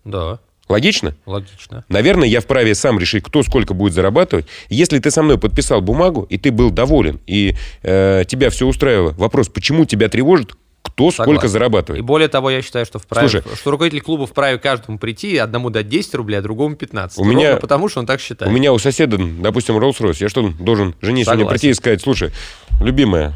Да, 0.04 0.40
Логично? 0.68 1.16
логично. 1.26 1.84
Наверное, 1.88 2.26
я 2.26 2.40
вправе 2.40 2.74
сам 2.74 2.98
решить, 2.98 3.22
кто 3.22 3.42
сколько 3.44 3.72
будет 3.72 3.92
зарабатывать. 3.92 4.46
Если 4.68 4.98
ты 4.98 5.12
со 5.12 5.22
мной 5.22 5.38
подписал 5.38 5.80
бумагу, 5.80 6.26
и 6.28 6.38
ты 6.38 6.50
был 6.50 6.70
доволен, 6.70 7.20
и 7.26 7.54
э, 7.82 8.24
тебя 8.26 8.50
все 8.50 8.66
устраивало, 8.66 9.12
вопрос, 9.12 9.48
почему 9.48 9.84
тебя 9.84 10.08
тревожит, 10.08 10.54
кто 10.96 11.10
сколько 11.10 11.26
Согласен. 11.26 11.46
И 11.46 11.50
зарабатывает? 11.52 12.04
более 12.04 12.28
того, 12.28 12.48
я 12.50 12.62
считаю, 12.62 12.86
что 12.86 12.98
вправе, 12.98 13.28
Слушай, 13.28 13.44
что 13.54 13.70
руководитель 13.70 14.00
клуба 14.02 14.26
вправе 14.26 14.58
каждому 14.58 14.98
прийти, 14.98 15.36
одному 15.36 15.68
дать 15.68 15.90
10 15.90 16.14
рублей, 16.14 16.38
а 16.38 16.42
другому 16.42 16.74
15. 16.74 17.18
У 17.18 17.24
меня- 17.24 17.48
Ровно 17.50 17.60
потому, 17.60 17.88
что 17.90 18.00
он 18.00 18.06
так 18.06 18.18
считает. 18.18 18.50
У 18.50 18.54
меня 18.54 18.72
у 18.72 18.78
соседа, 18.78 19.18
допустим, 19.18 19.76
Rolls-Royce. 19.76 20.16
Я 20.20 20.30
что, 20.30 20.48
должен 20.58 20.94
сегодня 21.02 21.24
Согласен. 21.26 21.48
прийти 21.50 21.68
и 21.68 21.74
сказать, 21.74 22.00
слушай, 22.00 22.30
любимая, 22.80 23.34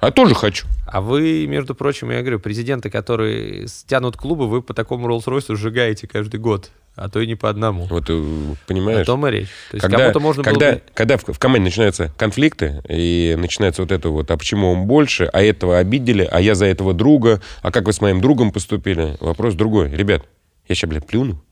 а 0.00 0.10
тоже 0.10 0.34
хочу. 0.34 0.66
А 0.86 1.02
вы, 1.02 1.46
между 1.46 1.74
прочим, 1.74 2.10
я 2.10 2.20
говорю, 2.20 2.38
президенты, 2.40 2.88
которые 2.88 3.68
стянут 3.68 4.16
клубы, 4.16 4.48
вы 4.48 4.62
по 4.62 4.72
такому 4.72 5.06
Роллс-Ройсу 5.06 5.54
сжигаете 5.54 6.06
каждый 6.08 6.40
год, 6.40 6.70
а 6.96 7.10
то 7.10 7.20
и 7.20 7.26
не 7.26 7.34
по 7.34 7.50
одному. 7.50 7.84
Вот, 7.84 8.08
э, 8.08 8.14
О 8.14 8.54
понимаешь? 8.66 9.06
том 9.06 9.26
и 9.26 9.30
речь. 9.30 9.48
То 9.70 9.76
есть 9.76 9.82
когда, 9.82 9.98
кому-то 9.98 10.20
можно 10.20 10.42
когда, 10.42 10.70
было 10.70 10.74
бы... 10.76 10.82
когда 10.94 11.16
в, 11.18 11.24
в 11.24 11.38
команде 11.38 11.66
начинаются 11.66 12.10
конфликты, 12.16 12.82
и 12.88 13.36
начинается 13.38 13.82
вот 13.82 13.92
это 13.92 14.08
вот, 14.08 14.30
а 14.30 14.36
почему 14.36 14.72
он 14.72 14.86
больше, 14.86 15.24
а 15.32 15.42
этого 15.42 15.78
обидели, 15.78 16.26
а 16.30 16.40
я 16.40 16.54
за 16.54 16.64
этого 16.64 16.94
друга, 16.94 17.42
а 17.62 17.70
как 17.70 17.84
вы 17.84 17.92
с 17.92 18.00
моим 18.00 18.20
другом 18.22 18.50
поступили? 18.50 19.16
Вопрос 19.20 19.54
другой. 19.54 19.90
Ребят, 19.90 20.24
я 20.66 20.74
сейчас, 20.74 20.88
блядь, 20.88 21.06
плюну, 21.06 21.42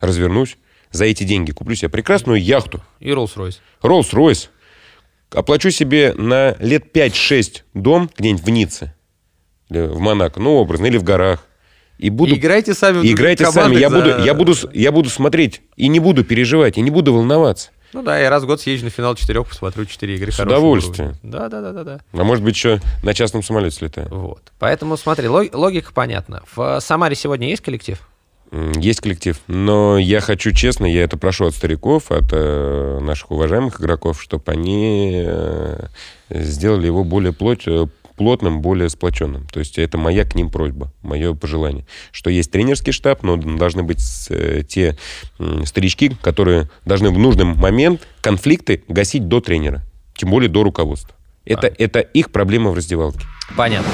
развернусь, 0.00 0.58
за 0.90 1.04
эти 1.04 1.22
деньги 1.22 1.52
куплю 1.52 1.76
себе 1.76 1.88
прекрасную 1.88 2.42
яхту, 2.42 2.82
И 2.98 3.10
Роллс-Ройс. 3.10 3.58
Rolls-Royce, 3.80 4.48
оплачу 5.32 5.70
себе 5.70 6.14
на 6.14 6.56
лет 6.58 6.94
5-6 6.94 7.62
дом 7.74 8.10
где-нибудь 8.18 8.44
в 8.44 8.50
Ницце, 8.50 8.94
в 9.68 9.98
Монако, 10.00 10.40
ну, 10.40 10.54
образно, 10.54 10.86
или 10.86 10.98
в 10.98 11.04
горах. 11.04 11.46
И 11.98 12.10
буду 12.10 12.34
И 12.34 12.38
играйте 12.38 12.74
сами 12.74 12.98
в 12.98 13.04
играйте 13.04 13.46
сами. 13.46 13.76
Я 13.76 13.88
за- 13.88 13.96
буду, 13.96 14.08
я, 14.24 14.34
буду, 14.34 14.54
я 14.72 14.92
буду 14.92 15.08
смотреть 15.10 15.62
и 15.76 15.88
не 15.88 16.00
буду 16.00 16.24
переживать, 16.24 16.76
и 16.76 16.80
не 16.80 16.90
буду 16.90 17.14
волноваться. 17.14 17.70
Ну 17.92 18.02
да, 18.02 18.18
я 18.18 18.28
раз 18.28 18.42
в 18.42 18.46
год 18.46 18.60
съезжу 18.60 18.84
на 18.84 18.90
финал 18.90 19.14
четырех, 19.14 19.46
посмотрю 19.46 19.84
четыре 19.84 20.16
игры. 20.16 20.32
С 20.32 20.40
удовольствием. 20.40 21.14
Да, 21.22 21.48
да, 21.48 21.60
да, 21.60 21.72
да, 21.72 21.84
да. 21.84 22.00
А 22.12 22.24
может 22.24 22.42
быть, 22.42 22.56
еще 22.56 22.80
на 23.04 23.14
частном 23.14 23.44
самолете 23.44 23.76
слетаю. 23.76 24.08
Вот. 24.10 24.52
Поэтому 24.58 24.96
смотри, 24.96 25.28
логика 25.28 25.92
понятна. 25.94 26.42
В 26.56 26.80
Самаре 26.80 27.14
сегодня 27.14 27.48
есть 27.48 27.62
коллектив? 27.62 27.98
Есть 28.76 29.00
коллектив, 29.00 29.36
но 29.48 29.98
я 29.98 30.20
хочу 30.20 30.52
честно, 30.52 30.86
я 30.86 31.02
это 31.02 31.16
прошу 31.16 31.46
от 31.46 31.54
стариков, 31.54 32.10
от 32.12 32.26
э, 32.30 32.98
наших 33.00 33.32
уважаемых 33.32 33.80
игроков, 33.80 34.22
чтобы 34.22 34.44
они 34.46 35.22
э, 35.26 35.86
сделали 36.30 36.86
его 36.86 37.02
более 37.02 37.32
плоть, 37.32 37.66
э, 37.66 37.86
плотным, 38.16 38.60
более 38.60 38.88
сплоченным. 38.88 39.46
То 39.48 39.60
есть 39.60 39.78
это 39.78 39.98
моя 39.98 40.24
к 40.24 40.34
ним 40.34 40.50
просьба, 40.50 40.92
мое 41.02 41.34
пожелание. 41.34 41.86
Что 42.12 42.30
есть 42.30 42.50
тренерский 42.50 42.92
штаб, 42.92 43.22
но 43.22 43.36
должны 43.36 43.82
быть 43.82 44.02
э, 44.30 44.62
те 44.66 44.96
старички, 45.64 46.16
которые 46.22 46.70
должны 46.84 47.10
в 47.10 47.18
нужный 47.18 47.44
момент 47.44 48.06
конфликты 48.20 48.84
гасить 48.88 49.28
до 49.28 49.40
тренера, 49.40 49.82
тем 50.14 50.30
более 50.30 50.48
до 50.48 50.62
руководства. 50.62 51.14
Это, 51.44 51.66
это 51.78 52.00
их 52.00 52.30
проблема 52.30 52.70
в 52.70 52.74
раздевалке. 52.74 53.20
Понятно. 53.56 53.90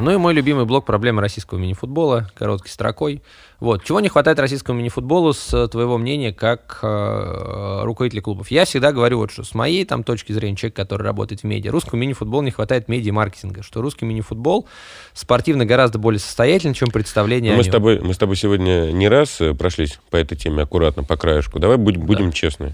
Ну 0.00 0.12
и 0.12 0.16
мой 0.16 0.32
любимый 0.34 0.64
блок 0.64 0.84
проблемы 0.84 1.20
российского 1.20 1.58
мини-футбола, 1.58 2.30
короткой 2.34 2.70
строкой. 2.70 3.22
Вот. 3.60 3.84
Чего 3.84 4.00
не 4.00 4.08
хватает 4.08 4.38
российскому 4.38 4.78
мини-футболу, 4.78 5.32
с 5.32 5.68
твоего 5.68 5.98
мнения, 5.98 6.32
как 6.32 6.78
э, 6.82 7.80
руководителя 7.82 8.22
клубов? 8.22 8.50
Я 8.50 8.64
всегда 8.64 8.92
говорю 8.92 9.18
вот 9.18 9.32
что, 9.32 9.42
с 9.42 9.54
моей 9.54 9.84
там 9.84 10.04
точки 10.04 10.32
зрения, 10.32 10.56
человек, 10.56 10.76
который 10.76 11.02
работает 11.02 11.40
в 11.40 11.44
медиа, 11.44 11.72
русскому 11.72 12.00
мини-футболу 12.00 12.42
не 12.42 12.50
хватает 12.50 12.88
медиа-маркетинга, 12.88 13.62
что 13.62 13.82
русский 13.82 14.04
мини-футбол 14.04 14.68
спортивно 15.12 15.64
гораздо 15.66 15.98
более 15.98 16.20
состоятельный, 16.20 16.74
чем 16.74 16.90
представление 16.90 17.56
мы 17.56 17.64
с 17.64 17.68
тобой 17.68 18.00
Мы 18.00 18.14
с 18.14 18.18
тобой 18.18 18.36
сегодня 18.36 18.92
не 18.92 19.08
раз 19.08 19.40
э, 19.40 19.54
прошлись 19.54 19.98
по 20.10 20.16
этой 20.16 20.36
теме 20.36 20.62
аккуратно, 20.62 21.02
по 21.02 21.16
краешку. 21.16 21.58
Давай 21.58 21.76
будем, 21.76 22.02
будем 22.02 22.26
да. 22.26 22.32
честны. 22.32 22.72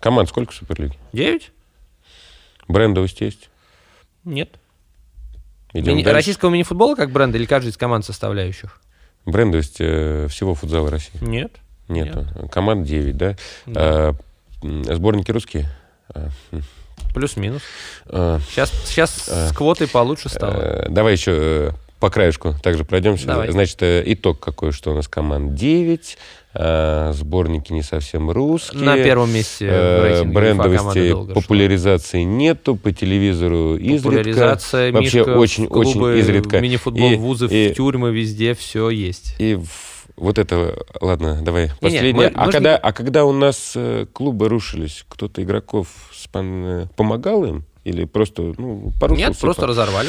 Команд 0.00 0.28
сколько 0.28 0.52
в 0.52 0.54
Суперлиге? 0.54 0.94
Девять. 1.12 1.52
Брендовость 2.66 3.20
есть? 3.20 3.48
Нет. 4.24 4.50
Мини... 5.74 6.02
Российского 6.02 6.50
мини-футбола 6.50 6.94
как 6.94 7.10
бренд 7.10 7.34
или 7.34 7.44
каждый 7.44 7.68
из 7.68 7.76
команд 7.76 8.04
составляющих? 8.04 8.80
Брендовость 9.26 9.76
э, 9.80 10.26
всего 10.28 10.54
футзала 10.54 10.90
России? 10.90 11.18
Нет. 11.20 11.52
Нет. 11.88 12.14
Нет. 12.14 12.50
Команд 12.50 12.86
9, 12.86 13.16
да? 13.16 13.36
да. 13.66 13.74
А, 13.76 14.14
сборники 14.62 15.30
русские? 15.30 15.68
А, 16.14 16.28
хм. 16.50 16.62
Плюс-минус. 17.14 17.62
А, 18.06 18.40
сейчас 18.48 18.70
сейчас 18.86 19.28
а, 19.28 19.48
с 19.48 19.52
квотой 19.52 19.88
получше 19.88 20.28
стало. 20.28 20.54
А, 20.54 20.86
давай 20.88 21.12
еще 21.12 21.32
э, 21.34 21.70
по 22.00 22.10
краешку 22.10 22.54
также 22.62 22.84
пройдемся. 22.84 23.26
Давай. 23.26 23.50
Значит, 23.50 23.82
э, 23.82 24.02
итог 24.06 24.40
какой, 24.40 24.72
что 24.72 24.92
у 24.92 24.94
нас 24.94 25.08
команд 25.08 25.54
9, 25.54 26.18
э, 26.54 27.12
сборники 27.14 27.72
не 27.72 27.82
совсем 27.82 28.30
русские. 28.30 28.82
На 28.82 28.96
первом 28.96 29.32
месте 29.32 29.66
в 29.66 30.04
рейтинге 30.04 30.34
Брендовости, 30.34 31.34
популяризации 31.34 32.22
шла. 32.22 32.30
нету, 32.30 32.76
по 32.76 32.92
телевизору 32.92 33.76
изредка. 33.76 34.08
Популяризация, 34.08 34.92
Вообще 34.92 35.18
Мишка, 35.18 35.38
очень, 35.38 35.66
очень 35.66 36.18
изредка. 36.18 36.60
Мини-футбол, 36.60 37.12
и, 37.12 37.16
вузы, 37.16 37.46
и, 37.46 37.72
в 37.72 37.74
тюрьмы, 37.74 38.10
везде 38.12 38.54
все 38.54 38.90
есть. 38.90 39.34
И 39.38 39.58
вот 40.16 40.38
это, 40.38 40.84
ладно, 41.00 41.40
давай 41.42 41.70
последнее. 41.80 42.12
Не, 42.12 42.18
не, 42.18 42.24
мы, 42.30 42.32
а, 42.34 42.50
когда, 42.50 42.76
а 42.76 42.92
когда 42.92 43.24
у 43.24 43.32
нас 43.32 43.72
э, 43.76 44.06
клубы 44.12 44.48
рушились, 44.48 45.04
кто-то 45.08 45.42
игроков 45.42 45.88
спан, 46.12 46.88
помогал 46.96 47.44
им? 47.44 47.64
Или 47.84 48.04
просто, 48.04 48.54
ну? 48.58 48.92
Нет, 49.10 49.38
просто 49.38 49.66
разорвали. 49.66 50.08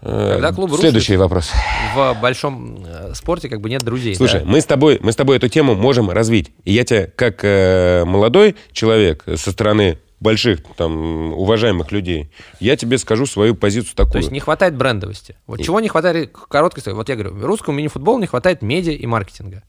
Когда 0.00 0.52
клуб 0.52 0.72
Следующий 0.74 1.16
рушит, 1.16 1.20
вопрос. 1.20 1.50
В 1.94 2.16
большом 2.20 2.84
э, 2.86 3.14
спорте 3.14 3.48
как 3.48 3.60
бы 3.60 3.68
нет 3.68 3.82
друзей. 3.82 4.14
Слушай, 4.14 4.40
да? 4.40 4.46
мы, 4.46 4.60
с 4.60 4.64
тобой, 4.64 4.98
мы 5.02 5.10
с 5.10 5.16
тобой 5.16 5.38
эту 5.38 5.48
тему 5.48 5.74
можем 5.74 6.10
развить. 6.10 6.52
И 6.64 6.72
я 6.72 6.84
тебе, 6.84 7.12
как 7.16 7.40
э, 7.42 8.04
молодой 8.04 8.54
человек 8.72 9.24
со 9.36 9.50
стороны 9.50 9.98
больших, 10.20 10.60
там, 10.76 11.32
уважаемых 11.32 11.92
людей, 11.92 12.30
я 12.60 12.76
тебе 12.76 12.98
скажу 12.98 13.26
свою 13.26 13.54
позицию 13.54 13.94
такую. 13.96 14.12
То 14.12 14.18
есть 14.18 14.30
не 14.30 14.40
хватает 14.40 14.76
брендовости. 14.76 15.36
Вот 15.46 15.60
и... 15.60 15.64
чего 15.64 15.80
не 15.80 15.88
хватает 15.88 16.32
короткой 16.32 16.92
Вот 16.92 17.08
я 17.08 17.16
говорю, 17.16 17.46
русскому 17.46 17.76
мини-футболу 17.78 18.18
не 18.18 18.26
хватает 18.26 18.62
медиа 18.62 18.92
и 18.92 19.06
маркетинга. 19.06 19.62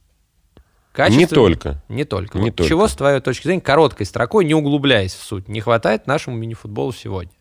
Качество... 0.92 1.20
Не 1.20 1.28
только. 1.28 1.84
Не 1.88 2.04
только. 2.04 2.38
Не 2.38 2.46
вот 2.46 2.56
только. 2.58 2.70
Чего, 2.70 2.88
с 2.88 2.94
твоей 2.94 3.22
точки 3.22 3.44
зрения, 3.44 3.62
короткой 3.62 4.06
строкой, 4.06 4.46
не 4.46 4.54
углубляясь 4.54 5.14
в 5.14 5.24
суть, 5.24 5.48
не 5.48 5.62
хватает 5.62 6.08
нашему 6.08 6.36
мини-футболу 6.36 6.94
сегодня? 6.94 7.32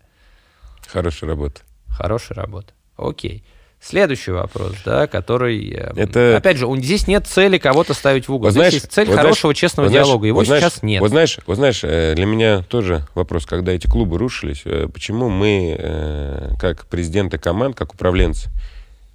Хорошая 0.87 1.31
работа. 1.31 1.63
Хорошая 1.89 2.37
работа. 2.37 2.73
Окей. 2.99 3.43
Следующий 3.81 4.33
вопрос, 4.33 4.75
да, 4.85 5.07
который... 5.07 5.71
Э, 5.71 5.93
Это... 5.95 6.37
Опять 6.37 6.57
же, 6.57 6.67
здесь 6.79 7.07
нет 7.07 7.29
цели 7.29 7.59
кого-то 7.59 7.95
ставить 7.95 8.27
в 8.27 8.35
угол. 8.35 8.47
Вот 8.47 8.53
знаешь, 8.53 8.73
здесь 8.73 8.83
есть 8.83 8.93
цель 8.93 9.07
вот 9.07 9.17
хорошего, 9.17 9.53
знаешь, 9.53 9.59
честного 9.59 9.87
вот 9.87 9.93
диалога. 9.93 10.27
Его 10.27 10.39
вот 10.39 10.47
знаешь, 10.47 10.65
сейчас 10.65 10.83
нет. 10.83 11.01
Вот 11.01 11.11
знаешь, 11.11 11.39
вот 11.47 11.55
знаешь, 11.55 11.81
э, 11.85 12.15
для 12.17 12.27
меня 12.27 12.63
тоже 12.69 13.07
вопрос, 13.15 13.47
когда 13.47 13.71
эти 13.71 13.87
клубы 13.87 14.19
рушились, 14.19 14.63
э, 14.65 14.89
почему 14.93 15.29
мы, 15.29 16.57
как 16.61 16.87
президенты 16.87 17.39
команд, 17.39 17.77
как 17.77 17.95
управленцы, 17.95 18.51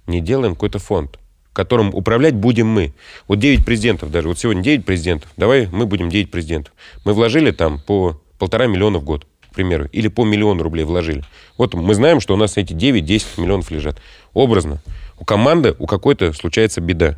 не 0.06 0.20
делаем 0.20 0.54
какой-то 0.54 0.78
фонд, 0.78 1.18
которым 1.52 1.94
управлять 1.94 2.34
будем 2.34 2.66
мы. 2.68 2.94
Вот 3.28 3.38
9 3.38 3.66
президентов 3.66 4.10
даже. 4.10 4.28
Вот 4.28 4.38
сегодня 4.38 4.62
9 4.62 4.86
президентов. 4.86 5.30
Давай 5.36 5.66
мы 5.66 5.84
будем 5.84 6.08
9 6.08 6.30
президентов. 6.30 6.72
Мы 7.04 7.12
вложили 7.12 7.50
там 7.50 7.78
по 7.78 8.18
полтора 8.38 8.66
миллиона 8.66 8.98
в 8.98 9.04
год 9.04 9.26
примеру, 9.54 9.88
или 9.92 10.08
по 10.08 10.24
миллиону 10.24 10.62
рублей 10.62 10.84
вложили. 10.84 11.24
Вот 11.56 11.74
мы 11.74 11.94
знаем, 11.94 12.20
что 12.20 12.34
у 12.34 12.36
нас 12.36 12.56
эти 12.56 12.72
9-10 12.72 13.40
миллионов 13.40 13.70
лежат. 13.70 14.00
Образно. 14.32 14.80
У 15.18 15.24
команды, 15.24 15.74
у 15.78 15.86
какой-то 15.86 16.32
случается 16.32 16.80
беда. 16.80 17.16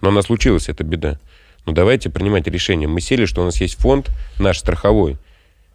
Но 0.00 0.10
она 0.10 0.22
случилась, 0.22 0.68
эта 0.68 0.84
беда. 0.84 1.18
Но 1.66 1.72
давайте 1.72 2.10
принимать 2.10 2.46
решение. 2.46 2.88
Мы 2.88 3.00
сели, 3.00 3.24
что 3.24 3.42
у 3.42 3.44
нас 3.44 3.60
есть 3.60 3.78
фонд 3.78 4.10
наш 4.38 4.58
страховой, 4.58 5.16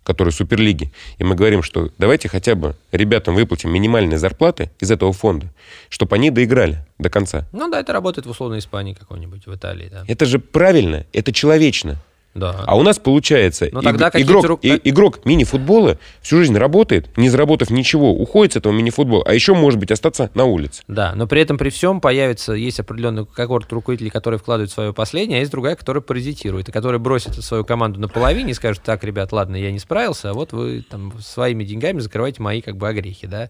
который 0.03 0.32
Суперлиги. 0.32 0.91
И 1.18 1.24
мы 1.24 1.36
говорим, 1.36 1.64
что 1.64 1.89
давайте 1.97 2.30
хотя 2.30 2.55
бы 2.55 2.76
ребятам 2.91 3.36
выплатим 3.36 3.72
минимальные 3.72 4.18
зарплаты 4.18 4.72
из 4.80 4.91
этого 4.91 5.14
фонда, 5.14 5.47
чтобы 5.89 6.16
они 6.16 6.30
доиграли 6.30 6.86
до 6.99 7.09
конца. 7.09 7.47
Ну 7.51 7.70
да, 7.70 7.80
это 7.80 7.93
работает 7.93 8.26
в 8.26 8.30
условной 8.30 8.59
Испании 8.59 8.93
какой-нибудь, 8.93 9.45
в 9.45 9.55
Италии. 9.55 9.89
Да. 9.91 10.03
Это 10.07 10.26
же 10.26 10.39
правильно, 10.39 11.05
это 11.14 11.32
человечно. 11.32 11.97
Да. 12.34 12.64
А 12.66 12.76
у 12.76 12.82
нас 12.82 12.98
получается, 12.98 13.70
Но 13.72 13.82
тогда 13.82 14.08
иг- 14.08 14.22
игрок, 14.22 14.46
рук... 14.46 14.60
и, 14.64 14.80
игрок 14.86 15.24
мини-футбола 15.26 16.00
всю 16.22 16.38
жизнь 16.38 16.58
работает, 16.58 17.16
не 17.16 17.30
заработав 17.30 17.70
ничего, 17.70 18.12
уходит 18.12 18.54
с 18.54 18.56
этого 18.58 18.74
мини-футбола, 18.74 19.24
а 19.28 19.34
еще, 19.34 19.54
может 19.54 19.80
быть, 19.80 19.92
остаться 19.92 20.32
на 20.34 20.46
улице. 20.46 20.82
Да, 20.88 21.14
но 21.16 21.28
при 21.28 21.42
этом 21.42 21.58
при 21.58 21.70
всем 21.70 22.02
появится, 22.02 22.54
есть 22.54 22.80
определенный 22.80 23.26
когорт 23.26 23.72
руководителей, 23.72 24.10
которые 24.10 24.40
вкладывают 24.40 24.72
свое 24.72 24.94
последнее, 24.94 25.38
а 25.38 25.40
есть 25.42 25.52
другая, 25.52 25.76
которая 25.76 26.02
паразитирует, 26.02 26.70
и 26.70 26.72
которая 26.72 27.00
бросит 27.00 27.36
свою 27.44 27.64
команду 27.66 28.00
на 28.00 28.08
половине 28.08 28.52
и 28.52 28.56
скажет, 28.56 28.82
так, 28.84 29.04
ребят, 29.04 29.32
ладно, 29.32 29.56
я 29.56 29.72
не 29.72 29.80
справился, 29.80 30.32
а 30.32 30.34
вот 30.34 30.54
вы 30.54 30.84
там 30.90 31.14
своими 31.22 31.64
деньгами 31.64 32.00
закрываете 32.00 32.42
мои 32.42 32.62
как 32.62 32.78
бы 32.78 32.88
огрехи, 32.88 33.28
да. 33.28 33.50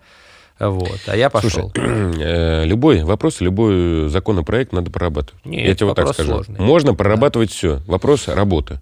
Вот, 0.59 0.99
а 1.07 1.15
я 1.15 1.29
пошел. 1.29 1.71
Слушай, 1.73 1.73
э, 2.21 2.65
любой 2.65 3.03
вопрос, 3.03 3.41
любой 3.41 4.09
законопроект 4.09 4.71
надо 4.71 4.91
прорабатывать. 4.91 5.43
Нет, 5.45 5.67
я 5.67 5.75
тебе 5.75 5.87
вот 5.87 5.95
так 5.95 6.13
скажу. 6.13 6.31
Сложный. 6.31 6.59
Можно 6.59 6.93
прорабатывать 6.93 7.49
да. 7.49 7.55
все. 7.55 7.81
Вопрос 7.87 8.27
работы. 8.27 8.79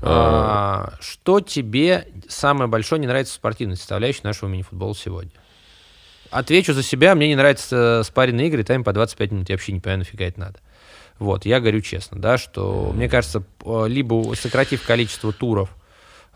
А, 0.00 0.92
что 1.00 1.40
тебе 1.40 2.06
самое 2.28 2.68
большое 2.68 3.00
не 3.00 3.06
нравится 3.06 3.32
в 3.32 3.36
спортивной 3.36 3.76
составляющей 3.76 4.20
нашего 4.22 4.48
мини-футбола 4.48 4.94
сегодня? 4.94 5.32
Отвечу 6.30 6.74
за 6.74 6.82
себя, 6.82 7.14
мне 7.14 7.28
не 7.28 7.36
нравятся 7.36 8.02
спаренные 8.04 8.48
игры, 8.48 8.62
тайм 8.62 8.84
по 8.84 8.92
25 8.92 9.32
минут, 9.32 9.48
я 9.48 9.54
вообще 9.54 9.72
не 9.72 9.80
понимаю, 9.80 10.00
нафига 10.00 10.26
это 10.26 10.38
надо. 10.38 10.58
Вот, 11.18 11.46
я 11.46 11.58
говорю 11.58 11.80
честно, 11.80 12.18
да, 12.20 12.38
что, 12.38 12.92
мне 12.94 13.08
кажется, 13.08 13.42
либо 13.64 14.34
сократив 14.34 14.84
количество 14.84 15.32
туров, 15.32 15.70
а, 15.70 15.77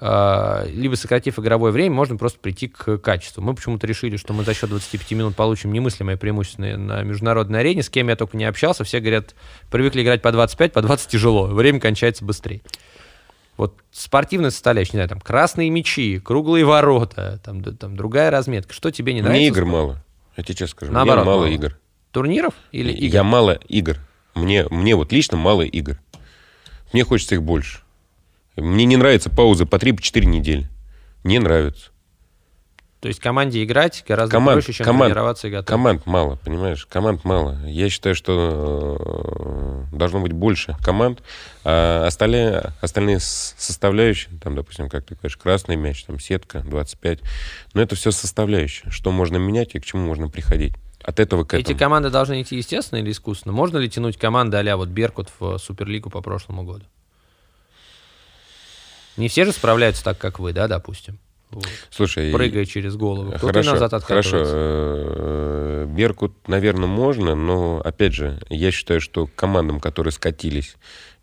либо 0.00 0.96
сократив 0.96 1.38
игровое 1.38 1.72
время, 1.72 1.94
можно 1.94 2.16
просто 2.16 2.38
прийти 2.40 2.66
к 2.66 2.98
качеству. 2.98 3.40
Мы 3.42 3.54
почему-то 3.54 3.86
решили, 3.86 4.16
что 4.16 4.32
мы 4.32 4.44
за 4.44 4.52
счет 4.52 4.68
25 4.68 5.12
минут 5.12 5.36
получим 5.36 5.72
немыслимое 5.72 6.16
преимущество 6.16 6.62
на 6.62 7.02
международной 7.02 7.60
арене. 7.60 7.82
С 7.82 7.88
кем 7.88 8.08
я 8.08 8.16
только 8.16 8.36
не 8.36 8.44
общался, 8.44 8.82
все 8.82 8.98
говорят, 8.98 9.36
привыкли 9.70 10.02
играть 10.02 10.20
по 10.20 10.32
25, 10.32 10.72
по 10.72 10.82
20 10.82 11.08
тяжело, 11.08 11.46
время 11.46 11.78
кончается 11.78 12.24
быстрее. 12.24 12.62
Вот 13.56 13.78
спортивная 13.92 14.50
составляющая, 14.50 14.94
не 14.94 14.98
знаю, 14.98 15.08
там 15.10 15.20
красные 15.20 15.70
мячи, 15.70 16.18
круглые 16.18 16.64
ворота, 16.64 17.38
там, 17.44 17.62
там 17.62 17.96
другая 17.96 18.30
разметка. 18.30 18.72
Что 18.72 18.90
тебе 18.90 19.12
не 19.12 19.20
нравится? 19.20 19.38
Мне 19.38 19.48
игр 19.48 19.64
мало. 19.66 20.04
Я 20.36 20.42
тебе 20.42 20.54
честно 20.54 20.68
скажу. 20.68 20.92
Наоборот, 20.92 21.24
мне 21.24 21.30
мало, 21.30 21.40
мало 21.42 21.50
игр. 21.52 21.78
Турниров 22.10 22.54
или 22.72 22.92
игр? 22.92 23.14
Я 23.14 23.22
мало 23.22 23.52
игр. 23.68 23.98
Мне, 24.34 24.66
мне 24.70 24.96
вот 24.96 25.12
лично 25.12 25.36
мало 25.36 25.62
игр. 25.62 26.00
Мне 26.92 27.04
хочется 27.04 27.34
их 27.34 27.42
больше. 27.42 27.81
Мне 28.56 28.84
не 28.84 28.96
нравятся 28.96 29.30
паузы 29.30 29.66
по 29.66 29.76
3-4 29.76 30.24
недели. 30.24 30.68
Не 31.24 31.38
нравится. 31.38 31.92
То 33.02 33.08
есть 33.08 33.18
команде 33.18 33.64
играть 33.64 34.04
гораздо 34.06 34.36
команд, 34.36 34.64
проще, 34.64 34.72
чем 34.72 34.86
команд, 34.86 35.10
тренироваться 35.10 35.48
и 35.48 35.50
готовить. 35.50 35.68
Команд 35.68 36.06
мало, 36.06 36.36
понимаешь? 36.36 36.86
Команд 36.86 37.24
мало. 37.24 37.58
Я 37.66 37.88
считаю, 37.88 38.14
что 38.14 39.88
э, 39.90 39.96
должно 39.96 40.20
быть 40.20 40.30
больше 40.30 40.76
команд, 40.80 41.20
а 41.64 42.06
остальные, 42.06 42.72
остальные 42.80 43.18
составляющие, 43.18 44.38
там, 44.40 44.54
допустим, 44.54 44.88
как 44.88 45.04
ты 45.04 45.16
говоришь, 45.16 45.36
красный 45.36 45.74
мяч, 45.74 46.04
там, 46.04 46.20
сетка, 46.20 46.60
25, 46.60 47.18
но 47.74 47.82
это 47.82 47.96
все 47.96 48.12
составляющие, 48.12 48.92
что 48.92 49.10
можно 49.10 49.36
менять 49.36 49.74
и 49.74 49.80
к 49.80 49.84
чему 49.84 50.06
можно 50.06 50.28
приходить. 50.28 50.74
От 51.02 51.18
этого 51.18 51.42
к 51.42 51.54
этому. 51.54 51.60
Эти 51.62 51.76
команды 51.76 52.10
должны 52.10 52.40
идти 52.40 52.56
естественно 52.56 53.00
или 53.00 53.10
искусственно? 53.10 53.52
Можно 53.52 53.78
ли 53.78 53.90
тянуть 53.90 54.16
команды 54.16 54.58
а 54.58 54.76
вот 54.76 54.90
Беркут 54.90 55.28
в 55.40 55.58
Суперлигу 55.58 56.08
по 56.08 56.20
прошлому 56.20 56.62
году? 56.62 56.84
Не 59.16 59.28
все 59.28 59.44
же 59.44 59.52
справляются 59.52 60.02
так, 60.04 60.18
как 60.18 60.38
вы, 60.38 60.52
да, 60.52 60.68
допустим? 60.68 61.18
Вот. 61.50 61.66
Слушай, 61.90 62.32
Прыгая 62.32 62.64
через 62.64 62.96
голову. 62.96 63.28
Кто-то 63.32 63.46
хорошо, 63.48 63.72
назад 63.72 63.90
хорошо. 64.04 64.38
откатывается. 64.38 64.54
э, 64.56 65.86
Беркут, 65.88 66.48
наверное, 66.48 66.86
можно, 66.88 67.34
но 67.34 67.80
опять 67.84 68.14
же, 68.14 68.40
я 68.48 68.70
считаю, 68.70 69.00
что 69.02 69.28
командам, 69.34 69.78
которые 69.80 70.12
скатились 70.12 70.76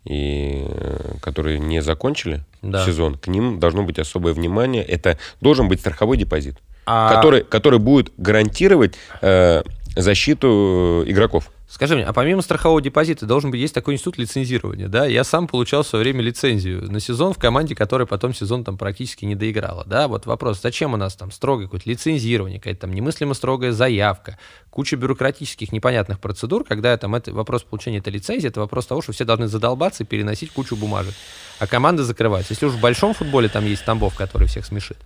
и 0.04 0.64
э, 0.68 1.14
которые 1.20 1.58
не 1.58 1.82
закончили 1.82 2.44
Да. 2.62 2.84
сезон, 2.86 3.16
к 3.16 3.26
ним 3.26 3.58
должно 3.58 3.82
быть 3.82 3.98
особое 3.98 4.32
внимание. 4.32 4.84
Это 4.84 5.18
должен 5.40 5.68
быть 5.68 5.80
страховой 5.80 6.16
депозит, 6.16 6.56
А- 6.86 7.12
который, 7.14 7.42
который 7.42 7.80
будет 7.80 8.12
гарантировать 8.16 8.94
э, 9.22 9.62
защиту 9.96 11.02
э, 11.06 11.10
игроков. 11.10 11.50
Скажи 11.70 11.94
мне, 11.94 12.04
а 12.04 12.12
помимо 12.12 12.42
страхового 12.42 12.82
депозита 12.82 13.26
должен 13.26 13.52
быть 13.52 13.60
есть 13.60 13.72
такой 13.72 13.94
институт 13.94 14.18
лицензирования, 14.18 14.88
да? 14.88 15.06
Я 15.06 15.22
сам 15.22 15.46
получал 15.46 15.84
в 15.84 15.86
свое 15.86 16.02
время 16.02 16.20
лицензию 16.20 16.90
на 16.90 16.98
сезон 16.98 17.32
в 17.32 17.38
команде, 17.38 17.76
которая 17.76 18.06
потом 18.06 18.34
сезон 18.34 18.64
там 18.64 18.76
практически 18.76 19.24
не 19.24 19.36
доиграла, 19.36 19.84
да? 19.86 20.08
Вот 20.08 20.26
вопрос, 20.26 20.60
зачем 20.60 20.94
у 20.94 20.96
нас 20.96 21.14
там 21.14 21.30
строгое 21.30 21.66
какое-то 21.66 21.88
лицензирование, 21.88 22.58
какая-то 22.58 22.80
там 22.80 22.92
немыслимо 22.92 23.34
строгая 23.34 23.70
заявка, 23.70 24.36
куча 24.70 24.96
бюрократических 24.96 25.70
непонятных 25.70 26.18
процедур, 26.18 26.64
когда 26.64 26.96
там 26.96 27.14
это 27.14 27.32
вопрос 27.32 27.62
получения 27.62 27.98
этой 27.98 28.12
лицензии, 28.12 28.48
это 28.48 28.58
вопрос 28.58 28.86
того, 28.86 29.00
что 29.00 29.12
все 29.12 29.24
должны 29.24 29.46
задолбаться 29.46 30.02
и 30.02 30.06
переносить 30.06 30.50
кучу 30.50 30.74
бумажек, 30.74 31.14
а 31.60 31.68
команды 31.68 32.02
закрываются. 32.02 32.52
Если 32.52 32.66
уж 32.66 32.72
в 32.72 32.80
большом 32.80 33.14
футболе 33.14 33.48
там 33.48 33.64
есть 33.64 33.84
Тамбов, 33.84 34.16
который 34.16 34.48
всех 34.48 34.66
смешит, 34.66 34.98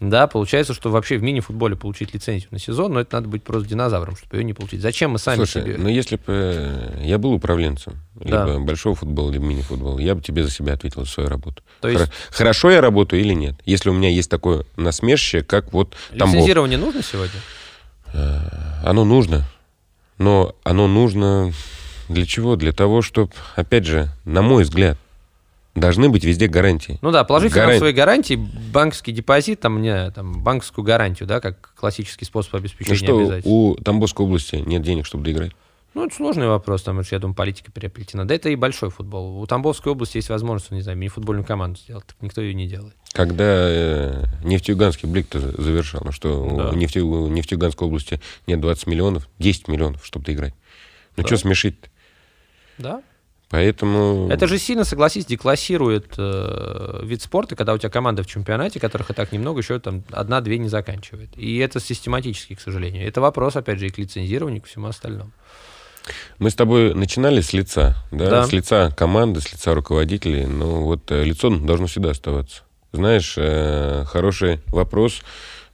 да, 0.00 0.26
получается, 0.26 0.74
что 0.74 0.90
вообще 0.90 1.16
в 1.16 1.22
мини-футболе 1.22 1.76
получить 1.76 2.12
лицензию 2.12 2.48
на 2.50 2.58
сезон, 2.58 2.92
но 2.94 3.00
это 3.00 3.16
надо 3.16 3.28
быть 3.28 3.42
просто 3.44 3.68
динозавром, 3.68 4.16
чтобы 4.16 4.36
ее 4.36 4.44
не 4.44 4.52
получить. 4.52 4.80
Зачем 4.82 5.12
мы 5.12 5.18
сами 5.18 5.36
Слушай, 5.36 5.62
себе... 5.62 5.76
ну 5.78 5.88
если 5.88 6.16
бы 6.16 6.98
я 7.02 7.16
был 7.18 7.32
управленцем 7.32 7.94
Да. 8.16 8.44
либо 8.46 8.60
большого 8.60 8.96
футбола, 8.96 9.30
либо 9.30 9.44
мини-футбола, 9.46 9.98
я 10.00 10.14
бы 10.14 10.20
тебе 10.20 10.42
за 10.44 10.50
себя 10.50 10.74
ответил 10.74 11.04
за 11.04 11.10
свою 11.10 11.28
работу. 11.28 11.62
То 11.80 11.88
есть- 11.88 12.02
Хоро- 12.04 12.10
Хорошо 12.30 12.70
я 12.70 12.80
работаю 12.80 13.20
или 13.22 13.34
нет? 13.34 13.54
Если 13.64 13.88
у 13.88 13.92
меня 13.94 14.08
есть 14.10 14.28
такое 14.30 14.64
насмешище, 14.76 15.42
как 15.42 15.72
вот 15.72 15.94
Тамбов. 16.10 16.34
Лицензирование 16.34 16.76
нужно 16.78 17.02
сегодня? 17.02 17.40
Оно 18.84 19.04
нужно, 19.04 19.44
но 20.18 20.54
оно 20.64 20.86
нужно 20.86 21.52
для 22.08 22.26
чего? 22.26 22.56
Для 22.56 22.72
того, 22.72 23.00
чтобы, 23.02 23.32
опять 23.56 23.86
же, 23.86 24.08
на 24.24 24.42
мой 24.42 24.64
взгляд, 24.64 24.98
должны 25.74 26.08
быть 26.08 26.24
везде 26.24 26.46
гарантии. 26.46 26.98
Ну 27.02 27.10
да, 27.10 27.24
положить 27.24 27.52
Гаран- 27.52 27.66
финансовые 27.70 27.94
гарантии, 27.94 28.34
банковский 28.72 29.12
депозит, 29.12 29.60
там, 29.60 29.82
не, 29.82 30.10
там, 30.12 30.42
банковскую 30.42 30.84
гарантию, 30.84 31.28
да, 31.28 31.40
как 31.40 31.74
классический 31.74 32.24
способ 32.24 32.52
Ну 32.54 32.58
обеспечения 32.60 32.96
что, 32.96 33.18
обязательств. 33.18 33.50
у 33.50 33.74
Тамбовской 33.76 34.24
области 34.26 34.56
нет 34.56 34.82
денег, 34.82 35.06
чтобы 35.06 35.24
доиграть? 35.24 35.52
Ну, 35.94 36.04
это 36.06 36.14
сложный 36.16 36.48
вопрос, 36.48 36.82
там, 36.82 37.00
я 37.08 37.18
думаю, 37.20 37.36
политика 37.36 37.70
переплетена. 37.70 38.26
Да 38.26 38.34
это 38.34 38.48
и 38.48 38.56
большой 38.56 38.90
футбол. 38.90 39.40
У 39.40 39.46
Тамбовской 39.46 39.92
области 39.92 40.16
есть 40.16 40.28
возможность, 40.28 40.72
не 40.72 40.80
знаю, 40.82 40.98
мини-футбольную 40.98 41.46
команду 41.46 41.78
сделать, 41.78 42.04
так 42.06 42.16
никто 42.20 42.40
ее 42.40 42.52
не 42.52 42.66
делает. 42.66 42.94
Когда 43.12 43.44
э, 43.46 44.24
нефтеюганский 44.42 45.08
блик-то 45.08 45.38
завершал, 45.38 46.02
ну 46.04 46.10
что, 46.10 46.30
Да. 46.56 46.70
у, 46.70 46.74
нефте- 46.74 47.00
у 47.00 47.28
Нефтеюганской 47.28 47.86
области 47.86 48.20
нет 48.48 48.60
20 48.60 48.88
миллионов, 48.88 49.28
10 49.38 49.68
миллионов, 49.68 50.04
чтобы 50.04 50.24
доиграть. 50.24 50.54
Ну 51.16 51.22
Да. 51.22 51.28
что 51.28 51.36
смешить 51.36 51.76
Да? 52.78 53.00
Поэтому... 53.54 54.28
Это 54.32 54.48
же 54.48 54.58
сильно, 54.58 54.82
согласись, 54.82 55.26
деклассирует 55.26 56.14
э, 56.18 57.02
вид 57.04 57.22
спорта, 57.22 57.54
когда 57.54 57.72
у 57.72 57.78
тебя 57.78 57.88
команда 57.88 58.24
в 58.24 58.26
чемпионате, 58.26 58.80
которых 58.80 59.10
и 59.10 59.14
так 59.14 59.30
немного, 59.30 59.60
еще 59.60 59.78
там 59.78 60.02
одна-две 60.10 60.58
не 60.58 60.68
заканчивает. 60.68 61.30
И 61.36 61.58
это 61.58 61.78
систематически, 61.78 62.56
к 62.56 62.60
сожалению. 62.60 63.06
Это 63.06 63.20
вопрос, 63.20 63.54
опять 63.54 63.78
же, 63.78 63.86
и 63.86 63.90
к 63.90 63.98
лицензированию, 63.98 64.58
и 64.58 64.64
к 64.64 64.66
всему 64.66 64.88
остальному. 64.88 65.30
Мы 66.40 66.50
с 66.50 66.56
тобой 66.56 66.94
начинали 66.94 67.40
с 67.42 67.52
лица, 67.52 67.94
да? 68.10 68.28
Да. 68.28 68.44
С 68.44 68.50
лица 68.50 68.90
команды, 68.90 69.40
с 69.40 69.52
лица 69.52 69.72
руководителей. 69.72 70.46
Но 70.46 70.84
вот 70.84 71.12
э, 71.12 71.22
лицо 71.22 71.48
должно 71.48 71.86
всегда 71.86 72.10
оставаться. 72.10 72.62
Знаешь, 72.90 73.34
э, 73.36 74.02
хороший 74.08 74.62
вопрос 74.66 75.22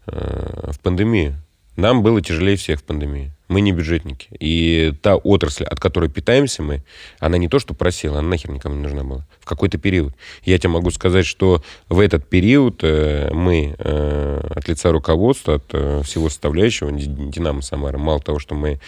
э, 0.06 0.70
в 0.70 0.78
пандемии. 0.80 1.34
Нам 1.76 2.02
было 2.02 2.20
тяжелее 2.20 2.58
всех 2.58 2.80
в 2.80 2.84
пандемии. 2.84 3.32
Мы 3.50 3.62
не 3.62 3.72
бюджетники. 3.72 4.28
И 4.38 4.92
та 5.02 5.16
отрасль, 5.16 5.64
от 5.64 5.80
которой 5.80 6.08
питаемся 6.08 6.62
мы, 6.62 6.84
она 7.18 7.36
не 7.36 7.48
то 7.48 7.58
что 7.58 7.74
просела, 7.74 8.20
она 8.20 8.28
нахер 8.28 8.52
никому 8.52 8.76
не 8.76 8.82
нужна 8.82 9.02
была. 9.02 9.26
В 9.40 9.44
какой-то 9.44 9.76
период. 9.76 10.14
Я 10.44 10.56
тебе 10.56 10.68
могу 10.68 10.92
сказать, 10.92 11.26
что 11.26 11.60
в 11.88 11.98
этот 11.98 12.28
период 12.28 12.78
э, 12.84 13.28
мы 13.32 13.74
э, 13.76 14.50
от 14.54 14.68
лица 14.68 14.92
руководства, 14.92 15.56
от 15.56 15.64
э, 15.72 16.02
всего 16.04 16.28
составляющего, 16.28 16.92
Ди- 16.92 17.08
Динамо 17.08 17.60
Самара, 17.60 17.98
мало 17.98 18.20
того, 18.20 18.38
что 18.38 18.54
мы 18.54 18.80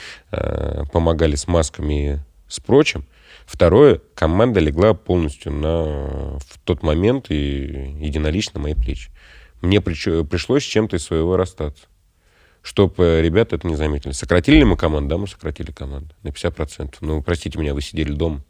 помогали 0.92 1.34
с 1.34 1.48
масками 1.48 1.94
и 2.14 2.18
с 2.46 2.60
прочим, 2.60 3.04
второе, 3.46 4.00
команда 4.14 4.60
легла 4.60 4.94
полностью 4.94 5.50
на, 5.50 6.38
в 6.38 6.58
тот 6.62 6.84
момент 6.84 7.32
и 7.32 7.96
единолично 8.00 8.60
на 8.60 8.62
мои 8.62 8.74
плечи. 8.74 9.10
Мне 9.60 9.78
прич- 9.78 10.24
пришлось 10.24 10.62
с 10.62 10.68
чем-то 10.68 10.96
из 10.96 11.02
своего 11.02 11.36
расстаться 11.36 11.86
чтобы 12.62 13.20
ребята 13.22 13.56
это 13.56 13.66
не 13.66 13.74
заметили. 13.74 14.12
Сократили 14.12 14.56
ли 14.56 14.64
мы 14.64 14.76
команду? 14.76 15.10
Да, 15.10 15.18
мы 15.18 15.26
сократили 15.26 15.70
команду 15.70 16.14
на 16.22 16.28
50%. 16.28 16.94
Ну, 17.00 17.22
простите 17.22 17.58
меня, 17.58 17.74
вы 17.74 17.82
сидели 17.82 18.12
дома. 18.12 18.42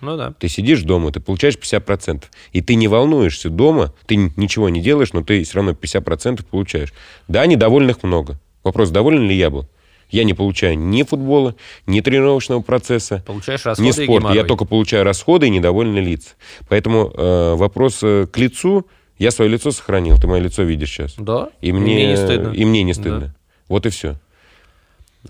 Ну 0.00 0.16
да. 0.16 0.32
Ты 0.38 0.48
сидишь 0.48 0.82
дома, 0.82 1.12
ты 1.12 1.20
получаешь 1.20 1.56
50%. 1.56 2.24
И 2.52 2.62
ты 2.62 2.74
не 2.74 2.88
волнуешься 2.88 3.50
дома, 3.50 3.92
ты 4.06 4.16
ничего 4.16 4.68
не 4.68 4.80
делаешь, 4.80 5.12
но 5.12 5.22
ты 5.22 5.42
все 5.44 5.56
равно 5.56 5.72
50% 5.72 6.44
получаешь. 6.44 6.92
Да, 7.28 7.44
недовольных 7.46 8.02
много. 8.02 8.38
Вопрос, 8.64 8.90
доволен 8.90 9.28
ли 9.28 9.36
я 9.36 9.50
был? 9.50 9.66
Я 10.10 10.24
не 10.24 10.34
получаю 10.34 10.76
ни 10.76 11.02
футбола, 11.04 11.54
ни 11.86 12.00
тренировочного 12.00 12.62
процесса, 12.62 13.22
Получаешь 13.26 13.64
расходы 13.64 13.84
не 13.84 13.90
и 13.90 14.04
спорт. 14.04 14.34
Я 14.34 14.42
только 14.42 14.64
получаю 14.64 15.04
расходы 15.04 15.46
и 15.46 15.50
недовольные 15.50 16.02
лица. 16.02 16.30
Поэтому 16.68 17.12
э, 17.14 17.54
вопрос 17.54 18.00
э, 18.02 18.26
к 18.26 18.36
лицу. 18.36 18.86
Я 19.18 19.30
свое 19.30 19.50
лицо 19.50 19.70
сохранил, 19.70 20.16
ты 20.16 20.26
мое 20.26 20.40
лицо 20.40 20.62
видишь 20.62 20.90
сейчас. 20.90 21.14
Да. 21.16 21.50
И 21.60 21.72
мне, 21.72 22.08
не 22.08 22.16
стыдно. 22.16 22.52
И 22.52 22.64
мне 22.64 22.82
не 22.82 22.94
Да. 22.94 23.34
Вот 23.70 23.86
и 23.86 23.90
все. 23.90 24.18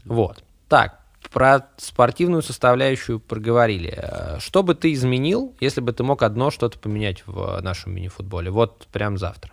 Вот. 0.05 0.43
Так, 0.69 0.99
про 1.31 1.69
спортивную 1.77 2.43
составляющую 2.43 3.21
проговорили. 3.21 3.93
Э, 3.95 4.39
Что 4.41 4.63
бы 4.63 4.75
ты 4.75 4.95
изменил, 4.95 5.55
если 5.61 5.83
бы 5.83 5.93
ты 5.93 6.03
мог 6.03 6.23
одно 6.23 6.51
что-то 6.51 6.79
поменять 6.79 7.23
в 7.27 7.61
нашем 7.61 7.95
мини-футболе? 7.95 8.51
Вот 8.51 8.89
прям 8.93 9.19
завтра. 9.19 9.53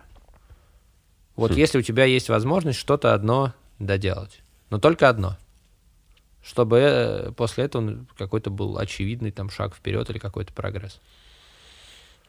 Вот 1.36 1.52
Хм. 1.52 1.54
если 1.54 1.78
у 1.78 1.82
тебя 1.82 2.04
есть 2.04 2.30
возможность 2.30 2.78
что-то 2.78 3.12
одно 3.12 3.52
доделать, 3.78 4.40
но 4.70 4.78
только 4.78 5.10
одно, 5.10 5.36
чтобы 6.42 6.78
э, 6.78 7.32
после 7.32 7.64
этого 7.64 7.82
ну, 7.82 8.06
какой-то 8.16 8.48
был 8.48 8.78
очевидный 8.78 9.32
там 9.32 9.50
шаг 9.50 9.74
вперед 9.74 10.08
или 10.08 10.18
какой-то 10.18 10.54
прогресс. 10.54 10.98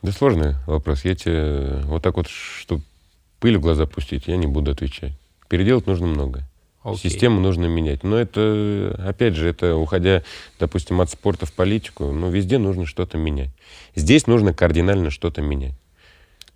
Да 0.02 0.12
сложный 0.12 0.56
вопрос. 0.68 1.06
Я 1.06 1.16
тебе 1.16 1.82
вот 1.86 2.04
так 2.04 2.18
вот, 2.18 2.28
чтобы 2.28 2.84
пыль 3.40 3.58
в 3.58 3.62
глаза 3.62 3.86
пустить, 3.86 4.28
я 4.28 4.36
не 4.36 4.48
буду 4.48 4.72
отвечать. 4.72 5.14
Переделать 5.50 5.88
нужно 5.88 6.08
много. 6.08 6.44
Окей. 6.84 7.10
Систему 7.12 7.42
нужно 7.42 7.66
менять. 7.66 8.04
Но 8.04 8.18
это, 8.18 8.96
опять 9.06 9.36
же, 9.36 9.50
это 9.50 9.76
уходя, 9.76 10.24
допустим, 10.60 11.02
от 11.02 11.10
спорта 11.10 11.46
в 11.46 11.52
политику, 11.52 12.06
ну, 12.12 12.30
везде 12.30 12.58
нужно 12.58 12.86
что-то 12.86 13.18
менять. 13.18 13.50
Здесь 13.96 14.28
нужно 14.28 14.54
кардинально 14.54 15.10
что-то 15.10 15.42
менять. 15.42 15.74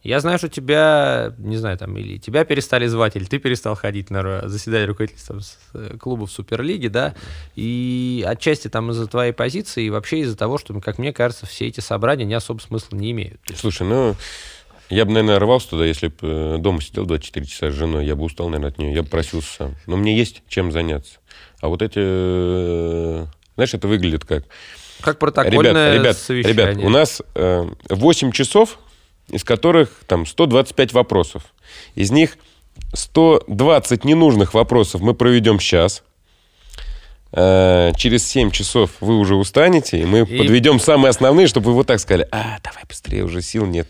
Я 0.01 0.19
знаю, 0.19 0.37
что 0.37 0.49
тебя, 0.49 1.33
не 1.37 1.55
знаю, 1.55 1.77
там, 1.77 1.97
или 1.97 2.17
тебя 2.17 2.43
перестали 2.43 2.87
звать, 2.87 3.15
или 3.15 3.23
ты 3.23 3.39
перестал 3.39 3.75
ходить 3.75 4.09
на 4.09 4.49
заседание 4.49 4.85
руководителя 4.85 5.39
с- 5.39 5.57
э, 5.73 5.95
клубов 5.97 6.29
Суперлиги, 6.29 6.87
да, 6.89 7.15
и 7.55 8.21
отчасти 8.27 8.67
там 8.67 8.91
из-за 8.91 9.07
твоей 9.07 9.31
позиции, 9.31 9.85
и 9.85 9.89
вообще 9.89 10.19
из-за 10.19 10.35
того, 10.37 10.57
что, 10.57 10.77
как 10.81 10.97
мне 10.97 11.13
кажется, 11.13 11.45
все 11.45 11.67
эти 11.67 11.79
собрания 11.79 12.25
не 12.25 12.33
особо 12.33 12.59
смысла 12.59 12.97
не 12.97 13.11
имеют. 13.11 13.39
Слушай, 13.55 13.87
ну, 13.87 14.15
я 14.93 15.05
бы, 15.05 15.11
наверное, 15.11 15.39
рвался 15.39 15.69
туда, 15.71 15.85
если 15.85 16.07
бы 16.07 16.15
э, 16.21 16.57
дома 16.59 16.81
сидел 16.81 17.05
24 17.05 17.45
часа 17.45 17.71
с 17.71 17.73
женой, 17.73 18.05
я 18.05 18.15
бы 18.15 18.23
устал, 18.23 18.49
наверное, 18.49 18.69
от 18.71 18.77
нее, 18.77 18.93
я 18.93 19.03
бы 19.03 19.09
просился 19.09 19.53
сам. 19.57 19.75
Но 19.85 19.97
мне 19.97 20.15
есть 20.15 20.43
чем 20.47 20.71
заняться. 20.71 21.19
А 21.61 21.67
вот 21.67 21.81
эти, 21.81 21.99
э, 21.99 23.25
знаешь, 23.55 23.73
это 23.73 23.87
выглядит 23.87 24.25
как... 24.25 24.45
Как 25.01 25.19
протокольное 25.19 25.91
ребят, 25.93 26.01
ребят, 26.01 26.17
совещание. 26.17 26.71
ребят, 26.73 26.85
у 26.85 26.89
нас 26.89 27.21
э, 27.35 27.69
8 27.89 28.31
часов, 28.31 28.79
из 29.29 29.43
которых 29.43 29.89
там 30.07 30.25
125 30.25 30.93
вопросов. 30.93 31.43
Из 31.95 32.11
них 32.11 32.37
120 32.93 34.05
ненужных 34.05 34.53
вопросов 34.53 35.01
мы 35.01 35.13
проведем 35.13 35.59
сейчас. 35.59 36.03
Э, 37.31 37.91
через 37.97 38.27
7 38.27 38.51
часов 38.51 38.91
вы 38.99 39.17
уже 39.17 39.35
устанете, 39.35 39.99
и 39.99 40.05
мы 40.05 40.19
И- 40.19 40.37
подведем 40.37 40.79
самые 40.79 41.09
основные, 41.09 41.47
чтобы 41.47 41.67
вы 41.67 41.73
вот 41.73 41.87
так 41.87 41.99
сказали, 41.99 42.27
а, 42.31 42.59
давай 42.63 42.83
быстрее, 42.87 43.23
уже 43.23 43.41
сил 43.41 43.65
нет. 43.65 43.87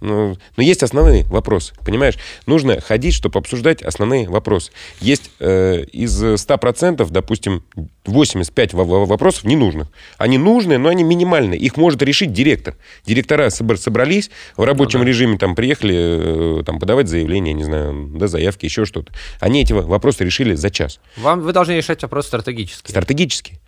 Ну, 0.00 0.36
но 0.56 0.62
есть 0.62 0.82
основные 0.82 1.24
вопросы, 1.24 1.72
понимаешь? 1.84 2.16
Нужно 2.46 2.80
ходить, 2.80 3.14
чтобы 3.14 3.38
обсуждать 3.38 3.82
основные 3.82 4.28
вопросы. 4.28 4.70
Есть 5.00 5.30
э, 5.40 5.84
из 5.90 6.22
100%, 6.22 7.06
допустим, 7.10 7.62
85 8.04 8.74
во- 8.74 8.84
во- 8.84 9.06
вопросов 9.06 9.44
ненужных. 9.44 9.88
Они 10.18 10.36
нужные, 10.36 10.78
но 10.78 10.90
они 10.90 11.02
минимальные. 11.02 11.58
Их 11.58 11.76
может 11.78 12.02
решить 12.02 12.32
директор. 12.32 12.76
Директора 13.06 13.46
собр- 13.46 13.76
собрались, 13.78 14.30
в 14.56 14.64
рабочем 14.64 15.02
режиме 15.02 15.38
там 15.38 15.54
приехали 15.54 16.60
э, 16.60 16.62
там, 16.64 16.78
подавать 16.78 17.08
заявление, 17.08 17.54
не 17.54 17.64
знаю, 17.64 18.10
да, 18.14 18.26
заявки, 18.26 18.66
еще 18.66 18.84
что-то. 18.84 19.12
Они 19.40 19.62
эти 19.62 19.72
вопросы 19.72 20.24
решили 20.24 20.54
за 20.54 20.70
час. 20.70 21.00
Вам, 21.16 21.40
вы 21.40 21.52
должны 21.52 21.72
решать 21.72 22.02
вопрос 22.02 22.26
стратегически. 22.26 22.90
Стратегически. 22.90 23.58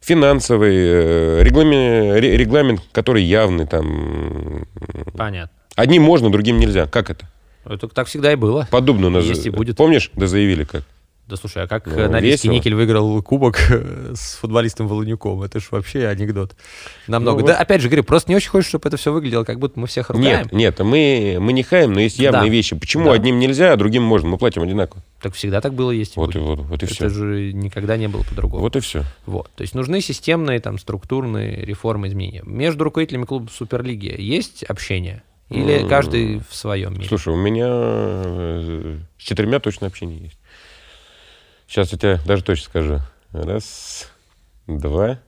Финансовый, 0.00 0.74
э, 0.76 1.42
регламент, 1.42 2.20
ре- 2.20 2.36
регламент, 2.36 2.80
который 2.92 3.22
явный, 3.22 3.66
там, 3.66 4.66
Понятно. 5.14 5.50
Одним 5.76 6.02
можно, 6.02 6.30
другим 6.30 6.58
нельзя. 6.58 6.86
Как 6.86 7.10
это? 7.10 7.28
Это 7.64 7.88
так 7.88 8.06
всегда 8.06 8.32
и 8.32 8.36
было. 8.36 8.66
По 8.70 8.80
Дубну 8.80 9.08
у 9.08 9.10
нас... 9.10 9.24
Есть 9.24 9.46
и 9.46 9.50
будет. 9.50 9.76
Помнишь, 9.76 10.10
да 10.14 10.26
заявили 10.26 10.64
как? 10.64 10.82
Да 11.30 11.36
слушай, 11.36 11.62
а 11.62 11.68
как 11.68 11.86
Ну, 11.86 11.94
э, 11.94 12.08
Норильский 12.08 12.48
весело. 12.48 12.52
никель 12.52 12.74
выиграл 12.74 13.22
кубок 13.22 13.56
с 14.14 14.34
футболистом 14.36 14.88
Волонюком? 14.88 15.42
Это 15.42 15.60
ж 15.60 15.68
вообще 15.70 16.06
анекдот. 16.08 16.56
Намного. 17.06 17.40
Ну, 17.42 17.46
да, 17.46 17.52
вот. 17.54 17.62
опять 17.62 17.80
же, 17.80 17.88
говорю, 17.88 18.02
просто 18.02 18.30
не 18.32 18.36
очень 18.36 18.50
хочешь, 18.50 18.68
чтобы 18.68 18.88
это 18.88 18.96
все 18.96 19.12
выглядело, 19.12 19.44
как 19.44 19.60
будто 19.60 19.78
мы 19.78 19.86
всех 19.86 20.10
ругаем. 20.10 20.42
Нет, 20.42 20.52
нет, 20.52 20.78
мы, 20.80 21.38
мы 21.40 21.52
не 21.52 21.62
хаем, 21.62 21.92
но 21.92 22.00
есть 22.00 22.18
явные 22.18 22.42
Да. 22.42 22.48
вещи. 22.48 22.74
Почему 22.74 23.04
Да. 23.04 23.12
одним 23.12 23.38
нельзя, 23.38 23.72
а 23.72 23.76
другим 23.76 24.02
можно? 24.02 24.28
Мы 24.28 24.38
платим 24.38 24.62
одинаково. 24.62 25.02
Так 25.22 25.34
всегда 25.34 25.60
так 25.60 25.74
было, 25.74 25.92
есть 25.92 26.16
Вот 26.16 26.34
и, 26.34 26.38
вот, 26.38 26.58
вот 26.60 26.82
и 26.82 26.86
Это 26.86 26.94
все. 26.94 27.08
же 27.08 27.52
никогда 27.52 27.96
не 27.96 28.08
было 28.08 28.22
по-другому. 28.24 28.62
Вот 28.62 28.74
и 28.74 28.80
все. 28.80 29.04
Вот. 29.26 29.50
То 29.54 29.62
есть 29.62 29.74
нужны 29.74 30.00
системные, 30.00 30.58
там, 30.60 30.78
структурные 30.78 31.64
реформы, 31.64 32.08
изменения. 32.08 32.42
Между 32.44 32.82
руководителями 32.84 33.24
клуба 33.24 33.48
Суперлиги 33.50 34.12
есть 34.18 34.64
общение? 34.64 35.22
Или 35.48 35.84
каждый 35.88 36.40
в 36.48 36.54
своем 36.54 36.94
мире? 36.94 37.06
Слушай, 37.08 37.32
у 37.32 37.36
меня 37.36 37.66
э, 37.68 38.98
с 39.18 39.22
четырьмя 39.22 39.58
точно 39.58 39.88
общение 39.88 40.18
есть. 40.20 40.38
Сейчас 41.70 41.92
я 41.92 41.98
тебе 41.98 42.20
даже 42.26 42.42
точно 42.42 42.64
скажу. 42.64 43.00
Раз, 43.30 44.08
два, 44.66 45.20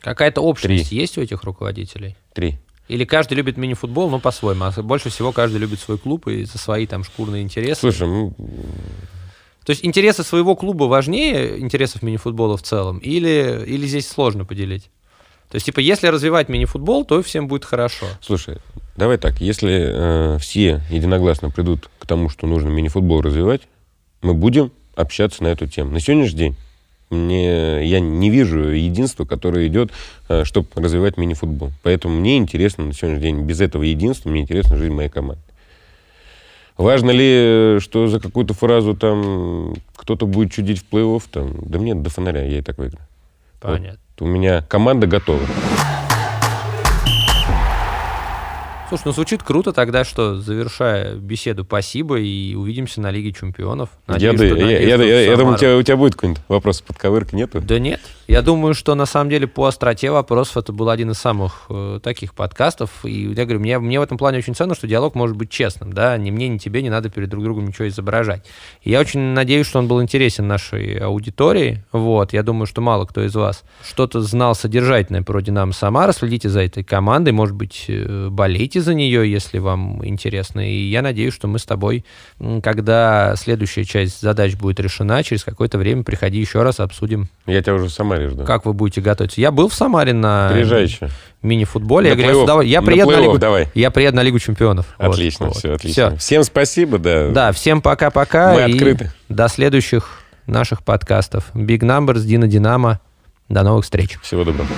Какая-то 0.00 0.40
общность 0.40 0.92
есть 0.92 1.18
у 1.18 1.20
этих 1.20 1.44
руководителей? 1.44 2.16
три. 2.32 2.58
Или 2.88 3.04
каждый 3.04 3.34
любит 3.34 3.58
мини-футбол, 3.58 4.08
но 4.08 4.18
по-своему. 4.18 4.64
А 4.64 4.82
больше 4.82 5.10
всего 5.10 5.30
каждый 5.30 5.58
любит 5.58 5.78
свой 5.78 5.98
клуб 5.98 6.26
и 6.26 6.44
за 6.44 6.56
свои 6.56 6.86
там 6.86 7.04
шкурные 7.04 7.42
интересы. 7.42 7.82
Слушай, 7.82 8.08
ну, 8.08 8.34
То 9.64 9.70
есть 9.70 9.84
интересы 9.84 10.24
своего 10.24 10.56
клуба 10.56 10.84
важнее 10.84 11.60
интересов 11.60 12.02
мини-футбола 12.02 12.56
в 12.56 12.62
целом? 12.62 12.96
Или, 12.98 13.62
или 13.66 13.86
здесь 13.86 14.08
сложно 14.08 14.46
поделить? 14.46 14.90
То 15.50 15.56
есть, 15.56 15.66
типа, 15.66 15.80
если 15.80 16.06
развивать 16.06 16.48
мини-футбол, 16.48 17.04
то 17.04 17.22
всем 17.22 17.46
будет 17.46 17.66
хорошо. 17.66 18.06
слушай, 18.22 18.56
давай 18.96 19.18
так, 19.18 19.40
если 19.40 20.34
э, 20.34 20.38
все 20.38 20.80
единогласно 20.88 21.50
придут 21.50 21.90
к 21.98 22.06
тому, 22.06 22.30
что 22.30 22.46
нужно 22.46 22.70
мини-футбол 22.70 23.20
развивать, 23.20 23.62
мы 24.22 24.32
будем 24.32 24.72
общаться 25.00 25.42
на 25.42 25.48
эту 25.48 25.66
тему. 25.66 25.90
На 25.92 26.00
сегодняшний 26.00 26.38
день 26.38 26.56
мне, 27.10 27.84
я 27.86 27.98
не 27.98 28.30
вижу 28.30 28.68
единства, 28.70 29.24
которое 29.24 29.66
идет, 29.66 29.90
чтобы 30.44 30.68
развивать 30.76 31.16
мини-футбол. 31.16 31.72
Поэтому 31.82 32.20
мне 32.20 32.36
интересно 32.36 32.84
на 32.84 32.92
сегодняшний 32.92 33.22
день, 33.22 33.42
без 33.42 33.60
этого 33.60 33.82
единства, 33.82 34.30
мне 34.30 34.42
интересна 34.42 34.76
жизнь 34.76 34.94
моей 34.94 35.08
команды. 35.08 35.42
Важно 36.76 37.10
ли, 37.10 37.78
что 37.80 38.06
за 38.06 38.20
какую-то 38.20 38.54
фразу 38.54 38.94
там 38.94 39.74
кто-то 39.96 40.26
будет 40.26 40.52
чудить 40.52 40.78
в 40.78 40.84
плей-офф? 40.90 41.22
Там, 41.30 41.56
да 41.62 41.78
мне 41.78 41.94
до 41.94 42.08
фонаря, 42.08 42.44
я 42.44 42.58
и 42.58 42.62
так 42.62 42.78
выиграю. 42.78 43.06
Понятно. 43.60 43.98
У 44.20 44.26
меня 44.26 44.62
команда 44.62 45.06
готова. 45.06 45.40
Слушай, 48.90 49.02
ну 49.06 49.12
звучит 49.12 49.44
круто 49.44 49.72
тогда, 49.72 50.02
что 50.02 50.34
завершая 50.34 51.14
беседу, 51.14 51.62
спасибо 51.62 52.18
и 52.18 52.56
увидимся 52.56 53.00
на 53.00 53.12
Лиге 53.12 53.32
Чемпионов. 53.32 53.88
Я, 54.08 54.14
Надеюсь, 54.14 54.40
да- 54.40 54.46
что- 54.48 54.56
я, 54.56 54.62
надеюсь, 54.64 54.88
я- 54.88 55.04
я- 55.04 55.20
я 55.30 55.36
думаю, 55.36 55.54
у 55.54 55.58
тебя, 55.58 55.76
у 55.76 55.82
тебя 55.82 55.96
будет 55.96 56.14
какой-нибудь 56.16 56.42
вопрос 56.48 56.80
под 56.80 56.98
ковырк, 56.98 57.32
нету? 57.32 57.60
Да 57.60 57.78
нет. 57.78 58.00
Я 58.30 58.42
думаю, 58.42 58.74
что 58.74 58.94
на 58.94 59.06
самом 59.06 59.28
деле 59.28 59.48
по 59.48 59.66
остроте 59.66 60.08
вопросов 60.12 60.58
это 60.58 60.72
был 60.72 60.88
один 60.88 61.10
из 61.10 61.18
самых 61.18 61.66
э, 61.68 61.98
таких 62.00 62.32
подкастов. 62.32 63.04
И 63.04 63.32
я 63.32 63.44
говорю, 63.44 63.58
мне, 63.58 63.76
мне 63.80 63.98
в 63.98 64.04
этом 64.04 64.18
плане 64.18 64.38
очень 64.38 64.54
ценно, 64.54 64.76
что 64.76 64.86
диалог 64.86 65.16
может 65.16 65.36
быть 65.36 65.50
честным. 65.50 65.92
Да? 65.92 66.16
Ни 66.16 66.30
мне, 66.30 66.46
ни 66.46 66.56
тебе 66.56 66.80
не 66.80 66.90
надо 66.90 67.10
перед 67.10 67.28
друг 67.28 67.42
другом 67.42 67.66
ничего 67.66 67.88
изображать. 67.88 68.46
И 68.82 68.90
я 68.90 69.00
очень 69.00 69.18
надеюсь, 69.18 69.66
что 69.66 69.80
он 69.80 69.88
был 69.88 70.00
интересен 70.00 70.46
нашей 70.46 70.98
аудитории. 70.98 71.84
Вот. 71.90 72.32
Я 72.32 72.44
думаю, 72.44 72.66
что 72.66 72.80
мало 72.80 73.04
кто 73.04 73.24
из 73.24 73.34
вас 73.34 73.64
что-то 73.84 74.20
знал 74.20 74.54
содержательное 74.54 75.22
про 75.22 75.40
Динамо 75.40 75.72
Самара. 75.72 76.12
Следите 76.12 76.48
за 76.48 76.60
этой 76.60 76.84
командой. 76.84 77.32
Может 77.32 77.56
быть, 77.56 77.86
э, 77.88 78.28
болейте 78.30 78.80
за 78.80 78.94
нее, 78.94 79.28
если 79.28 79.58
вам 79.58 80.06
интересно. 80.06 80.60
И 80.70 80.88
я 80.88 81.02
надеюсь, 81.02 81.34
что 81.34 81.48
мы 81.48 81.58
с 81.58 81.64
тобой, 81.64 82.04
когда 82.62 83.34
следующая 83.34 83.84
часть 83.84 84.20
задач 84.20 84.54
будет 84.54 84.78
решена, 84.78 85.24
через 85.24 85.42
какое-то 85.42 85.78
время 85.78 86.04
приходи 86.04 86.38
еще 86.38 86.62
раз, 86.62 86.78
обсудим 86.78 87.28
Я 87.46 87.60
тебя 87.60 87.74
уже 87.74 87.86
в 87.86 87.90
Самаре 88.20 88.28
жду. 88.30 88.44
как 88.44 88.64
вы 88.66 88.72
будете 88.72 89.00
готовиться? 89.00 89.40
Я 89.40 89.50
был 89.50 89.68
в 89.68 89.74
Самаре 89.74 90.12
на 90.12 90.52
мини-футболе. 91.42 92.10
Я 92.10 92.16
На 92.16 92.22
говорю, 92.22 92.38
я, 92.40 92.44
плей-офф. 92.44 92.58
удов- 92.60 92.64
я 92.66 92.82
приеду 92.82 93.10
на 93.10 93.20
Лигу, 93.20 93.38
давай. 93.38 93.68
я 93.74 93.90
приеду 93.90 94.16
на 94.16 94.22
Лигу 94.22 94.38
чемпионов. 94.38 94.86
Отлично, 94.98 95.46
вот. 95.46 95.56
все, 95.56 95.74
отлично. 95.74 96.08
Всё. 96.10 96.16
Всем 96.18 96.44
спасибо, 96.44 96.98
да. 96.98 97.28
Да, 97.30 97.52
всем 97.52 97.80
пока-пока. 97.82 98.52
Мы 98.54 98.60
и 98.60 98.72
открыты. 98.74 99.12
До 99.28 99.48
следующих 99.48 100.20
наших 100.46 100.82
подкастов. 100.82 101.44
Big 101.54 101.80
Numbers, 101.80 102.20
Дина 102.20 102.46
Динамо. 102.46 103.00
До 103.48 103.62
новых 103.62 103.84
встреч. 103.84 104.18
Всего 104.22 104.44
доброго. 104.44 104.68